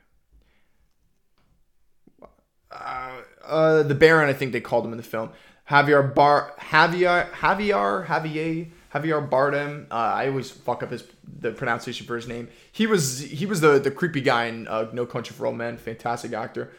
uh, 2.73 3.21
uh, 3.45 3.83
the 3.83 3.95
Baron, 3.95 4.29
I 4.29 4.33
think 4.33 4.53
they 4.53 4.61
called 4.61 4.85
him 4.85 4.93
in 4.93 4.97
the 4.97 5.03
film. 5.05 5.31
Javier 5.71 6.15
Bar 6.15 6.55
Javier 6.59 7.31
Javier 7.31 8.07
Javier 8.07 8.71
Javier 8.95 9.29
Bardem. 9.29 9.87
Uh, 9.91 9.95
I 9.95 10.29
always 10.29 10.51
fuck 10.51 10.83
up 10.83 10.91
his 10.91 11.05
the 11.41 11.53
pronunciation 11.53 12.07
for 12.07 12.17
his 12.17 12.27
name. 12.27 12.49
He 12.73 12.87
was 12.87 13.21
he 13.21 13.45
was 13.47 13.61
the 13.61 13.79
the 13.79 13.91
creepy 13.91 14.23
guy 14.23 14.47
in 14.47 14.67
uh, 14.67 14.89
No 14.93 15.05
Country 15.05 15.37
for 15.37 15.47
Old 15.47 15.57
Men. 15.59 15.77
Fantastic 15.77 16.33
actor. 16.33 16.73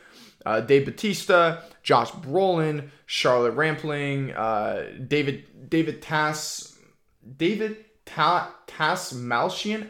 Uh, 0.45 0.61
Dave 0.61 0.85
Bautista, 0.85 1.63
Josh 1.83 2.11
Brolin, 2.11 2.89
Charlotte 3.05 3.55
Rampling, 3.55 4.33
uh, 4.35 4.83
David 5.07 5.69
David 5.69 6.01
Tass 6.01 6.77
David 7.37 7.77
Ta, 8.05 8.55
Tasmalchian. 8.67 9.89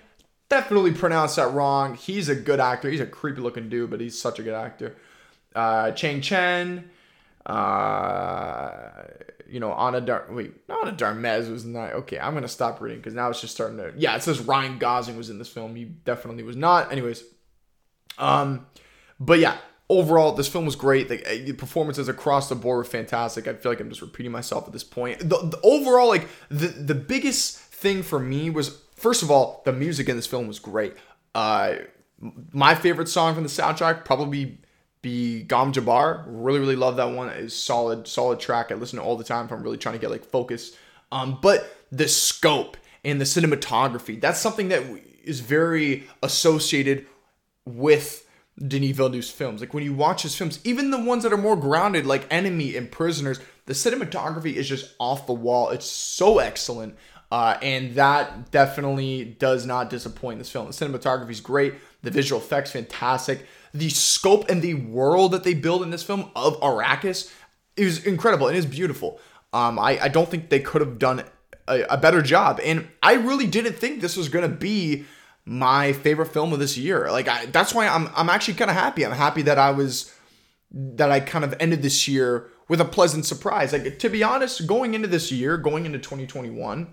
Definitely 0.49 0.93
pronounced 0.93 1.35
that 1.35 1.53
wrong. 1.53 1.93
He's 1.93 2.27
a 2.27 2.35
good 2.35 2.59
actor. 2.59 2.89
He's 2.89 2.99
a 2.99 3.05
creepy 3.05 3.41
looking 3.41 3.69
dude, 3.69 3.91
but 3.91 4.01
he's 4.01 4.19
such 4.19 4.39
a 4.39 4.43
good 4.43 4.55
actor 4.55 4.95
uh, 5.55 5.91
Chang 5.91 6.21
Chen, 6.21 6.89
uh, 7.45 9.03
you 9.47 9.59
know, 9.59 9.71
Ana 9.73 10.01
Dar 10.01 10.27
wait, 10.29 10.53
Ana 10.69 10.91
de 10.91 11.05
Armas 11.05 11.49
was 11.49 11.65
not 11.65 11.93
okay. 11.93 12.19
I'm 12.19 12.33
gonna 12.33 12.47
stop 12.47 12.81
reading 12.81 12.99
because 12.99 13.13
now 13.13 13.29
it's 13.29 13.41
just 13.41 13.55
starting 13.55 13.77
to 13.77 13.93
yeah. 13.97 14.15
It 14.15 14.23
says 14.23 14.39
Ryan 14.39 14.77
Gosling 14.77 15.17
was 15.17 15.29
in 15.29 15.39
this 15.39 15.49
film. 15.49 15.75
He 15.75 15.85
definitely 15.85 16.43
was 16.43 16.55
not. 16.55 16.91
Anyways, 16.91 17.23
um, 18.17 18.67
but 19.19 19.39
yeah, 19.39 19.57
overall 19.89 20.33
this 20.33 20.47
film 20.47 20.65
was 20.65 20.75
great. 20.75 21.09
The, 21.09 21.17
the 21.43 21.53
performances 21.53 22.07
across 22.07 22.49
the 22.49 22.55
board 22.55 22.77
were 22.77 22.83
fantastic. 22.83 23.47
I 23.47 23.53
feel 23.53 23.71
like 23.71 23.79
I'm 23.79 23.89
just 23.89 24.01
repeating 24.01 24.31
myself 24.31 24.67
at 24.67 24.73
this 24.73 24.83
point. 24.83 25.19
The, 25.19 25.37
the 25.37 25.59
overall 25.63 26.07
like 26.07 26.27
the 26.49 26.67
the 26.67 26.95
biggest 26.95 27.57
thing 27.57 28.03
for 28.03 28.19
me 28.19 28.49
was 28.49 28.81
first 28.95 29.23
of 29.23 29.31
all 29.31 29.61
the 29.65 29.73
music 29.73 30.09
in 30.09 30.15
this 30.15 30.27
film 30.27 30.47
was 30.47 30.59
great. 30.59 30.93
Uh, 31.33 31.75
my 32.51 32.75
favorite 32.75 33.07
song 33.07 33.33
from 33.33 33.43
the 33.43 33.49
soundtrack 33.49 34.05
probably 34.05 34.59
be 35.01 35.43
Gom 35.43 35.71
Jabbar. 35.71 36.25
Really, 36.27 36.59
really 36.59 36.75
love 36.75 36.97
that 36.97 37.11
one. 37.11 37.29
It's 37.29 37.55
solid, 37.55 38.07
solid 38.07 38.39
track. 38.39 38.71
I 38.71 38.75
listen 38.75 38.99
to 38.99 39.05
all 39.05 39.15
the 39.15 39.23
time 39.23 39.45
if 39.45 39.51
I'm 39.51 39.63
really 39.63 39.77
trying 39.77 39.93
to 39.93 39.99
get 39.99 40.11
like 40.11 40.25
focus. 40.25 40.75
Um, 41.11 41.39
but 41.41 41.75
the 41.91 42.07
scope 42.07 42.77
and 43.03 43.19
the 43.19 43.25
cinematography, 43.25 44.19
that's 44.19 44.39
something 44.39 44.67
that 44.69 44.83
is 45.23 45.39
very 45.39 46.07
associated 46.21 47.05
with 47.65 48.27
Denis 48.67 48.95
Villeneuve's 48.95 49.29
films. 49.29 49.61
Like 49.61 49.73
when 49.73 49.83
you 49.83 49.93
watch 49.93 50.23
his 50.23 50.35
films, 50.35 50.59
even 50.63 50.91
the 50.91 50.99
ones 50.99 51.23
that 51.23 51.33
are 51.33 51.37
more 51.37 51.55
grounded, 51.55 52.05
like 52.05 52.27
Enemy 52.29 52.75
and 52.75 52.91
Prisoners, 52.91 53.39
the 53.65 53.73
cinematography 53.73 54.53
is 54.53 54.67
just 54.67 54.93
off 54.99 55.27
the 55.27 55.33
wall. 55.33 55.69
It's 55.69 55.85
so 55.85 56.39
excellent. 56.39 56.95
Uh, 57.31 57.57
and 57.61 57.93
that 57.95 58.51
definitely 58.51 59.23
does 59.23 59.65
not 59.65 59.89
disappoint 59.89 60.39
this 60.39 60.49
film. 60.49 60.67
The 60.67 60.73
cinematography 60.73 61.29
is 61.29 61.41
great. 61.41 61.75
The 62.01 62.11
visual 62.11 62.41
effects 62.41 62.71
fantastic. 62.71 63.45
The 63.73 63.89
scope 63.89 64.49
and 64.49 64.61
the 64.61 64.73
world 64.73 65.31
that 65.33 65.43
they 65.43 65.53
build 65.53 65.83
in 65.83 65.91
this 65.91 66.03
film 66.03 66.31
of 66.35 66.59
Arrakis 66.59 67.31
is 67.77 68.05
incredible 68.05 68.47
and 68.47 68.57
is 68.57 68.65
beautiful. 68.65 69.19
Um, 69.53 69.77
I, 69.77 69.99
I 70.01 70.07
don't 70.07 70.27
think 70.27 70.49
they 70.49 70.59
could 70.59 70.81
have 70.81 70.97
done 70.97 71.23
a, 71.67 71.83
a 71.91 71.97
better 71.97 72.21
job. 72.21 72.59
And 72.63 72.87
I 73.03 73.13
really 73.13 73.47
didn't 73.47 73.73
think 73.73 74.01
this 74.01 74.17
was 74.17 74.27
going 74.27 74.49
to 74.49 74.55
be 74.55 75.05
my 75.49 75.93
favorite 75.93 76.27
film 76.27 76.53
of 76.53 76.59
this 76.59 76.77
year. 76.77 77.11
Like 77.11 77.27
I, 77.27 77.47
that's 77.47 77.73
why 77.73 77.87
I'm 77.87 78.07
I'm 78.15 78.29
actually 78.29 78.53
kind 78.53 78.69
of 78.69 78.77
happy. 78.77 79.03
I'm 79.03 79.11
happy 79.11 79.41
that 79.41 79.57
I 79.57 79.71
was 79.71 80.13
that 80.71 81.11
I 81.11 81.19
kind 81.19 81.43
of 81.43 81.55
ended 81.59 81.81
this 81.81 82.07
year 82.07 82.49
with 82.67 82.79
a 82.79 82.85
pleasant 82.85 83.25
surprise. 83.25 83.73
Like 83.73 83.97
to 83.97 84.09
be 84.09 84.21
honest, 84.21 84.67
going 84.67 84.93
into 84.93 85.07
this 85.07 85.31
year, 85.31 85.57
going 85.57 85.87
into 85.87 85.97
2021, 85.97 86.87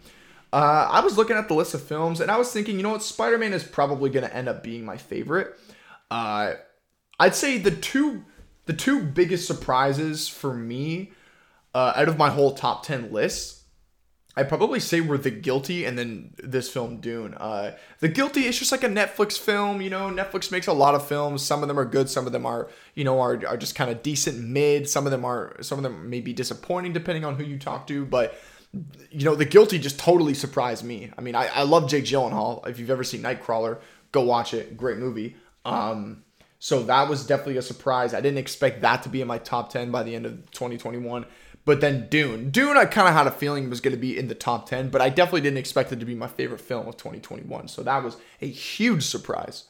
uh, 0.54 0.88
I 0.90 1.00
was 1.00 1.18
looking 1.18 1.36
at 1.36 1.48
the 1.48 1.54
list 1.54 1.74
of 1.74 1.82
films 1.82 2.18
and 2.18 2.30
I 2.30 2.38
was 2.38 2.50
thinking, 2.50 2.78
you 2.78 2.82
know 2.82 2.92
what, 2.92 3.02
Spider 3.02 3.36
Man 3.36 3.52
is 3.52 3.62
probably 3.62 4.08
going 4.08 4.26
to 4.26 4.34
end 4.34 4.48
up 4.48 4.62
being 4.62 4.86
my 4.86 4.96
favorite. 4.96 5.54
Uh, 6.10 6.54
I'd 7.20 7.34
say 7.34 7.58
the 7.58 7.70
two 7.70 8.24
the 8.64 8.72
two 8.72 9.02
biggest 9.02 9.46
surprises 9.46 10.28
for 10.28 10.54
me 10.54 11.12
uh, 11.74 11.92
out 11.94 12.08
of 12.08 12.16
my 12.16 12.30
whole 12.30 12.54
top 12.54 12.86
10 12.86 13.12
list 13.12 13.55
I 14.38 14.42
probably 14.42 14.80
say 14.80 15.00
we're 15.00 15.16
The 15.16 15.30
Guilty 15.30 15.86
and 15.86 15.98
then 15.98 16.34
this 16.36 16.68
film 16.68 17.00
Dune. 17.00 17.34
Uh, 17.34 17.74
the 18.00 18.08
Guilty 18.08 18.44
is 18.44 18.58
just 18.58 18.70
like 18.70 18.84
a 18.84 18.88
Netflix 18.88 19.38
film. 19.38 19.80
You 19.80 19.88
know, 19.88 20.10
Netflix 20.10 20.52
makes 20.52 20.66
a 20.66 20.74
lot 20.74 20.94
of 20.94 21.08
films. 21.08 21.42
Some 21.42 21.62
of 21.62 21.68
them 21.68 21.78
are 21.78 21.86
good. 21.86 22.10
Some 22.10 22.26
of 22.26 22.32
them 22.32 22.44
are, 22.44 22.68
you 22.94 23.02
know, 23.02 23.18
are, 23.20 23.40
are 23.46 23.56
just 23.56 23.74
kind 23.74 23.90
of 23.90 24.02
decent 24.02 24.38
mid. 24.38 24.88
Some 24.90 25.06
of 25.06 25.10
them 25.10 25.24
are, 25.24 25.56
some 25.62 25.78
of 25.78 25.82
them 25.82 26.10
may 26.10 26.20
be 26.20 26.34
disappointing 26.34 26.92
depending 26.92 27.24
on 27.24 27.36
who 27.36 27.44
you 27.44 27.58
talk 27.58 27.86
to. 27.86 28.04
But 28.04 28.38
you 29.10 29.24
know, 29.24 29.34
The 29.34 29.46
Guilty 29.46 29.78
just 29.78 29.98
totally 29.98 30.34
surprised 30.34 30.84
me. 30.84 31.10
I 31.16 31.22
mean, 31.22 31.34
I, 31.34 31.46
I 31.46 31.62
love 31.62 31.88
Jake 31.88 32.04
Gyllenhaal. 32.04 32.66
If 32.68 32.78
you've 32.78 32.90
ever 32.90 33.04
seen 33.04 33.22
Nightcrawler, 33.22 33.78
go 34.12 34.22
watch 34.22 34.52
it. 34.52 34.76
Great 34.76 34.98
movie. 34.98 35.36
Um, 35.64 36.24
so 36.58 36.82
that 36.84 37.08
was 37.08 37.26
definitely 37.26 37.56
a 37.56 37.62
surprise. 37.62 38.14
I 38.14 38.20
didn't 38.20 38.38
expect 38.38 38.82
that 38.82 39.02
to 39.04 39.08
be 39.08 39.20
in 39.20 39.28
my 39.28 39.38
top 39.38 39.70
10 39.70 39.90
by 39.90 40.02
the 40.02 40.14
end 40.14 40.26
of 40.26 40.50
2021. 40.50 41.26
But 41.66 41.80
then 41.80 42.06
Dune. 42.08 42.50
Dune, 42.50 42.76
I 42.76 42.84
kind 42.84 43.08
of 43.08 43.14
had 43.14 43.26
a 43.26 43.32
feeling 43.32 43.68
was 43.68 43.80
going 43.80 43.94
to 43.94 44.00
be 44.00 44.16
in 44.16 44.28
the 44.28 44.36
top 44.36 44.68
10, 44.68 44.88
but 44.88 45.02
I 45.02 45.08
definitely 45.08 45.40
didn't 45.40 45.58
expect 45.58 45.90
it 45.92 45.98
to 45.98 46.06
be 46.06 46.14
my 46.14 46.28
favorite 46.28 46.60
film 46.60 46.86
of 46.86 46.96
2021. 46.96 47.66
So 47.66 47.82
that 47.82 48.04
was 48.04 48.16
a 48.40 48.46
huge 48.46 49.02
surprise. 49.02 49.64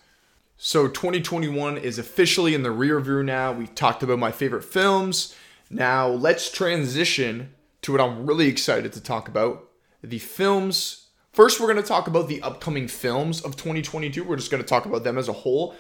So 0.59 0.89
2021 0.89 1.79
is 1.79 1.99
officially 1.99 2.55
in 2.55 2.63
the 2.63 2.71
rear 2.71 3.01
view 3.01 3.23
now. 3.23 3.51
We 3.51 3.67
talked 3.67 4.03
about 4.03 4.19
my 4.19 4.31
favorite 4.31 4.65
films. 4.65 5.35
Now 5.71 6.07
let's 6.07 6.51
transition 6.51 7.55
to 7.81 7.93
what 7.93 8.03
I'm 8.03 8.27
really 8.27 8.47
excited 8.47 8.93
to 8.93 9.01
talk 9.01 9.27
about 9.27 9.71
the 10.03 10.19
films. 10.19 11.07
First, 11.33 11.61
we're 11.61 11.73
going 11.73 11.83
to 11.83 11.89
talk 11.89 12.09
about 12.09 12.29
the 12.29 12.43
upcoming 12.43 12.89
films 12.89 13.41
of 13.41 13.57
2022. 13.57 14.23
We're 14.23 14.37
just 14.37 14.51
going 14.51 14.63
to 14.63 14.69
talk 14.69 14.85
about 14.85 15.03
them 15.03 15.17
as 15.17 15.29
a 15.29 15.33
whole. 15.33 15.75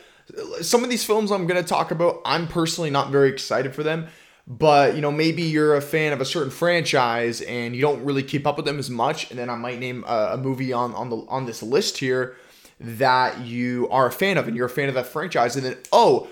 Some 0.62 0.82
of 0.82 0.88
these 0.88 1.04
films 1.04 1.30
I'm 1.30 1.46
going 1.46 1.62
to 1.62 1.68
talk 1.68 1.90
about, 1.90 2.22
I'm 2.24 2.48
personally 2.48 2.90
not 2.90 3.10
very 3.10 3.28
excited 3.28 3.74
for 3.74 3.82
them 3.82 4.08
but 4.46 4.94
you 4.94 5.00
know 5.00 5.10
maybe 5.10 5.42
you're 5.42 5.74
a 5.74 5.82
fan 5.82 6.12
of 6.12 6.20
a 6.20 6.24
certain 6.24 6.50
franchise 6.50 7.40
and 7.42 7.74
you 7.74 7.82
don't 7.82 8.04
really 8.04 8.22
keep 8.22 8.46
up 8.46 8.56
with 8.56 8.64
them 8.64 8.78
as 8.78 8.88
much 8.88 9.28
and 9.30 9.38
then 9.40 9.50
i 9.50 9.56
might 9.56 9.80
name 9.80 10.04
a, 10.06 10.30
a, 10.32 10.36
movie 10.36 10.72
on 10.72 10.94
on 10.94 11.10
the 11.10 11.16
on 11.28 11.46
this 11.46 11.64
list 11.64 11.98
here 11.98 12.36
that 12.80 13.40
you 13.40 13.88
are 13.90 14.06
a 14.06 14.12
fan 14.12 14.36
of 14.36 14.46
and 14.48 14.56
you're 14.56 14.66
a 14.66 14.70
fan 14.70 14.88
of 14.88 14.94
that 14.94 15.06
franchise. 15.06 15.56
And 15.56 15.64
then 15.64 15.76
oh 15.92 16.28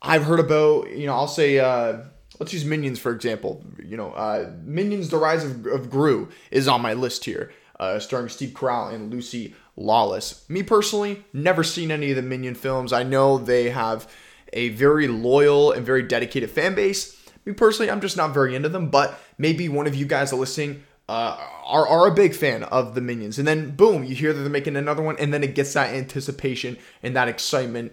i've 0.00 0.24
heard 0.24 0.40
about 0.40 0.90
you 0.90 1.06
know 1.06 1.14
i'll 1.14 1.28
say 1.28 1.58
uh 1.58 1.98
let's 2.38 2.52
use 2.52 2.64
minions 2.64 2.98
for 2.98 3.12
example. 3.12 3.64
You 3.82 3.96
know 3.96 4.12
uh 4.12 4.52
minions 4.62 5.08
the 5.10 5.18
rise 5.18 5.44
of, 5.44 5.66
of 5.66 5.90
gru 5.90 6.28
is 6.50 6.68
on 6.68 6.82
my 6.82 6.92
list 6.92 7.24
here 7.24 7.52
uh 7.80 7.98
starring 7.98 8.28
steve 8.28 8.50
carell 8.50 8.92
and 8.92 9.12
lucy 9.12 9.54
lawless. 9.76 10.48
Me 10.48 10.62
personally 10.62 11.24
never 11.32 11.64
seen 11.64 11.90
any 11.90 12.10
of 12.10 12.16
the 12.16 12.22
minion 12.22 12.54
films. 12.54 12.92
I 12.92 13.02
know 13.02 13.38
they 13.38 13.70
have 13.70 14.10
a 14.52 14.70
very 14.70 15.08
loyal 15.08 15.72
and 15.72 15.84
very 15.84 16.02
dedicated 16.02 16.50
fan 16.50 16.74
base 16.74 17.17
me 17.48 17.54
personally, 17.54 17.90
I'm 17.90 18.00
just 18.00 18.16
not 18.16 18.32
very 18.32 18.54
into 18.54 18.68
them, 18.68 18.90
but 18.90 19.18
maybe 19.38 19.68
one 19.68 19.86
of 19.86 19.94
you 19.94 20.06
guys 20.06 20.32
are 20.32 20.36
listening 20.36 20.84
uh, 21.08 21.38
are, 21.64 21.88
are 21.88 22.06
a 22.06 22.14
big 22.14 22.34
fan 22.34 22.62
of 22.64 22.94
the 22.94 23.00
Minions. 23.00 23.38
And 23.38 23.48
then, 23.48 23.70
boom, 23.70 24.04
you 24.04 24.14
hear 24.14 24.32
that 24.32 24.40
they're 24.40 24.50
making 24.50 24.76
another 24.76 25.02
one, 25.02 25.16
and 25.18 25.32
then 25.32 25.42
it 25.42 25.54
gets 25.54 25.72
that 25.72 25.94
anticipation 25.94 26.76
and 27.02 27.16
that 27.16 27.28
excitement 27.28 27.92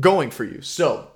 going 0.00 0.30
for 0.30 0.44
you. 0.44 0.62
So, 0.62 1.10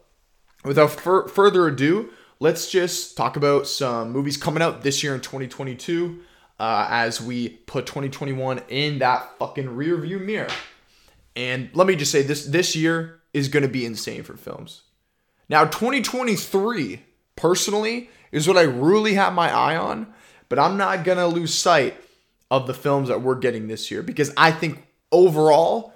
without 0.64 0.90
fur- 0.90 1.26
further 1.28 1.66
ado, 1.66 2.10
let's 2.38 2.70
just 2.70 3.16
talk 3.16 3.36
about 3.36 3.66
some 3.66 4.12
movies 4.12 4.36
coming 4.36 4.62
out 4.62 4.82
this 4.82 5.02
year 5.02 5.14
in 5.14 5.20
2022 5.20 6.20
uh, 6.58 6.86
as 6.90 7.20
we 7.20 7.48
put 7.48 7.86
2021 7.86 8.60
in 8.68 8.98
that 8.98 9.38
fucking 9.38 9.74
rear 9.74 9.96
view 9.96 10.18
mirror. 10.18 10.48
And 11.34 11.70
let 11.72 11.86
me 11.86 11.96
just 11.96 12.12
say 12.12 12.22
this 12.22 12.44
this 12.46 12.76
year 12.76 13.20
is 13.32 13.48
going 13.48 13.62
to 13.62 13.68
be 13.68 13.86
insane 13.86 14.22
for 14.22 14.36
films. 14.36 14.82
Now 15.48 15.64
2023 15.64 17.00
personally 17.36 18.10
is 18.32 18.46
what 18.46 18.56
I 18.56 18.62
really 18.62 19.14
have 19.14 19.32
my 19.32 19.50
eye 19.50 19.76
on, 19.76 20.12
but 20.48 20.58
I'm 20.58 20.76
not 20.76 21.04
going 21.04 21.18
to 21.18 21.26
lose 21.26 21.54
sight 21.54 21.96
of 22.50 22.66
the 22.66 22.74
films 22.74 23.08
that 23.08 23.22
we're 23.22 23.36
getting 23.36 23.68
this 23.68 23.90
year 23.90 24.02
because 24.02 24.32
I 24.36 24.50
think 24.50 24.86
overall 25.12 25.94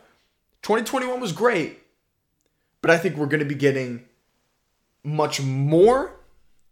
2021 0.63 1.21
was 1.21 1.33
great, 1.33 1.79
but 2.81 2.91
I 2.91 2.99
think 2.99 3.17
we're 3.17 3.27
going 3.27 3.41
to 3.41 3.47
be 3.47 3.55
getting 3.55 4.05
much 5.03 5.41
more 5.41 6.17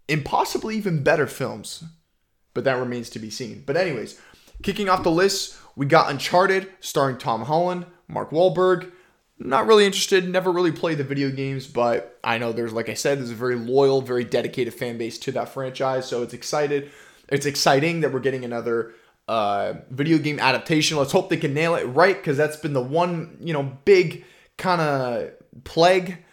and 0.08 0.24
possibly 0.24 0.76
even 0.76 1.02
better 1.02 1.26
films. 1.26 1.84
But 2.54 2.64
that 2.64 2.78
remains 2.78 3.08
to 3.10 3.18
be 3.18 3.30
seen. 3.30 3.62
But 3.64 3.76
anyways, 3.76 4.20
kicking 4.62 4.88
off 4.88 5.02
the 5.02 5.10
list, 5.10 5.56
we 5.74 5.86
got 5.86 6.10
Uncharted 6.10 6.70
starring 6.80 7.16
Tom 7.16 7.44
Holland, 7.44 7.86
Mark 8.08 8.30
Wahlberg, 8.30 8.92
not 9.44 9.66
really 9.66 9.84
interested, 9.84 10.28
never 10.28 10.50
really 10.52 10.72
played 10.72 10.98
the 10.98 11.04
video 11.04 11.30
games, 11.30 11.66
but 11.66 12.18
I 12.22 12.38
know 12.38 12.52
there's, 12.52 12.72
like 12.72 12.88
I 12.88 12.94
said, 12.94 13.18
there's 13.18 13.30
a 13.30 13.34
very 13.34 13.56
loyal, 13.56 14.00
very 14.00 14.24
dedicated 14.24 14.74
fan 14.74 14.98
base 14.98 15.18
to 15.20 15.32
that 15.32 15.48
franchise, 15.48 16.08
so 16.08 16.22
it's 16.22 16.34
excited. 16.34 16.90
It's 17.28 17.46
exciting 17.46 18.00
that 18.00 18.12
we're 18.12 18.20
getting 18.20 18.44
another 18.44 18.94
uh, 19.28 19.74
video 19.90 20.18
game 20.18 20.38
adaptation. 20.38 20.96
Let's 20.96 21.12
hope 21.12 21.28
they 21.28 21.36
can 21.36 21.54
nail 21.54 21.74
it 21.74 21.84
right, 21.84 22.16
because 22.16 22.36
that's 22.36 22.56
been 22.56 22.72
the 22.72 22.82
one, 22.82 23.36
you 23.40 23.52
know, 23.52 23.62
big 23.84 24.24
kind 24.58 24.80
of 24.80 25.30
plague. 25.64 26.24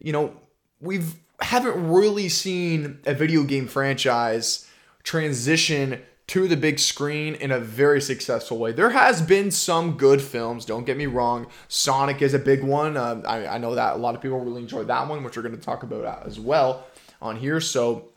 You 0.00 0.12
know, 0.12 0.36
we've 0.80 1.14
haven't 1.40 1.88
really 1.88 2.28
seen 2.28 2.98
a 3.06 3.14
video 3.14 3.44
game 3.44 3.68
franchise 3.68 4.68
transition 5.04 6.02
to 6.28 6.46
the 6.46 6.56
big 6.56 6.78
screen 6.78 7.34
in 7.34 7.50
a 7.50 7.58
very 7.58 8.00
successful 8.00 8.58
way. 8.58 8.70
There 8.70 8.90
has 8.90 9.20
been 9.22 9.50
some 9.50 9.96
good 9.96 10.22
films, 10.22 10.64
don't 10.64 10.84
get 10.84 10.96
me 10.96 11.06
wrong. 11.06 11.46
Sonic 11.68 12.22
is 12.22 12.34
a 12.34 12.38
big 12.38 12.62
one. 12.62 12.96
Uh, 12.96 13.22
I, 13.26 13.46
I, 13.46 13.58
know 13.58 13.74
that 13.74 13.94
a 13.94 13.98
lot 13.98 14.14
of 14.14 14.20
people 14.20 14.38
really 14.38 14.60
enjoy 14.60 14.84
that 14.84 15.08
one, 15.08 15.24
which 15.24 15.36
we're 15.36 15.42
going 15.42 15.56
to 15.56 15.60
talk 15.60 15.82
about 15.82 16.26
as 16.26 16.38
well 16.38 16.86
on 17.22 17.36
here. 17.36 17.60
So 17.60 18.10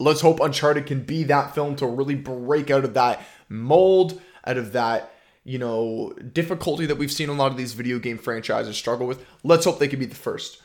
let's 0.00 0.20
hope 0.20 0.40
Uncharted 0.40 0.86
can 0.86 1.04
be 1.04 1.22
that 1.24 1.54
film 1.54 1.76
to 1.76 1.86
really 1.86 2.16
break 2.16 2.70
out 2.70 2.84
of 2.84 2.94
that 2.94 3.24
mold, 3.48 4.20
out 4.44 4.58
of 4.58 4.72
that 4.72 5.12
you 5.44 5.58
know 5.58 6.12
difficulty 6.32 6.86
that 6.86 6.98
we've 6.98 7.12
seen 7.12 7.28
a 7.28 7.32
lot 7.32 7.52
of 7.52 7.56
these 7.56 7.72
video 7.72 8.00
game 8.00 8.18
franchises 8.18 8.76
struggle 8.76 9.06
with. 9.06 9.24
Let's 9.44 9.64
hope 9.64 9.78
they 9.78 9.88
can 9.88 10.00
be 10.00 10.06
the 10.06 10.16
first. 10.16 10.60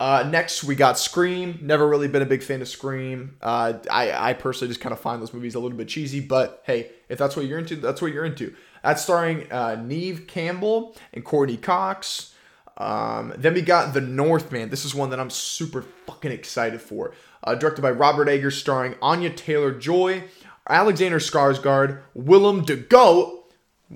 Uh, 0.00 0.28
next, 0.28 0.64
we 0.64 0.74
got 0.74 0.98
Scream. 0.98 1.58
Never 1.62 1.86
really 1.88 2.08
been 2.08 2.22
a 2.22 2.26
big 2.26 2.42
fan 2.42 2.60
of 2.60 2.68
Scream. 2.68 3.36
Uh, 3.40 3.74
I, 3.90 4.30
I 4.30 4.32
personally 4.32 4.68
just 4.68 4.80
kind 4.80 4.92
of 4.92 5.00
find 5.00 5.22
those 5.22 5.32
movies 5.32 5.54
a 5.54 5.60
little 5.60 5.78
bit 5.78 5.88
cheesy, 5.88 6.20
but 6.20 6.62
hey, 6.66 6.90
if 7.08 7.18
that's 7.18 7.36
what 7.36 7.46
you're 7.46 7.58
into, 7.58 7.76
that's 7.76 8.02
what 8.02 8.12
you're 8.12 8.24
into. 8.24 8.54
That's 8.82 9.02
starring 9.02 9.50
uh, 9.52 9.76
Neve 9.76 10.26
Campbell 10.26 10.96
and 11.12 11.24
Courteney 11.24 11.56
Cox. 11.56 12.34
Um, 12.76 13.32
then 13.38 13.54
we 13.54 13.62
got 13.62 13.94
The 13.94 14.00
Northman. 14.00 14.68
This 14.68 14.84
is 14.84 14.94
one 14.94 15.10
that 15.10 15.20
I'm 15.20 15.30
super 15.30 15.82
fucking 16.06 16.32
excited 16.32 16.80
for. 16.80 17.14
Uh, 17.42 17.54
directed 17.54 17.82
by 17.82 17.92
Robert 17.92 18.28
Eggers, 18.28 18.58
starring 18.58 18.96
Anya 19.00 19.30
Taylor 19.30 19.72
Joy, 19.72 20.24
Alexander 20.68 21.18
Skarsgård, 21.18 22.00
Willem 22.14 22.64
Dafoe, 22.64 23.44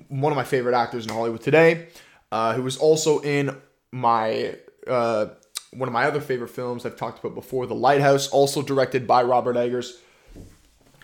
one 0.07 0.31
of 0.31 0.37
my 0.37 0.43
favorite 0.43 0.75
actors 0.75 1.05
in 1.05 1.11
Hollywood 1.11 1.41
today, 1.41 1.87
uh, 2.31 2.53
who 2.53 2.63
was 2.63 2.77
also 2.77 3.19
in 3.19 3.57
my 3.91 4.55
uh, 4.87 5.27
one 5.71 5.87
of 5.87 5.93
my 5.93 6.05
other 6.05 6.21
favorite 6.21 6.49
films 6.49 6.85
I've 6.85 6.95
talked 6.95 7.19
about 7.19 7.35
before, 7.35 7.67
The 7.67 7.75
Lighthouse, 7.75 8.27
also 8.29 8.61
directed 8.61 9.05
by 9.05 9.23
Robert 9.23 9.55
Eggers. 9.55 9.99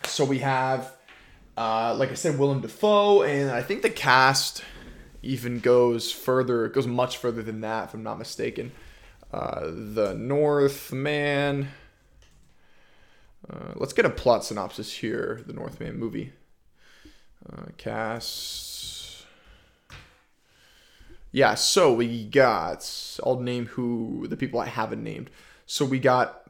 So 0.04 0.26
we 0.26 0.40
have, 0.40 0.92
uh, 1.58 1.96
like 1.96 2.12
I 2.12 2.16
said, 2.16 2.40
Willem 2.40 2.62
Dafoe, 2.62 3.24
and 3.24 3.52
I 3.52 3.62
think 3.62 3.82
the 3.82 3.90
cast 3.90 4.64
even 5.22 5.60
goes 5.60 6.12
further, 6.12 6.66
it 6.66 6.74
goes 6.74 6.88
much 6.88 7.18
further 7.18 7.42
than 7.42 7.62
that, 7.62 7.86
if 7.86 7.94
I'm 7.94 8.04
not 8.04 8.20
mistaken. 8.20 8.72
Uh, 9.34 9.72
the 9.72 10.16
Northman. 10.18 11.70
Uh, 13.50 13.74
let's 13.76 13.94
get 13.94 14.06
a 14.06 14.10
plot 14.10 14.46
synopsis 14.46 14.92
here. 14.92 15.44
The 15.46 15.54
Northman 15.54 15.98
movie. 16.00 16.34
Uh, 17.52 17.66
cast 17.78 18.65
Yeah, 21.36 21.56
so 21.56 21.92
we 21.92 22.24
got. 22.24 22.90
I'll 23.26 23.42
name 23.42 23.66
who 23.66 24.26
the 24.30 24.38
people 24.38 24.62
I 24.62 24.68
haven't 24.68 25.04
named. 25.04 25.30
So 25.66 25.84
we 25.84 26.00
got 26.00 26.44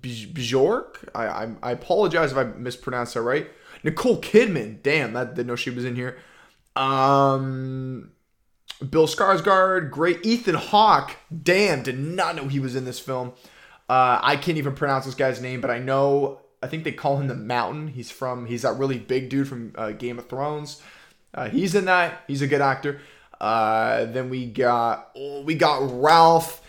Bjork. 0.00 1.08
I, 1.14 1.26
I 1.28 1.54
I 1.62 1.70
apologize 1.70 2.32
if 2.32 2.36
I 2.36 2.42
mispronounced 2.42 3.14
that 3.14 3.22
right. 3.22 3.48
Nicole 3.84 4.20
Kidman. 4.20 4.82
Damn, 4.82 5.12
that 5.12 5.36
didn't 5.36 5.46
know 5.46 5.54
she 5.54 5.70
was 5.70 5.84
in 5.84 5.94
here. 5.94 6.18
Um, 6.74 8.10
Bill 8.90 9.06
Skarsgård, 9.06 9.92
great. 9.92 10.26
Ethan 10.26 10.56
Hawke. 10.56 11.18
Damn, 11.44 11.84
did 11.84 12.00
not 12.00 12.34
know 12.34 12.48
he 12.48 12.58
was 12.58 12.74
in 12.74 12.84
this 12.84 12.98
film. 12.98 13.34
Uh, 13.88 14.18
I 14.20 14.34
can't 14.34 14.58
even 14.58 14.74
pronounce 14.74 15.04
this 15.04 15.14
guy's 15.14 15.40
name, 15.40 15.60
but 15.60 15.70
I 15.70 15.78
know. 15.78 16.40
I 16.60 16.66
think 16.66 16.82
they 16.82 16.90
call 16.90 17.18
him 17.18 17.28
the 17.28 17.36
Mountain. 17.36 17.86
He's 17.86 18.10
from. 18.10 18.46
He's 18.46 18.62
that 18.62 18.76
really 18.76 18.98
big 18.98 19.28
dude 19.28 19.46
from 19.46 19.72
uh, 19.76 19.92
Game 19.92 20.18
of 20.18 20.28
Thrones. 20.28 20.82
Uh, 21.32 21.48
he's 21.48 21.76
in 21.76 21.84
that. 21.84 22.24
He's 22.26 22.42
a 22.42 22.48
good 22.48 22.60
actor. 22.60 23.00
Uh, 23.42 24.04
then 24.04 24.30
we 24.30 24.46
got 24.46 25.10
oh, 25.16 25.42
we 25.42 25.56
got 25.56 26.00
Ralph 26.00 26.62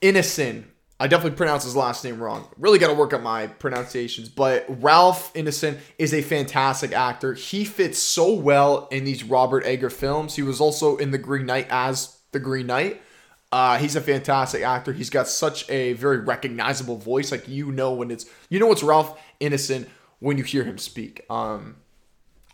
Ineson. 0.00 0.62
I 1.00 1.08
definitely 1.08 1.36
pronounced 1.36 1.64
his 1.64 1.74
last 1.74 2.04
name 2.04 2.22
wrong. 2.22 2.46
Really 2.56 2.78
got 2.78 2.86
to 2.86 2.94
work 2.94 3.12
on 3.12 3.24
my 3.24 3.48
pronunciations. 3.48 4.28
But 4.28 4.64
Ralph 4.68 5.34
Ineson 5.34 5.80
is 5.98 6.14
a 6.14 6.22
fantastic 6.22 6.92
actor. 6.92 7.34
He 7.34 7.64
fits 7.64 7.98
so 7.98 8.34
well 8.34 8.86
in 8.92 9.02
these 9.02 9.24
Robert 9.24 9.66
Eggers 9.66 9.94
films. 9.94 10.36
He 10.36 10.42
was 10.42 10.60
also 10.60 10.96
in 10.96 11.10
The 11.10 11.18
Green 11.18 11.44
Knight 11.44 11.66
as 11.70 12.16
the 12.30 12.38
Green 12.38 12.68
Knight. 12.68 13.02
Uh, 13.50 13.78
he's 13.78 13.96
a 13.96 14.00
fantastic 14.00 14.62
actor. 14.62 14.92
He's 14.92 15.10
got 15.10 15.26
such 15.26 15.68
a 15.68 15.94
very 15.94 16.18
recognizable 16.18 16.98
voice. 16.98 17.32
Like 17.32 17.48
you 17.48 17.72
know 17.72 17.94
when 17.94 18.12
it's 18.12 18.26
you 18.48 18.60
know 18.60 18.70
it's 18.70 18.84
Ralph 18.84 19.20
Ineson 19.40 19.88
when 20.20 20.38
you 20.38 20.44
hear 20.44 20.62
him 20.62 20.78
speak. 20.78 21.26
Um, 21.28 21.78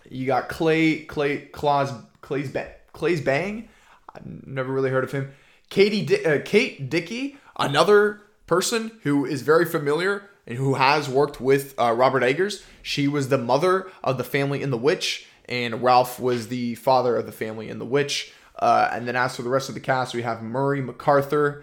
you 0.09 0.25
got 0.25 0.49
Clay 0.49 1.01
Clay 1.01 1.41
Claus 1.53 1.93
Clay's 2.23 2.51
Bang 2.51 2.71
Clay's 2.99 3.20
Bang. 3.20 3.68
I've 4.14 4.46
never 4.46 4.72
really 4.72 4.90
heard 4.90 5.05
of 5.05 5.12
him. 5.12 5.30
Katie 5.70 6.24
uh, 6.24 6.40
Kate 6.44 6.90
Dickie, 6.90 7.38
another 7.59 8.20
person 8.46 8.90
who 9.03 9.24
is 9.24 9.42
very 9.42 9.64
familiar 9.64 10.28
and 10.46 10.59
who 10.59 10.74
has 10.74 11.09
worked 11.09 11.40
with 11.40 11.78
uh, 11.78 11.92
Robert 11.92 12.22
Eggers. 12.22 12.64
She 12.82 13.07
was 13.07 13.28
the 13.28 13.38
mother 13.38 13.86
of 14.03 14.18
the 14.18 14.24
family 14.24 14.62
in 14.62 14.70
The 14.70 14.78
Witch, 14.78 15.26
and 15.46 15.82
Ralph 15.82 16.18
was 16.18 16.49
the 16.49 16.74
father 16.76 17.16
of 17.16 17.26
the 17.26 17.32
family 17.32 17.68
in 17.68 17.78
The 17.78 17.84
Witch. 17.84 18.32
Uh, 18.59 18.88
and 18.92 19.07
then 19.07 19.14
as 19.14 19.36
for 19.36 19.42
the 19.42 19.51
rest 19.51 19.68
of 19.68 19.74
the 19.74 19.80
cast, 19.80 20.14
we 20.14 20.22
have 20.22 20.42
Murray 20.42 20.80
MacArthur, 20.80 21.62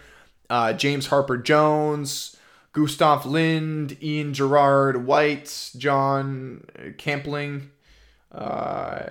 uh, 0.50 0.72
James 0.74 1.08
Harper 1.08 1.38
Jones, 1.38 2.38
Gustav 2.72 3.26
Lind, 3.26 4.02
Ian 4.04 4.34
Gerard 4.34 5.06
Whyte, 5.06 5.72
John 5.78 6.64
Campling, 6.98 7.72
uh, 8.32 9.08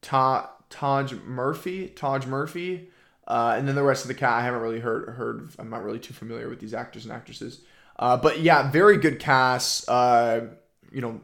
Ta- 0.00 0.50
Taj 0.70 1.12
Murphy, 1.12 1.88
Taj 1.88 2.26
Murphy, 2.26 2.88
uh, 3.26 3.54
and 3.56 3.68
then 3.68 3.74
the 3.74 3.82
rest 3.82 4.04
of 4.04 4.08
the 4.08 4.14
cast, 4.14 4.32
I 4.32 4.42
haven't 4.42 4.60
really 4.60 4.80
heard 4.80 5.08
heard. 5.10 5.50
I'm 5.58 5.70
not 5.70 5.84
really 5.84 5.98
too 5.98 6.14
familiar 6.14 6.48
with 6.48 6.60
these 6.60 6.74
actors 6.74 7.04
and 7.04 7.12
actresses. 7.12 7.60
Uh, 7.98 8.16
but 8.16 8.40
yeah, 8.40 8.70
very 8.70 8.96
good 8.96 9.20
cast. 9.20 9.88
Uh, 9.88 10.40
you 10.90 11.00
know, 11.00 11.20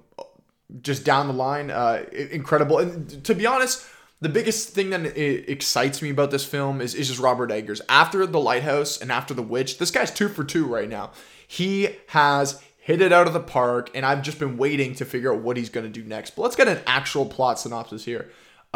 just 0.82 1.05
down 1.05 1.26
the 1.26 1.32
line, 1.32 1.70
uh, 1.70 2.05
incredible. 2.12 2.78
And 2.78 3.24
to 3.24 3.34
be 3.34 3.47
honest, 3.47 3.86
the 4.20 4.28
biggest 4.28 4.70
thing 4.70 4.90
that 4.90 5.16
excites 5.51 6.01
me 6.03 6.11
about 6.11 6.30
this 6.30 6.44
film 6.44 6.80
is, 6.80 6.94
is 6.94 7.09
just 7.09 7.20
Robert 7.20 7.51
Eggers. 7.51 7.80
After 7.88 8.26
The 8.26 8.40
Lighthouse 8.40 9.01
and 9.01 9.11
after 9.11 9.34
The 9.34 9.42
Witch, 9.42 9.78
this 9.78 9.90
guy's 9.90 10.11
two 10.11 10.28
for 10.28 10.44
two 10.44 10.66
right 10.66 10.88
now. 10.88 11.12
He 11.47 11.97
has 12.09 12.62
hit 12.78 13.01
it 13.01 13.12
out 13.12 13.26
of 13.26 13.32
the 13.32 13.40
park, 13.40 13.90
and 13.94 14.07
I've 14.07 14.22
just 14.22 14.38
been 14.38 14.57
waiting 14.57 14.94
to 14.97 15.05
figure 15.05 15.32
out 15.32 15.40
what 15.40 15.57
he's 15.57 15.70
going 15.70 15.90
to 15.90 15.92
do 15.92 16.07
next. 16.07 16.36
But 16.36 16.42
let's 16.42 16.57
get 16.57 16.68
an 16.68 16.80
actual 16.86 17.26
plot 17.26 17.59
synopsis 17.59 18.05
here 18.05 18.30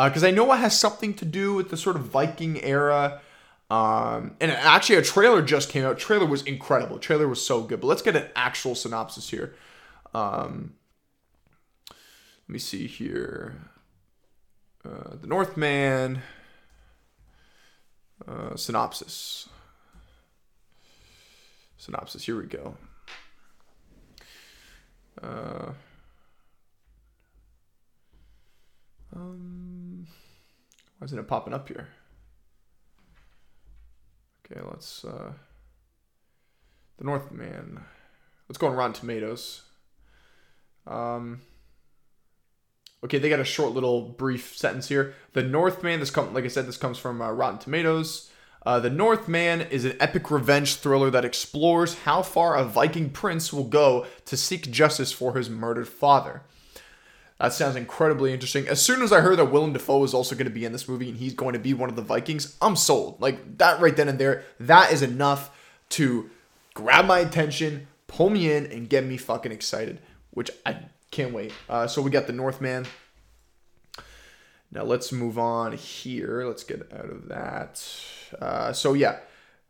because 0.08 0.24
uh, 0.24 0.28
I 0.28 0.30
know 0.30 0.52
it 0.52 0.58
has 0.58 0.78
something 0.78 1.14
to 1.14 1.24
do 1.24 1.54
with 1.54 1.70
the 1.70 1.76
sort 1.76 1.96
of 1.96 2.02
Viking 2.02 2.62
era. 2.62 3.20
Um, 3.70 4.34
and 4.40 4.50
actually, 4.50 4.96
a 4.96 5.02
trailer 5.02 5.42
just 5.42 5.68
came 5.68 5.84
out. 5.84 5.98
Trailer 5.98 6.26
was 6.26 6.42
incredible. 6.42 6.98
Trailer 6.98 7.28
was 7.28 7.44
so 7.44 7.62
good. 7.62 7.80
But 7.80 7.86
let's 7.86 8.02
get 8.02 8.16
an 8.16 8.26
actual 8.34 8.74
synopsis 8.74 9.30
here. 9.30 9.54
Um, 10.12 10.74
let 12.48 12.52
me 12.52 12.58
see 12.58 12.86
here. 12.86 13.60
Uh, 14.84 15.16
the 15.20 15.26
Northman. 15.26 16.22
Uh, 18.26 18.56
synopsis. 18.56 19.48
Synopsis. 21.78 22.24
Here 22.24 22.36
we 22.36 22.46
go. 22.46 22.76
Uh, 25.22 25.72
um, 29.14 29.79
why 31.00 31.06
isn't 31.06 31.18
it 31.18 31.26
popping 31.26 31.54
up 31.54 31.66
here? 31.66 31.88
Okay, 34.44 34.60
let's. 34.70 35.02
Uh, 35.02 35.32
the 36.98 37.04
Northman. 37.04 37.80
Let's 38.46 38.58
go 38.58 38.66
on 38.66 38.76
Rotten 38.76 38.92
Tomatoes. 38.92 39.62
Um. 40.86 41.40
Okay, 43.02 43.16
they 43.16 43.30
got 43.30 43.40
a 43.40 43.44
short 43.44 43.72
little 43.72 44.02
brief 44.02 44.54
sentence 44.58 44.88
here. 44.88 45.14
The 45.32 45.42
Northman. 45.42 46.00
This 46.00 46.10
come 46.10 46.34
like 46.34 46.44
I 46.44 46.48
said. 46.48 46.66
This 46.66 46.76
comes 46.76 46.98
from 46.98 47.22
uh, 47.22 47.30
Rotten 47.32 47.58
Tomatoes. 47.58 48.30
Uh, 48.66 48.78
the 48.78 48.90
Northman 48.90 49.62
is 49.62 49.86
an 49.86 49.96
epic 50.00 50.30
revenge 50.30 50.76
thriller 50.76 51.08
that 51.08 51.24
explores 51.24 52.00
how 52.00 52.20
far 52.20 52.56
a 52.56 52.64
Viking 52.64 53.08
prince 53.08 53.54
will 53.54 53.64
go 53.64 54.06
to 54.26 54.36
seek 54.36 54.70
justice 54.70 55.12
for 55.12 55.34
his 55.34 55.48
murdered 55.48 55.88
father. 55.88 56.42
That 57.40 57.54
sounds 57.54 57.74
incredibly 57.74 58.34
interesting. 58.34 58.68
As 58.68 58.82
soon 58.84 59.00
as 59.00 59.12
I 59.12 59.22
heard 59.22 59.38
that 59.38 59.46
Willem 59.46 59.72
Dafoe 59.72 60.04
is 60.04 60.12
also 60.12 60.34
going 60.34 60.46
to 60.46 60.52
be 60.52 60.66
in 60.66 60.72
this 60.72 60.86
movie 60.86 61.08
and 61.08 61.16
he's 61.16 61.32
going 61.32 61.54
to 61.54 61.58
be 61.58 61.72
one 61.72 61.88
of 61.88 61.96
the 61.96 62.02
Vikings, 62.02 62.54
I'm 62.60 62.76
sold. 62.76 63.18
Like 63.18 63.56
that 63.56 63.80
right 63.80 63.96
then 63.96 64.10
and 64.10 64.18
there, 64.18 64.44
that 64.60 64.92
is 64.92 65.00
enough 65.00 65.50
to 65.90 66.28
grab 66.74 67.06
my 67.06 67.20
attention, 67.20 67.86
pull 68.08 68.28
me 68.28 68.52
in, 68.52 68.66
and 68.66 68.90
get 68.90 69.06
me 69.06 69.16
fucking 69.16 69.52
excited, 69.52 70.00
which 70.32 70.50
I 70.66 70.80
can't 71.10 71.32
wait. 71.32 71.54
Uh, 71.66 71.86
so 71.86 72.02
we 72.02 72.10
got 72.10 72.26
the 72.26 72.34
Northman. 72.34 72.84
Now 74.70 74.84
let's 74.84 75.10
move 75.10 75.38
on 75.38 75.72
here. 75.72 76.44
Let's 76.46 76.62
get 76.62 76.92
out 76.92 77.08
of 77.08 77.28
that. 77.28 77.82
Uh, 78.38 78.74
so 78.74 78.92
yeah, 78.92 79.18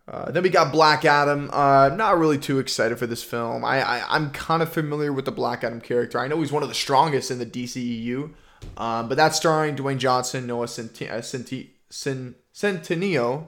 uh, 0.08 0.30
then 0.30 0.42
we 0.42 0.48
got 0.48 0.72
Black 0.72 1.04
Adam. 1.04 1.50
Uh, 1.52 1.90
not 1.90 2.18
really 2.18 2.38
too 2.38 2.58
excited 2.58 2.98
for 2.98 3.06
this 3.06 3.22
film. 3.22 3.64
I, 3.64 3.80
I 3.80 4.16
am 4.16 4.30
kind 4.30 4.62
of 4.62 4.72
familiar 4.72 5.12
with 5.12 5.24
the 5.24 5.32
Black 5.32 5.62
Adam 5.62 5.80
character. 5.80 6.18
I 6.18 6.28
know 6.28 6.40
he's 6.40 6.52
one 6.52 6.62
of 6.62 6.68
the 6.68 6.74
strongest 6.74 7.30
in 7.30 7.38
the 7.38 7.46
DCEU. 7.46 8.32
Um, 8.76 9.08
but 9.08 9.16
that's 9.16 9.36
starring 9.36 9.76
Dwayne 9.76 9.98
Johnson, 9.98 10.46
Noah 10.46 10.66
Centineo. 10.66 11.64
Uh, 13.42 13.46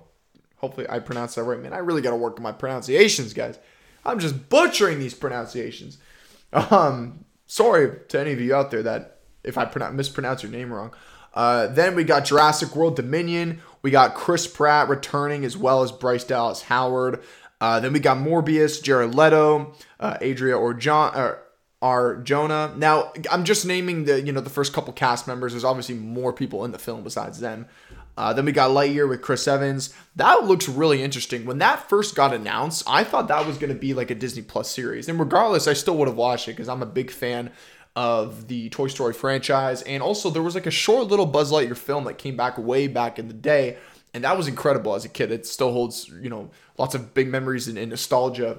Hopefully 0.57 0.87
I 0.89 1.01
pronounced 1.01 1.35
that 1.35 1.43
right, 1.43 1.61
man. 1.61 1.73
I 1.73 1.79
really 1.79 2.03
got 2.03 2.11
to 2.11 2.17
work 2.17 2.37
on 2.37 2.43
my 2.45 2.53
pronunciations, 2.53 3.35
guys. 3.35 3.59
I'm 4.05 4.21
just 4.21 4.49
butchering 4.49 5.01
these 5.01 5.15
pronunciations. 5.15 5.99
Um, 6.53 7.25
sorry 7.47 7.99
to 8.09 8.21
any 8.21 8.33
of 8.33 8.41
you 8.41 8.55
out 8.55 8.71
there 8.71 8.83
that 8.83 9.21
if 9.43 9.59
I 9.59 9.65
pronounce, 9.65 9.97
mispronounce 9.97 10.43
your 10.43 10.53
name 10.53 10.73
wrong. 10.73 10.95
Uh, 11.35 11.67
then 11.69 11.95
we 11.95 12.05
got 12.05 12.27
Jurassic 12.27 12.77
World 12.77 12.95
Dominion. 12.95 13.61
We 13.83 13.91
got 13.91 14.15
Chris 14.15 14.47
Pratt 14.47 14.89
returning 14.89 15.45
as 15.45 15.57
well 15.57 15.83
as 15.83 15.93
Bryce 15.93 16.25
Dallas 16.25 16.63
Howard. 16.63 17.23
Uh, 17.61 17.81
then 17.81 17.93
we 17.93 18.01
got 18.01 18.17
Morbius, 18.17 18.83
Jared 18.83 19.15
Leto, 19.15 19.75
uh, 20.01 20.19
Adria 20.23 20.57
or 20.57 20.75
John. 20.75 21.15
Uh, 21.15 21.35
Arjona. 21.83 22.77
Now, 22.77 23.13
I'm 23.29 23.43
just 23.43 23.67
naming 23.67 24.05
the 24.05 24.23
you 24.23 24.31
know 24.31 24.41
the 24.41 24.49
first 24.49 24.73
couple 24.73 24.93
cast 24.93 25.27
members. 25.27 25.53
There's 25.53 25.65
obviously 25.65 25.97
more 25.97 26.33
people 26.33 26.65
in 26.65 26.71
the 26.71 26.79
film 26.79 27.03
besides 27.03 27.41
them. 27.41 27.67
Uh, 28.17 28.33
then 28.33 28.45
we 28.45 28.53
got 28.53 28.71
Lightyear 28.71 29.09
with 29.09 29.23
Chris 29.23 29.49
Evans. 29.49 29.93
That 30.17 30.45
looks 30.45 30.69
really 30.69 31.03
interesting. 31.03 31.47
When 31.47 31.59
that 31.59 31.89
first 31.89 32.15
got 32.15 32.35
announced, 32.35 32.85
I 32.87 33.05
thought 33.05 33.29
that 33.29 33.47
was 33.47 33.57
going 33.57 33.73
to 33.73 33.79
be 33.79 33.95
like 33.95 34.11
a 34.11 34.15
Disney 34.15 34.43
Plus 34.43 34.71
series. 34.71 35.09
And 35.09 35.19
regardless, 35.19 35.67
I 35.67 35.73
still 35.73 35.97
would 35.97 36.09
have 36.09 36.17
watched 36.17 36.47
it 36.47 36.53
because 36.53 36.69
I'm 36.69 36.83
a 36.83 36.87
big 36.87 37.11
fan 37.11 37.51
of 37.95 38.49
the 38.49 38.69
Toy 38.71 38.89
Story 38.89 39.13
franchise. 39.13 39.83
And 39.83 40.03
also, 40.03 40.31
there 40.31 40.43
was 40.43 40.55
like 40.55 40.67
a 40.67 40.71
short 40.71 41.09
little 41.09 41.27
Buzz 41.27 41.53
Lightyear 41.53 41.77
film 41.77 42.05
that 42.05 42.19
came 42.19 42.37
back 42.37 42.59
way 42.59 42.87
back 42.87 43.19
in 43.19 43.29
the 43.29 43.35
day. 43.35 43.77
And 44.15 44.25
that 44.25 44.37
was 44.37 44.49
incredible 44.49 44.95
as 44.95 45.05
a 45.05 45.09
kid. 45.09 45.33
It 45.33 45.47
still 45.47 45.73
holds, 45.73 46.09
you 46.09 46.29
know, 46.29 46.51
lots 46.79 46.95
of 46.95 47.15
big 47.15 47.29
memories 47.29 47.69
and, 47.69 47.79
and 47.79 47.91
nostalgia 47.91 48.59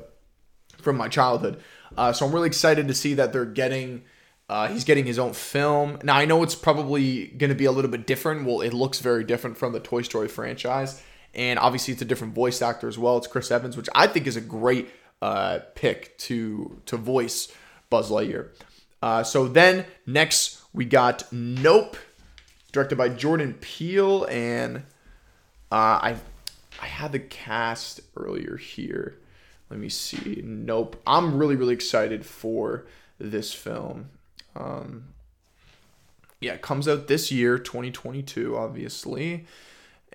from 0.82 0.98
my 0.98 1.08
childhood. 1.08 1.60
Uh, 1.98 2.12
so 2.12 2.26
I'm 2.26 2.34
really 2.34 2.48
excited 2.48 2.88
to 2.88 2.94
see 2.94 3.14
that 3.16 3.34
they're 3.34 3.46
getting. 3.46 4.04
Uh, 4.50 4.68
he's 4.68 4.84
getting 4.84 5.06
his 5.06 5.18
own 5.18 5.34
film. 5.34 5.98
Now 6.04 6.16
I 6.16 6.26
know 6.26 6.44
it's 6.44 6.54
probably 6.54 7.28
going 7.28 7.50
to 7.50 7.56
be 7.56 7.66
a 7.66 7.72
little 7.72 7.90
bit 7.90 8.06
different. 8.06 8.46
Well, 8.46 8.62
it 8.62 8.74
looks 8.74 9.00
very 9.00 9.24
different 9.24 9.58
from 9.58 9.72
the 9.72 9.80
Toy 9.80 10.02
Story 10.02 10.28
franchise, 10.28 11.02
and 11.34 11.58
obviously 11.58 11.94
it's 11.94 12.02
a 12.02 12.06
different 12.06 12.36
voice 12.36 12.62
actor 12.62 12.88
as 12.88 12.98
well. 12.98 13.18
It's 13.18 13.28
Chris 13.28 13.52
Evans, 13.52 13.78
which 13.78 13.90
I 13.96 14.06
think 14.06 14.28
is 14.28 14.36
a 14.36 14.42
great 14.42 14.90
uh, 15.22 15.60
pick 15.76 16.18
to 16.20 16.82
to 16.88 16.98
voice 16.98 17.52
Buzz 17.90 18.12
Lightyear. 18.12 18.50
Uh, 19.04 19.22
so 19.22 19.50
then 19.50 19.86
next 20.06 20.62
we 20.72 20.86
got 20.86 21.26
Nope, 21.30 21.98
directed 22.72 22.98
by 22.98 23.10
Jordan 23.10 23.54
Peele, 23.60 24.24
and 24.30 24.78
uh, 25.70 26.00
I 26.00 26.16
I 26.82 26.86
had 26.86 27.12
the 27.12 27.20
cast 27.20 28.00
earlier 28.16 28.56
here. 28.56 29.20
Let 29.70 29.82
me 29.82 29.90
see. 29.90 30.42
Nope. 30.46 31.02
I'm 31.06 31.38
really 31.38 31.58
really 31.58 31.74
excited 31.74 32.26
for 32.26 32.86
this 33.20 33.52
film. 33.52 34.10
Um, 34.56 35.10
yeah, 36.40 36.54
it 36.54 36.62
comes 36.62 36.88
out 36.88 37.10
this 37.10 37.30
year, 37.30 37.58
2022, 37.58 38.56
obviously. 38.56 39.46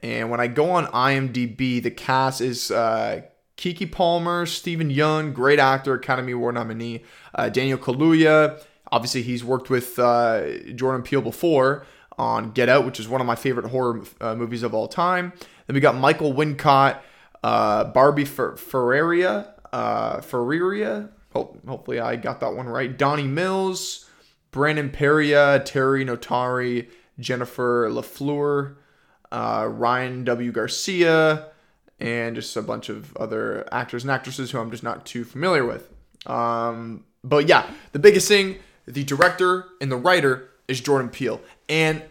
And 0.03 0.30
when 0.30 0.41
I 0.41 0.47
go 0.47 0.70
on 0.70 0.86
IMDb, 0.86 1.82
the 1.82 1.91
cast 1.91 2.41
is 2.41 2.70
uh, 2.70 3.20
Keke 3.59 3.93
Palmer, 3.93 4.47
Steven 4.47 4.89
Yeun, 4.89 5.34
great 5.34 5.59
actor, 5.59 5.93
Academy 5.93 6.32
Award 6.32 6.55
nominee, 6.55 7.03
uh, 7.34 7.51
Daniel 7.51 7.76
Kaluuya. 7.76 8.64
Obviously, 8.91 9.22
he's 9.22 9.45
worked 9.45 9.70
with 9.70 9.99
uh, 9.99 10.59
Jordan 10.74 11.03
Peele 11.03 11.22
before 11.22 11.86
on 12.18 12.51
Get 12.53 12.68
Out, 12.68 12.84
which 12.84 12.99
is 12.99 13.09
one 13.09 13.20
of 13.20 13.26
my 13.26 13.36
favorite 13.36 13.70
horror 13.70 14.03
uh, 14.20 14.34
movies 14.34 14.62
of 14.62 14.74
all 14.74 14.89
time. 14.89 15.32
Then 15.66 15.74
we 15.74 15.80
got 15.80 15.95
Michael 15.95 16.32
Wincott, 16.32 17.01
uh, 17.43 17.84
Barbie 17.84 18.24
Fer- 18.24 18.57
Ferreria, 18.57 19.53
uh, 19.72 20.18
Ferreria. 20.18 21.11
hopefully, 21.32 22.01
I 22.01 22.16
got 22.16 22.41
that 22.41 22.55
one 22.55 22.66
right. 22.66 22.97
Donnie 22.97 23.24
Mills, 23.24 24.09
Brandon 24.51 24.91
Perea, 24.91 25.62
Terry 25.64 26.05
Notary, 26.05 26.89
Jennifer 27.20 27.89
LaFleur, 27.91 28.76
uh, 29.30 29.68
Ryan 29.70 30.24
W. 30.24 30.53
Garcia, 30.53 31.49
and 32.01 32.36
just 32.36 32.57
a 32.57 32.62
bunch 32.62 32.89
of 32.89 33.16
other 33.16 33.68
actors 33.72 34.05
and 34.05 34.11
actresses 34.11 34.51
who 34.51 34.59
I'm 34.59 34.70
just 34.70 34.82
not 34.82 35.05
too 35.05 35.24
familiar 35.24 35.64
with. 35.64 35.91
Um, 36.26 37.05
but 37.22 37.49
yeah, 37.49 37.68
the 37.93 37.99
biggest 37.99 38.28
thing, 38.28 38.59
the 38.89 39.05
director 39.05 39.66
and 39.80 39.91
the 39.93 39.97
writer 39.97 40.49
is 40.66 40.80
Jordan 40.80 41.11
Peele. 41.11 41.41
And 41.68 42.03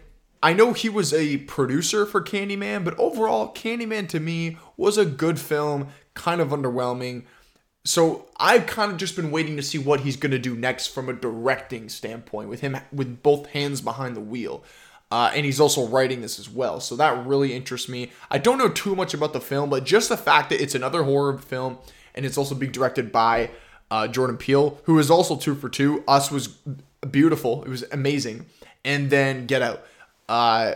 I 0.42 0.52
know 0.52 0.72
he 0.72 0.88
was 0.88 1.12
a 1.12 1.38
producer 1.38 2.06
for 2.06 2.22
Candyman, 2.22 2.84
but 2.84 2.98
overall, 2.98 3.52
Candyman 3.52 4.08
to 4.10 4.20
me 4.20 4.56
was 4.76 4.96
a 4.96 5.04
good 5.04 5.38
film, 5.38 5.88
kind 6.14 6.40
of 6.40 6.50
underwhelming. 6.50 7.24
So 7.84 8.26
I've 8.36 8.66
kind 8.66 8.92
of 8.92 8.98
just 8.98 9.16
been 9.16 9.30
waiting 9.30 9.56
to 9.56 9.62
see 9.62 9.78
what 9.78 10.00
he's 10.00 10.16
going 10.16 10.32
to 10.32 10.38
do 10.38 10.54
next 10.54 10.88
from 10.88 11.08
a 11.08 11.12
directing 11.12 11.88
standpoint 11.88 12.48
with 12.48 12.60
him 12.60 12.76
with 12.92 13.22
both 13.22 13.46
hands 13.46 13.80
behind 13.80 14.14
the 14.14 14.20
wheel. 14.20 14.62
Uh, 15.10 15.30
and 15.34 15.46
he's 15.46 15.58
also 15.58 15.86
writing 15.86 16.20
this 16.20 16.38
as 16.38 16.50
well. 16.50 16.80
So 16.80 16.94
that 16.96 17.26
really 17.26 17.54
interests 17.54 17.88
me. 17.88 18.12
I 18.30 18.38
don't 18.38 18.58
know 18.58 18.68
too 18.68 18.94
much 18.94 19.14
about 19.14 19.32
the 19.32 19.40
film, 19.40 19.70
but 19.70 19.84
just 19.84 20.10
the 20.10 20.18
fact 20.18 20.50
that 20.50 20.60
it's 20.60 20.74
another 20.74 21.02
horror 21.02 21.38
film 21.38 21.78
and 22.14 22.26
it's 22.26 22.36
also 22.36 22.54
being 22.54 22.72
directed 22.72 23.10
by 23.10 23.50
uh, 23.90 24.08
Jordan 24.08 24.36
Peele, 24.36 24.78
who 24.84 24.98
is 24.98 25.10
also 25.10 25.36
two 25.36 25.54
for 25.54 25.68
two. 25.68 26.04
Us 26.06 26.30
was 26.30 26.48
beautiful. 27.10 27.64
It 27.64 27.68
was 27.68 27.84
amazing. 27.92 28.46
And 28.84 29.10
then 29.10 29.46
Get 29.46 29.62
Out. 29.62 29.84
Uh, 30.28 30.74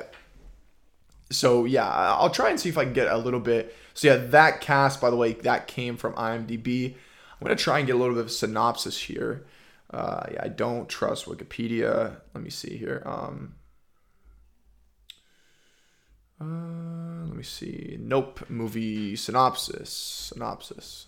so 1.30 1.64
yeah, 1.64 1.88
I'll 1.88 2.30
try 2.30 2.50
and 2.50 2.60
see 2.60 2.68
if 2.68 2.78
I 2.78 2.84
can 2.84 2.92
get 2.92 3.08
a 3.08 3.16
little 3.16 3.40
bit. 3.40 3.74
So 3.94 4.08
yeah, 4.08 4.16
that 4.16 4.60
cast, 4.60 5.00
by 5.00 5.10
the 5.10 5.16
way, 5.16 5.32
that 5.32 5.66
came 5.66 5.96
from 5.96 6.14
IMDb. 6.14 6.94
I'm 6.94 7.46
gonna 7.46 7.56
try 7.56 7.78
and 7.78 7.86
get 7.86 7.96
a 7.96 7.98
little 7.98 8.14
bit 8.14 8.24
of 8.24 8.30
synopsis 8.30 8.98
here. 8.98 9.44
Uh, 9.90 10.24
yeah, 10.32 10.40
I 10.44 10.48
don't 10.48 10.88
trust 10.88 11.26
Wikipedia. 11.26 12.16
Let 12.34 12.42
me 12.42 12.50
see 12.50 12.76
here. 12.76 13.02
Um, 13.04 13.54
uh, 16.40 17.26
let 17.26 17.36
me 17.36 17.42
see. 17.42 17.98
Nope. 18.00 18.48
Movie 18.48 19.16
synopsis. 19.16 19.90
Synopsis. 19.90 21.06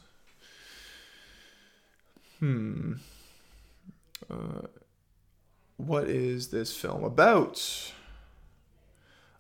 Hmm. 2.41 2.95
Uh, 4.31 4.67
what 5.77 6.09
is 6.09 6.49
this 6.49 6.77
film 6.77 7.05
about? 7.05 7.93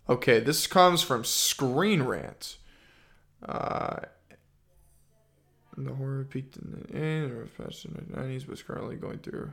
Okay, 0.08 0.40
this 0.40 0.66
comes 0.66 1.02
from 1.02 1.24
Screen 1.24 2.02
Rant. 2.02 2.58
Uh, 3.46 4.00
the 5.76 5.94
horror 5.94 6.24
peaked 6.24 6.56
in 6.56 6.72
the 6.72 6.96
end 6.96 7.30
in 7.84 7.94
the 7.94 8.16
90s, 8.16 8.46
but 8.46 8.64
currently 8.64 8.96
going 8.96 9.18
through. 9.18 9.52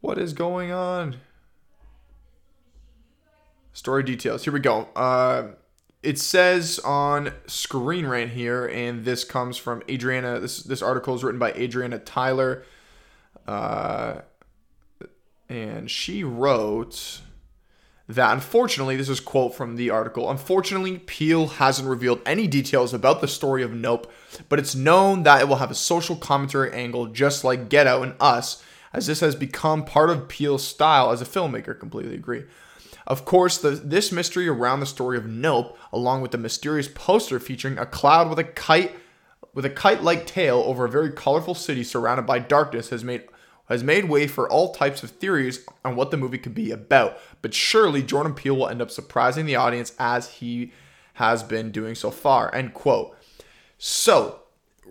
What 0.00 0.18
is 0.18 0.32
going 0.32 0.72
on? 0.72 1.16
Story 3.72 4.02
details. 4.02 4.44
Here 4.44 4.52
we 4.52 4.60
go. 4.60 4.88
Uh, 4.94 5.48
it 6.02 6.18
says 6.18 6.78
on 6.80 7.32
Screen 7.46 8.06
Rant 8.06 8.32
here, 8.32 8.66
and 8.66 9.04
this 9.04 9.24
comes 9.24 9.56
from 9.56 9.82
Adriana. 9.88 10.40
This 10.40 10.62
this 10.62 10.82
article 10.82 11.14
is 11.14 11.22
written 11.22 11.38
by 11.38 11.52
Adriana 11.52 11.98
Tyler, 11.98 12.64
uh, 13.46 14.22
and 15.48 15.90
she 15.90 16.24
wrote 16.24 17.20
that 18.08 18.32
unfortunately, 18.32 18.96
this 18.96 19.08
is 19.08 19.20
quote 19.20 19.54
from 19.54 19.76
the 19.76 19.90
article. 19.90 20.30
Unfortunately, 20.30 20.98
Peele 20.98 21.46
hasn't 21.46 21.88
revealed 21.88 22.20
any 22.26 22.46
details 22.46 22.92
about 22.92 23.20
the 23.20 23.28
story 23.28 23.62
of 23.62 23.72
Nope, 23.72 24.10
but 24.48 24.58
it's 24.58 24.74
known 24.74 25.22
that 25.22 25.40
it 25.40 25.48
will 25.48 25.56
have 25.56 25.70
a 25.70 25.74
social 25.74 26.16
commentary 26.16 26.72
angle, 26.72 27.06
just 27.06 27.44
like 27.44 27.68
Get 27.68 27.86
Out 27.86 28.02
and 28.02 28.14
Us, 28.20 28.62
as 28.92 29.06
this 29.06 29.20
has 29.20 29.34
become 29.34 29.84
part 29.84 30.10
of 30.10 30.28
Peele's 30.28 30.64
style 30.64 31.12
as 31.12 31.22
a 31.22 31.24
filmmaker. 31.24 31.78
Completely 31.78 32.14
agree. 32.14 32.44
Of 33.06 33.24
course, 33.24 33.58
the, 33.58 33.70
this 33.70 34.12
mystery 34.12 34.48
around 34.48 34.80
the 34.80 34.86
story 34.86 35.16
of 35.16 35.26
Nope, 35.26 35.76
along 35.92 36.22
with 36.22 36.30
the 36.30 36.38
mysterious 36.38 36.88
poster 36.88 37.40
featuring 37.40 37.78
a 37.78 37.86
cloud 37.86 38.28
with 38.28 38.38
a 38.38 38.44
kite 38.44 38.92
with 39.54 39.64
a 39.66 39.70
kite-like 39.70 40.26
tail 40.26 40.62
over 40.66 40.86
a 40.86 40.90
very 40.90 41.10
colorful 41.10 41.54
city 41.54 41.84
surrounded 41.84 42.26
by 42.26 42.38
darkness 42.38 42.88
has 42.88 43.04
made 43.04 43.24
has 43.68 43.84
made 43.84 44.06
way 44.06 44.26
for 44.26 44.48
all 44.50 44.74
types 44.74 45.02
of 45.02 45.10
theories 45.10 45.64
on 45.84 45.96
what 45.96 46.10
the 46.10 46.16
movie 46.16 46.38
could 46.38 46.54
be 46.54 46.70
about. 46.70 47.18
But 47.40 47.54
surely 47.54 48.02
Jordan 48.02 48.34
Peele 48.34 48.56
will 48.56 48.68
end 48.68 48.82
up 48.82 48.90
surprising 48.90 49.46
the 49.46 49.56
audience 49.56 49.94
as 49.98 50.28
he 50.28 50.72
has 51.14 51.42
been 51.42 51.70
doing 51.70 51.94
so 51.94 52.10
far. 52.10 52.54
End 52.54 52.74
quote. 52.74 53.16
So 53.78 54.41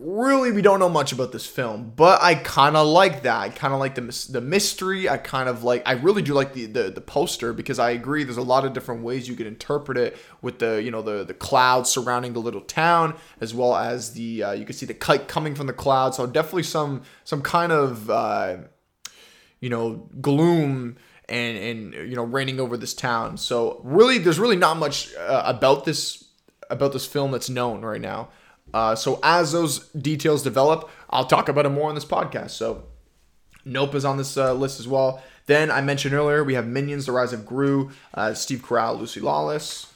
really 0.02 0.52
we 0.52 0.62
don't 0.62 0.80
know 0.80 0.90
much 0.90 1.12
about 1.12 1.32
this 1.32 1.46
film 1.46 1.94
but 1.96 2.22
i 2.22 2.34
kind 2.34 2.76
of 2.76 2.88
like 2.88 3.22
that. 3.22 3.40
I 3.40 3.50
kind 3.50 3.74
of 3.74 3.80
like 3.80 3.96
the, 3.96 4.02
the 4.32 4.42
mystery. 4.42 5.08
I 5.08 5.18
kind 5.18 5.48
of 5.48 5.64
like 5.64 5.84
i 5.86 5.94
really 5.94 6.22
do 6.22 6.34
like 6.34 6.54
the, 6.54 6.66
the 6.66 6.90
the 6.90 7.02
poster 7.02 7.54
because 7.54 7.80
i 7.80 7.92
agree 7.92 8.24
there's 8.24 8.38
a 8.38 8.42
lot 8.42 8.66
of 8.66 8.74
different 8.74 9.04
ways 9.04 9.28
you 9.28 9.36
can 9.36 9.48
interpret 9.48 9.98
it 9.98 10.18
with 10.42 10.60
the 10.60 10.82
you 10.82 10.92
know 10.92 11.02
the 11.02 11.24
the 11.24 11.34
clouds 11.34 11.90
surrounding 11.90 12.34
the 12.34 12.40
little 12.40 12.62
town 12.62 13.16
as 13.40 13.54
well 13.54 13.76
as 13.76 14.14
the 14.14 14.44
uh, 14.44 14.52
you 14.52 14.66
can 14.66 14.76
see 14.76 14.86
the 14.86 14.94
kite 14.94 15.28
coming 15.28 15.56
from 15.56 15.68
the 15.68 15.74
cloud 15.74 16.16
so 16.16 16.26
definitely 16.26 16.64
some 16.64 17.04
some 17.24 17.42
kind 17.42 17.72
of 17.72 18.10
uh, 18.10 18.58
you 19.60 19.70
know 19.70 20.10
gloom 20.20 20.98
and 21.32 21.58
and 21.58 22.10
you 22.10 22.16
know 22.16 22.24
reigning 22.24 22.60
over 22.60 22.78
this 22.78 22.94
town. 22.94 23.38
So 23.38 23.80
really 23.84 24.18
there's 24.18 24.40
really 24.40 24.58
not 24.58 24.78
much 24.78 25.14
uh, 25.16 25.44
about 25.46 25.86
this 25.86 26.26
about 26.70 26.94
this 26.94 27.06
film 27.06 27.32
that's 27.32 27.50
known 27.50 27.82
right 27.82 28.02
now 28.02 28.30
uh, 28.74 28.96
so 28.96 29.20
as 29.24 29.52
those 29.52 29.88
details 29.90 30.44
develop, 30.44 30.90
I'll 31.10 31.26
talk 31.26 31.50
about 31.50 31.66
it 31.66 31.70
more 31.70 31.90
on 31.90 31.96
this 31.96 32.06
podcast. 32.06 32.52
So 32.52 32.84
Nope 33.66 33.96
is 33.96 34.06
on 34.06 34.18
this 34.18 34.38
uh, 34.38 34.54
list 34.54 34.80
as 34.80 34.88
well. 34.88 35.22
Then 35.46 35.70
I 35.70 35.82
mentioned 35.82 36.14
earlier 36.14 36.44
we 36.44 36.54
have 36.54 36.68
Minions: 36.68 37.06
The 37.06 37.12
Rise 37.12 37.34
of 37.34 37.46
Gru, 37.46 37.92
uh, 38.14 38.34
Steve 38.34 38.62
Carell, 38.62 39.00
Lucy 39.00 39.20
Lawless. 39.20 39.88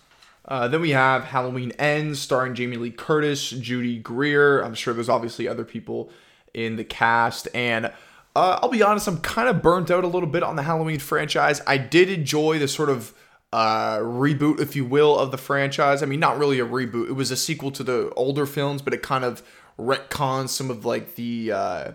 Uh, 0.47 0.67
then 0.67 0.81
we 0.81 0.91
have 0.91 1.23
Halloween 1.23 1.71
Ends, 1.79 2.19
starring 2.19 2.53
Jamie 2.53 2.77
Lee 2.77 2.91
Curtis, 2.91 3.49
Judy 3.49 3.97
Greer. 3.97 4.61
I'm 4.61 4.75
sure 4.75 4.93
there's 4.93 5.09
obviously 5.09 5.47
other 5.47 5.63
people 5.63 6.11
in 6.53 6.75
the 6.75 6.83
cast, 6.83 7.47
and 7.55 7.91
uh, 8.35 8.59
I'll 8.61 8.69
be 8.69 8.83
honest, 8.83 9.07
I'm 9.07 9.19
kind 9.21 9.49
of 9.49 9.61
burnt 9.61 9.89
out 9.89 10.03
a 10.03 10.07
little 10.07 10.29
bit 10.29 10.43
on 10.43 10.55
the 10.55 10.63
Halloween 10.63 10.99
franchise. 10.99 11.61
I 11.65 11.77
did 11.77 12.09
enjoy 12.09 12.59
the 12.59 12.67
sort 12.67 12.89
of 12.89 13.13
uh, 13.53 13.97
reboot, 13.99 14.59
if 14.59 14.75
you 14.75 14.85
will, 14.85 15.17
of 15.17 15.31
the 15.31 15.37
franchise. 15.37 16.03
I 16.03 16.05
mean, 16.05 16.19
not 16.19 16.37
really 16.37 16.59
a 16.59 16.65
reboot. 16.65 17.09
It 17.09 17.13
was 17.13 17.31
a 17.31 17.37
sequel 17.37 17.71
to 17.71 17.83
the 17.83 18.11
older 18.15 18.45
films, 18.45 18.81
but 18.81 18.93
it 18.93 19.01
kind 19.01 19.23
of 19.23 19.41
retcons 19.79 20.49
some 20.49 20.69
of 20.69 20.85
like 20.85 21.15
the 21.15 21.51
uh, 21.51 21.91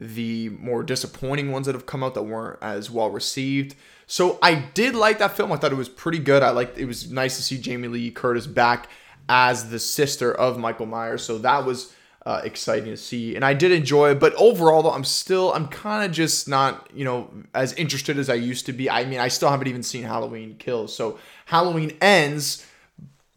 the 0.00 0.50
more 0.50 0.82
disappointing 0.82 1.50
ones 1.50 1.66
that 1.66 1.74
have 1.74 1.86
come 1.86 2.04
out 2.04 2.14
that 2.14 2.22
weren't 2.22 2.58
as 2.62 2.90
well 2.90 3.10
received. 3.10 3.74
So 4.06 4.38
I 4.42 4.54
did 4.54 4.94
like 4.94 5.18
that 5.18 5.36
film. 5.36 5.52
I 5.52 5.56
thought 5.56 5.72
it 5.72 5.76
was 5.76 5.88
pretty 5.88 6.18
good. 6.18 6.42
I 6.42 6.50
liked 6.50 6.78
it 6.78 6.86
was 6.86 7.10
nice 7.10 7.36
to 7.36 7.42
see 7.42 7.58
Jamie 7.58 7.88
Lee 7.88 8.10
Curtis 8.10 8.46
back 8.46 8.88
as 9.28 9.70
the 9.70 9.78
sister 9.78 10.32
of 10.32 10.58
Michael 10.58 10.86
Myers. 10.86 11.24
So 11.24 11.38
that 11.38 11.64
was 11.64 11.92
uh, 12.26 12.40
exciting 12.42 12.90
to 12.90 12.96
see, 12.96 13.36
and 13.36 13.44
I 13.44 13.54
did 13.54 13.70
enjoy 13.70 14.10
it. 14.10 14.20
But 14.20 14.34
overall, 14.34 14.82
though, 14.82 14.90
I'm 14.90 15.04
still 15.04 15.52
I'm 15.52 15.68
kind 15.68 16.04
of 16.04 16.10
just 16.10 16.48
not 16.48 16.90
you 16.92 17.04
know 17.04 17.30
as 17.54 17.72
interested 17.74 18.18
as 18.18 18.28
I 18.28 18.34
used 18.34 18.66
to 18.66 18.72
be. 18.72 18.90
I 18.90 19.04
mean, 19.04 19.20
I 19.20 19.28
still 19.28 19.48
haven't 19.48 19.68
even 19.68 19.84
seen 19.84 20.02
Halloween 20.02 20.56
Kills, 20.58 20.94
so 20.94 21.18
Halloween 21.46 21.96
ends. 22.02 22.66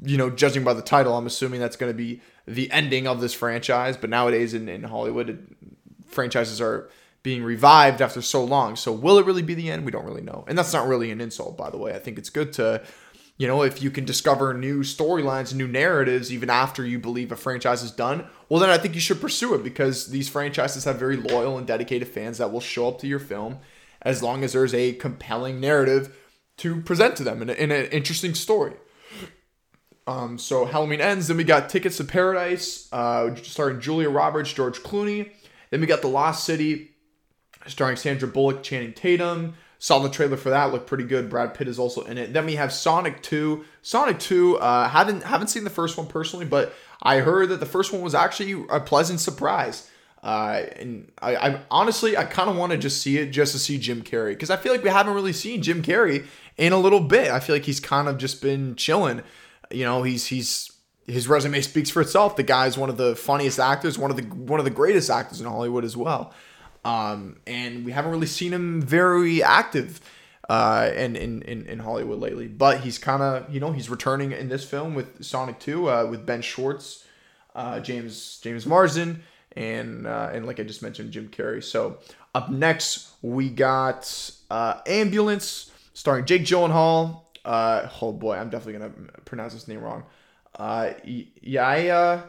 You 0.02 0.18
know, 0.18 0.30
judging 0.30 0.64
by 0.64 0.74
the 0.74 0.82
title, 0.82 1.16
I'm 1.18 1.28
assuming 1.28 1.60
that's 1.60 1.76
going 1.76 1.92
to 1.92 1.98
be 1.98 2.22
the 2.48 2.72
ending 2.72 3.06
of 3.06 3.20
this 3.20 3.34
franchise. 3.34 3.98
But 3.98 4.10
nowadays 4.10 4.54
in, 4.54 4.70
in 4.70 4.84
Hollywood, 4.84 5.30
it, 5.30 5.40
franchises 6.08 6.62
are 6.62 6.90
being 7.22 7.44
revived 7.44 8.02
after 8.02 8.22
so 8.22 8.44
long. 8.44 8.78
So 8.78 8.94
will 8.94 9.18
it 9.18 9.26
really 9.26 9.42
be 9.42 9.54
the 9.54 9.70
end? 9.70 9.86
We 9.86 9.92
don't 9.92 10.06
really 10.06 10.22
know. 10.22 10.46
And 10.48 10.58
that's 10.58 10.72
not 10.72 10.88
really 10.88 11.12
an 11.12 11.20
insult, 11.20 11.58
by 11.58 11.70
the 11.70 11.78
way. 11.78 11.94
I 11.94 12.00
think 12.00 12.18
it's 12.18 12.30
good 12.30 12.54
to 12.54 12.82
you 13.40 13.48
know, 13.48 13.64
if 13.64 13.82
you 13.82 13.90
can 13.90 14.04
discover 14.04 14.54
new 14.54 14.82
storylines 14.82 15.54
new 15.54 15.68
narratives 15.68 16.32
even 16.32 16.50
after 16.50 16.86
you 16.86 17.00
believe 17.00 17.32
a 17.32 17.38
franchise 17.38 17.82
is 17.82 17.90
done, 17.90 18.28
well, 18.50 18.60
then 18.60 18.70
I 18.70 18.78
think 18.78 18.96
you 18.96 19.02
should 19.02 19.22
pursue 19.22 19.56
it 19.56 19.64
because 19.64 20.08
these 20.08 20.28
franchises 20.28 20.84
have 20.84 21.00
very 21.00 21.16
loyal 21.16 21.58
and 21.58 21.66
dedicated 21.66 22.10
fans 22.10 22.38
that 22.38 22.52
will 22.52 22.60
show 22.60 22.90
up 22.90 23.00
to 23.00 23.08
your 23.08 23.18
film 23.18 23.60
as 24.02 24.22
long 24.22 24.44
as 24.44 24.52
there's 24.54 24.74
a 24.74 24.94
compelling 24.94 25.62
narrative 25.62 26.16
to 26.58 26.82
present 26.82 27.16
to 27.16 27.24
them 27.24 27.42
in, 27.42 27.50
a, 27.50 27.54
in 27.54 27.72
an 27.72 27.86
interesting 27.88 28.36
story. 28.36 28.74
Um, 30.06 30.38
so 30.38 30.66
Halloween 30.66 31.00
ends, 31.00 31.30
then 31.30 31.38
we 31.38 31.46
got 31.46 31.70
Tickets 31.70 31.96
to 31.98 32.04
Paradise, 32.04 32.90
uh, 32.92 33.36
starring 33.36 33.80
Julia 33.80 34.10
Roberts, 34.10 34.52
George 34.52 34.80
Clooney. 34.80 35.32
Then 35.70 35.80
we 35.80 35.88
got 35.88 36.02
The 36.02 36.08
Lost 36.08 36.44
City, 36.44 36.92
starring 37.68 37.96
Sandra 37.96 38.28
Bullock, 38.28 38.64
Channing 38.64 38.92
Tatum, 38.92 39.54
Saw 39.82 40.00
the 40.00 40.10
trailer 40.10 40.36
for 40.36 40.50
that, 40.50 40.74
looked 40.74 40.88
pretty 40.88 41.06
good. 41.06 41.30
Brad 41.30 41.54
Pitt 41.54 41.70
is 41.70 41.80
also 41.80 42.02
in 42.02 42.18
it. 42.18 42.34
Then 42.34 42.46
we 42.46 42.56
have 42.56 42.74
Sonic 42.74 43.24
2. 43.24 43.64
Sonic 43.82 44.20
2, 44.20 44.58
uh, 44.58 44.90
haven't 44.90 45.24
haven't 45.24 45.48
seen 45.48 45.64
the 45.64 45.70
first 45.70 45.98
one 45.98 46.06
personally, 46.06 46.46
but 46.46 46.74
I 47.02 47.20
heard 47.20 47.48
that 47.50 47.62
the 47.62 47.66
first 47.66 47.94
one 47.94 48.02
was 48.02 48.14
actually 48.14 48.66
a 48.70 48.82
pleasant 48.82 49.22
surprise. 49.22 49.90
Uh, 50.22 50.64
and 50.76 51.10
I, 51.22 51.36
I 51.36 51.62
honestly, 51.72 52.18
I 52.18 52.26
kind 52.26 52.50
of 52.50 52.58
want 52.58 52.74
to 52.74 52.78
just 52.78 53.02
see 53.02 53.18
it 53.20 53.28
just 53.28 53.54
to 53.54 53.60
see 53.60 53.78
Jim 53.78 54.02
Carrey 54.02 54.32
because 54.32 54.50
I 54.50 54.58
feel 54.58 54.74
like 54.74 54.84
we 54.84 54.90
haven't 54.90 55.14
really 55.14 55.32
seen 55.32 55.62
Jim 55.62 55.82
Carrey 55.82 56.26
in 56.58 56.74
a 56.74 56.78
little 56.78 57.00
bit. 57.00 57.32
I 57.32 57.40
feel 57.40 57.56
like 57.56 57.64
he's 57.64 57.80
kind 57.80 58.10
of 58.10 58.18
just 58.18 58.42
been 58.42 58.76
chilling. 58.76 59.22
You 59.72 59.86
know, 59.86 60.04
he's 60.04 60.26
he's 60.26 60.74
his 61.08 61.30
resume 61.30 61.62
speaks 61.62 61.90
for 61.90 62.02
itself. 62.02 62.36
The 62.36 62.44
guy's 62.44 62.78
one 62.78 62.90
of 62.90 62.98
the 62.98 63.16
funniest 63.16 63.60
actors, 63.60 63.98
one 63.98 64.12
of 64.12 64.18
the 64.18 64.24
one 64.24 64.60
of 64.60 64.66
the 64.66 64.72
greatest 64.72 65.10
actors 65.10 65.40
in 65.40 65.48
Hollywood 65.48 65.86
as 65.86 65.96
well. 65.96 66.34
Um, 66.86 67.38
and 67.46 67.86
we 67.86 67.92
haven't 67.92 68.12
really 68.12 68.28
seen 68.28 68.54
him 68.54 68.82
very 68.82 69.44
active 69.44 70.00
uh, 70.50 70.90
in, 70.96 71.16
in, 71.16 71.44
in, 71.44 71.80
Hollywood 71.80 72.20
lately. 72.20 72.48
But 72.48 72.80
he's 72.80 72.98
kind 72.98 73.22
of, 73.22 73.54
you 73.54 73.60
know, 73.60 73.72
he's 73.72 73.90
returning 73.90 74.32
in 74.32 74.50
this 74.50 74.64
film 74.64 74.96
with 74.96 75.24
Sonic 75.24 75.60
2 75.60 75.90
uh, 75.90 76.08
with 76.10 76.26
Ben 76.26 76.42
Schwartz, 76.42 77.06
uh, 77.54 77.80
James 77.80 78.40
James 78.42 78.66
Marsden, 78.66 79.22
and 79.56 80.08
uh, 80.08 80.32
and 80.34 80.46
like 80.46 80.60
I 80.60 80.64
just 80.64 80.82
mentioned, 80.82 81.12
Jim 81.12 81.30
Carrey. 81.30 81.64
So 81.64 82.00
up 82.34 82.50
next 82.50 83.10
we 83.22 83.50
got 83.50 84.32
uh, 84.50 84.80
Ambulance 84.88 85.72
starring 85.94 86.26
Jake 86.26 86.44
Gyllenhaal. 86.44 87.22
Uh, 87.46 87.90
oh 88.02 88.12
boy, 88.12 88.36
I'm 88.36 88.50
definitely 88.50 88.80
gonna 88.80 89.12
pronounce 89.26 89.54
this 89.54 89.68
name 89.68 89.82
wrong. 89.82 90.04
Uh, 90.56 90.94
Yahya 91.04 92.24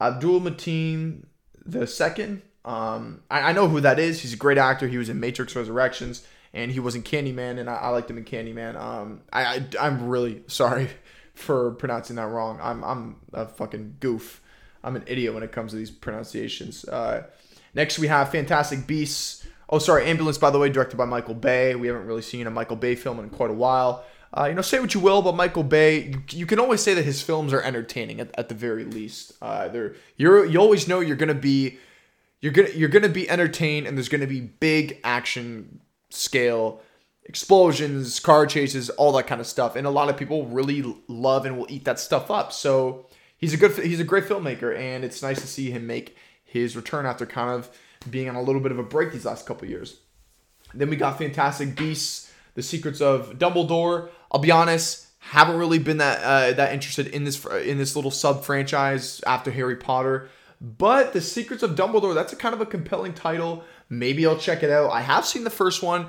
Abdul 0.00 0.40
Mateen 0.40 1.24
the 1.64 1.86
second. 1.86 2.42
Um, 2.66 3.22
I, 3.30 3.40
I, 3.42 3.52
know 3.52 3.68
who 3.68 3.80
that 3.80 4.00
is. 4.00 4.20
He's 4.20 4.32
a 4.32 4.36
great 4.36 4.58
actor. 4.58 4.88
He 4.88 4.98
was 4.98 5.08
in 5.08 5.20
Matrix 5.20 5.54
Resurrections, 5.54 6.26
and 6.52 6.72
he 6.72 6.80
was 6.80 6.96
in 6.96 7.04
Candyman, 7.04 7.60
and 7.60 7.70
I, 7.70 7.76
I 7.76 7.88
liked 7.90 8.10
him 8.10 8.18
in 8.18 8.24
Candyman. 8.24 8.74
Um, 8.74 9.20
I, 9.32 9.64
I 9.80 9.86
am 9.86 10.08
really 10.08 10.42
sorry 10.48 10.90
for 11.34 11.70
pronouncing 11.72 12.16
that 12.16 12.26
wrong. 12.26 12.58
I'm 12.60 12.82
I'm 12.82 13.16
a 13.32 13.46
fucking 13.46 13.98
goof. 14.00 14.42
I'm 14.82 14.96
an 14.96 15.04
idiot 15.06 15.32
when 15.32 15.44
it 15.44 15.52
comes 15.52 15.70
to 15.72 15.76
these 15.76 15.92
pronunciations. 15.92 16.84
Uh, 16.84 17.28
next 17.72 18.00
we 18.00 18.08
have 18.08 18.30
Fantastic 18.30 18.86
Beasts. 18.86 19.46
Oh, 19.68 19.78
sorry, 19.78 20.04
Ambulance. 20.06 20.38
By 20.38 20.50
the 20.50 20.58
way, 20.58 20.68
directed 20.68 20.96
by 20.96 21.04
Michael 21.04 21.34
Bay. 21.34 21.76
We 21.76 21.86
haven't 21.86 22.06
really 22.06 22.22
seen 22.22 22.48
a 22.48 22.50
Michael 22.50 22.76
Bay 22.76 22.96
film 22.96 23.20
in 23.20 23.30
quite 23.30 23.50
a 23.50 23.54
while. 23.54 24.04
Uh, 24.36 24.46
you 24.46 24.54
know, 24.54 24.62
say 24.62 24.80
what 24.80 24.92
you 24.92 25.00
will, 25.00 25.22
but 25.22 25.34
Michael 25.34 25.62
Bay, 25.62 26.08
you, 26.08 26.22
you, 26.30 26.46
can 26.46 26.58
always 26.58 26.82
say 26.82 26.94
that 26.94 27.04
his 27.04 27.22
films 27.22 27.52
are 27.52 27.62
entertaining 27.62 28.20
at, 28.20 28.36
at 28.36 28.48
the 28.48 28.54
very 28.54 28.84
least. 28.84 29.32
Uh, 29.40 29.68
they're 29.68 29.94
you're 30.16 30.44
you 30.44 30.58
always 30.60 30.88
know 30.88 30.98
you're 31.00 31.16
gonna 31.16 31.32
be 31.32 31.78
you're 32.46 32.52
gonna 32.52 32.70
you're 32.76 32.88
gonna 32.88 33.08
be 33.08 33.28
entertained, 33.28 33.88
and 33.88 33.96
there's 33.96 34.08
gonna 34.08 34.28
be 34.28 34.40
big 34.40 35.00
action 35.02 35.80
scale 36.10 36.80
explosions, 37.24 38.20
car 38.20 38.46
chases, 38.46 38.88
all 38.90 39.10
that 39.10 39.26
kind 39.26 39.40
of 39.40 39.48
stuff, 39.48 39.74
and 39.74 39.84
a 39.84 39.90
lot 39.90 40.08
of 40.08 40.16
people 40.16 40.46
really 40.46 40.94
love 41.08 41.44
and 41.44 41.58
will 41.58 41.66
eat 41.68 41.84
that 41.86 41.98
stuff 41.98 42.30
up. 42.30 42.52
So 42.52 43.06
he's 43.36 43.52
a 43.52 43.56
good 43.56 43.76
he's 43.84 43.98
a 43.98 44.04
great 44.04 44.24
filmmaker, 44.24 44.78
and 44.78 45.04
it's 45.04 45.22
nice 45.22 45.40
to 45.40 45.46
see 45.48 45.72
him 45.72 45.88
make 45.88 46.16
his 46.44 46.76
return 46.76 47.04
after 47.04 47.26
kind 47.26 47.50
of 47.50 47.68
being 48.08 48.28
on 48.28 48.36
a 48.36 48.42
little 48.42 48.60
bit 48.60 48.70
of 48.70 48.78
a 48.78 48.84
break 48.84 49.10
these 49.10 49.24
last 49.24 49.44
couple 49.44 49.66
years. 49.66 49.98
Then 50.72 50.88
we 50.88 50.94
got 50.94 51.18
Fantastic 51.18 51.74
Beasts, 51.74 52.32
The 52.54 52.62
Secrets 52.62 53.00
of 53.00 53.40
Dumbledore. 53.40 54.10
I'll 54.30 54.40
be 54.40 54.52
honest, 54.52 55.08
haven't 55.18 55.56
really 55.56 55.80
been 55.80 55.96
that 55.96 56.22
uh, 56.22 56.52
that 56.52 56.72
interested 56.72 57.08
in 57.08 57.24
this 57.24 57.44
in 57.44 57.76
this 57.76 57.96
little 57.96 58.12
sub 58.12 58.44
franchise 58.44 59.20
after 59.26 59.50
Harry 59.50 59.74
Potter. 59.74 60.28
But 60.60 61.12
The 61.12 61.20
Secrets 61.20 61.62
of 61.62 61.72
Dumbledore, 61.72 62.14
that's 62.14 62.32
a 62.32 62.36
kind 62.36 62.54
of 62.54 62.60
a 62.60 62.66
compelling 62.66 63.12
title. 63.12 63.64
Maybe 63.88 64.26
I'll 64.26 64.38
check 64.38 64.62
it 64.62 64.70
out. 64.70 64.90
I 64.90 65.02
have 65.02 65.26
seen 65.26 65.44
the 65.44 65.50
first 65.50 65.82
one, 65.82 66.06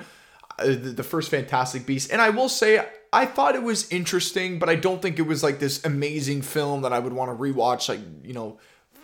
uh, 0.57 0.75
the, 0.79 1.03
first 1.03 1.29
Fantastic 1.29 1.85
Beast, 1.85 2.11
and 2.11 2.21
I 2.21 2.29
will 2.29 2.49
say 2.49 2.85
I 3.11 3.25
thought 3.25 3.55
it 3.55 3.63
was 3.63 3.91
interesting, 3.91 4.59
but 4.59 4.69
I 4.69 4.75
don't 4.75 5.01
think 5.01 5.19
it 5.19 5.23
was 5.23 5.43
like 5.43 5.59
this 5.59 5.83
amazing 5.85 6.41
film 6.41 6.81
that 6.81 6.93
I 6.93 6.99
would 6.99 7.13
want 7.13 7.31
to 7.31 7.35
rewatch 7.35 7.89
like, 7.89 7.99
you 8.23 8.33
know, 8.33 8.59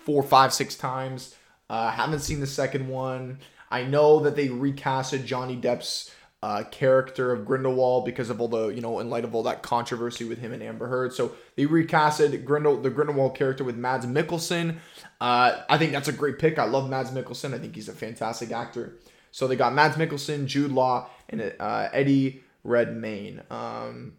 four, 0.05 0.23
five, 0.23 0.53
six 0.53 0.75
times. 0.75 1.35
Uh, 1.69 1.91
haven't 1.91 2.19
seen 2.19 2.39
the 2.39 2.47
second 2.47 2.87
one. 2.87 3.39
I 3.71 3.83
know 3.83 4.19
that 4.19 4.35
they 4.35 4.49
recasted 4.49 5.25
Johnny 5.25 5.55
Depp's 5.55 6.11
uh, 6.43 6.61
character 6.71 7.31
of 7.31 7.45
Grindelwald 7.45 8.03
because 8.03 8.29
of 8.29 8.41
all 8.41 8.49
the 8.49 8.67
you 8.67 8.81
know 8.81 8.99
in 8.99 9.09
light 9.09 9.23
of 9.23 9.33
all 9.33 9.43
that 9.43 9.63
controversy 9.63 10.25
with 10.25 10.39
him 10.39 10.51
and 10.51 10.61
Amber 10.61 10.87
Heard. 10.87 11.13
So 11.13 11.31
they 11.55 11.65
recasted 11.65 12.43
Grindel 12.43 12.83
the 12.83 12.89
Grindelwald 12.89 13.33
character 13.33 13.63
with 13.63 13.77
Mads 13.77 14.05
Mikkelsen. 14.05 14.79
Uh, 15.21 15.61
I 15.69 15.77
think 15.77 15.93
that's 15.93 16.09
a 16.09 16.11
great 16.11 16.39
pick. 16.39 16.59
I 16.59 16.65
love 16.65 16.89
Mads 16.89 17.11
Mikkelsen. 17.11 17.53
I 17.53 17.59
think 17.59 17.75
he's 17.75 17.87
a 17.87 17.93
fantastic 17.93 18.51
actor. 18.51 18.97
So 19.31 19.47
they 19.47 19.55
got 19.55 19.73
Mads 19.73 19.95
Mikkelsen, 19.95 20.45
Jude 20.45 20.71
Law, 20.71 21.09
and 21.29 21.53
uh, 21.61 21.87
Eddie 21.93 22.43
Redmayne. 22.65 23.41
Um, 23.49 24.15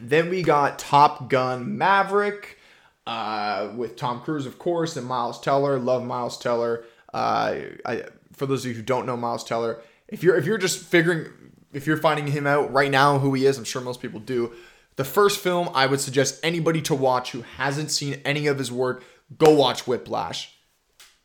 then 0.00 0.30
we 0.30 0.42
got 0.42 0.78
Top 0.78 1.28
Gun 1.28 1.76
Maverick 1.76 2.58
uh, 3.06 3.68
with 3.76 3.96
Tom 3.96 4.22
Cruise, 4.22 4.46
of 4.46 4.58
course, 4.58 4.96
and 4.96 5.06
Miles 5.06 5.38
Teller. 5.38 5.78
Love 5.78 6.06
Miles 6.06 6.38
Teller. 6.38 6.86
Uh, 7.12 7.56
I, 7.84 8.04
for 8.32 8.46
those 8.46 8.64
of 8.64 8.70
you 8.70 8.76
who 8.76 8.82
don't 8.82 9.04
know 9.04 9.16
Miles 9.18 9.44
Teller, 9.44 9.82
if 10.08 10.22
you're 10.22 10.36
if 10.36 10.46
you're 10.46 10.58
just 10.58 10.78
figuring 10.80 11.26
if 11.72 11.86
you're 11.86 11.96
finding 11.96 12.28
him 12.28 12.46
out 12.46 12.72
right 12.72 12.90
now 12.90 13.18
who 13.18 13.34
he 13.34 13.46
is, 13.46 13.58
I'm 13.58 13.64
sure 13.64 13.82
most 13.82 14.00
people 14.00 14.20
do. 14.20 14.52
The 14.96 15.04
first 15.04 15.40
film 15.40 15.68
I 15.74 15.86
would 15.86 16.00
suggest 16.00 16.38
anybody 16.42 16.80
to 16.82 16.94
watch 16.94 17.32
who 17.32 17.42
hasn't 17.56 17.90
seen 17.90 18.20
any 18.24 18.46
of 18.46 18.58
his 18.58 18.70
work, 18.70 19.02
go 19.36 19.54
watch 19.54 19.86
Whiplash. 19.86 20.54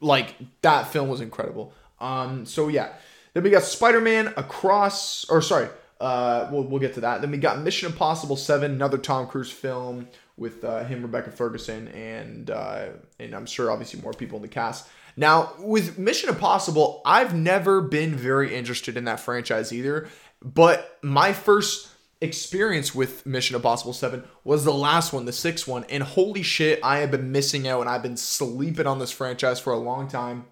Like 0.02 0.36
that 0.62 0.88
film 0.88 1.10
was 1.10 1.22
incredible. 1.22 1.74
Um, 2.00 2.46
so 2.46 2.68
yeah. 2.68 2.94
Then 3.34 3.44
we 3.44 3.52
got 3.52 3.62
Spider-Man 3.62 4.34
Across, 4.38 5.30
or 5.30 5.40
sorry, 5.44 5.70
uh, 6.02 6.50
we'll, 6.52 6.64
we'll 6.64 6.80
get 6.80 6.96
to 6.96 7.02
that. 7.02 7.22
Then 7.22 7.30
we 7.30 7.38
got 7.38 7.62
Mission 7.62 7.92
Impossible 7.92 8.36
7, 8.36 8.72
another 8.72 8.98
Tom 8.98 9.28
Cruise 9.28 9.52
film 9.52 10.08
with 10.36 10.64
uh, 10.64 10.84
him, 10.86 11.02
Rebecca 11.02 11.32
Ferguson, 11.32 11.90
and 11.90 12.50
uh, 12.50 12.88
and 13.20 13.36
I'm 13.36 13.46
sure 13.46 13.70
obviously 13.70 14.02
more 14.02 14.14
people 14.14 14.38
in 14.38 14.42
the 14.42 14.48
cast. 14.48 14.88
Now, 15.16 15.54
with 15.60 15.98
Mission 15.98 16.30
Impossible, 16.30 17.02
I've 17.06 17.36
never 17.36 17.82
been 17.82 18.16
very 18.16 18.56
interested 18.56 18.98
in 18.98 19.06
that 19.06 19.20
franchise 19.20 19.74
either. 19.74 20.08
But 20.42 20.98
my 21.02 21.34
first 21.34 21.90
experience 22.22 22.94
with 22.94 23.26
Mission 23.26 23.56
Impossible 23.56 23.94
7 23.94 24.24
was 24.44 24.66
the 24.66 24.74
last 24.74 25.14
one, 25.14 25.26
the 25.26 25.32
sixth 25.32 25.68
one. 25.68 25.86
And 25.90 26.04
holy 26.04 26.44
shit, 26.44 26.80
I 26.84 27.00
have 27.00 27.12
been 27.12 27.32
missing 27.32 27.68
out 27.68 27.82
and 27.82 27.90
I've 27.90 28.04
been 28.04 28.18
sleeping 28.18 28.88
on 28.88 29.00
this 29.00 29.12
franchise 29.12 29.60
for 29.60 29.74
a 29.74 29.78
long 29.78 30.08
time. 30.08 30.46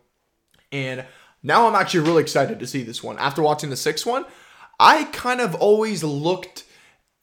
And 0.72 1.06
now 1.44 1.68
I'm 1.68 1.76
actually 1.76 2.08
really 2.08 2.22
excited 2.22 2.60
to 2.60 2.68
see 2.68 2.84
this 2.84 3.04
one. 3.04 3.18
After 3.18 3.42
watching 3.42 3.70
the 3.70 3.78
sixth 3.78 4.06
one, 4.06 4.26
I 4.80 5.06
kind 5.06 5.42
of 5.42 5.56
always 5.56 6.04
looked 6.04 6.64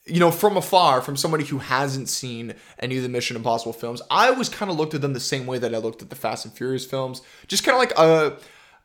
you 0.07 0.21
know, 0.21 0.31
from 0.31 0.57
afar, 0.57 1.01
from 1.01 1.17
somebody 1.17 1.45
who 1.45 1.59
hasn't 1.59 2.09
seen 2.09 2.55
any 2.79 2.99
of 2.99 3.03
the 3.03 3.09
Mission 3.09 3.37
Impossible 3.37 3.73
films, 3.73 4.03
I 4.11 4.31
was 4.31 4.49
kind 4.49 4.71
of 4.71 4.77
looked 4.77 4.95
at 4.95 5.01
them 5.01 5.15
the 5.15 5.21
same 5.21 5.47
way 5.47 5.59
that 5.59 5.75
I 5.75 5.79
looked 5.79 6.03
at 6.03 6.11
the 6.11 6.17
Fast 6.17 6.45
and 6.45 6.55
Furious 6.55 6.85
films, 6.85 7.23
just 7.47 7.65
kind 7.65 7.75
of 7.75 7.79
like 7.79 7.99
a, 7.99 8.37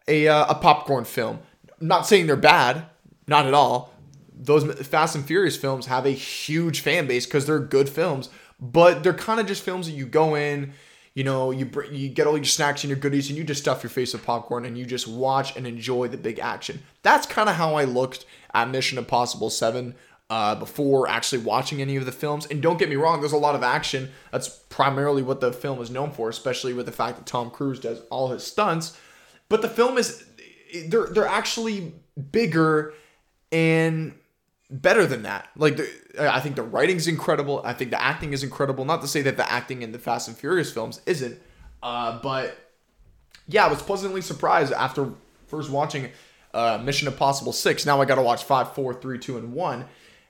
a 0.07 0.27
uh, 0.27 0.45
a 0.49 0.55
popcorn 0.55 1.03
film. 1.03 1.39
Not 1.81 2.07
saying 2.07 2.27
they're 2.27 2.35
bad, 2.37 2.85
not 3.27 3.45
at 3.45 3.53
all. 3.53 3.93
Those 4.33 4.63
Fast 4.87 5.15
and 5.15 5.25
Furious 5.25 5.57
films 5.57 5.87
have 5.87 6.05
a 6.05 6.11
huge 6.11 6.79
fan 6.79 7.07
base 7.07 7.25
because 7.25 7.45
they're 7.45 7.59
good 7.59 7.89
films, 7.89 8.29
but 8.59 9.03
they're 9.03 9.13
kind 9.13 9.41
of 9.41 9.45
just 9.45 9.63
films 9.63 9.87
that 9.87 9.93
you 9.93 10.05
go 10.05 10.35
in, 10.35 10.73
you 11.13 11.25
know, 11.25 11.51
you 11.51 11.69
you 11.91 12.07
get 12.07 12.27
all 12.27 12.37
your 12.37 12.45
snacks 12.45 12.85
and 12.85 12.89
your 12.89 12.97
goodies, 12.97 13.27
and 13.27 13.37
you 13.37 13.43
just 13.43 13.61
stuff 13.61 13.83
your 13.83 13.89
face 13.89 14.13
with 14.13 14.25
popcorn 14.25 14.63
and 14.63 14.77
you 14.77 14.85
just 14.85 15.05
watch 15.05 15.57
and 15.57 15.67
enjoy 15.67 16.07
the 16.07 16.15
big 16.15 16.39
action. 16.39 16.81
That's 17.03 17.27
kind 17.27 17.49
of 17.49 17.55
how 17.55 17.75
I 17.75 17.83
looked 17.83 18.25
at 18.53 18.69
Mission 18.69 18.97
Impossible 18.97 19.49
Seven 19.49 19.95
uh, 20.29 20.55
before 20.55 21.07
actually 21.07 21.41
watching 21.41 21.81
any 21.81 21.95
of 21.95 22.05
the 22.05 22.11
films. 22.11 22.45
And 22.45 22.61
don't 22.61 22.77
get 22.77 22.89
me 22.89 22.95
wrong, 22.95 23.19
there's 23.19 23.31
a 23.31 23.37
lot 23.37 23.55
of 23.55 23.63
action. 23.63 24.11
That's 24.31 24.47
primarily 24.47 25.23
what 25.23 25.41
the 25.41 25.51
film 25.51 25.81
is 25.81 25.89
known 25.89 26.11
for, 26.11 26.29
especially 26.29 26.73
with 26.73 26.85
the 26.85 26.91
fact 26.91 27.17
that 27.17 27.25
Tom 27.25 27.49
Cruise 27.49 27.79
does 27.79 28.01
all 28.09 28.29
his 28.29 28.45
stunts. 28.45 28.97
But 29.47 29.61
the 29.61 29.69
film 29.69 29.97
is 29.97 30.23
they're 30.87 31.07
they're 31.07 31.27
actually 31.27 31.93
bigger 32.31 32.93
and 33.51 34.13
better 34.69 35.07
than 35.07 35.23
that. 35.23 35.49
Like 35.55 35.79
I 36.19 36.39
think 36.39 36.55
the 36.55 36.63
writing's 36.63 37.07
incredible. 37.07 37.61
I 37.65 37.73
think 37.73 37.89
the 37.89 38.01
acting 38.01 38.33
is 38.33 38.43
incredible. 38.43 38.85
Not 38.85 39.01
to 39.01 39.07
say 39.07 39.23
that 39.23 39.37
the 39.37 39.51
acting 39.51 39.81
in 39.81 39.91
the 39.91 39.99
Fast 39.99 40.27
and 40.27 40.37
Furious 40.37 40.71
films 40.71 41.01
isn't, 41.07 41.41
uh, 41.81 42.19
but 42.21 42.55
yeah, 43.47 43.65
I 43.65 43.69
was 43.69 43.81
pleasantly 43.81 44.21
surprised 44.21 44.71
after 44.73 45.09
first 45.47 45.71
watching 45.71 46.09
uh, 46.53 46.79
Mission 46.83 47.07
Impossible 47.07 47.51
Six. 47.51 47.87
Now 47.87 47.99
I 47.99 48.05
got 48.05 48.15
to 48.15 48.21
watch 48.21 48.43
five, 48.43 48.75
four, 48.75 48.93
three, 48.93 49.17
two, 49.17 49.39
and 49.39 49.53
one 49.53 49.85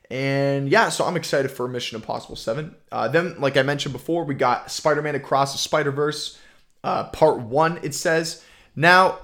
and 0.10 0.70
yeah, 0.70 0.90
so 0.90 1.06
I'm 1.06 1.16
excited 1.16 1.52
for 1.52 1.68
Mission 1.68 1.96
Impossible 1.96 2.36
7. 2.36 2.76
Uh, 2.92 3.08
then, 3.08 3.40
like 3.40 3.58
I 3.58 3.64
mentioned 3.64 3.94
before, 3.94 4.24
we 4.24 4.34
got 4.34 4.72
Spider 4.72 5.02
Man 5.02 5.16
Across 5.16 5.52
the 5.54 5.60
Spider 5.60 5.92
Verse, 5.92 6.40
uh, 6.84 7.06
Part 7.06 7.40
1, 7.40 7.80
it 7.84 7.94
says. 7.94 8.44
Now, 8.76 9.20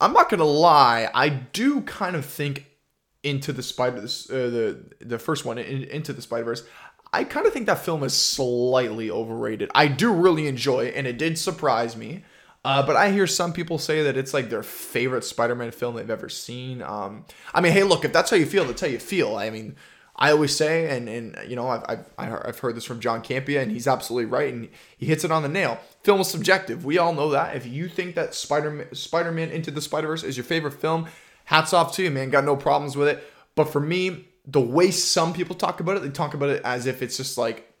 I'm 0.00 0.12
not 0.12 0.30
going 0.30 0.38
to 0.38 0.44
lie, 0.44 1.10
I 1.12 1.28
do 1.28 1.80
kind 1.80 2.14
of 2.14 2.24
think 2.24 2.66
into 3.24 3.52
the 3.52 3.64
Spider, 3.64 3.98
uh, 3.98 4.06
the, 4.28 4.84
the 5.00 5.18
first 5.18 5.44
one, 5.44 5.58
in, 5.58 5.84
Into 5.84 6.12
the 6.12 6.22
Spider 6.22 6.44
Verse. 6.44 6.64
I 7.12 7.24
kind 7.24 7.46
of 7.46 7.52
think 7.52 7.66
that 7.66 7.84
film 7.84 8.04
is 8.04 8.14
slightly 8.14 9.10
overrated. 9.10 9.70
I 9.74 9.88
do 9.88 10.12
really 10.12 10.46
enjoy 10.46 10.86
it, 10.86 10.94
and 10.94 11.06
it 11.06 11.18
did 11.18 11.38
surprise 11.38 11.96
me. 11.96 12.22
Uh, 12.64 12.84
but 12.84 12.96
I 12.96 13.10
hear 13.10 13.26
some 13.26 13.52
people 13.52 13.78
say 13.78 14.02
that 14.02 14.16
it's 14.16 14.34
like 14.34 14.50
their 14.50 14.62
favorite 14.62 15.24
Spider-Man 15.24 15.70
film 15.70 15.96
they've 15.96 16.10
ever 16.10 16.28
seen. 16.28 16.82
Um, 16.82 17.24
I 17.54 17.60
mean, 17.60 17.72
hey, 17.72 17.82
look, 17.82 18.04
if 18.04 18.12
that's 18.12 18.30
how 18.30 18.36
you 18.36 18.46
feel, 18.46 18.64
that's 18.64 18.80
how 18.80 18.88
you 18.88 18.98
feel. 18.98 19.36
I 19.36 19.48
mean, 19.50 19.76
I 20.20 20.32
always 20.32 20.54
say, 20.54 20.96
and 20.96 21.08
and 21.08 21.38
you 21.48 21.54
know, 21.54 21.68
I've 21.68 22.04
I've, 22.18 22.46
I've 22.46 22.58
heard 22.58 22.76
this 22.76 22.84
from 22.84 22.98
Jon 22.98 23.22
Campea, 23.22 23.62
and 23.62 23.70
he's 23.70 23.86
absolutely 23.86 24.26
right, 24.26 24.52
and 24.52 24.68
he 24.96 25.06
hits 25.06 25.24
it 25.24 25.30
on 25.30 25.42
the 25.42 25.48
nail. 25.48 25.78
Film 26.02 26.20
is 26.20 26.28
subjective. 26.28 26.84
We 26.84 26.98
all 26.98 27.12
know 27.12 27.30
that. 27.30 27.54
If 27.54 27.66
you 27.66 27.88
think 27.88 28.16
that 28.16 28.34
Spider 28.34 28.88
Spider-Man 28.92 29.50
Into 29.50 29.70
the 29.70 29.80
Spider-Verse 29.80 30.24
is 30.24 30.36
your 30.36 30.44
favorite 30.44 30.74
film, 30.74 31.06
hats 31.44 31.72
off 31.72 31.94
to 31.94 32.02
you, 32.02 32.10
man. 32.10 32.30
Got 32.30 32.44
no 32.44 32.56
problems 32.56 32.96
with 32.96 33.08
it. 33.08 33.24
But 33.54 33.66
for 33.66 33.80
me, 33.80 34.26
the 34.44 34.60
way 34.60 34.90
some 34.90 35.32
people 35.32 35.54
talk 35.54 35.78
about 35.78 35.96
it, 35.96 36.02
they 36.02 36.10
talk 36.10 36.34
about 36.34 36.48
it 36.48 36.62
as 36.64 36.86
if 36.86 37.00
it's 37.00 37.16
just 37.16 37.38
like 37.38 37.72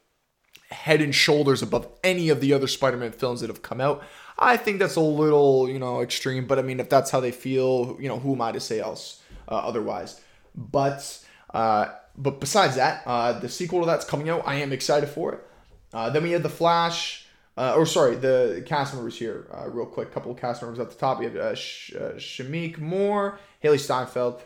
head 0.70 1.00
and 1.00 1.14
shoulders 1.14 1.62
above 1.62 1.88
any 2.04 2.28
of 2.28 2.40
the 2.40 2.52
other 2.52 2.68
Spider-Man 2.68 3.12
films 3.12 3.40
that 3.40 3.48
have 3.48 3.62
come 3.62 3.80
out. 3.80 4.04
I 4.38 4.56
think 4.56 4.78
that's 4.78 4.96
a 4.96 5.00
little, 5.00 5.68
you 5.68 5.80
know, 5.80 6.02
extreme. 6.02 6.46
But 6.46 6.60
I 6.60 6.62
mean, 6.62 6.78
if 6.78 6.88
that's 6.88 7.10
how 7.10 7.18
they 7.18 7.32
feel, 7.32 7.96
you 7.98 8.08
know, 8.08 8.18
who 8.18 8.34
am 8.34 8.42
I 8.42 8.52
to 8.52 8.60
say 8.60 8.78
else 8.78 9.20
uh, 9.48 9.54
otherwise? 9.56 10.20
But 10.54 11.24
uh, 11.52 11.88
but 12.18 12.40
besides 12.40 12.76
that, 12.76 13.02
uh, 13.06 13.38
the 13.38 13.48
sequel 13.48 13.80
to 13.80 13.86
that's 13.86 14.04
coming 14.04 14.28
out. 14.28 14.42
I 14.46 14.56
am 14.56 14.72
excited 14.72 15.08
for 15.08 15.34
it. 15.34 15.46
Uh, 15.94 16.10
then 16.10 16.22
we 16.22 16.32
had 16.32 16.42
the 16.42 16.50
Flash. 16.50 17.24
Uh, 17.56 17.74
or 17.76 17.84
sorry, 17.84 18.14
the 18.14 18.62
cast 18.66 18.94
members 18.94 19.18
here, 19.18 19.48
uh, 19.52 19.68
real 19.68 19.84
quick. 19.86 20.12
Couple 20.12 20.30
of 20.30 20.38
cast 20.38 20.62
members 20.62 20.78
at 20.78 20.90
the 20.90 20.96
top. 20.96 21.18
We 21.18 21.24
have 21.24 21.34
uh, 21.34 21.54
Sh- 21.56 21.92
uh, 21.92 22.12
Shameik 22.12 22.78
Moore, 22.78 23.40
Hailee 23.64 23.80
Steinfeld. 23.80 24.40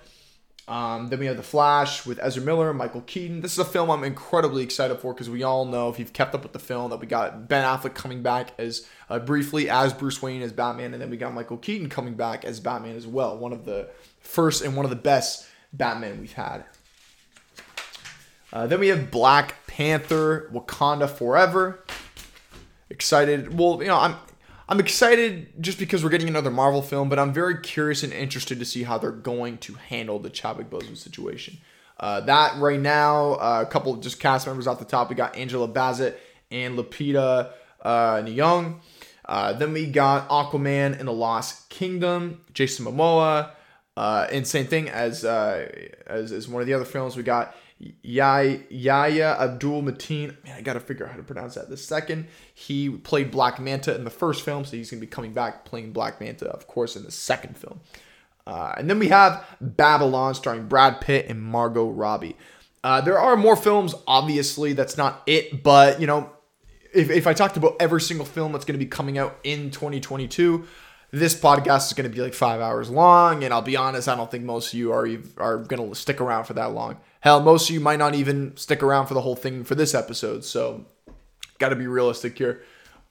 Um, 0.66 1.08
then 1.08 1.18
we 1.18 1.26
have 1.26 1.36
The 1.36 1.42
Flash 1.42 2.06
with 2.06 2.18
Ezra 2.22 2.42
Miller, 2.42 2.72
Michael 2.72 3.02
Keaton. 3.02 3.40
This 3.42 3.52
is 3.52 3.58
a 3.58 3.64
film 3.64 3.90
I'm 3.90 4.04
incredibly 4.04 4.62
excited 4.62 4.98
for 4.98 5.12
because 5.12 5.28
we 5.28 5.42
all 5.42 5.66
know, 5.66 5.90
if 5.90 5.98
you've 5.98 6.12
kept 6.12 6.34
up 6.34 6.42
with 6.44 6.52
the 6.52 6.58
film, 6.58 6.90
that 6.90 7.00
we 7.00 7.06
got 7.06 7.48
Ben 7.48 7.64
Affleck 7.64 7.94
coming 7.94 8.22
back 8.22 8.52
as 8.58 8.86
uh, 9.10 9.18
briefly 9.18 9.68
as 9.68 9.92
Bruce 9.92 10.22
Wayne 10.22 10.40
as 10.40 10.52
Batman, 10.52 10.94
and 10.94 11.02
then 11.02 11.10
we 11.10 11.18
got 11.18 11.34
Michael 11.34 11.58
Keaton 11.58 11.90
coming 11.90 12.14
back 12.14 12.44
as 12.46 12.60
Batman 12.60 12.96
as 12.96 13.06
well. 13.06 13.36
One 13.36 13.52
of 13.52 13.66
the 13.66 13.90
first 14.20 14.62
and 14.62 14.76
one 14.76 14.86
of 14.86 14.90
the 14.90 14.96
best 14.96 15.46
Batman 15.72 16.20
we've 16.20 16.32
had. 16.32 16.64
Uh, 18.52 18.66
then 18.66 18.80
we 18.80 18.88
have 18.88 19.10
Black 19.10 19.66
Panther, 19.66 20.50
Wakanda 20.52 21.08
Forever. 21.08 21.82
Excited. 22.90 23.58
Well, 23.58 23.78
you 23.80 23.88
know, 23.88 23.98
I'm 23.98 24.16
I'm 24.68 24.80
excited 24.80 25.62
just 25.62 25.78
because 25.78 26.04
we're 26.04 26.10
getting 26.10 26.28
another 26.28 26.50
Marvel 26.50 26.82
film, 26.82 27.08
but 27.08 27.18
I'm 27.18 27.32
very 27.32 27.60
curious 27.60 28.02
and 28.02 28.12
interested 28.12 28.58
to 28.58 28.64
see 28.64 28.82
how 28.84 28.98
they're 28.98 29.10
going 29.10 29.58
to 29.58 29.74
handle 29.74 30.18
the 30.18 30.30
Chadwick 30.30 30.70
Boseman 30.70 30.96
situation. 30.96 31.58
Uh, 31.98 32.20
that 32.22 32.56
right 32.58 32.80
now, 32.80 33.34
uh, 33.34 33.64
a 33.66 33.70
couple 33.70 33.94
just 33.96 34.18
cast 34.18 34.46
members 34.46 34.66
off 34.66 34.78
the 34.78 34.84
top. 34.84 35.08
We 35.08 35.14
got 35.14 35.36
Angela 35.36 35.68
Bassett 35.68 36.20
and 36.50 36.78
Lupita 36.78 37.50
uh, 37.82 38.16
Nyong'o. 38.16 38.80
Uh, 39.24 39.52
then 39.52 39.72
we 39.72 39.86
got 39.86 40.28
Aquaman 40.28 40.98
and 40.98 41.06
the 41.06 41.12
Lost 41.12 41.68
Kingdom, 41.68 42.40
Jason 42.52 42.84
Momoa. 42.86 43.50
Uh, 43.96 44.26
and 44.32 44.46
same 44.46 44.66
thing 44.66 44.88
as, 44.88 45.24
uh, 45.24 45.68
as 46.06 46.32
as 46.32 46.48
one 46.48 46.60
of 46.60 46.66
the 46.66 46.74
other 46.74 46.84
films. 46.84 47.16
We 47.16 47.22
got 47.22 47.54
Yahya 48.02 49.36
Abdul 49.40 49.82
Mateen. 49.82 50.42
Man, 50.44 50.56
I 50.56 50.60
gotta 50.60 50.80
figure 50.80 51.04
out 51.04 51.12
how 51.12 51.16
to 51.16 51.22
pronounce 51.22 51.54
that. 51.54 51.68
The 51.68 51.76
second, 51.76 52.26
he 52.54 52.90
played 52.90 53.30
Black 53.30 53.58
Manta 53.58 53.94
in 53.94 54.04
the 54.04 54.10
first 54.10 54.42
film, 54.42 54.64
so 54.64 54.76
he's 54.76 54.90
gonna 54.90 55.00
be 55.00 55.06
coming 55.06 55.32
back 55.32 55.64
playing 55.64 55.92
Black 55.92 56.20
Manta, 56.20 56.46
of 56.46 56.66
course, 56.66 56.96
in 56.96 57.04
the 57.04 57.10
second 57.10 57.56
film. 57.56 57.80
Uh, 58.46 58.74
and 58.76 58.90
then 58.90 58.98
we 58.98 59.08
have 59.08 59.44
Babylon, 59.60 60.34
starring 60.34 60.66
Brad 60.66 61.00
Pitt 61.00 61.26
and 61.28 61.40
Margot 61.42 61.88
Robbie. 61.88 62.36
Uh, 62.84 63.00
there 63.00 63.18
are 63.18 63.36
more 63.36 63.54
films, 63.54 63.94
obviously. 64.06 64.72
That's 64.72 64.96
not 64.96 65.22
it, 65.26 65.62
but 65.62 66.00
you 66.00 66.06
know, 66.06 66.30
if, 66.92 67.10
if 67.10 67.26
I 67.26 67.32
talked 67.32 67.56
about 67.56 67.76
every 67.80 68.00
single 68.00 68.26
film 68.26 68.52
that's 68.52 68.64
going 68.64 68.78
to 68.78 68.84
be 68.84 68.88
coming 68.88 69.18
out 69.18 69.38
in 69.44 69.70
2022, 69.70 70.66
this 71.12 71.38
podcast 71.38 71.86
is 71.88 71.92
going 71.92 72.10
to 72.10 72.14
be 72.14 72.22
like 72.22 72.34
five 72.34 72.60
hours 72.60 72.90
long. 72.90 73.44
And 73.44 73.54
I'll 73.54 73.62
be 73.62 73.76
honest, 73.76 74.08
I 74.08 74.16
don't 74.16 74.30
think 74.30 74.44
most 74.44 74.72
of 74.72 74.78
you 74.78 74.92
are 74.92 75.06
are 75.36 75.58
going 75.58 75.88
to 75.88 75.94
stick 75.94 76.20
around 76.20 76.44
for 76.44 76.54
that 76.54 76.72
long. 76.72 76.98
Hell, 77.20 77.40
most 77.40 77.68
of 77.68 77.74
you 77.74 77.80
might 77.80 77.98
not 77.98 78.14
even 78.14 78.56
stick 78.56 78.82
around 78.82 79.06
for 79.06 79.14
the 79.14 79.20
whole 79.20 79.36
thing 79.36 79.62
for 79.62 79.76
this 79.76 79.94
episode. 79.94 80.44
So, 80.44 80.86
got 81.58 81.68
to 81.68 81.76
be 81.76 81.86
realistic 81.86 82.36
here. 82.36 82.62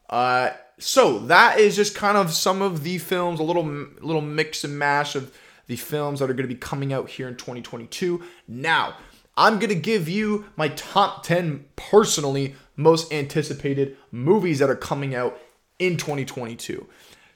Uh, 0.10 0.50
so 0.78 1.20
that 1.20 1.60
is 1.60 1.76
just 1.76 1.96
kind 1.96 2.18
of 2.18 2.32
some 2.32 2.62
of 2.62 2.84
the 2.84 2.98
films, 2.98 3.40
a 3.40 3.44
little 3.44 3.64
little 3.64 4.22
mix 4.22 4.64
and 4.64 4.78
mash 4.78 5.16
of 5.16 5.34
the 5.68 5.76
films 5.76 6.20
that 6.20 6.30
are 6.30 6.34
going 6.34 6.48
to 6.48 6.54
be 6.54 6.60
coming 6.60 6.92
out 6.92 7.08
here 7.08 7.28
in 7.28 7.36
2022. 7.36 8.22
Now, 8.48 8.96
I'm 9.38 9.60
going 9.60 9.70
to 9.70 9.76
give 9.76 10.10
you 10.10 10.46
my 10.58 10.70
top 10.70 11.24
10 11.24 11.66
personally 11.76 12.56
most 12.76 13.14
anticipated 13.14 13.96
movies 14.12 14.60
that 14.60 14.70
are 14.70 14.76
coming 14.76 15.16
out 15.16 15.40
in 15.80 15.98
2022. 15.98 16.88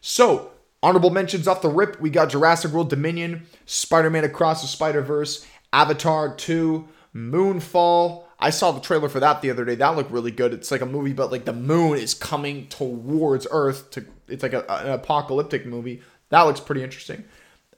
So, 0.01 0.51
honorable 0.85 1.09
mentions 1.09 1.47
off 1.47 1.63
the 1.63 1.69
rip, 1.69 1.99
we 1.99 2.11
got 2.11 2.29
Jurassic 2.29 2.71
World 2.71 2.91
Dominion, 2.91 3.47
Spider-Man 3.65 4.23
Across 4.23 4.61
the 4.61 4.67
Spider-Verse, 4.67 5.43
Avatar 5.73 6.35
2, 6.35 6.87
Moonfall. 7.15 8.25
I 8.39 8.51
saw 8.51 8.71
the 8.71 8.81
trailer 8.81 9.09
for 9.09 9.19
that 9.19 9.41
the 9.41 9.49
other 9.49 9.65
day. 9.65 9.73
That 9.73 9.95
looked 9.95 10.11
really 10.11 10.29
good. 10.29 10.53
It's 10.53 10.69
like 10.69 10.81
a 10.81 10.85
movie, 10.85 11.13
but 11.13 11.31
like 11.31 11.45
the 11.45 11.53
moon 11.53 11.97
is 11.97 12.13
coming 12.13 12.67
towards 12.67 13.47
Earth. 13.49 13.89
To 13.91 14.05
it's 14.27 14.43
like 14.43 14.53
a, 14.53 14.63
an 14.69 14.91
apocalyptic 14.91 15.65
movie. 15.65 16.03
That 16.29 16.43
looks 16.43 16.59
pretty 16.59 16.83
interesting. 16.83 17.23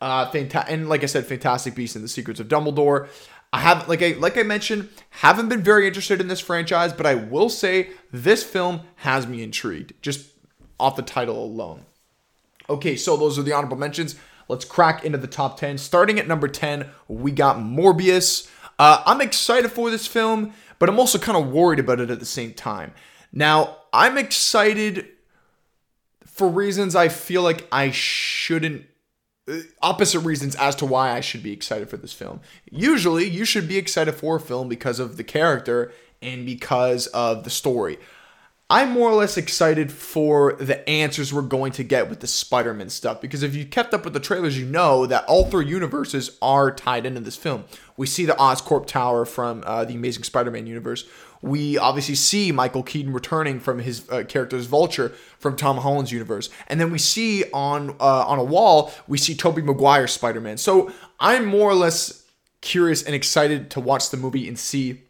Uh, 0.02 0.30
fanta- 0.30 0.66
and 0.68 0.90
like 0.90 1.04
I 1.04 1.06
said, 1.06 1.26
Fantastic 1.26 1.76
Beasts 1.76 1.96
and 1.96 2.04
the 2.04 2.10
Secrets 2.10 2.42
of 2.42 2.50
Dumbledore. 2.50 3.08
I 3.54 3.60
have 3.60 3.88
like 3.88 4.02
I 4.02 4.16
like 4.20 4.38
I 4.38 4.44
mentioned, 4.44 4.90
haven't 5.12 5.48
been 5.48 5.64
very 5.64 5.88
interested 5.88 6.20
in 6.20 6.28
this 6.28 6.42
franchise, 6.42 6.92
but 6.92 7.06
I 7.06 7.16
will 7.16 7.50
say 7.50 7.92
this 8.12 8.44
film 8.44 8.82
has 8.98 9.28
me 9.28 9.44
intrigued 9.44 9.94
just 10.02 10.32
off 10.78 10.98
the 10.98 11.04
title 11.04 11.42
alone. 11.42 11.86
Okay, 12.70 12.96
so 12.96 13.16
those 13.16 13.40
are 13.40 13.44
the 13.44 13.54
honorable 13.54 13.78
mentions. 13.78 14.16
Let's 14.48 14.66
crack 14.66 15.04
into 15.04 15.18
the 15.18 15.28
top 15.28 15.60
10. 15.60 15.78
Starting 15.78 16.20
at 16.20 16.28
number 16.28 16.48
10, 16.48 16.90
we 17.08 17.32
got 17.32 17.58
Morbius. 17.58 18.50
Uh, 18.80 19.04
I'm 19.06 19.22
excited 19.22 19.72
for 19.72 19.90
this 19.90 20.08
film, 20.08 20.54
but 20.80 20.90
I'm 20.90 21.00
also 21.00 21.18
kind 21.18 21.38
of 21.38 21.52
worried 21.52 21.80
about 21.80 22.00
it 22.00 22.10
at 22.10 22.20
the 22.20 22.26
same 22.26 22.54
time. 22.54 22.94
Now, 23.32 23.78
I'm 23.92 24.18
excited 24.18 25.08
for 26.26 26.48
reasons 26.48 26.96
I 26.96 27.08
feel 27.08 27.42
like 27.42 27.68
I 27.72 27.92
shouldn't 27.92 28.86
uh, 29.50 29.60
opposite 29.82 30.20
reasons 30.20 30.56
as 30.56 30.76
to 30.76 30.86
why 30.86 31.12
I 31.12 31.20
should 31.20 31.42
be 31.42 31.52
excited 31.52 31.90
for 31.90 31.98
this 31.98 32.14
film. 32.14 32.42
Usually, 32.70 33.28
you 33.28 33.44
should 33.46 33.68
be 33.68 33.78
excited 33.78 34.14
for 34.14 34.36
a 34.36 34.40
film 34.40 34.70
because 34.70 35.00
of 35.00 35.18
the 35.18 35.24
character 35.24 35.92
and 36.22 36.46
because 36.46 37.08
of 37.08 37.44
the 37.44 37.50
story. 37.50 37.98
I'm 38.70 38.92
more 38.92 39.10
or 39.10 39.16
less 39.16 39.38
excited 39.38 39.94
for 39.94 40.54
the 40.54 40.88
answers 40.90 41.34
we're 41.34 41.42
going 41.42 41.72
to 41.74 41.86
get 41.86 42.10
with 42.10 42.20
the 42.20 42.28
Spider 42.28 42.74
Man 42.74 42.90
stuff 42.90 43.22
because 43.22 43.42
if 43.42 43.56
you 43.56 43.66
kept 43.66 43.94
up 43.94 44.04
with 44.04 44.14
the 44.14 44.20
trailers, 44.20 44.60
you 44.60 44.66
know 44.66 45.06
that 45.06 45.24
all 45.24 45.46
three 45.46 45.66
universes 45.66 46.38
are 46.42 46.70
tied 46.70 47.06
into 47.06 47.22
this 47.22 47.38
film. 47.38 47.64
We 47.96 48.08
see 48.08 48.26
the 48.26 48.34
Oscorp 48.34 48.86
Tower 48.86 49.24
from 49.24 49.64
uh, 49.66 49.86
the 49.86 49.96
Amazing 49.96 50.24
Spider 50.24 50.52
Man 50.52 50.68
universe. 50.68 51.08
We 51.42 51.78
obviously 51.78 52.16
see 52.16 52.52
Michael 52.52 52.84
Keaton 52.84 53.14
returning 53.14 53.62
from 53.62 53.80
his 53.80 54.10
uh, 54.10 54.26
character's 54.28 54.66
Vulture 54.66 55.14
from 55.40 55.56
Tom 55.56 55.78
Holland's 55.78 56.12
universe, 56.12 56.50
and 56.68 56.78
then 56.78 56.92
we 56.92 56.98
see 56.98 57.46
on 57.54 57.92
uh, 58.02 58.26
on 58.28 58.38
a 58.38 58.44
wall 58.44 58.92
we 59.08 59.18
see 59.18 59.34
Tobey 59.34 59.62
Maguire's 59.62 60.12
Spider 60.12 60.42
Man. 60.42 60.58
So 60.58 60.92
I'm 61.22 61.46
more 61.46 61.70
or 61.70 61.76
less 61.76 62.26
curious 62.60 63.02
and 63.02 63.16
excited 63.16 63.70
to 63.72 63.80
watch 63.80 64.10
the 64.10 64.18
movie 64.18 64.46
and 64.46 64.60
see 64.60 65.04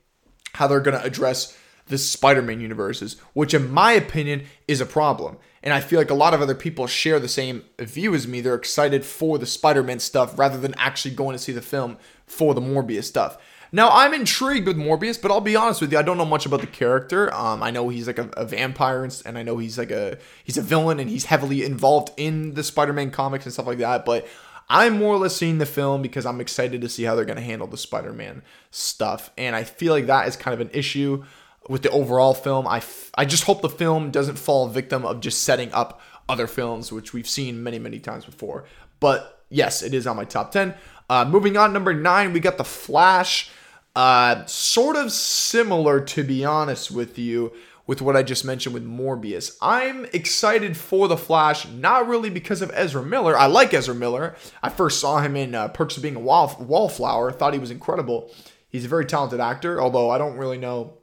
how 0.53 0.67
they're 0.67 0.79
going 0.79 0.99
to 0.99 1.03
address 1.03 1.57
the 1.87 1.97
Spider-Man 1.97 2.59
universes, 2.59 3.17
which 3.33 3.53
in 3.53 3.71
my 3.71 3.93
opinion 3.93 4.43
is 4.67 4.81
a 4.81 4.85
problem. 4.85 5.37
And 5.63 5.73
I 5.73 5.81
feel 5.81 5.99
like 5.99 6.09
a 6.09 6.15
lot 6.15 6.33
of 6.33 6.41
other 6.41 6.55
people 6.55 6.87
share 6.87 7.19
the 7.19 7.27
same 7.27 7.63
view 7.79 8.13
as 8.13 8.27
me. 8.27 8.41
They're 8.41 8.55
excited 8.55 9.03
for 9.03 9.37
the 9.37 9.45
Spider-Man 9.45 9.99
stuff 9.99 10.37
rather 10.37 10.57
than 10.57 10.75
actually 10.77 11.15
going 11.15 11.33
to 11.33 11.39
see 11.39 11.51
the 11.51 11.61
film 11.61 11.97
for 12.25 12.53
the 12.53 12.61
Morbius 12.61 13.05
stuff. 13.05 13.37
Now 13.71 13.89
I'm 13.91 14.13
intrigued 14.13 14.65
with 14.65 14.77
Morbius, 14.77 15.21
but 15.21 15.29
I'll 15.29 15.41
be 15.41 15.55
honest 15.55 15.81
with 15.81 15.91
you, 15.91 15.97
I 15.97 16.01
don't 16.01 16.17
know 16.17 16.25
much 16.25 16.45
about 16.45 16.61
the 16.61 16.67
character. 16.67 17.33
Um, 17.33 17.61
I 17.61 17.71
know 17.71 17.89
he's 17.89 18.07
like 18.07 18.17
a, 18.17 18.29
a 18.37 18.45
vampire, 18.45 19.03
and, 19.03 19.21
and 19.25 19.37
I 19.37 19.43
know 19.43 19.57
he's 19.57 19.77
like 19.77 19.91
a 19.91 20.17
he's 20.43 20.57
a 20.57 20.61
villain, 20.61 20.99
and 20.99 21.09
he's 21.09 21.25
heavily 21.25 21.63
involved 21.63 22.11
in 22.17 22.53
the 22.53 22.63
Spider-Man 22.63 23.11
comics 23.11 23.45
and 23.45 23.53
stuff 23.53 23.67
like 23.67 23.79
that. 23.79 24.05
But 24.05 24.25
I'm 24.69 24.97
more 24.97 25.15
or 25.15 25.17
less 25.17 25.35
seeing 25.35 25.57
the 25.57 25.65
film 25.65 26.01
because 26.01 26.25
I'm 26.25 26.39
excited 26.39 26.79
to 26.79 26.89
see 26.89 27.03
how 27.03 27.15
they're 27.15 27.25
going 27.25 27.37
to 27.37 27.43
handle 27.43 27.67
the 27.67 27.77
Spider-Man 27.77 28.41
stuff, 28.71 29.31
and 29.37 29.53
I 29.53 29.65
feel 29.65 29.93
like 29.93 30.07
that 30.07 30.29
is 30.29 30.37
kind 30.37 30.53
of 30.53 30.61
an 30.61 30.69
issue 30.73 31.25
with 31.69 31.81
the 31.83 31.89
overall 31.91 32.33
film. 32.33 32.67
I, 32.67 32.77
f- 32.77 33.11
I 33.15 33.25
just 33.25 33.43
hope 33.43 33.61
the 33.61 33.69
film 33.69 34.11
doesn't 34.11 34.37
fall 34.37 34.67
victim 34.67 35.05
of 35.05 35.19
just 35.19 35.43
setting 35.43 35.71
up 35.73 36.01
other 36.29 36.47
films, 36.47 36.91
which 36.91 37.13
we've 37.13 37.27
seen 37.27 37.63
many, 37.63 37.79
many 37.79 37.99
times 37.99 38.25
before. 38.25 38.65
But 38.99 39.43
yes, 39.49 39.81
it 39.83 39.93
is 39.93 40.07
on 40.07 40.15
my 40.15 40.25
top 40.25 40.51
10. 40.51 40.73
Uh, 41.09 41.25
moving 41.25 41.55
on, 41.57 41.71
number 41.73 41.93
nine, 41.93 42.33
we 42.33 42.39
got 42.39 42.57
The 42.57 42.63
Flash. 42.63 43.49
Uh, 43.95 44.45
sort 44.45 44.95
of 44.95 45.11
similar, 45.11 45.99
to 46.01 46.23
be 46.23 46.45
honest 46.45 46.91
with 46.91 47.17
you, 47.17 47.51
with 47.87 48.01
what 48.01 48.15
I 48.15 48.21
just 48.21 48.45
mentioned 48.45 48.73
with 48.75 48.85
Morbius. 48.85 49.57
I'm 49.61 50.05
excited 50.13 50.75
for 50.77 51.07
The 51.07 51.17
Flash, 51.17 51.67
not 51.67 52.07
really 52.07 52.29
because 52.29 52.61
of 52.61 52.69
Ezra 52.75 53.01
Miller. 53.01 53.35
I 53.37 53.47
like 53.47 53.73
Ezra 53.73 53.95
Miller. 53.95 54.35
I 54.61 54.69
first 54.69 54.99
saw 54.99 55.19
him 55.21 55.35
in 55.35 55.55
uh, 55.55 55.69
Perks 55.69 55.95
of 55.97 56.03
Being 56.03 56.17
a 56.17 56.19
Wall- 56.19 56.57
Wallflower, 56.59 57.31
thought 57.31 57.53
he 57.53 57.59
was 57.59 57.71
incredible. 57.71 58.31
He's 58.69 58.85
a 58.85 58.89
very 58.89 59.05
talented 59.05 59.39
actor, 59.39 59.81
although 59.81 60.09
I 60.09 60.17
don't 60.17 60.37
really 60.37 60.57
know 60.57 60.97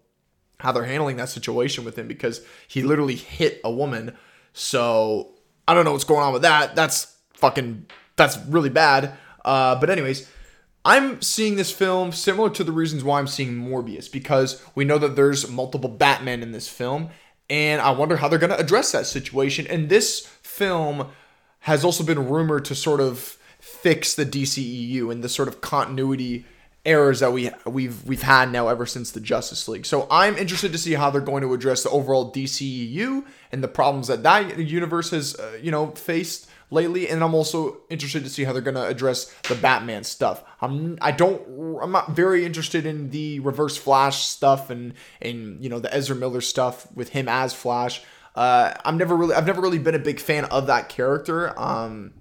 how 0.60 0.72
they're 0.72 0.84
handling 0.84 1.16
that 1.16 1.28
situation 1.28 1.84
with 1.84 1.98
him 1.98 2.08
because 2.08 2.40
he 2.68 2.82
literally 2.82 3.16
hit 3.16 3.60
a 3.64 3.70
woman. 3.70 4.16
So 4.52 5.34
I 5.66 5.74
don't 5.74 5.84
know 5.84 5.92
what's 5.92 6.04
going 6.04 6.22
on 6.22 6.32
with 6.32 6.42
that. 6.42 6.74
That's 6.76 7.16
fucking 7.34 7.86
that's 8.16 8.38
really 8.46 8.70
bad. 8.70 9.16
Uh, 9.44 9.78
but 9.78 9.90
anyways, 9.90 10.28
I'm 10.84 11.20
seeing 11.22 11.56
this 11.56 11.70
film 11.70 12.12
similar 12.12 12.50
to 12.50 12.64
the 12.64 12.72
reasons 12.72 13.02
why 13.04 13.18
I'm 13.18 13.26
seeing 13.26 13.54
Morbius 13.54 14.10
because 14.10 14.62
we 14.74 14.84
know 14.84 14.98
that 14.98 15.16
there's 15.16 15.48
multiple 15.48 15.90
Batman 15.90 16.42
in 16.42 16.52
this 16.52 16.68
film, 16.68 17.08
and 17.48 17.80
I 17.80 17.90
wonder 17.90 18.16
how 18.16 18.28
they're 18.28 18.38
to 18.38 18.58
address 18.58 18.92
that 18.92 19.06
situation. 19.06 19.66
And 19.66 19.88
this 19.88 20.26
film 20.42 21.08
has 21.60 21.84
also 21.84 22.04
been 22.04 22.28
rumored 22.28 22.66
to 22.66 22.74
sort 22.74 23.00
of 23.00 23.38
fix 23.58 24.14
the 24.14 24.26
DCEU 24.26 25.10
and 25.10 25.24
the 25.24 25.28
sort 25.28 25.48
of 25.48 25.62
continuity 25.62 26.44
errors 26.84 27.20
that 27.20 27.32
we 27.32 27.50
we've 27.64 28.04
we've 28.04 28.22
had 28.22 28.50
now 28.50 28.68
ever 28.68 28.86
since 28.86 29.10
the 29.10 29.20
Justice 29.20 29.68
League. 29.68 29.86
So 29.86 30.06
I'm 30.10 30.36
interested 30.36 30.72
to 30.72 30.78
see 30.78 30.94
how 30.94 31.10
they're 31.10 31.20
going 31.20 31.42
to 31.42 31.54
address 31.54 31.82
the 31.82 31.90
overall 31.90 32.32
DCEU 32.32 33.24
and 33.52 33.62
the 33.62 33.68
problems 33.68 34.08
that 34.08 34.22
that 34.22 34.58
universe 34.58 35.10
has 35.10 35.34
uh, 35.36 35.58
you 35.62 35.70
know 35.70 35.88
faced 35.92 36.48
lately 36.70 37.08
and 37.08 37.22
I'm 37.22 37.34
also 37.34 37.78
interested 37.88 38.24
to 38.24 38.30
see 38.30 38.44
how 38.44 38.52
they're 38.52 38.62
going 38.62 38.74
to 38.74 38.86
address 38.86 39.32
the 39.48 39.54
Batman 39.54 40.04
stuff. 40.04 40.44
I'm 40.60 40.98
I 41.00 41.12
don't 41.12 41.42
I'm 41.80 41.92
not 41.92 42.10
very 42.10 42.44
interested 42.44 42.84
in 42.84 43.10
the 43.10 43.40
Reverse 43.40 43.76
Flash 43.76 44.24
stuff 44.24 44.70
and 44.70 44.94
and 45.22 45.62
you 45.62 45.70
know 45.70 45.78
the 45.78 45.94
Ezra 45.94 46.16
Miller 46.16 46.40
stuff 46.40 46.86
with 46.94 47.10
him 47.10 47.28
as 47.28 47.54
Flash. 47.54 48.02
Uh, 48.34 48.74
I'm 48.84 48.98
never 48.98 49.16
really 49.16 49.34
I've 49.34 49.46
never 49.46 49.62
really 49.62 49.78
been 49.78 49.94
a 49.94 50.00
big 50.00 50.20
fan 50.20 50.44
of 50.46 50.66
that 50.66 50.88
character. 50.88 51.58
Um, 51.58 52.14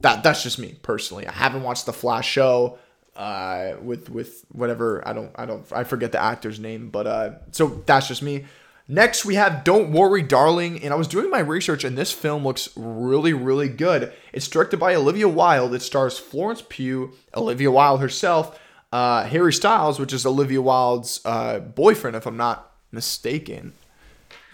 that 0.00 0.22
that's 0.22 0.42
just 0.42 0.58
me 0.58 0.76
personally. 0.80 1.26
I 1.26 1.32
haven't 1.32 1.62
watched 1.62 1.86
the 1.86 1.92
Flash 1.92 2.28
show 2.28 2.78
uh, 3.18 3.74
with 3.82 4.08
with 4.08 4.46
whatever 4.52 5.06
I 5.06 5.12
don't 5.12 5.32
I 5.34 5.44
don't 5.44 5.70
I 5.72 5.84
forget 5.84 6.12
the 6.12 6.22
actor's 6.22 6.58
name, 6.58 6.88
but 6.88 7.06
uh, 7.06 7.30
so 7.50 7.82
that's 7.84 8.08
just 8.08 8.22
me. 8.22 8.46
Next, 8.90 9.26
we 9.26 9.34
have 9.34 9.64
Don't 9.64 9.92
Worry, 9.92 10.22
Darling. 10.22 10.82
And 10.82 10.94
I 10.94 10.96
was 10.96 11.08
doing 11.08 11.28
my 11.28 11.40
research, 11.40 11.84
and 11.84 11.98
this 11.98 12.10
film 12.10 12.42
looks 12.42 12.70
really, 12.74 13.34
really 13.34 13.68
good. 13.68 14.14
It's 14.32 14.48
directed 14.48 14.78
by 14.80 14.94
Olivia 14.94 15.28
Wilde. 15.28 15.74
It 15.74 15.82
stars 15.82 16.18
Florence 16.18 16.64
Pugh, 16.66 17.12
Olivia 17.36 17.70
Wilde 17.70 18.00
herself, 18.00 18.58
uh, 18.90 19.24
Harry 19.24 19.52
Styles, 19.52 19.98
which 19.98 20.14
is 20.14 20.24
Olivia 20.24 20.62
Wilde's 20.62 21.20
uh, 21.26 21.58
boyfriend, 21.58 22.16
if 22.16 22.24
I'm 22.24 22.38
not 22.38 22.72
mistaken. 22.90 23.74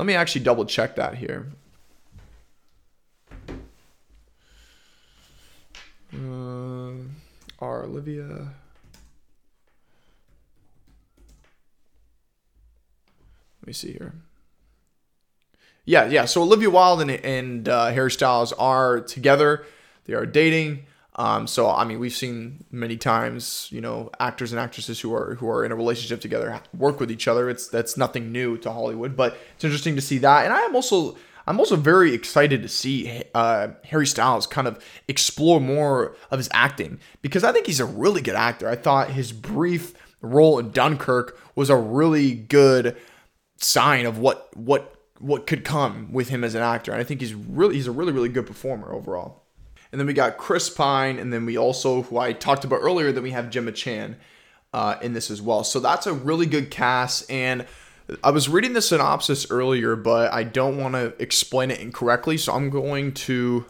Let 0.00 0.06
me 0.06 0.14
actually 0.14 0.42
double 0.42 0.64
check 0.64 0.96
that 0.96 1.14
here. 1.14 1.52
Uh, 6.12 6.94
are 7.64 7.84
Olivia. 7.84 8.52
Let 13.60 13.66
me 13.66 13.72
see 13.72 13.92
here. 13.92 14.14
Yeah, 15.86 16.06
yeah. 16.06 16.26
So 16.26 16.42
Olivia 16.42 16.68
Wilde 16.68 17.02
and, 17.02 17.10
and 17.10 17.68
uh, 17.68 17.86
Harry 17.90 18.10
Styles 18.10 18.52
are 18.52 19.00
together. 19.00 19.64
They 20.04 20.12
are 20.12 20.26
dating. 20.26 20.84
Um, 21.16 21.46
so 21.46 21.70
I 21.70 21.84
mean, 21.84 22.00
we've 22.00 22.12
seen 22.12 22.64
many 22.70 22.96
times, 22.96 23.68
you 23.70 23.80
know, 23.80 24.10
actors 24.20 24.52
and 24.52 24.60
actresses 24.60 25.00
who 25.00 25.14
are 25.14 25.36
who 25.36 25.48
are 25.48 25.64
in 25.64 25.72
a 25.72 25.76
relationship 25.76 26.20
together 26.20 26.60
work 26.76 27.00
with 27.00 27.10
each 27.10 27.28
other. 27.28 27.48
It's 27.48 27.68
that's 27.68 27.96
nothing 27.96 28.32
new 28.32 28.58
to 28.58 28.70
Hollywood, 28.70 29.16
but 29.16 29.38
it's 29.54 29.64
interesting 29.64 29.94
to 29.96 30.02
see 30.02 30.18
that. 30.18 30.44
And 30.44 30.52
I 30.52 30.60
am 30.62 30.74
also 30.74 31.16
I'm 31.46 31.58
also 31.58 31.76
very 31.76 32.14
excited 32.14 32.62
to 32.62 32.68
see 32.68 33.22
uh, 33.34 33.68
Harry 33.84 34.06
Styles 34.06 34.46
kind 34.46 34.66
of 34.66 34.82
explore 35.08 35.60
more 35.60 36.16
of 36.30 36.38
his 36.38 36.48
acting 36.52 36.98
because 37.22 37.44
I 37.44 37.52
think 37.52 37.66
he's 37.66 37.80
a 37.80 37.84
really 37.84 38.22
good 38.22 38.34
actor. 38.34 38.68
I 38.68 38.76
thought 38.76 39.10
his 39.10 39.32
brief 39.32 39.94
role 40.22 40.58
in 40.58 40.70
Dunkirk 40.70 41.38
was 41.54 41.70
a 41.70 41.76
really 41.76 42.34
good 42.34 42.96
sign 43.58 44.06
of 44.06 44.18
what 44.18 44.54
what 44.56 44.94
what 45.20 45.46
could 45.46 45.64
come 45.64 46.12
with 46.12 46.28
him 46.28 46.44
as 46.44 46.54
an 46.54 46.62
actor. 46.62 46.92
And 46.92 47.00
I 47.00 47.04
think 47.04 47.20
he's 47.20 47.34
really 47.34 47.74
he's 47.74 47.86
a 47.86 47.92
really 47.92 48.12
really 48.12 48.28
good 48.28 48.46
performer 48.46 48.92
overall. 48.92 49.42
And 49.92 50.00
then 50.00 50.08
we 50.08 50.12
got 50.12 50.38
Chris 50.38 50.68
Pine, 50.70 51.18
and 51.20 51.32
then 51.32 51.46
we 51.46 51.56
also 51.56 52.02
who 52.02 52.18
I 52.18 52.32
talked 52.32 52.64
about 52.64 52.80
earlier. 52.80 53.12
Then 53.12 53.22
we 53.22 53.30
have 53.30 53.50
Gemma 53.50 53.70
Chan 53.70 54.16
uh, 54.72 54.96
in 55.00 55.12
this 55.12 55.30
as 55.30 55.40
well. 55.40 55.62
So 55.62 55.78
that's 55.78 56.06
a 56.06 56.12
really 56.12 56.46
good 56.46 56.70
cast. 56.70 57.30
And 57.30 57.66
I 58.22 58.30
was 58.30 58.48
reading 58.48 58.74
the 58.74 58.82
synopsis 58.82 59.50
earlier, 59.50 59.96
but 59.96 60.32
I 60.32 60.44
don't 60.44 60.76
want 60.76 60.94
to 60.94 61.14
explain 61.18 61.70
it 61.70 61.80
incorrectly, 61.80 62.36
so 62.36 62.52
I'm 62.52 62.68
going 62.68 63.12
to 63.12 63.64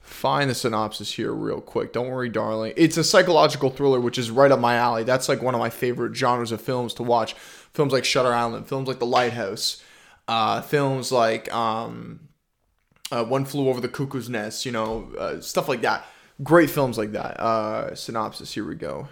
find 0.00 0.48
the 0.48 0.54
synopsis 0.54 1.12
here 1.12 1.32
real 1.32 1.60
quick. 1.60 1.92
Don't 1.92 2.08
worry, 2.08 2.28
darling. 2.28 2.72
It's 2.76 2.96
a 2.96 3.04
psychological 3.04 3.70
thriller, 3.70 4.00
which 4.00 4.18
is 4.18 4.30
right 4.30 4.50
up 4.50 4.60
my 4.60 4.76
alley. 4.76 5.04
That's 5.04 5.28
like 5.28 5.42
one 5.42 5.54
of 5.54 5.60
my 5.60 5.70
favorite 5.70 6.16
genres 6.16 6.52
of 6.52 6.60
films 6.60 6.94
to 6.94 7.02
watch. 7.02 7.34
Films 7.74 7.92
like 7.92 8.04
Shutter 8.04 8.32
Island, 8.32 8.66
films 8.66 8.88
like 8.88 8.98
The 8.98 9.06
Lighthouse, 9.06 9.82
uh, 10.28 10.62
films 10.62 11.12
like 11.12 11.52
um, 11.52 12.28
uh, 13.10 13.24
One 13.24 13.44
Flew 13.44 13.68
Over 13.68 13.80
the 13.80 13.88
Cuckoo's 13.88 14.28
Nest, 14.28 14.64
you 14.64 14.72
know, 14.72 15.12
uh, 15.18 15.40
stuff 15.40 15.68
like 15.68 15.82
that. 15.82 16.06
Great 16.42 16.70
films 16.70 16.96
like 16.96 17.12
that. 17.12 17.38
Uh, 17.40 17.94
synopsis, 17.94 18.52
here 18.52 18.66
we 18.66 18.74
go. 18.74 19.08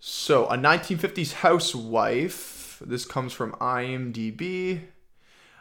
So, 0.00 0.46
a 0.46 0.56
1950s 0.56 1.34
housewife. 1.34 2.80
This 2.84 3.04
comes 3.04 3.32
from 3.32 3.52
IMDb. 3.52 4.82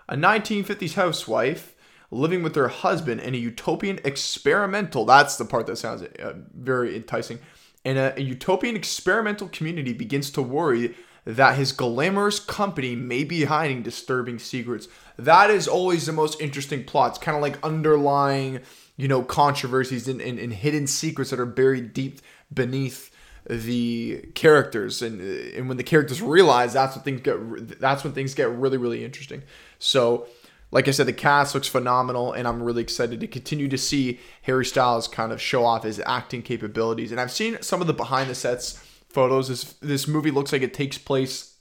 A 0.07 0.15
1950s 0.15 0.93
housewife 0.93 1.75
living 2.11 2.43
with 2.43 2.55
her 2.55 2.67
husband 2.67 3.19
in 3.19 3.33
a 3.33 3.37
utopian 3.37 3.99
experimental. 4.05 5.05
That's 5.05 5.37
the 5.37 5.45
part 5.45 5.65
that 5.67 5.77
sounds 5.77 6.03
uh, 6.03 6.33
very 6.53 6.95
enticing. 6.95 7.39
And 7.83 7.97
a, 7.97 8.17
a 8.17 8.21
utopian 8.21 8.75
experimental 8.75 9.49
community 9.49 9.93
begins 9.93 10.29
to 10.31 10.41
worry 10.41 10.95
that 11.25 11.57
his 11.57 11.73
glamorous 11.73 12.39
company 12.39 12.95
may 12.95 13.23
be 13.23 13.45
hiding 13.45 13.83
disturbing 13.83 14.39
secrets. 14.39 14.87
That 15.17 15.49
is 15.49 15.67
always 15.67 16.05
the 16.05 16.13
most 16.13 16.39
interesting 16.39 16.85
plots, 16.85 17.17
kind 17.17 17.35
of 17.35 17.41
like 17.41 17.61
underlying, 17.65 18.61
you 18.95 19.09
know, 19.09 19.23
controversies 19.23 20.07
and, 20.07 20.21
and, 20.21 20.39
and 20.39 20.53
hidden 20.53 20.87
secrets 20.87 21.31
that 21.31 21.39
are 21.39 21.45
buried 21.45 21.91
deep 21.91 22.21
beneath 22.53 23.11
the 23.49 24.25
characters 24.35 25.01
and 25.01 25.21
and 25.21 25.67
when 25.67 25.77
the 25.77 25.83
characters 25.83 26.21
realize 26.21 26.73
that's 26.73 26.95
when 26.95 27.03
things 27.03 27.21
get 27.21 27.79
that's 27.79 28.03
when 28.03 28.13
things 28.13 28.33
get 28.33 28.49
really 28.49 28.77
really 28.77 29.03
interesting. 29.03 29.43
So 29.79 30.27
like 30.69 30.89
i 30.89 30.91
said 30.91 31.07
the 31.07 31.13
cast 31.13 31.55
looks 31.55 31.69
phenomenal 31.69 32.33
and 32.33 32.45
i'm 32.45 32.61
really 32.61 32.81
excited 32.81 33.21
to 33.21 33.27
continue 33.27 33.69
to 33.69 33.77
see 33.77 34.19
harry 34.41 34.65
styles 34.65 35.07
kind 35.07 35.31
of 35.31 35.41
show 35.41 35.63
off 35.63 35.83
his 35.83 36.01
acting 36.05 36.41
capabilities. 36.41 37.11
And 37.11 37.21
i've 37.21 37.31
seen 37.31 37.57
some 37.61 37.79
of 37.79 37.87
the 37.87 37.93
behind 37.93 38.29
the 38.29 38.35
sets 38.35 38.83
photos. 39.09 39.47
This 39.47 39.63
this 39.81 40.07
movie 40.07 40.31
looks 40.31 40.51
like 40.51 40.61
it 40.61 40.73
takes 40.73 40.97
place 40.97 41.55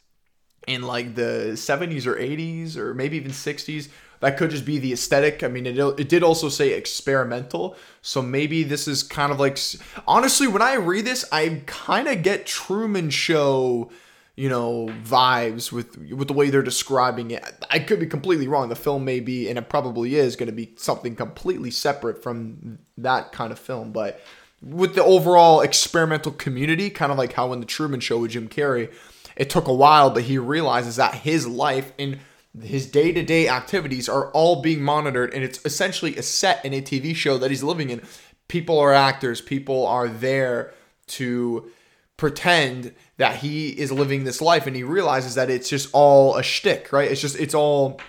in 0.67 0.83
like 0.83 1.15
the 1.15 1.53
70s 1.55 2.07
or 2.07 2.17
80s 2.17 2.77
or 2.77 2.93
maybe 2.93 3.17
even 3.17 3.31
60s 3.31 3.89
that 4.20 4.36
could 4.36 4.51
just 4.51 4.64
be 4.64 4.78
the 4.78 4.93
aesthetic. 4.93 5.43
I 5.43 5.48
mean, 5.48 5.66
it, 5.66 5.78
it 5.78 6.09
did 6.09 6.22
also 6.22 6.48
say 6.48 6.72
experimental. 6.72 7.76
So 8.02 8.22
maybe 8.22 8.62
this 8.62 8.88
is 8.88 9.02
kind 9.02 9.32
of 9.32 9.40
like. 9.40 9.59
Honestly, 10.06 10.47
when 10.47 10.62
I 10.62 10.74
read 10.74 11.05
this, 11.05 11.24
I 11.32 11.62
kind 11.66 12.09
of 12.09 12.22
get 12.22 12.47
Truman 12.47 13.10
Show 13.10 13.90
you 14.36 14.51
know 14.51 14.86
vibes 15.02 15.72
with 15.72 15.97
with 16.12 16.28
the 16.28 16.34
way 16.34 16.51
they're 16.51 16.62
describing 16.62 17.30
it 17.30 17.43
i 17.70 17.78
could 17.78 17.98
be 17.98 18.06
completely 18.06 18.47
wrong 18.47 18.68
the 18.68 18.76
film 18.76 19.05
may 19.05 19.18
be 19.18 19.48
and 19.48 19.59
it 19.59 19.68
probably 19.68 20.14
is 20.14 20.36
going 20.36 20.47
to 20.47 20.55
be 20.55 20.72
something 20.76 21.16
completely 21.16 21.70
separate 21.70 22.22
from 22.22 22.78
that 22.98 23.32
kind 23.32 23.51
of 23.51 23.59
film 23.59 23.93
but 23.93 24.20
with 24.62 24.94
the 24.94 25.02
overall 25.02 25.62
experimental 25.62 26.32
community 26.32 26.90
kind 26.90 27.10
of 27.10 27.18
like 27.18 27.32
how 27.32 27.52
in 27.52 27.60
the 27.60 27.66
truman 27.66 27.98
show 27.98 28.18
with 28.18 28.30
jim 28.30 28.47
carrey 28.47 28.93
it 29.36 29.48
took 29.48 29.66
a 29.66 29.74
while 29.74 30.10
but 30.10 30.24
he 30.24 30.36
realizes 30.38 30.97
that 30.97 31.14
his 31.14 31.47
life 31.47 31.93
in 31.97 32.20
his 32.62 32.87
day-to-day 32.87 33.49
activities 33.49 34.09
are 34.09 34.31
all 34.33 34.62
being 34.62 34.83
monitored 34.83 35.33
and 35.35 35.45
it's 35.45 35.65
essentially 35.65 36.16
a 36.16 36.23
set 36.23 36.65
in 36.65 36.73
a 36.73 36.81
TV 36.81 37.15
show 37.15 37.39
that 37.39 37.51
he's 37.51 37.62
living 37.62 37.91
in. 37.91 38.03
People 38.49 38.78
are 38.78 38.93
actors, 38.93 39.41
people 39.41 39.87
are 39.87 40.09
there 40.09 40.73
to 41.09 41.70
pretend 42.16 42.95
that 43.19 43.37
he 43.37 43.69
is 43.69 43.93
living 43.93 44.24
this 44.24 44.41
life 44.41 44.66
and 44.66 44.74
he 44.74 44.83
realizes 44.83 45.35
that 45.35 45.51
it's 45.51 45.69
just 45.69 45.91
all 45.93 46.37
a 46.37 46.43
shtick, 46.43 46.93
right? 46.93 47.11
It's 47.11 47.20
just 47.20 47.39
it's 47.39 47.55
all 47.55 48.01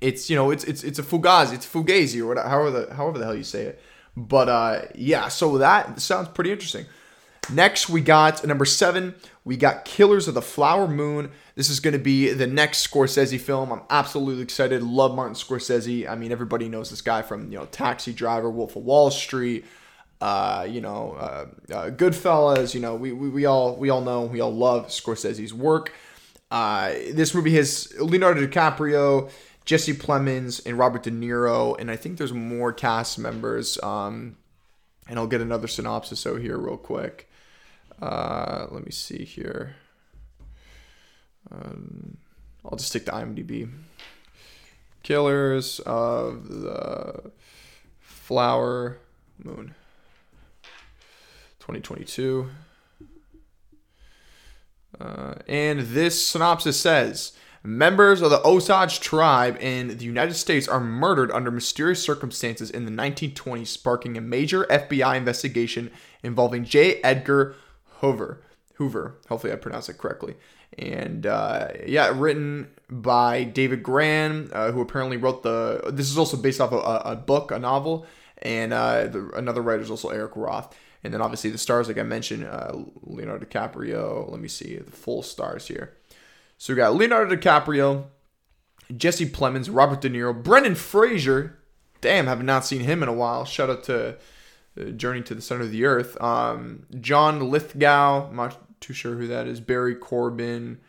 it's 0.00 0.30
you 0.30 0.36
know, 0.36 0.50
it's 0.50 0.64
it's 0.64 0.84
it's 0.84 0.98
a 0.98 1.02
fugazi, 1.02 1.54
it's 1.54 1.66
fugazi 1.66 2.20
or 2.20 2.26
whatever 2.26 2.48
however 2.48 2.70
the 2.70 2.94
however 2.94 3.18
the 3.18 3.24
hell 3.24 3.34
you 3.34 3.44
say 3.44 3.62
it. 3.64 3.80
But 4.16 4.48
uh 4.48 4.82
yeah, 4.94 5.28
so 5.28 5.58
that 5.58 6.00
sounds 6.00 6.28
pretty 6.28 6.52
interesting. 6.52 6.86
Next, 7.50 7.88
we 7.88 8.00
got 8.00 8.46
number 8.46 8.64
seven. 8.64 9.14
We 9.44 9.56
got 9.56 9.84
Killers 9.84 10.28
of 10.28 10.34
the 10.34 10.42
Flower 10.42 10.86
Moon. 10.86 11.32
This 11.56 11.68
is 11.68 11.80
going 11.80 11.92
to 11.92 11.98
be 11.98 12.32
the 12.32 12.46
next 12.46 12.88
Scorsese 12.88 13.40
film. 13.40 13.72
I'm 13.72 13.82
absolutely 13.90 14.42
excited. 14.42 14.82
Love 14.82 15.14
Martin 15.14 15.34
Scorsese. 15.34 16.08
I 16.08 16.14
mean, 16.14 16.30
everybody 16.30 16.68
knows 16.68 16.90
this 16.90 17.02
guy 17.02 17.22
from 17.22 17.50
you 17.50 17.58
know 17.58 17.66
Taxi 17.66 18.12
Driver, 18.12 18.48
Wolf 18.50 18.76
of 18.76 18.84
Wall 18.84 19.10
Street. 19.10 19.64
Uh, 20.20 20.64
you 20.70 20.80
know, 20.80 21.14
uh, 21.18 21.46
uh, 21.72 21.90
Goodfellas. 21.90 22.74
You 22.74 22.80
know, 22.80 22.94
we, 22.94 23.12
we 23.12 23.28
we 23.28 23.44
all 23.44 23.74
we 23.74 23.90
all 23.90 24.02
know 24.02 24.22
we 24.22 24.40
all 24.40 24.54
love 24.54 24.86
Scorsese's 24.86 25.52
work. 25.52 25.92
Uh, 26.52 26.92
this 27.12 27.34
movie 27.34 27.56
has 27.56 27.92
Leonardo 27.98 28.46
DiCaprio, 28.46 29.30
Jesse 29.64 29.94
Plemons, 29.94 30.64
and 30.64 30.78
Robert 30.78 31.02
De 31.02 31.10
Niro, 31.10 31.76
and 31.80 31.90
I 31.90 31.96
think 31.96 32.18
there's 32.18 32.32
more 32.32 32.72
cast 32.72 33.18
members. 33.18 33.82
Um, 33.82 34.36
and 35.08 35.18
I'll 35.18 35.26
get 35.26 35.40
another 35.40 35.66
synopsis 35.66 36.24
out 36.24 36.40
here 36.40 36.56
real 36.56 36.76
quick. 36.76 37.28
Uh, 38.02 38.66
let 38.72 38.84
me 38.84 38.90
see 38.90 39.24
here. 39.24 39.76
Um, 41.52 42.16
I'll 42.64 42.76
just 42.76 42.88
stick 42.88 43.04
to 43.06 43.12
IMDb. 43.12 43.70
Killers 45.04 45.78
of 45.80 46.48
the 46.48 47.30
Flower 48.00 48.98
Moon. 49.38 49.74
2022. 51.60 52.48
Uh, 55.00 55.34
and 55.46 55.80
this 55.80 56.26
synopsis 56.26 56.80
says 56.80 57.32
Members 57.64 58.20
of 58.20 58.30
the 58.30 58.44
Osage 58.44 58.98
tribe 58.98 59.56
in 59.60 59.96
the 59.96 60.04
United 60.04 60.34
States 60.34 60.66
are 60.66 60.80
murdered 60.80 61.30
under 61.30 61.52
mysterious 61.52 62.02
circumstances 62.02 62.68
in 62.68 62.84
the 62.84 62.90
1920s, 62.90 63.68
sparking 63.68 64.16
a 64.16 64.20
major 64.20 64.64
FBI 64.64 65.16
investigation 65.16 65.92
involving 66.24 66.64
J. 66.64 67.00
Edgar 67.02 67.54
Hoover. 68.02 68.42
Hoover, 68.74 69.18
hopefully 69.28 69.52
I 69.52 69.56
pronounced 69.56 69.88
it 69.88 69.98
correctly. 69.98 70.34
And 70.76 71.26
uh, 71.26 71.68
yeah, 71.86 72.12
written 72.14 72.68
by 72.90 73.44
David 73.44 73.82
Grann, 73.82 74.50
uh, 74.52 74.72
who 74.72 74.80
apparently 74.80 75.16
wrote 75.16 75.42
the. 75.42 75.90
This 75.92 76.10
is 76.10 76.18
also 76.18 76.36
based 76.36 76.60
off 76.60 76.72
a, 76.72 77.10
a 77.10 77.16
book, 77.16 77.50
a 77.50 77.58
novel, 77.58 78.06
and 78.38 78.72
uh, 78.72 79.06
the, 79.06 79.30
another 79.34 79.62
writer 79.62 79.82
is 79.82 79.90
also 79.90 80.08
Eric 80.08 80.32
Roth. 80.36 80.76
And 81.04 81.12
then 81.12 81.20
obviously 81.20 81.50
the 81.50 81.58
stars, 81.58 81.88
like 81.88 81.98
I 81.98 82.02
mentioned, 82.02 82.44
uh, 82.44 82.72
Leonardo 83.02 83.44
DiCaprio. 83.44 84.30
Let 84.30 84.40
me 84.40 84.48
see 84.48 84.76
the 84.76 84.90
full 84.90 85.22
stars 85.22 85.68
here. 85.68 85.94
So 86.58 86.72
we 86.72 86.76
got 86.76 86.94
Leonardo 86.94 87.36
DiCaprio, 87.36 88.04
Jesse 88.96 89.28
Plemons, 89.28 89.68
Robert 89.70 90.00
De 90.00 90.10
Niro, 90.10 90.42
Brendan 90.42 90.76
Fraser. 90.76 91.58
Damn, 92.00 92.26
have 92.26 92.42
not 92.42 92.64
seen 92.64 92.80
him 92.80 93.02
in 93.02 93.08
a 93.08 93.12
while. 93.12 93.44
Shout 93.44 93.70
out 93.70 93.84
to 93.84 94.16
Journey 94.96 95.22
to 95.22 95.34
the 95.34 95.42
Center 95.42 95.62
of 95.62 95.70
the 95.70 95.84
Earth. 95.84 96.20
Um, 96.20 96.86
John 97.00 97.50
Lithgow. 97.50 98.28
I'm 98.28 98.36
not 98.36 98.80
too 98.80 98.94
sure 98.94 99.14
who 99.14 99.26
that 99.28 99.46
is. 99.46 99.60
Barry 99.60 99.94
Corbin. 99.94 100.80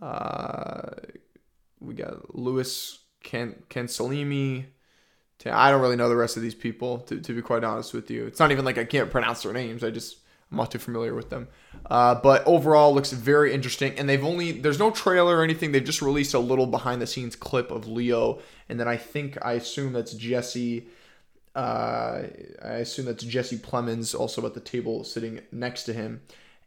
Uh, 0.00 0.92
we 1.80 1.94
got 1.94 2.34
Louis 2.34 2.98
Can- 3.22 3.62
Cancelimi. 3.68 4.66
I 5.46 5.70
don't 5.70 5.80
really 5.80 5.96
know 5.96 6.08
the 6.08 6.16
rest 6.16 6.36
of 6.36 6.42
these 6.42 6.54
people, 6.54 6.98
to, 6.98 7.18
to 7.18 7.32
be 7.32 7.40
quite 7.40 7.64
honest 7.64 7.94
with 7.94 8.10
you. 8.10 8.26
It's 8.26 8.40
not 8.40 8.50
even 8.50 8.64
like 8.64 8.76
I 8.76 8.84
can't 8.84 9.10
pronounce 9.10 9.42
their 9.42 9.54
names. 9.54 9.82
I 9.82 9.90
just 9.90 10.18
I'm 10.50 10.58
not 10.58 10.70
too 10.70 10.78
familiar 10.78 11.14
with 11.14 11.30
them. 11.30 11.48
Uh, 11.88 12.16
but 12.16 12.46
overall, 12.46 12.92
looks 12.92 13.12
very 13.12 13.54
interesting. 13.54 13.98
And 13.98 14.08
they've 14.08 14.24
only 14.24 14.52
there's 14.52 14.78
no 14.78 14.90
trailer 14.90 15.38
or 15.38 15.44
anything. 15.44 15.72
They've 15.72 15.84
just 15.84 16.02
released 16.02 16.34
a 16.34 16.38
little 16.38 16.66
behind 16.66 17.00
the 17.00 17.06
scenes 17.06 17.36
clip 17.36 17.70
of 17.70 17.86
Leo, 17.86 18.40
and 18.68 18.78
then 18.78 18.88
I 18.88 18.96
think 18.96 19.38
I 19.42 19.52
assume 19.52 19.92
that's 19.92 20.14
Jesse. 20.14 20.88
Uh, 21.60 22.26
I 22.64 22.74
assume 22.74 23.06
that's 23.06 23.24
Jesse 23.24 23.58
Plemons 23.58 24.18
also 24.18 24.44
at 24.46 24.54
the 24.54 24.60
table 24.60 25.04
sitting 25.04 25.40
next 25.52 25.84
to 25.84 25.92
him, 25.92 26.22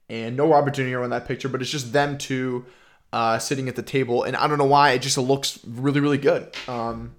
and 0.09 0.37
no 0.37 0.47
Robert 0.47 0.73
De 0.75 0.83
Niro 0.83 1.03
in 1.03 1.09
that 1.09 1.27
picture, 1.27 1.49
but 1.49 1.61
it's 1.61 1.71
just 1.71 1.93
them 1.93 2.17
two 2.17 2.65
uh, 3.11 3.39
sitting 3.39 3.67
at 3.69 3.75
the 3.75 3.83
table, 3.83 4.23
and 4.23 4.35
I 4.35 4.47
don't 4.47 4.57
know 4.57 4.65
why 4.65 4.91
it 4.91 5.01
just 5.01 5.17
looks 5.17 5.59
really 5.65 5.99
really 5.99 6.17
good. 6.17 6.55
Um, 6.67 7.15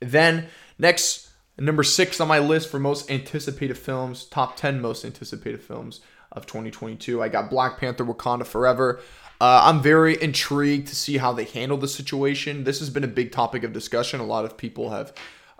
then 0.00 0.48
next 0.78 1.32
Number 1.58 1.82
six 1.82 2.20
on 2.20 2.28
my 2.28 2.38
list 2.38 2.70
for 2.70 2.78
most 2.78 3.10
anticipated 3.10 3.76
films, 3.76 4.24
top 4.24 4.56
10 4.56 4.80
most 4.80 5.04
anticipated 5.04 5.62
films 5.62 6.00
of 6.30 6.46
2022. 6.46 7.22
I 7.22 7.28
got 7.28 7.50
Black 7.50 7.78
Panther 7.78 8.04
Wakanda 8.04 8.46
Forever. 8.46 9.00
Uh, 9.38 9.60
I'm 9.64 9.82
very 9.82 10.20
intrigued 10.20 10.88
to 10.88 10.96
see 10.96 11.18
how 11.18 11.32
they 11.32 11.44
handle 11.44 11.76
the 11.76 11.88
situation. 11.88 12.64
This 12.64 12.78
has 12.78 12.88
been 12.88 13.04
a 13.04 13.08
big 13.08 13.32
topic 13.32 13.64
of 13.64 13.72
discussion. 13.72 14.18
A 14.18 14.24
lot 14.24 14.44
of 14.46 14.56
people 14.56 14.90
have 14.90 15.12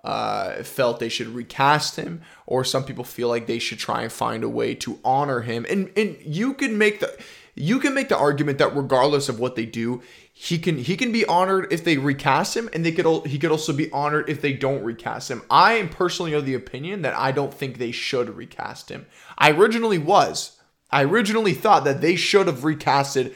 uh, 0.04 0.62
felt 0.62 0.98
they 0.98 1.08
should 1.08 1.28
recast 1.28 1.96
him, 1.96 2.22
or 2.46 2.64
some 2.64 2.84
people 2.84 3.04
feel 3.04 3.28
like 3.28 3.46
they 3.46 3.58
should 3.58 3.78
try 3.78 4.02
and 4.02 4.12
find 4.12 4.42
a 4.42 4.48
way 4.48 4.74
to 4.74 4.98
honor 5.04 5.42
him. 5.42 5.64
And 5.68 5.90
and 5.96 6.16
you 6.24 6.54
can 6.54 6.76
make 6.76 7.00
the 7.00 7.16
you 7.54 7.78
can 7.78 7.94
make 7.94 8.08
the 8.08 8.16
argument 8.16 8.58
that 8.58 8.74
regardless 8.74 9.28
of 9.28 9.38
what 9.38 9.56
they 9.56 9.66
do, 9.66 10.02
he 10.32 10.58
can 10.58 10.78
he 10.78 10.96
can 10.96 11.12
be 11.12 11.24
honored 11.26 11.72
if 11.72 11.84
they 11.84 11.98
recast 11.98 12.56
him, 12.56 12.68
and 12.72 12.84
they 12.84 12.92
could 12.92 13.26
he 13.26 13.38
could 13.38 13.50
also 13.50 13.72
be 13.72 13.90
honored 13.92 14.28
if 14.28 14.40
they 14.40 14.52
don't 14.52 14.82
recast 14.82 15.30
him. 15.30 15.42
I 15.50 15.74
am 15.74 15.88
personally 15.88 16.32
of 16.32 16.46
the 16.46 16.54
opinion 16.54 17.02
that 17.02 17.16
I 17.16 17.30
don't 17.30 17.54
think 17.54 17.78
they 17.78 17.92
should 17.92 18.36
recast 18.36 18.90
him. 18.90 19.06
I 19.38 19.50
originally 19.52 19.98
was. 19.98 20.58
I 20.90 21.04
originally 21.04 21.54
thought 21.54 21.84
that 21.84 22.00
they 22.00 22.16
should 22.16 22.46
have 22.48 22.60
recasted 22.60 23.34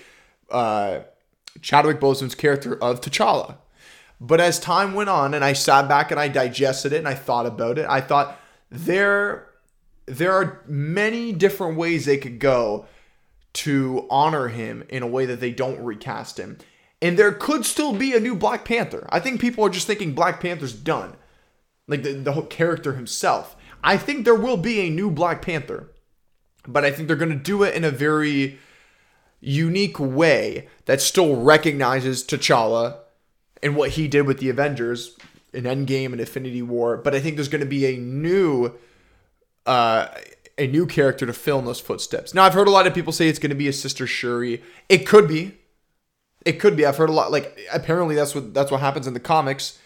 uh, 0.50 1.00
Chadwick 1.62 2.00
Boseman's 2.00 2.34
character 2.34 2.74
of 2.82 3.00
T'Challa. 3.00 3.56
But 4.20 4.40
as 4.40 4.58
time 4.58 4.94
went 4.94 5.10
on, 5.10 5.34
and 5.34 5.44
I 5.44 5.52
sat 5.52 5.88
back 5.88 6.10
and 6.10 6.18
I 6.18 6.28
digested 6.28 6.92
it 6.92 6.98
and 6.98 7.08
I 7.08 7.14
thought 7.14 7.46
about 7.46 7.78
it, 7.78 7.86
I 7.88 8.00
thought 8.00 8.38
there 8.70 9.48
there 10.06 10.32
are 10.32 10.62
many 10.66 11.32
different 11.32 11.76
ways 11.76 12.04
they 12.04 12.16
could 12.16 12.38
go 12.38 12.86
to 13.52 14.06
honor 14.08 14.48
him 14.48 14.84
in 14.88 15.02
a 15.02 15.06
way 15.06 15.26
that 15.26 15.40
they 15.40 15.50
don't 15.50 15.82
recast 15.82 16.38
him. 16.38 16.58
And 17.02 17.18
there 17.18 17.32
could 17.32 17.66
still 17.66 17.92
be 17.92 18.14
a 18.14 18.20
new 18.20 18.36
Black 18.36 18.64
Panther. 18.64 19.06
I 19.10 19.18
think 19.20 19.40
people 19.40 19.64
are 19.64 19.70
just 19.70 19.86
thinking 19.86 20.14
Black 20.14 20.40
Panther's 20.40 20.72
done. 20.72 21.16
Like 21.88 22.02
the, 22.02 22.12
the 22.12 22.32
whole 22.32 22.46
character 22.46 22.94
himself. 22.94 23.56
I 23.82 23.96
think 23.96 24.24
there 24.24 24.34
will 24.34 24.56
be 24.56 24.80
a 24.80 24.90
new 24.90 25.10
Black 25.10 25.42
Panther. 25.42 25.90
But 26.66 26.84
I 26.84 26.90
think 26.90 27.08
they're 27.08 27.16
going 27.16 27.30
to 27.30 27.36
do 27.36 27.62
it 27.62 27.74
in 27.74 27.84
a 27.84 27.90
very 27.90 28.58
unique 29.40 29.98
way 29.98 30.68
that 30.86 31.00
still 31.00 31.36
recognizes 31.36 32.24
T'Challa 32.24 32.98
and 33.62 33.76
what 33.76 33.90
he 33.90 34.08
did 34.08 34.22
with 34.22 34.38
the 34.38 34.48
Avengers 34.48 35.16
in 35.52 35.64
Endgame 35.64 36.12
and 36.12 36.20
Infinity 36.20 36.62
War. 36.62 36.96
But 36.96 37.14
I 37.14 37.20
think 37.20 37.36
there's 37.36 37.48
going 37.48 37.60
to 37.60 37.66
be 37.66 37.86
a 37.86 37.96
new 37.96 38.72
uh, 39.64 40.08
a 40.58 40.66
new 40.66 40.86
character 40.86 41.26
to 41.26 41.32
fill 41.32 41.58
in 41.58 41.64
those 41.64 41.80
footsteps. 41.80 42.32
Now, 42.32 42.44
I've 42.44 42.54
heard 42.54 42.68
a 42.68 42.70
lot 42.70 42.86
of 42.86 42.94
people 42.94 43.12
say 43.12 43.28
it's 43.28 43.38
going 43.38 43.50
to 43.50 43.56
be 43.56 43.68
a 43.68 43.72
sister 43.72 44.06
Shuri. 44.06 44.62
It 44.88 45.06
could 45.06 45.28
be. 45.28 45.52
It 46.44 46.60
could 46.60 46.76
be. 46.76 46.86
I've 46.86 46.96
heard 46.96 47.10
a 47.10 47.12
lot. 47.12 47.32
Like 47.32 47.58
apparently 47.72 48.14
that's 48.14 48.34
what 48.34 48.54
that's 48.54 48.70
what 48.70 48.80
happens 48.80 49.06
in 49.06 49.14
the 49.14 49.20
comics. 49.20 49.78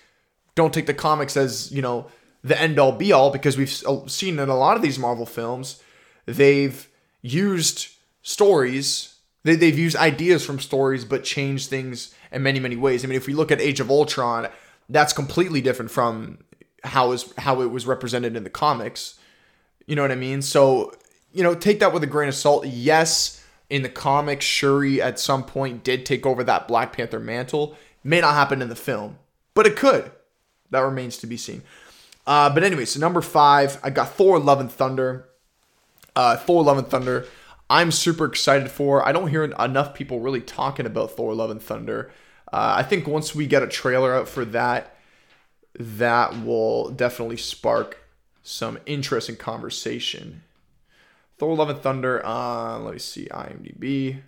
Don't 0.55 0.75
take 0.75 0.87
the 0.87 0.95
comics 0.95 1.37
as 1.37 1.73
you 1.73 1.81
know 1.81 2.07
the 2.43 2.61
end 2.61 2.79
all 2.79 2.93
be 2.93 3.13
all 3.13 3.31
because 3.31 3.57
we've 3.57 3.83
uh, 3.87 4.07
seen 4.07 4.39
in 4.39 4.49
a 4.49 4.57
lot 4.57 4.77
of 4.77 4.83
these 4.83 4.99
Marvel 4.99 5.27
films 5.27 5.83
they've 6.27 6.89
used 7.23 7.89
stories. 8.23 9.10
They, 9.43 9.57
they've 9.57 9.79
used 9.79 9.97
ideas 9.97 10.45
from 10.45 10.59
stories 10.59 11.05
but 11.05 11.25
changed 11.25 11.71
things 11.71 12.15
in 12.31 12.43
many 12.43 12.61
many 12.61 12.77
ways. 12.77 13.05
I 13.05 13.09
mean, 13.09 13.17
if 13.17 13.27
we 13.27 13.35
look 13.35 13.51
at 13.51 13.61
Age 13.61 13.81
of 13.81 13.91
Ultron, 13.91 14.49
that's 14.89 15.13
completely 15.13 15.61
different 15.61 15.91
from 15.91 16.39
how 16.85 17.13
is 17.13 17.33
how 17.39 17.61
it 17.61 17.71
was 17.71 17.87
represented 17.87 18.37
in 18.37 18.45
the 18.45 18.51
comics 18.51 19.19
you 19.91 19.97
know 19.97 20.03
what 20.03 20.13
I 20.13 20.15
mean? 20.15 20.41
So, 20.41 20.93
you 21.33 21.43
know, 21.43 21.53
take 21.53 21.81
that 21.81 21.93
with 21.93 22.05
a 22.05 22.07
grain 22.07 22.29
of 22.29 22.35
salt. 22.37 22.65
Yes, 22.65 23.45
in 23.69 23.83
the 23.83 23.89
comics, 23.89 24.45
Shuri 24.45 25.03
at 25.03 25.19
some 25.19 25.43
point 25.43 25.83
did 25.83 26.07
take 26.07 26.25
over 26.25 26.45
that 26.45 26.69
Black 26.69 26.93
Panther 26.93 27.19
mantle. 27.19 27.77
May 28.05 28.21
not 28.21 28.35
happen 28.35 28.63
in 28.63 28.69
the 28.69 28.77
film, 28.77 29.19
but 29.53 29.67
it 29.67 29.75
could. 29.75 30.13
That 30.71 30.79
remains 30.79 31.17
to 31.19 31.27
be 31.27 31.37
seen. 31.37 31.63
Uh, 32.25 32.55
but 32.55 32.63
anyway, 32.63 32.85
so 32.85 33.01
number 33.01 33.21
five, 33.21 33.81
I 33.83 33.91
got 33.91 34.11
Thor: 34.11 34.39
Love 34.39 34.61
and 34.61 34.71
Thunder. 34.71 35.29
Uh, 36.15 36.37
Thor: 36.37 36.63
Love 36.63 36.79
and 36.79 36.87
Thunder. 36.87 37.27
I'm 37.71 37.93
super 37.93 38.25
excited 38.25 38.69
for. 38.69 39.07
I 39.07 39.13
don't 39.13 39.29
hear 39.29 39.45
enough 39.45 39.95
people 39.95 40.19
really 40.19 40.41
talking 40.41 40.87
about 40.87 41.13
Thor: 41.13 41.33
Love 41.35 41.51
and 41.51 41.63
Thunder. 41.63 42.11
Uh, 42.53 42.75
I 42.79 42.83
think 42.83 43.07
once 43.07 43.33
we 43.33 43.47
get 43.47 43.63
a 43.63 43.69
trailer 43.69 44.13
out 44.13 44.29
for 44.29 44.45
that, 44.47 44.97
that 45.79 46.45
will 46.45 46.91
definitely 46.91 47.37
spark 47.37 47.99
some 48.43 48.79
interesting 48.87 49.37
conversation. 49.37 50.43
Thor: 51.39 51.55
Love 51.55 51.71
and 51.71 51.79
Thunder. 51.79 52.27
Uh, 52.27 52.81
let 52.81 52.95
me 52.95 52.99
see 52.99 53.27
IMDb. 53.27 54.21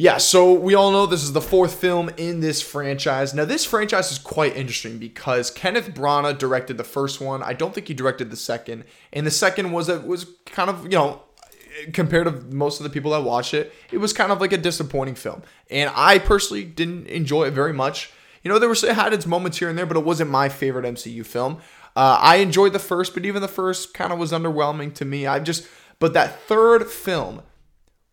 Yeah, 0.00 0.16
so 0.16 0.54
we 0.54 0.74
all 0.74 0.92
know 0.92 1.04
this 1.04 1.22
is 1.22 1.34
the 1.34 1.42
fourth 1.42 1.74
film 1.74 2.08
in 2.16 2.40
this 2.40 2.62
franchise. 2.62 3.34
Now, 3.34 3.44
this 3.44 3.66
franchise 3.66 4.10
is 4.10 4.18
quite 4.18 4.56
interesting 4.56 4.96
because 4.96 5.50
Kenneth 5.50 5.90
Branagh 5.90 6.38
directed 6.38 6.78
the 6.78 6.84
first 6.84 7.20
one. 7.20 7.42
I 7.42 7.52
don't 7.52 7.74
think 7.74 7.86
he 7.86 7.92
directed 7.92 8.30
the 8.30 8.36
second, 8.36 8.84
and 9.12 9.26
the 9.26 9.30
second 9.30 9.72
was 9.72 9.90
a, 9.90 10.00
was 10.00 10.24
kind 10.46 10.70
of 10.70 10.84
you 10.84 10.96
know 10.96 11.20
compared 11.92 12.28
to 12.28 12.32
most 12.56 12.80
of 12.80 12.84
the 12.84 12.88
people 12.88 13.10
that 13.10 13.24
watch 13.24 13.52
it, 13.52 13.74
it 13.92 13.98
was 13.98 14.14
kind 14.14 14.32
of 14.32 14.40
like 14.40 14.54
a 14.54 14.56
disappointing 14.56 15.16
film, 15.16 15.42
and 15.70 15.92
I 15.94 16.18
personally 16.18 16.64
didn't 16.64 17.06
enjoy 17.08 17.48
it 17.48 17.50
very 17.50 17.74
much. 17.74 18.10
You 18.42 18.50
know, 18.50 18.58
there 18.58 18.70
was 18.70 18.82
it 18.82 18.94
had 18.94 19.12
its 19.12 19.26
moments 19.26 19.58
here 19.58 19.68
and 19.68 19.76
there, 19.76 19.84
but 19.84 19.98
it 19.98 20.04
wasn't 20.04 20.30
my 20.30 20.48
favorite 20.48 20.86
MCU 20.86 21.26
film. 21.26 21.58
Uh, 21.94 22.16
I 22.18 22.36
enjoyed 22.36 22.72
the 22.72 22.78
first, 22.78 23.12
but 23.12 23.26
even 23.26 23.42
the 23.42 23.48
first 23.48 23.92
kind 23.92 24.14
of 24.14 24.18
was 24.18 24.32
underwhelming 24.32 24.94
to 24.94 25.04
me. 25.04 25.26
I 25.26 25.40
just, 25.40 25.68
but 25.98 26.14
that 26.14 26.40
third 26.44 26.86
film, 26.86 27.42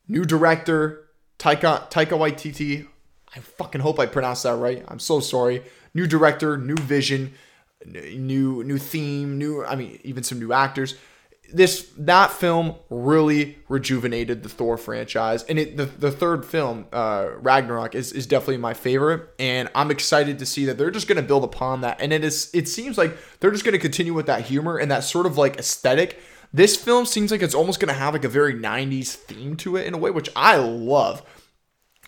new 0.09 0.25
director 0.25 1.06
Taika 1.39 1.89
Taika 1.89 2.17
Waititi. 2.17 2.87
I 3.35 3.39
fucking 3.39 3.81
hope 3.81 3.99
I 3.99 4.05
pronounced 4.05 4.43
that 4.43 4.55
right. 4.55 4.83
I'm 4.87 4.99
so 4.99 5.19
sorry. 5.19 5.63
New 5.93 6.07
director, 6.07 6.57
new 6.57 6.75
vision, 6.75 7.33
new 7.85 8.63
new 8.63 8.77
theme, 8.77 9.37
new. 9.37 9.63
I 9.65 9.75
mean, 9.75 9.99
even 10.03 10.23
some 10.23 10.39
new 10.39 10.53
actors 10.53 10.95
this 11.53 11.89
that 11.97 12.31
film 12.31 12.75
really 12.89 13.57
rejuvenated 13.69 14.43
the 14.43 14.49
Thor 14.49 14.77
franchise, 14.77 15.43
and 15.43 15.57
it 15.57 15.77
the, 15.77 15.85
the 15.85 16.11
third 16.11 16.45
film, 16.45 16.87
uh, 16.91 17.29
Ragnarok, 17.37 17.95
is, 17.95 18.11
is 18.11 18.27
definitely 18.27 18.57
my 18.57 18.73
favorite, 18.73 19.29
and 19.39 19.69
I'm 19.73 19.91
excited 19.91 20.39
to 20.39 20.45
see 20.45 20.65
that 20.65 20.77
they're 20.77 20.91
just 20.91 21.07
going 21.07 21.17
to 21.17 21.27
build 21.27 21.43
upon 21.43 21.81
that, 21.81 22.01
and 22.01 22.11
it 22.11 22.23
is 22.23 22.49
it 22.53 22.67
seems 22.67 22.97
like 22.97 23.17
they're 23.39 23.51
just 23.51 23.63
going 23.63 23.73
to 23.73 23.79
continue 23.79 24.13
with 24.13 24.25
that 24.25 24.41
humor 24.41 24.77
and 24.77 24.91
that 24.91 25.03
sort 25.03 25.25
of 25.25 25.37
like 25.37 25.57
aesthetic. 25.57 26.19
This 26.53 26.75
film 26.75 27.05
seems 27.05 27.31
like 27.31 27.41
it's 27.41 27.55
almost 27.55 27.79
going 27.79 27.93
to 27.93 27.99
have 27.99 28.13
like 28.13 28.23
a 28.23 28.29
very 28.29 28.53
'90s 28.53 29.13
theme 29.13 29.55
to 29.57 29.75
it 29.75 29.85
in 29.85 29.93
a 29.93 29.97
way, 29.97 30.11
which 30.11 30.29
I 30.35 30.55
love. 30.57 31.23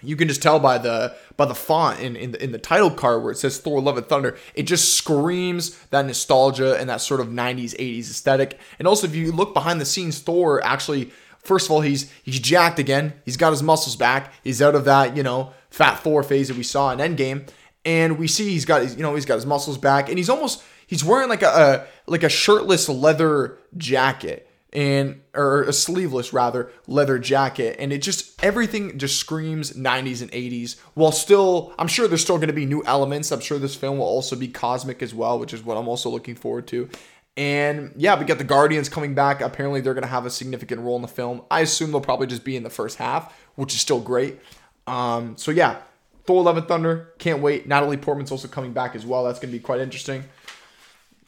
you 0.01 0.15
can 0.15 0.27
just 0.27 0.41
tell 0.41 0.59
by 0.59 0.77
the 0.77 1.15
by 1.35 1.45
the 1.45 1.55
font 1.55 1.99
in 1.99 2.15
in 2.15 2.31
the, 2.31 2.43
in 2.43 2.51
the 2.51 2.57
title 2.57 2.91
card 2.91 3.21
where 3.21 3.31
it 3.31 3.37
says 3.37 3.59
Thor: 3.59 3.81
Love 3.81 3.97
and 3.97 4.05
Thunder. 4.07 4.37
It 4.55 4.63
just 4.63 4.93
screams 4.93 5.77
that 5.87 6.05
nostalgia 6.05 6.77
and 6.79 6.89
that 6.89 7.01
sort 7.01 7.19
of 7.19 7.27
90s 7.27 7.75
80s 7.77 8.09
aesthetic. 8.11 8.59
And 8.77 8.87
also, 8.87 9.07
if 9.07 9.15
you 9.15 9.31
look 9.31 9.53
behind 9.53 9.81
the 9.81 9.85
scenes, 9.85 10.19
Thor 10.19 10.63
actually. 10.63 11.11
First 11.41 11.67
of 11.67 11.71
all, 11.71 11.79
he's 11.81 12.11
he's 12.23 12.39
jacked 12.39 12.79
again. 12.79 13.13
He's 13.23 13.37
got 13.37 13.51
his 13.51 13.63
muscles 13.63 13.95
back. 13.95 14.33
He's 14.43 14.61
out 14.61 14.75
of 14.75 14.83
that, 14.85 15.15
you 15.15 15.23
know, 15.23 15.53
fat 15.69 15.95
Thor 15.99 16.21
phase 16.21 16.49
that 16.49 16.57
we 16.57 16.63
saw 16.63 16.91
in 16.91 16.99
Endgame. 16.99 17.47
And 17.85 18.19
we 18.19 18.27
see 18.27 18.49
he's 18.49 18.65
got 18.65 18.81
his, 18.81 18.97
you 18.97 19.03
know, 19.03 19.15
he's 19.15 19.25
got 19.25 19.35
his 19.35 19.45
muscles 19.45 19.77
back 19.77 20.09
and 20.09 20.17
he's 20.17 20.29
almost 20.29 20.61
he's 20.89 21.03
wearing 21.03 21.29
like 21.29 21.43
a, 21.43 21.47
a 21.47 22.11
like 22.11 22.23
a 22.23 22.29
shirtless 22.29 22.89
leather 22.89 23.59
jacket 23.77 24.49
and 24.73 25.21
or 25.33 25.63
a 25.63 25.73
sleeveless 25.73 26.33
rather 26.33 26.71
leather 26.87 27.19
jacket. 27.19 27.77
And 27.79 27.93
it 27.93 27.99
just 27.99 28.43
everything 28.43 28.97
just 28.97 29.19
screams 29.19 29.73
90s 29.73 30.21
and 30.21 30.31
80s 30.31 30.79
while 30.95 31.11
still 31.11 31.73
i'm 31.79 31.87
sure 31.87 32.07
there's 32.07 32.21
still 32.21 32.37
going 32.37 32.47
to 32.47 32.53
be 32.53 32.65
new 32.65 32.83
elements. 32.85 33.31
I'm 33.31 33.39
sure 33.39 33.59
this 33.59 33.75
film 33.75 33.99
will 33.99 34.05
also 34.05 34.35
be 34.35 34.47
cosmic 34.47 35.01
as 35.01 35.13
well 35.13 35.39
which 35.39 35.53
is 35.53 35.63
what 35.63 35.77
i'm 35.77 35.87
also 35.87 36.09
looking 36.09 36.35
forward 36.35 36.67
to. 36.67 36.89
And 37.37 37.93
yeah 37.95 38.19
we 38.19 38.25
got 38.25 38.39
the 38.39 38.43
guardians 38.43 38.89
coming 38.89 39.13
back. 39.13 39.41
Apparently 39.41 39.81
they're 39.81 39.93
going 39.93 40.03
to 40.03 40.09
have 40.09 40.25
a 40.25 40.31
significant 40.31 40.81
role 40.81 40.95
in 40.95 41.03
the 41.03 41.07
film. 41.07 41.43
I 41.49 41.61
assume 41.61 41.91
they'll 41.91 42.01
probably 42.01 42.27
just 42.27 42.43
be 42.43 42.57
in 42.57 42.63
the 42.63 42.69
first 42.69 42.97
half 42.97 43.39
which 43.55 43.73
is 43.73 43.79
still 43.79 44.01
great. 44.01 44.39
Um, 44.87 45.37
so 45.37 45.51
yeah 45.51 45.81
thor 46.25 46.43
love 46.43 46.57
and 46.57 46.67
thunder 46.67 47.11
can't 47.17 47.41
wait. 47.41 47.67
Natalie 47.67 47.97
portman's 47.97 48.31
also 48.31 48.47
coming 48.47 48.71
back 48.71 48.95
as 48.95 49.03
well. 49.03 49.23
That's 49.23 49.39
going 49.39 49.51
to 49.51 49.57
be 49.57 49.63
quite 49.63 49.79
interesting 49.79 50.25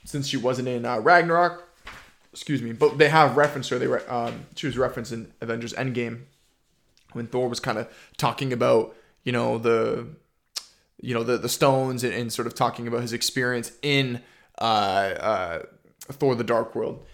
since 0.05 0.27
she 0.27 0.37
wasn't 0.37 0.67
in 0.67 0.85
uh, 0.85 0.99
ragnarok 0.99 1.67
excuse 2.33 2.61
me, 2.61 2.71
but 2.71 2.97
they 2.97 3.09
have 3.09 3.37
referenced 3.37 3.69
her. 3.69 3.79
They 3.79 3.87
were 3.87 4.09
um, 4.11 4.45
she 4.55 4.67
was 4.67 4.77
referenced 4.77 5.11
in 5.11 5.33
Avengers 5.41 5.73
Endgame 5.73 6.23
when 7.13 7.27
Thor 7.27 7.49
was 7.49 7.59
kind 7.59 7.77
of 7.77 7.87
talking 8.17 8.53
about 8.53 8.95
you 9.23 9.31
know 9.31 9.57
the 9.57 10.07
you 10.99 11.13
know 11.13 11.23
the 11.23 11.37
the 11.37 11.49
stones 11.49 12.03
and, 12.03 12.13
and 12.13 12.31
sort 12.31 12.47
of 12.47 12.55
talking 12.55 12.87
about 12.87 13.01
his 13.01 13.13
experience 13.13 13.71
in 13.81 14.21
uh, 14.59 14.61
uh, 14.61 15.63
Thor: 16.11 16.35
The 16.35 16.43
Dark 16.43 16.75
World. 16.75 17.05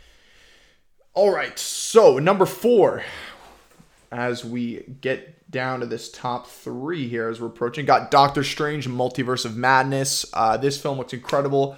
All 1.13 1.31
right, 1.31 1.57
so 1.57 2.19
number 2.19 2.45
four, 2.45 3.03
as 4.11 4.45
we 4.45 4.83
get 5.01 5.49
down 5.49 5.79
to 5.79 5.87
this 5.87 6.11
top 6.11 6.45
three 6.45 7.07
here 7.07 7.27
as 7.27 7.41
we're 7.41 7.47
approaching, 7.47 7.85
got 7.85 8.11
Doctor 8.11 8.43
Strange: 8.43 8.87
Multiverse 8.87 9.45
of 9.45 9.57
Madness. 9.57 10.27
Uh, 10.31 10.57
this 10.57 10.79
film 10.79 10.99
looks 10.99 11.13
incredible. 11.13 11.75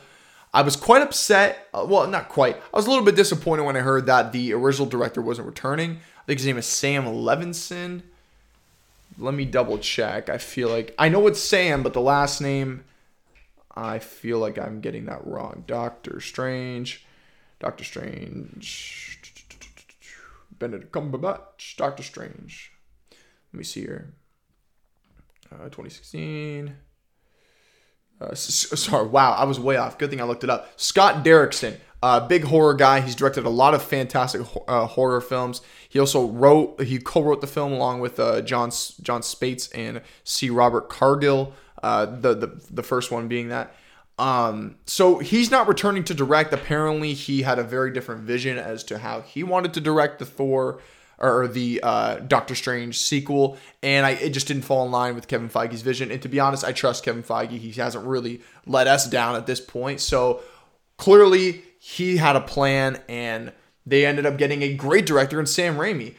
I 0.53 0.61
was 0.63 0.75
quite 0.75 1.01
upset. 1.01 1.67
Uh, 1.73 1.85
well, 1.87 2.07
not 2.07 2.29
quite. 2.29 2.55
I 2.57 2.77
was 2.77 2.87
a 2.87 2.89
little 2.89 3.05
bit 3.05 3.15
disappointed 3.15 3.63
when 3.63 3.77
I 3.77 3.81
heard 3.81 4.07
that 4.07 4.31
the 4.31 4.53
original 4.53 4.87
director 4.87 5.21
wasn't 5.21 5.47
returning. 5.47 5.99
I 6.21 6.25
think 6.25 6.39
his 6.39 6.47
name 6.47 6.57
is 6.57 6.65
Sam 6.65 7.05
Levinson. 7.05 8.01
Let 9.17 9.33
me 9.33 9.45
double 9.45 9.77
check. 9.77 10.29
I 10.29 10.37
feel 10.37 10.69
like 10.69 10.95
I 10.97 11.09
know 11.09 11.27
it's 11.27 11.41
Sam, 11.41 11.83
but 11.83 11.93
the 11.93 12.01
last 12.01 12.41
name, 12.41 12.83
I 13.75 13.99
feel 13.99 14.39
like 14.39 14.57
I'm 14.57 14.81
getting 14.81 15.05
that 15.05 15.25
wrong. 15.25 15.63
Doctor 15.67 16.19
Strange. 16.19 17.05
Doctor 17.59 17.83
Strange. 17.83 19.19
Benedict 20.57 20.91
Cumberbatch. 20.91 21.75
Doctor 21.77 22.03
Strange. 22.03 22.71
Let 23.53 23.57
me 23.57 23.63
see 23.63 23.81
here. 23.81 24.13
Uh, 25.51 25.65
2016. 25.65 26.75
Uh, 28.21 28.35
sorry, 28.35 29.07
wow, 29.07 29.31
I 29.33 29.45
was 29.45 29.59
way 29.59 29.77
off. 29.77 29.97
Good 29.97 30.09
thing 30.09 30.19
I 30.19 30.25
looked 30.25 30.43
it 30.43 30.49
up. 30.49 30.69
Scott 30.75 31.23
Derrickson, 31.23 31.77
uh, 32.03 32.27
big 32.27 32.43
horror 32.45 32.73
guy. 32.73 33.01
He's 33.01 33.15
directed 33.15 33.45
a 33.45 33.49
lot 33.49 33.73
of 33.73 33.81
fantastic 33.81 34.41
uh, 34.67 34.87
horror 34.87 35.21
films. 35.21 35.61
He 35.87 35.99
also 35.99 36.27
wrote, 36.27 36.81
he 36.81 36.99
co-wrote 36.99 37.41
the 37.41 37.47
film 37.47 37.71
along 37.71 38.01
with 38.01 38.19
uh, 38.19 38.41
John 38.41 38.71
Jon 39.01 39.21
Spaihts 39.21 39.69
and 39.73 40.01
C. 40.23 40.49
Robert 40.49 40.89
Cargill. 40.89 41.53
Uh, 41.81 42.05
the 42.05 42.33
the 42.33 42.61
the 42.69 42.83
first 42.83 43.11
one 43.11 43.27
being 43.27 43.49
that. 43.49 43.73
Um, 44.17 44.75
so 44.85 45.19
he's 45.19 45.49
not 45.49 45.69
returning 45.69 46.03
to 46.03 46.13
direct. 46.13 46.51
Apparently, 46.51 47.13
he 47.13 47.43
had 47.43 47.57
a 47.57 47.63
very 47.63 47.91
different 47.91 48.21
vision 48.21 48.57
as 48.57 48.83
to 48.85 48.97
how 48.99 49.21
he 49.21 49.43
wanted 49.43 49.73
to 49.75 49.81
direct 49.81 50.19
the 50.19 50.25
Thor 50.25 50.81
or 51.19 51.47
the 51.47 51.81
uh, 51.83 52.15
Doctor 52.19 52.55
Strange 52.55 52.97
sequel, 52.97 53.57
and 53.83 54.05
I 54.05 54.11
it 54.11 54.29
just 54.29 54.47
didn't 54.47 54.63
fall 54.63 54.85
in 54.85 54.91
line 54.91 55.15
with 55.15 55.27
Kevin 55.27 55.49
Feige's 55.49 55.81
vision. 55.81 56.11
And 56.11 56.21
to 56.21 56.29
be 56.29 56.39
honest, 56.39 56.63
I 56.63 56.71
trust 56.71 57.03
Kevin 57.03 57.23
Feige. 57.23 57.57
He 57.57 57.71
hasn't 57.73 58.05
really 58.05 58.41
let 58.65 58.87
us 58.87 59.07
down 59.07 59.35
at 59.35 59.45
this 59.45 59.59
point. 59.59 59.99
So 59.99 60.41
clearly, 60.97 61.63
he 61.77 62.17
had 62.17 62.35
a 62.35 62.41
plan, 62.41 63.01
and 63.09 63.51
they 63.85 64.05
ended 64.05 64.25
up 64.25 64.37
getting 64.37 64.61
a 64.61 64.73
great 64.73 65.05
director 65.05 65.39
in 65.39 65.45
Sam 65.45 65.75
Raimi. 65.75 66.15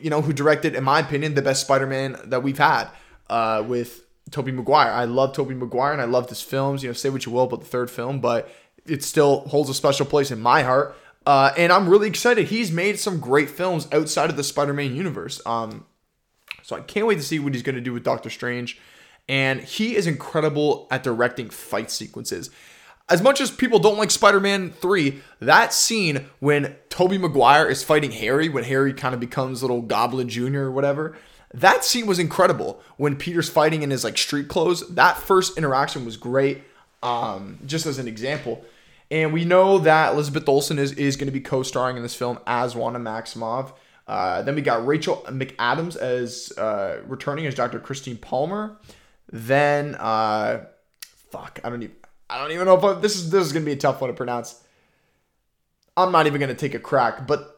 You 0.00 0.08
know, 0.08 0.22
who 0.22 0.32
directed, 0.32 0.76
in 0.76 0.84
my 0.84 1.00
opinion, 1.00 1.34
the 1.34 1.42
best 1.42 1.62
Spider-Man 1.62 2.16
that 2.26 2.44
we've 2.44 2.58
had 2.58 2.88
uh, 3.28 3.64
with 3.66 4.06
Tobey 4.30 4.52
Maguire. 4.52 4.92
I 4.92 5.04
love 5.04 5.32
Tobey 5.34 5.54
Maguire, 5.54 5.92
and 5.92 6.00
I 6.00 6.04
love 6.04 6.28
his 6.28 6.40
films. 6.40 6.84
You 6.84 6.90
know, 6.90 6.94
say 6.94 7.10
what 7.10 7.26
you 7.26 7.32
will 7.32 7.44
about 7.44 7.60
the 7.60 7.66
third 7.66 7.90
film, 7.90 8.20
but 8.20 8.48
it 8.86 9.02
still 9.02 9.40
holds 9.48 9.68
a 9.70 9.74
special 9.74 10.06
place 10.06 10.30
in 10.30 10.40
my 10.40 10.62
heart. 10.62 10.96
Uh, 11.26 11.52
and 11.56 11.72
I'm 11.72 11.88
really 11.88 12.08
excited. 12.08 12.48
He's 12.48 12.70
made 12.70 12.98
some 12.98 13.18
great 13.18 13.48
films 13.48 13.88
outside 13.92 14.30
of 14.30 14.36
the 14.36 14.44
Spider-Man 14.44 14.94
universe. 14.94 15.40
Um, 15.46 15.86
so 16.62 16.76
I 16.76 16.80
can't 16.80 17.06
wait 17.06 17.16
to 17.16 17.22
see 17.22 17.38
what 17.38 17.54
he's 17.54 17.62
going 17.62 17.76
to 17.76 17.80
do 17.80 17.92
with 17.92 18.04
Doctor 18.04 18.30
Strange. 18.30 18.78
And 19.28 19.60
he 19.60 19.96
is 19.96 20.06
incredible 20.06 20.86
at 20.90 21.02
directing 21.02 21.48
fight 21.48 21.90
sequences. 21.90 22.50
As 23.08 23.22
much 23.22 23.40
as 23.40 23.50
people 23.50 23.78
don't 23.78 23.98
like 23.98 24.10
Spider-Man 24.10 24.70
3, 24.70 25.20
that 25.40 25.72
scene 25.74 26.26
when 26.40 26.76
Tobey 26.88 27.18
Maguire 27.18 27.68
is 27.68 27.82
fighting 27.82 28.12
Harry, 28.12 28.48
when 28.48 28.64
Harry 28.64 28.94
kind 28.94 29.14
of 29.14 29.20
becomes 29.20 29.62
little 29.62 29.82
Goblin 29.82 30.28
Jr. 30.28 30.60
or 30.60 30.70
whatever, 30.70 31.16
that 31.52 31.84
scene 31.84 32.06
was 32.06 32.18
incredible. 32.18 32.80
When 32.96 33.16
Peter's 33.16 33.48
fighting 33.48 33.82
in 33.82 33.90
his 33.90 34.04
like 34.04 34.16
street 34.16 34.48
clothes, 34.48 34.88
that 34.88 35.18
first 35.18 35.56
interaction 35.58 36.04
was 36.04 36.16
great. 36.16 36.64
Um, 37.02 37.58
just 37.66 37.84
as 37.84 37.98
an 37.98 38.08
example. 38.08 38.64
And 39.14 39.32
we 39.32 39.44
know 39.44 39.78
that 39.78 40.14
Elizabeth 40.14 40.48
Olsen 40.48 40.76
is, 40.76 40.90
is 40.94 41.14
going 41.14 41.28
to 41.28 41.32
be 41.32 41.40
co 41.40 41.62
starring 41.62 41.96
in 41.96 42.02
this 42.02 42.16
film 42.16 42.40
as 42.48 42.74
Wanda 42.74 42.98
Maximoff. 42.98 43.72
Uh, 44.08 44.42
then 44.42 44.56
we 44.56 44.60
got 44.60 44.84
Rachel 44.84 45.24
McAdams 45.28 45.96
as 45.96 46.52
uh, 46.58 47.00
returning 47.06 47.46
as 47.46 47.54
Dr. 47.54 47.78
Christine 47.78 48.16
Palmer. 48.16 48.76
Then, 49.30 49.94
uh, 50.00 50.66
fuck, 51.30 51.60
I 51.62 51.70
don't 51.70 51.84
even, 51.84 51.94
I 52.28 52.38
don't 52.38 52.50
even 52.50 52.66
know 52.66 52.76
if 52.76 52.82
I, 52.82 52.94
this 52.94 53.14
is 53.14 53.30
this 53.30 53.46
is 53.46 53.52
gonna 53.52 53.64
be 53.64 53.70
a 53.70 53.76
tough 53.76 54.00
one 54.00 54.10
to 54.10 54.14
pronounce. 54.14 54.60
I'm 55.96 56.10
not 56.10 56.26
even 56.26 56.40
gonna 56.40 56.54
take 56.54 56.74
a 56.74 56.80
crack, 56.80 57.28
but 57.28 57.56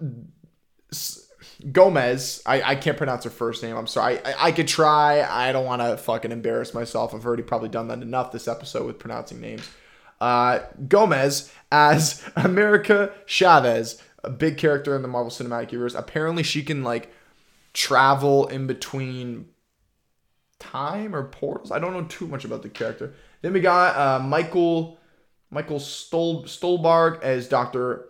Gomez, 1.72 2.42
I, 2.44 2.62
I 2.62 2.74
can't 2.74 2.98
pronounce 2.98 3.24
her 3.24 3.30
first 3.30 3.62
name. 3.62 3.76
I'm 3.76 3.86
sorry. 3.86 4.18
I, 4.18 4.30
I, 4.30 4.34
I 4.48 4.52
could 4.52 4.68
try. 4.68 5.22
I 5.22 5.52
don't 5.52 5.64
want 5.64 5.80
to 5.80 5.96
fucking 5.96 6.32
embarrass 6.32 6.74
myself. 6.74 7.14
I've 7.14 7.24
already 7.24 7.44
probably 7.44 7.70
done 7.70 7.88
that 7.88 8.02
enough 8.02 8.30
this 8.30 8.46
episode 8.46 8.86
with 8.86 8.98
pronouncing 8.98 9.40
names 9.40 9.66
uh, 10.20 10.60
Gomez 10.88 11.52
as 11.70 12.22
America 12.36 13.12
Chavez, 13.26 14.02
a 14.24 14.30
big 14.30 14.56
character 14.56 14.94
in 14.96 15.02
the 15.02 15.08
Marvel 15.08 15.30
Cinematic 15.30 15.72
Universe. 15.72 15.94
Apparently, 15.94 16.42
she 16.42 16.62
can 16.62 16.82
like 16.82 17.12
travel 17.72 18.46
in 18.46 18.66
between 18.66 19.48
time 20.58 21.14
or 21.14 21.24
portals. 21.24 21.70
I 21.70 21.78
don't 21.78 21.92
know 21.92 22.04
too 22.04 22.26
much 22.26 22.44
about 22.44 22.62
the 22.62 22.68
character. 22.68 23.14
Then 23.42 23.52
we 23.52 23.60
got 23.60 23.96
uh, 23.96 24.24
Michael 24.24 24.98
Michael 25.50 25.78
Stol- 25.78 26.44
Stuhlbarg 26.44 27.22
as 27.22 27.48
Doctor 27.48 28.08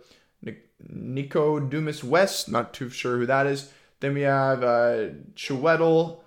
Nicodemus 0.89 2.03
West. 2.03 2.49
Not 2.49 2.73
too 2.73 2.89
sure 2.89 3.17
who 3.17 3.25
that 3.25 3.47
is. 3.47 3.71
Then 3.99 4.13
we 4.13 4.21
have 4.21 4.63
uh, 4.63 5.09
Chiwetel 5.35 6.19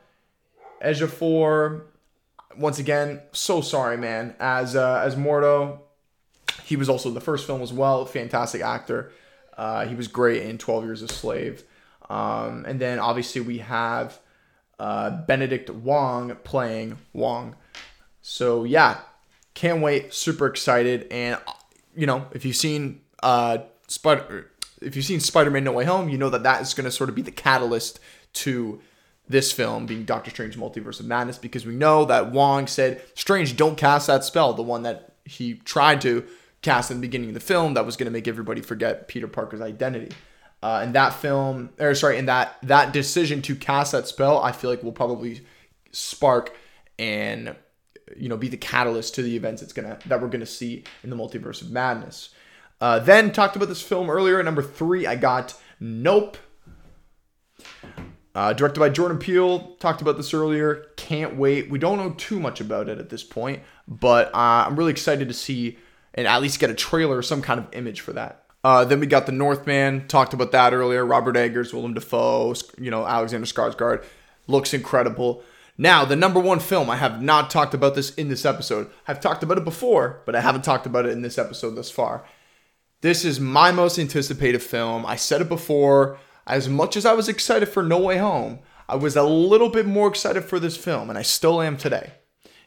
Ejiofor 0.85 1.83
once 2.57 2.79
again, 2.79 3.23
so 3.33 3.61
sorry, 3.61 3.97
man. 3.97 4.35
As 4.41 4.77
uh, 4.77 5.03
as 5.05 5.17
Mordo, 5.17 5.81
he 6.65 6.77
was 6.77 6.89
also 6.89 7.11
the 7.11 7.21
first 7.21 7.47
film 7.47 7.63
as 7.63 7.73
well. 7.73 8.05
Fantastic 8.07 8.63
actor. 8.63 9.13
Uh, 9.57 9.87
he 9.87 9.95
was 9.95 10.09
great 10.09 10.43
in 10.43 10.59
Twelve 10.59 10.85
Years 10.85 11.03
a 11.03 11.09
Slave. 11.09 11.65
Um, 12.09 12.65
and 12.67 12.81
then 12.81 12.99
obviously 12.99 13.41
we 13.41 13.59
have 13.59 14.19
uh, 14.81 15.11
Benedict 15.11 15.71
Wong 15.71 16.37
playing 16.43 16.99
Wong. 17.13 17.55
So 18.21 18.65
yeah, 18.65 18.99
can't 19.55 19.81
wait. 19.81 20.13
Super 20.13 20.47
excited. 20.47 21.07
And 21.11 21.39
you 21.95 22.07
know, 22.07 22.27
if 22.33 22.45
you've 22.45 22.57
seen 22.57 23.03
uh, 23.23 23.59
Spider, 23.87 24.51
if 24.81 24.97
you've 24.97 25.05
seen 25.05 25.21
Spider-Man: 25.21 25.65
No 25.65 25.73
Way 25.73 25.85
Home, 25.85 26.09
you 26.09 26.19
know 26.19 26.31
that 26.31 26.43
that 26.43 26.63
is 26.63 26.75
going 26.75 26.85
to 26.85 26.91
sort 26.91 27.09
of 27.09 27.15
be 27.15 27.23
the 27.23 27.31
catalyst 27.31 28.01
to 28.33 28.81
this 29.31 29.53
film 29.53 29.87
being 29.87 30.05
Doctor 30.05 30.31
Strange 30.31 30.59
Multiverse 30.59 30.99
of 30.99 31.07
Madness 31.07 31.39
because 31.39 31.65
we 31.65 31.75
know 31.75 32.05
that 32.05 32.33
Wong 32.33 32.67
said, 32.67 33.01
Strange, 33.15 33.57
don't 33.57 33.77
cast 33.77 34.09
that 34.09 34.25
spell, 34.25 34.53
the 34.53 34.63
one 34.63 34.83
that 34.83 35.15
he 35.25 35.55
tried 35.55 36.01
to 36.01 36.27
cast 36.63 36.91
in 36.91 36.97
the 36.97 37.01
beginning 37.01 37.29
of 37.29 37.35
the 37.35 37.41
film 37.41 37.75
that 37.75 37.87
was 37.87 37.97
going 37.97 38.07
to 38.07 38.11
make 38.11 38.27
everybody 38.27 38.61
forget 38.61 39.07
Peter 39.07 39.29
Parker's 39.29 39.61
identity. 39.61 40.11
Uh, 40.63 40.81
and 40.83 40.95
that 40.95 41.15
film, 41.15 41.71
or 41.79 41.95
sorry, 41.95 42.19
and 42.19 42.29
that 42.29 42.59
that 42.65 42.93
decision 42.93 43.41
to 43.41 43.55
cast 43.55 43.93
that 43.93 44.09
spell, 44.09 44.43
I 44.43 44.53
feel 44.53 44.69
like 44.69 44.83
will 44.83 44.93
probably 44.93 45.41
spark 45.93 46.55
and 46.99 47.55
you 48.17 48.29
know 48.29 48.37
be 48.37 48.49
the 48.49 48.59
catalyst 48.59 49.15
to 49.15 49.23
the 49.23 49.35
events 49.37 49.63
it's 49.63 49.73
gonna 49.73 49.99
that 50.07 50.21
we're 50.21 50.29
gonna 50.29 50.45
see 50.45 50.85
in 51.03 51.09
the 51.09 51.17
multiverse 51.17 51.63
of 51.63 51.71
madness. 51.71 52.31
Uh, 52.81 52.99
then 52.99 53.33
talked 53.33 53.57
about 53.57 53.69
this 53.69 53.81
film 53.81 54.11
earlier. 54.11 54.43
Number 54.43 54.63
three, 54.63 55.07
I 55.07 55.15
got 55.15 55.55
Nope 55.79 56.37
Uh, 58.35 58.53
directed 58.53 58.79
by 58.79 58.89
Jordan 58.89 59.19
Peele. 59.19 59.75
Talked 59.81 60.03
about 60.03 60.17
this 60.17 60.33
earlier. 60.33 60.87
Can't 60.97 61.37
wait. 61.37 61.69
We 61.69 61.79
don't 61.79 61.99
know 61.99 62.11
too 62.11 62.39
much 62.39 62.61
about 62.61 62.89
it 62.89 62.99
at 62.99 63.11
this 63.11 63.25
point, 63.25 63.63
but 63.89 64.29
uh, 64.29 64.67
I'm 64.67 64.77
really 64.77 64.93
excited 64.93 65.29
to 65.29 65.35
see 65.35 65.79
and 66.15 66.27
at 66.27 66.41
least 66.41 66.61
get 66.61 66.71
a 66.71 66.75
trailer 66.75 67.17
or 67.17 67.23
some 67.23 67.43
kind 67.43 67.59
of 67.59 67.67
image 67.73 68.01
for 68.01 68.13
that. 68.13 68.45
Uh, 68.63 68.85
then 68.85 69.01
we 69.01 69.07
got 69.07 69.27
The 69.27 69.33
Northman. 69.33 70.07
Talked 70.07 70.35
about 70.35 70.53
that 70.53 70.73
earlier. 70.75 71.05
Robert 71.05 71.37
Eggers, 71.37 71.73
Willem 71.73 71.95
Dafoe, 71.95 72.55
you 72.79 72.91
know, 72.91 73.07
Alexander 73.07 73.47
Skarsgård. 73.47 74.05
Looks 74.47 74.75
incredible. 74.75 75.43
Now, 75.79 76.05
the 76.05 76.17
number 76.17 76.39
one 76.39 76.61
film, 76.61 76.91
I 76.91 76.97
have 76.97 77.23
not 77.23 77.49
talked 77.49 77.73
about 77.73 77.95
this 77.95 78.15
in 78.17 78.29
this 78.29 78.45
episode. 78.45 78.91
I've 79.09 79.21
talked 79.21 79.43
about 79.43 79.57
it 79.57 79.65
before, 79.65 80.21
but 80.27 80.37
I 80.37 80.41
haven't 80.41 80.63
talked 80.63 80.85
about 80.85 81.07
it 81.07 81.13
in 81.13 81.23
this 81.23 81.39
episode 81.39 81.75
thus 81.75 81.91
far. 81.91 82.25
This 83.01 83.25
is 83.25 83.41
my 83.41 83.73
most 83.73 83.99
anticipated 83.99 84.63
film. 84.63 85.07
I 85.07 85.17
said 85.17 85.41
it 85.41 85.49
before. 85.49 86.19
As 86.51 86.69
much 86.69 86.97
as 86.97 87.07
I 87.07 87.13
was 87.13 87.29
excited 87.29 87.67
for 87.67 87.81
No 87.81 87.99
Way 87.99 88.19
Home, 88.19 88.59
I 88.89 88.97
was 88.97 89.15
a 89.15 89.23
little 89.23 89.69
bit 89.69 89.87
more 89.87 90.09
excited 90.09 90.43
for 90.43 90.59
this 90.59 90.77
film, 90.77 91.09
and 91.09 91.17
I 91.17 91.23
still 91.23 91.63
am 91.63 91.77
today. 91.77 92.11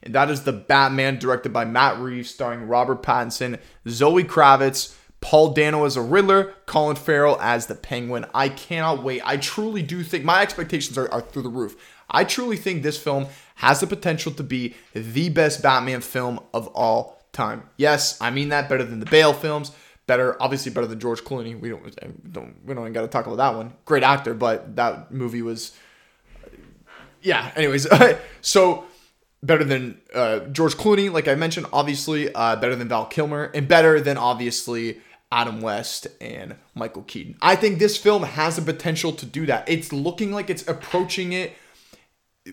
And 0.01 0.15
that 0.15 0.29
is 0.29 0.43
The 0.43 0.53
Batman, 0.53 1.19
directed 1.19 1.51
by 1.51 1.65
Matt 1.65 1.99
Reeves, 1.99 2.29
starring 2.29 2.69
Robert 2.69 3.03
Pattinson, 3.03 3.59
Zoe 3.89 4.23
Kravitz, 4.23 4.95
Paul 5.19 5.51
Dano 5.51 5.83
as 5.83 5.97
a 5.97 6.01
Riddler, 6.01 6.53
Colin 6.65 6.95
Farrell 6.95 7.37
as 7.41 7.67
the 7.67 7.75
Penguin. 7.75 8.25
I 8.33 8.47
cannot 8.47 9.03
wait. 9.03 9.21
I 9.25 9.35
truly 9.35 9.81
do 9.81 10.01
think 10.01 10.23
my 10.23 10.41
expectations 10.41 10.97
are, 10.97 11.11
are 11.11 11.19
through 11.19 11.43
the 11.43 11.49
roof. 11.49 11.75
I 12.09 12.23
truly 12.23 12.55
think 12.55 12.83
this 12.83 12.97
film 12.97 13.27
has 13.55 13.81
the 13.81 13.87
potential 13.87 14.31
to 14.31 14.43
be 14.43 14.75
the 14.93 15.27
best 15.27 15.61
Batman 15.61 15.99
film 15.99 16.39
of 16.53 16.67
all 16.67 17.21
time. 17.33 17.63
Yes, 17.75 18.17
I 18.21 18.31
mean 18.31 18.47
that 18.47 18.69
better 18.69 18.85
than 18.85 19.01
the 19.01 19.05
Bale 19.07 19.33
films, 19.33 19.73
better, 20.07 20.41
obviously 20.41 20.71
better 20.71 20.87
than 20.87 20.99
George 20.99 21.23
Clooney. 21.23 21.59
We 21.59 21.69
don't, 21.69 22.31
don't 22.33 22.55
we 22.65 22.73
don't 22.73 22.83
even 22.83 22.93
got 22.93 23.01
to 23.01 23.07
talk 23.07 23.25
about 23.25 23.37
that 23.37 23.55
one. 23.55 23.73
Great 23.85 24.03
actor, 24.03 24.33
but 24.33 24.75
that 24.75 25.11
movie 25.11 25.41
was, 25.41 25.77
yeah. 27.21 27.51
Anyways, 27.55 27.87
so 28.41 28.85
better 29.41 29.63
than 29.63 29.99
uh, 30.13 30.39
George 30.39 30.75
Clooney, 30.75 31.11
like 31.11 31.27
I 31.27 31.35
mentioned, 31.35 31.67
obviously 31.73 32.33
uh, 32.33 32.55
better 32.55 32.75
than 32.75 32.87
Val 32.87 33.05
Kilmer, 33.05 33.51
and 33.53 33.67
better 33.67 33.99
than 33.99 34.17
obviously 34.17 35.01
Adam 35.31 35.61
West 35.61 36.07
and 36.21 36.55
Michael 36.75 37.03
Keaton. 37.03 37.35
I 37.41 37.55
think 37.55 37.79
this 37.79 37.97
film 37.97 38.23
has 38.23 38.55
the 38.55 38.61
potential 38.61 39.11
to 39.13 39.25
do 39.25 39.45
that. 39.47 39.67
It's 39.67 39.91
looking 39.91 40.31
like 40.31 40.49
it's 40.49 40.67
approaching 40.67 41.33
it 41.33 41.53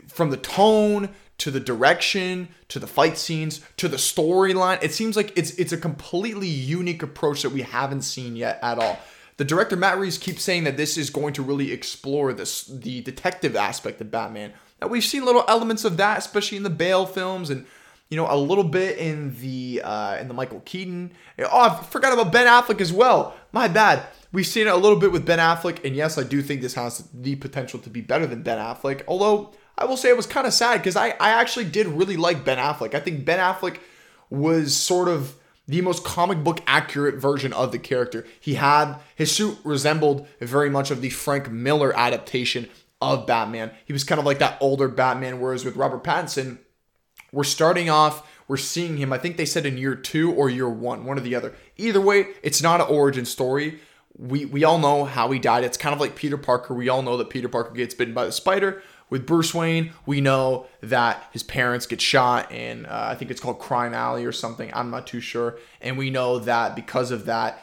from 0.08 0.30
the 0.30 0.36
tone 0.36 1.10
to 1.40 1.50
the 1.50 1.60
direction 1.60 2.48
to 2.68 2.78
the 2.78 2.86
fight 2.86 3.16
scenes 3.16 3.60
to 3.78 3.88
the 3.88 3.96
storyline. 3.96 4.82
It 4.82 4.92
seems 4.92 5.16
like 5.16 5.36
it's 5.36 5.52
it's 5.52 5.72
a 5.72 5.78
completely 5.78 6.48
unique 6.48 7.02
approach 7.02 7.42
that 7.42 7.50
we 7.50 7.62
haven't 7.62 8.02
seen 8.02 8.36
yet 8.36 8.58
at 8.62 8.78
all. 8.78 8.98
The 9.38 9.44
director 9.44 9.74
matt 9.74 9.98
reeves 9.98 10.18
keeps 10.18 10.42
saying 10.42 10.64
that 10.64 10.76
this 10.76 10.98
is 10.98 11.08
going 11.08 11.32
to 11.34 11.42
really 11.42 11.72
explore 11.72 12.32
this 12.32 12.64
the 12.64 13.00
detective 13.00 13.56
aspect 13.56 14.00
of 14.00 14.10
batman. 14.10 14.52
Now 14.80 14.88
we've 14.88 15.04
seen 15.04 15.24
little 15.24 15.44
elements 15.48 15.84
of 15.84 15.96
that 15.96 16.18
especially 16.18 16.58
in 16.58 16.62
the 16.62 16.70
bale 16.70 17.06
films 17.06 17.48
and 17.48 17.66
you 18.10 18.18
know 18.18 18.26
a 18.28 18.36
little 18.36 18.64
bit 18.64 18.98
in 18.98 19.34
the 19.40 19.80
uh 19.82 20.18
in 20.18 20.28
the 20.28 20.34
michael 20.34 20.60
keaton. 20.66 21.12
Oh 21.38 21.60
i 21.60 21.82
forgot 21.84 22.12
about 22.12 22.32
ben 22.32 22.46
affleck 22.46 22.82
as 22.82 22.92
well. 22.92 23.34
My 23.52 23.66
bad. 23.66 24.04
We've 24.32 24.46
seen 24.46 24.68
it 24.68 24.72
a 24.74 24.76
little 24.76 24.98
bit 24.98 25.10
with 25.10 25.24
ben 25.24 25.38
affleck 25.38 25.82
and 25.86 25.96
yes 25.96 26.18
i 26.18 26.22
do 26.22 26.42
think 26.42 26.60
this 26.60 26.74
has 26.74 27.08
the 27.14 27.36
potential 27.36 27.80
to 27.80 27.88
be 27.88 28.02
better 28.02 28.26
than 28.26 28.42
ben 28.42 28.58
affleck 28.58 29.04
although 29.08 29.54
I 29.80 29.86
will 29.86 29.96
say 29.96 30.10
it 30.10 30.16
was 30.16 30.26
kind 30.26 30.46
of 30.46 30.52
sad 30.52 30.78
because 30.78 30.96
I, 30.96 31.10
I 31.20 31.30
actually 31.30 31.64
did 31.64 31.86
really 31.86 32.16
like 32.16 32.44
Ben 32.44 32.58
Affleck. 32.58 32.94
I 32.94 33.00
think 33.00 33.24
Ben 33.24 33.38
Affleck 33.38 33.78
was 34.28 34.76
sort 34.76 35.08
of 35.08 35.34
the 35.66 35.80
most 35.80 36.04
comic 36.04 36.42
book 36.44 36.60
accurate 36.66 37.16
version 37.16 37.52
of 37.52 37.72
the 37.72 37.78
character. 37.78 38.26
He 38.38 38.54
had 38.54 38.96
his 39.14 39.34
suit 39.34 39.56
resembled 39.64 40.26
very 40.40 40.68
much 40.68 40.90
of 40.90 41.00
the 41.00 41.10
Frank 41.10 41.50
Miller 41.50 41.96
adaptation 41.96 42.68
of 43.00 43.26
Batman. 43.26 43.70
He 43.84 43.92
was 43.92 44.04
kind 44.04 44.18
of 44.18 44.26
like 44.26 44.38
that 44.38 44.58
older 44.60 44.88
Batman, 44.88 45.40
whereas 45.40 45.64
with 45.64 45.76
Robert 45.76 46.04
Pattinson, 46.04 46.58
we're 47.32 47.44
starting 47.44 47.88
off, 47.88 48.28
we're 48.48 48.56
seeing 48.56 48.96
him, 48.96 49.12
I 49.12 49.18
think 49.18 49.36
they 49.36 49.46
said 49.46 49.64
in 49.64 49.78
year 49.78 49.94
two 49.94 50.32
or 50.32 50.50
year 50.50 50.68
one, 50.68 51.04
one 51.04 51.16
or 51.16 51.20
the 51.20 51.36
other. 51.36 51.54
Either 51.76 52.00
way, 52.00 52.26
it's 52.42 52.60
not 52.60 52.80
an 52.80 52.88
origin 52.88 53.24
story. 53.24 53.78
We 54.18 54.44
we 54.44 54.64
all 54.64 54.78
know 54.78 55.04
how 55.04 55.30
he 55.30 55.38
died. 55.38 55.64
It's 55.64 55.78
kind 55.78 55.94
of 55.94 56.00
like 56.00 56.16
Peter 56.16 56.36
Parker. 56.36 56.74
We 56.74 56.88
all 56.88 57.00
know 57.00 57.16
that 57.16 57.30
Peter 57.30 57.48
Parker 57.48 57.72
gets 57.72 57.94
bitten 57.94 58.12
by 58.12 58.26
the 58.26 58.32
spider. 58.32 58.82
With 59.10 59.26
Bruce 59.26 59.52
Wayne, 59.52 59.92
we 60.06 60.20
know 60.20 60.66
that 60.82 61.24
his 61.32 61.42
parents 61.42 61.86
get 61.86 62.00
shot 62.00 62.52
in, 62.52 62.86
uh, 62.86 63.08
I 63.10 63.16
think 63.16 63.30
it's 63.30 63.40
called 63.40 63.58
Crime 63.58 63.92
Alley 63.92 64.24
or 64.24 64.32
something. 64.32 64.70
I'm 64.72 64.90
not 64.90 65.06
too 65.08 65.20
sure. 65.20 65.58
And 65.80 65.98
we 65.98 66.10
know 66.10 66.38
that 66.38 66.76
because 66.76 67.10
of 67.10 67.26
that, 67.26 67.62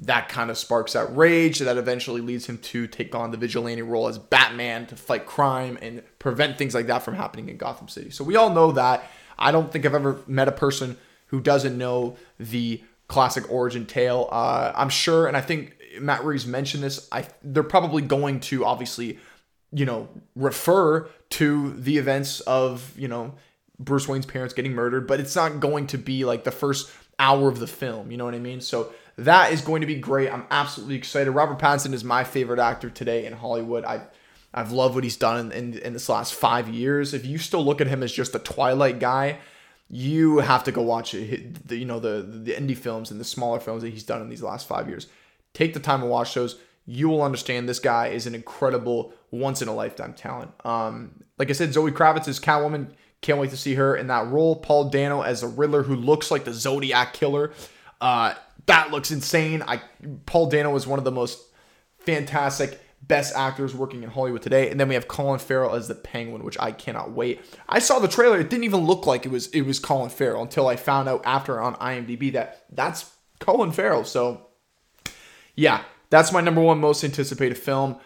that 0.00 0.28
kind 0.28 0.50
of 0.50 0.58
sparks 0.58 0.92
that 0.92 1.14
rage 1.16 1.60
that 1.60 1.76
eventually 1.76 2.20
leads 2.20 2.46
him 2.46 2.58
to 2.58 2.86
take 2.86 3.14
on 3.14 3.30
the 3.30 3.36
vigilante 3.36 3.82
role 3.82 4.08
as 4.08 4.18
Batman 4.18 4.86
to 4.86 4.96
fight 4.96 5.26
crime 5.26 5.78
and 5.80 6.02
prevent 6.18 6.58
things 6.58 6.74
like 6.74 6.88
that 6.88 7.02
from 7.02 7.14
happening 7.14 7.48
in 7.48 7.56
Gotham 7.56 7.88
City. 7.88 8.10
So 8.10 8.22
we 8.22 8.36
all 8.36 8.50
know 8.50 8.72
that. 8.72 9.08
I 9.38 9.50
don't 9.50 9.72
think 9.72 9.86
I've 9.86 9.94
ever 9.94 10.18
met 10.26 10.48
a 10.48 10.52
person 10.52 10.98
who 11.26 11.40
doesn't 11.40 11.78
know 11.78 12.16
the 12.38 12.82
classic 13.08 13.50
origin 13.50 13.86
tale. 13.86 14.28
Uh, 14.30 14.72
I'm 14.74 14.88
sure, 14.88 15.26
and 15.26 15.36
I 15.36 15.40
think 15.40 15.76
Matt 16.00 16.24
Reeves 16.24 16.46
mentioned 16.46 16.82
this. 16.82 17.08
I 17.12 17.26
they're 17.42 17.62
probably 17.62 18.02
going 18.02 18.40
to 18.40 18.64
obviously 18.64 19.18
you 19.72 19.84
know, 19.84 20.08
refer 20.36 21.08
to 21.30 21.72
the 21.72 21.98
events 21.98 22.40
of, 22.40 22.92
you 22.96 23.08
know, 23.08 23.34
Bruce 23.78 24.06
Wayne's 24.06 24.26
parents 24.26 24.54
getting 24.54 24.72
murdered, 24.72 25.06
but 25.06 25.18
it's 25.18 25.34
not 25.34 25.60
going 25.60 25.86
to 25.88 25.98
be 25.98 26.24
like 26.24 26.44
the 26.44 26.50
first 26.50 26.90
hour 27.18 27.48
of 27.48 27.58
the 27.58 27.66
film. 27.66 28.10
You 28.10 28.16
know 28.16 28.24
what 28.24 28.34
I 28.34 28.38
mean? 28.38 28.60
So 28.60 28.92
that 29.16 29.52
is 29.52 29.60
going 29.60 29.80
to 29.80 29.86
be 29.86 29.96
great. 29.96 30.30
I'm 30.30 30.46
absolutely 30.50 30.96
excited. 30.96 31.30
Robert 31.30 31.58
Pattinson 31.58 31.92
is 31.92 32.04
my 32.04 32.24
favorite 32.24 32.58
actor 32.58 32.90
today 32.90 33.26
in 33.26 33.32
Hollywood. 33.32 33.84
I 33.84 34.02
I've 34.54 34.72
loved 34.72 34.94
what 34.94 35.04
he's 35.04 35.16
done 35.16 35.50
in, 35.50 35.52
in, 35.52 35.78
in 35.78 35.92
this 35.94 36.10
last 36.10 36.34
five 36.34 36.68
years. 36.68 37.14
If 37.14 37.24
you 37.24 37.38
still 37.38 37.64
look 37.64 37.80
at 37.80 37.86
him 37.86 38.02
as 38.02 38.12
just 38.12 38.34
a 38.34 38.38
Twilight 38.38 39.00
guy, 39.00 39.38
you 39.88 40.38
have 40.40 40.64
to 40.64 40.72
go 40.72 40.82
watch 40.82 41.14
it. 41.14 41.68
The, 41.68 41.76
you 41.76 41.86
know 41.86 42.00
the 42.00 42.22
the 42.22 42.52
indie 42.52 42.76
films 42.76 43.10
and 43.10 43.18
the 43.18 43.24
smaller 43.24 43.60
films 43.60 43.82
that 43.82 43.90
he's 43.90 44.02
done 44.02 44.20
in 44.20 44.28
these 44.28 44.42
last 44.42 44.68
five 44.68 44.88
years. 44.88 45.06
Take 45.54 45.74
the 45.74 45.80
time 45.80 46.00
to 46.00 46.06
watch 46.06 46.34
those 46.34 46.58
you 46.86 47.08
will 47.08 47.22
understand 47.22 47.68
this 47.68 47.78
guy 47.78 48.08
is 48.08 48.26
an 48.26 48.34
incredible 48.34 49.12
once 49.30 49.62
in 49.62 49.68
a 49.68 49.74
lifetime 49.74 50.14
talent. 50.14 50.50
Um, 50.64 51.22
like 51.38 51.48
I 51.50 51.52
said, 51.52 51.72
Zoe 51.72 51.90
Kravitz 51.90 52.28
is 52.28 52.40
Catwoman. 52.40 52.92
Can't 53.20 53.38
wait 53.38 53.50
to 53.50 53.56
see 53.56 53.74
her 53.74 53.96
in 53.96 54.08
that 54.08 54.28
role. 54.28 54.56
Paul 54.56 54.90
Dano 54.90 55.22
as 55.22 55.42
a 55.42 55.48
Riddler 55.48 55.84
who 55.84 55.94
looks 55.94 56.30
like 56.30 56.44
the 56.44 56.52
Zodiac 56.52 57.12
killer. 57.12 57.52
Uh, 58.00 58.34
that 58.66 58.90
looks 58.90 59.10
insane. 59.10 59.62
I 59.62 59.80
Paul 60.26 60.48
Dano 60.48 60.74
is 60.74 60.86
one 60.86 60.98
of 60.98 61.04
the 61.04 61.12
most 61.12 61.40
fantastic 61.98 62.80
best 63.02 63.34
actors 63.34 63.74
working 63.74 64.02
in 64.02 64.10
Hollywood 64.10 64.42
today. 64.42 64.70
And 64.70 64.78
then 64.78 64.88
we 64.88 64.94
have 64.94 65.08
Colin 65.08 65.38
Farrell 65.38 65.74
as 65.74 65.88
the 65.88 65.94
Penguin, 65.94 66.44
which 66.44 66.56
I 66.60 66.72
cannot 66.72 67.12
wait. 67.12 67.40
I 67.68 67.78
saw 67.78 67.98
the 67.98 68.08
trailer; 68.08 68.38
it 68.40 68.50
didn't 68.50 68.64
even 68.64 68.80
look 68.80 69.06
like 69.06 69.24
it 69.24 69.30
was 69.30 69.48
it 69.48 69.62
was 69.62 69.78
Colin 69.78 70.10
Farrell 70.10 70.42
until 70.42 70.68
I 70.68 70.76
found 70.76 71.08
out 71.08 71.22
after 71.24 71.60
on 71.60 71.74
IMDb 71.76 72.32
that 72.32 72.64
that's 72.70 73.12
Colin 73.38 73.72
Farrell. 73.72 74.04
So, 74.04 74.48
yeah, 75.54 75.82
that's 76.12 76.30
my 76.30 76.42
number 76.42 76.60
one 76.60 76.78
most 76.78 77.02
anticipated 77.04 77.56
film. 77.56 77.96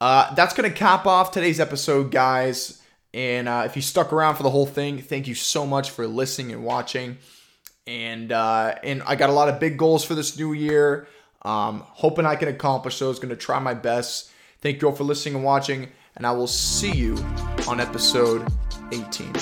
Uh, 0.00 0.32
that's 0.36 0.54
going 0.54 0.70
to 0.70 0.74
cap 0.74 1.04
off 1.04 1.32
today's 1.32 1.58
episode, 1.58 2.12
guys. 2.12 2.80
And 3.12 3.48
uh, 3.48 3.64
if 3.66 3.74
you 3.74 3.82
stuck 3.82 4.12
around 4.12 4.36
for 4.36 4.44
the 4.44 4.50
whole 4.50 4.66
thing, 4.66 5.02
thank 5.02 5.26
you 5.26 5.34
so 5.34 5.66
much 5.66 5.90
for 5.90 6.06
listening 6.06 6.52
and 6.52 6.62
watching. 6.62 7.18
And 7.84 8.30
uh, 8.30 8.76
and 8.84 9.02
I 9.04 9.16
got 9.16 9.30
a 9.30 9.32
lot 9.32 9.48
of 9.48 9.58
big 9.58 9.78
goals 9.78 10.04
for 10.04 10.14
this 10.14 10.38
new 10.38 10.52
year. 10.52 11.08
Um, 11.42 11.82
hoping 11.86 12.24
I 12.24 12.36
can 12.36 12.48
accomplish 12.48 13.00
those. 13.00 13.18
Going 13.18 13.30
to 13.30 13.36
try 13.36 13.58
my 13.58 13.74
best. 13.74 14.30
Thank 14.60 14.80
you 14.80 14.88
all 14.88 14.94
for 14.94 15.04
listening 15.04 15.34
and 15.34 15.44
watching. 15.44 15.88
And 16.16 16.24
I 16.24 16.32
will 16.32 16.46
see 16.46 16.92
you 16.92 17.16
on 17.66 17.80
episode 17.80 18.46
18. 18.92 19.32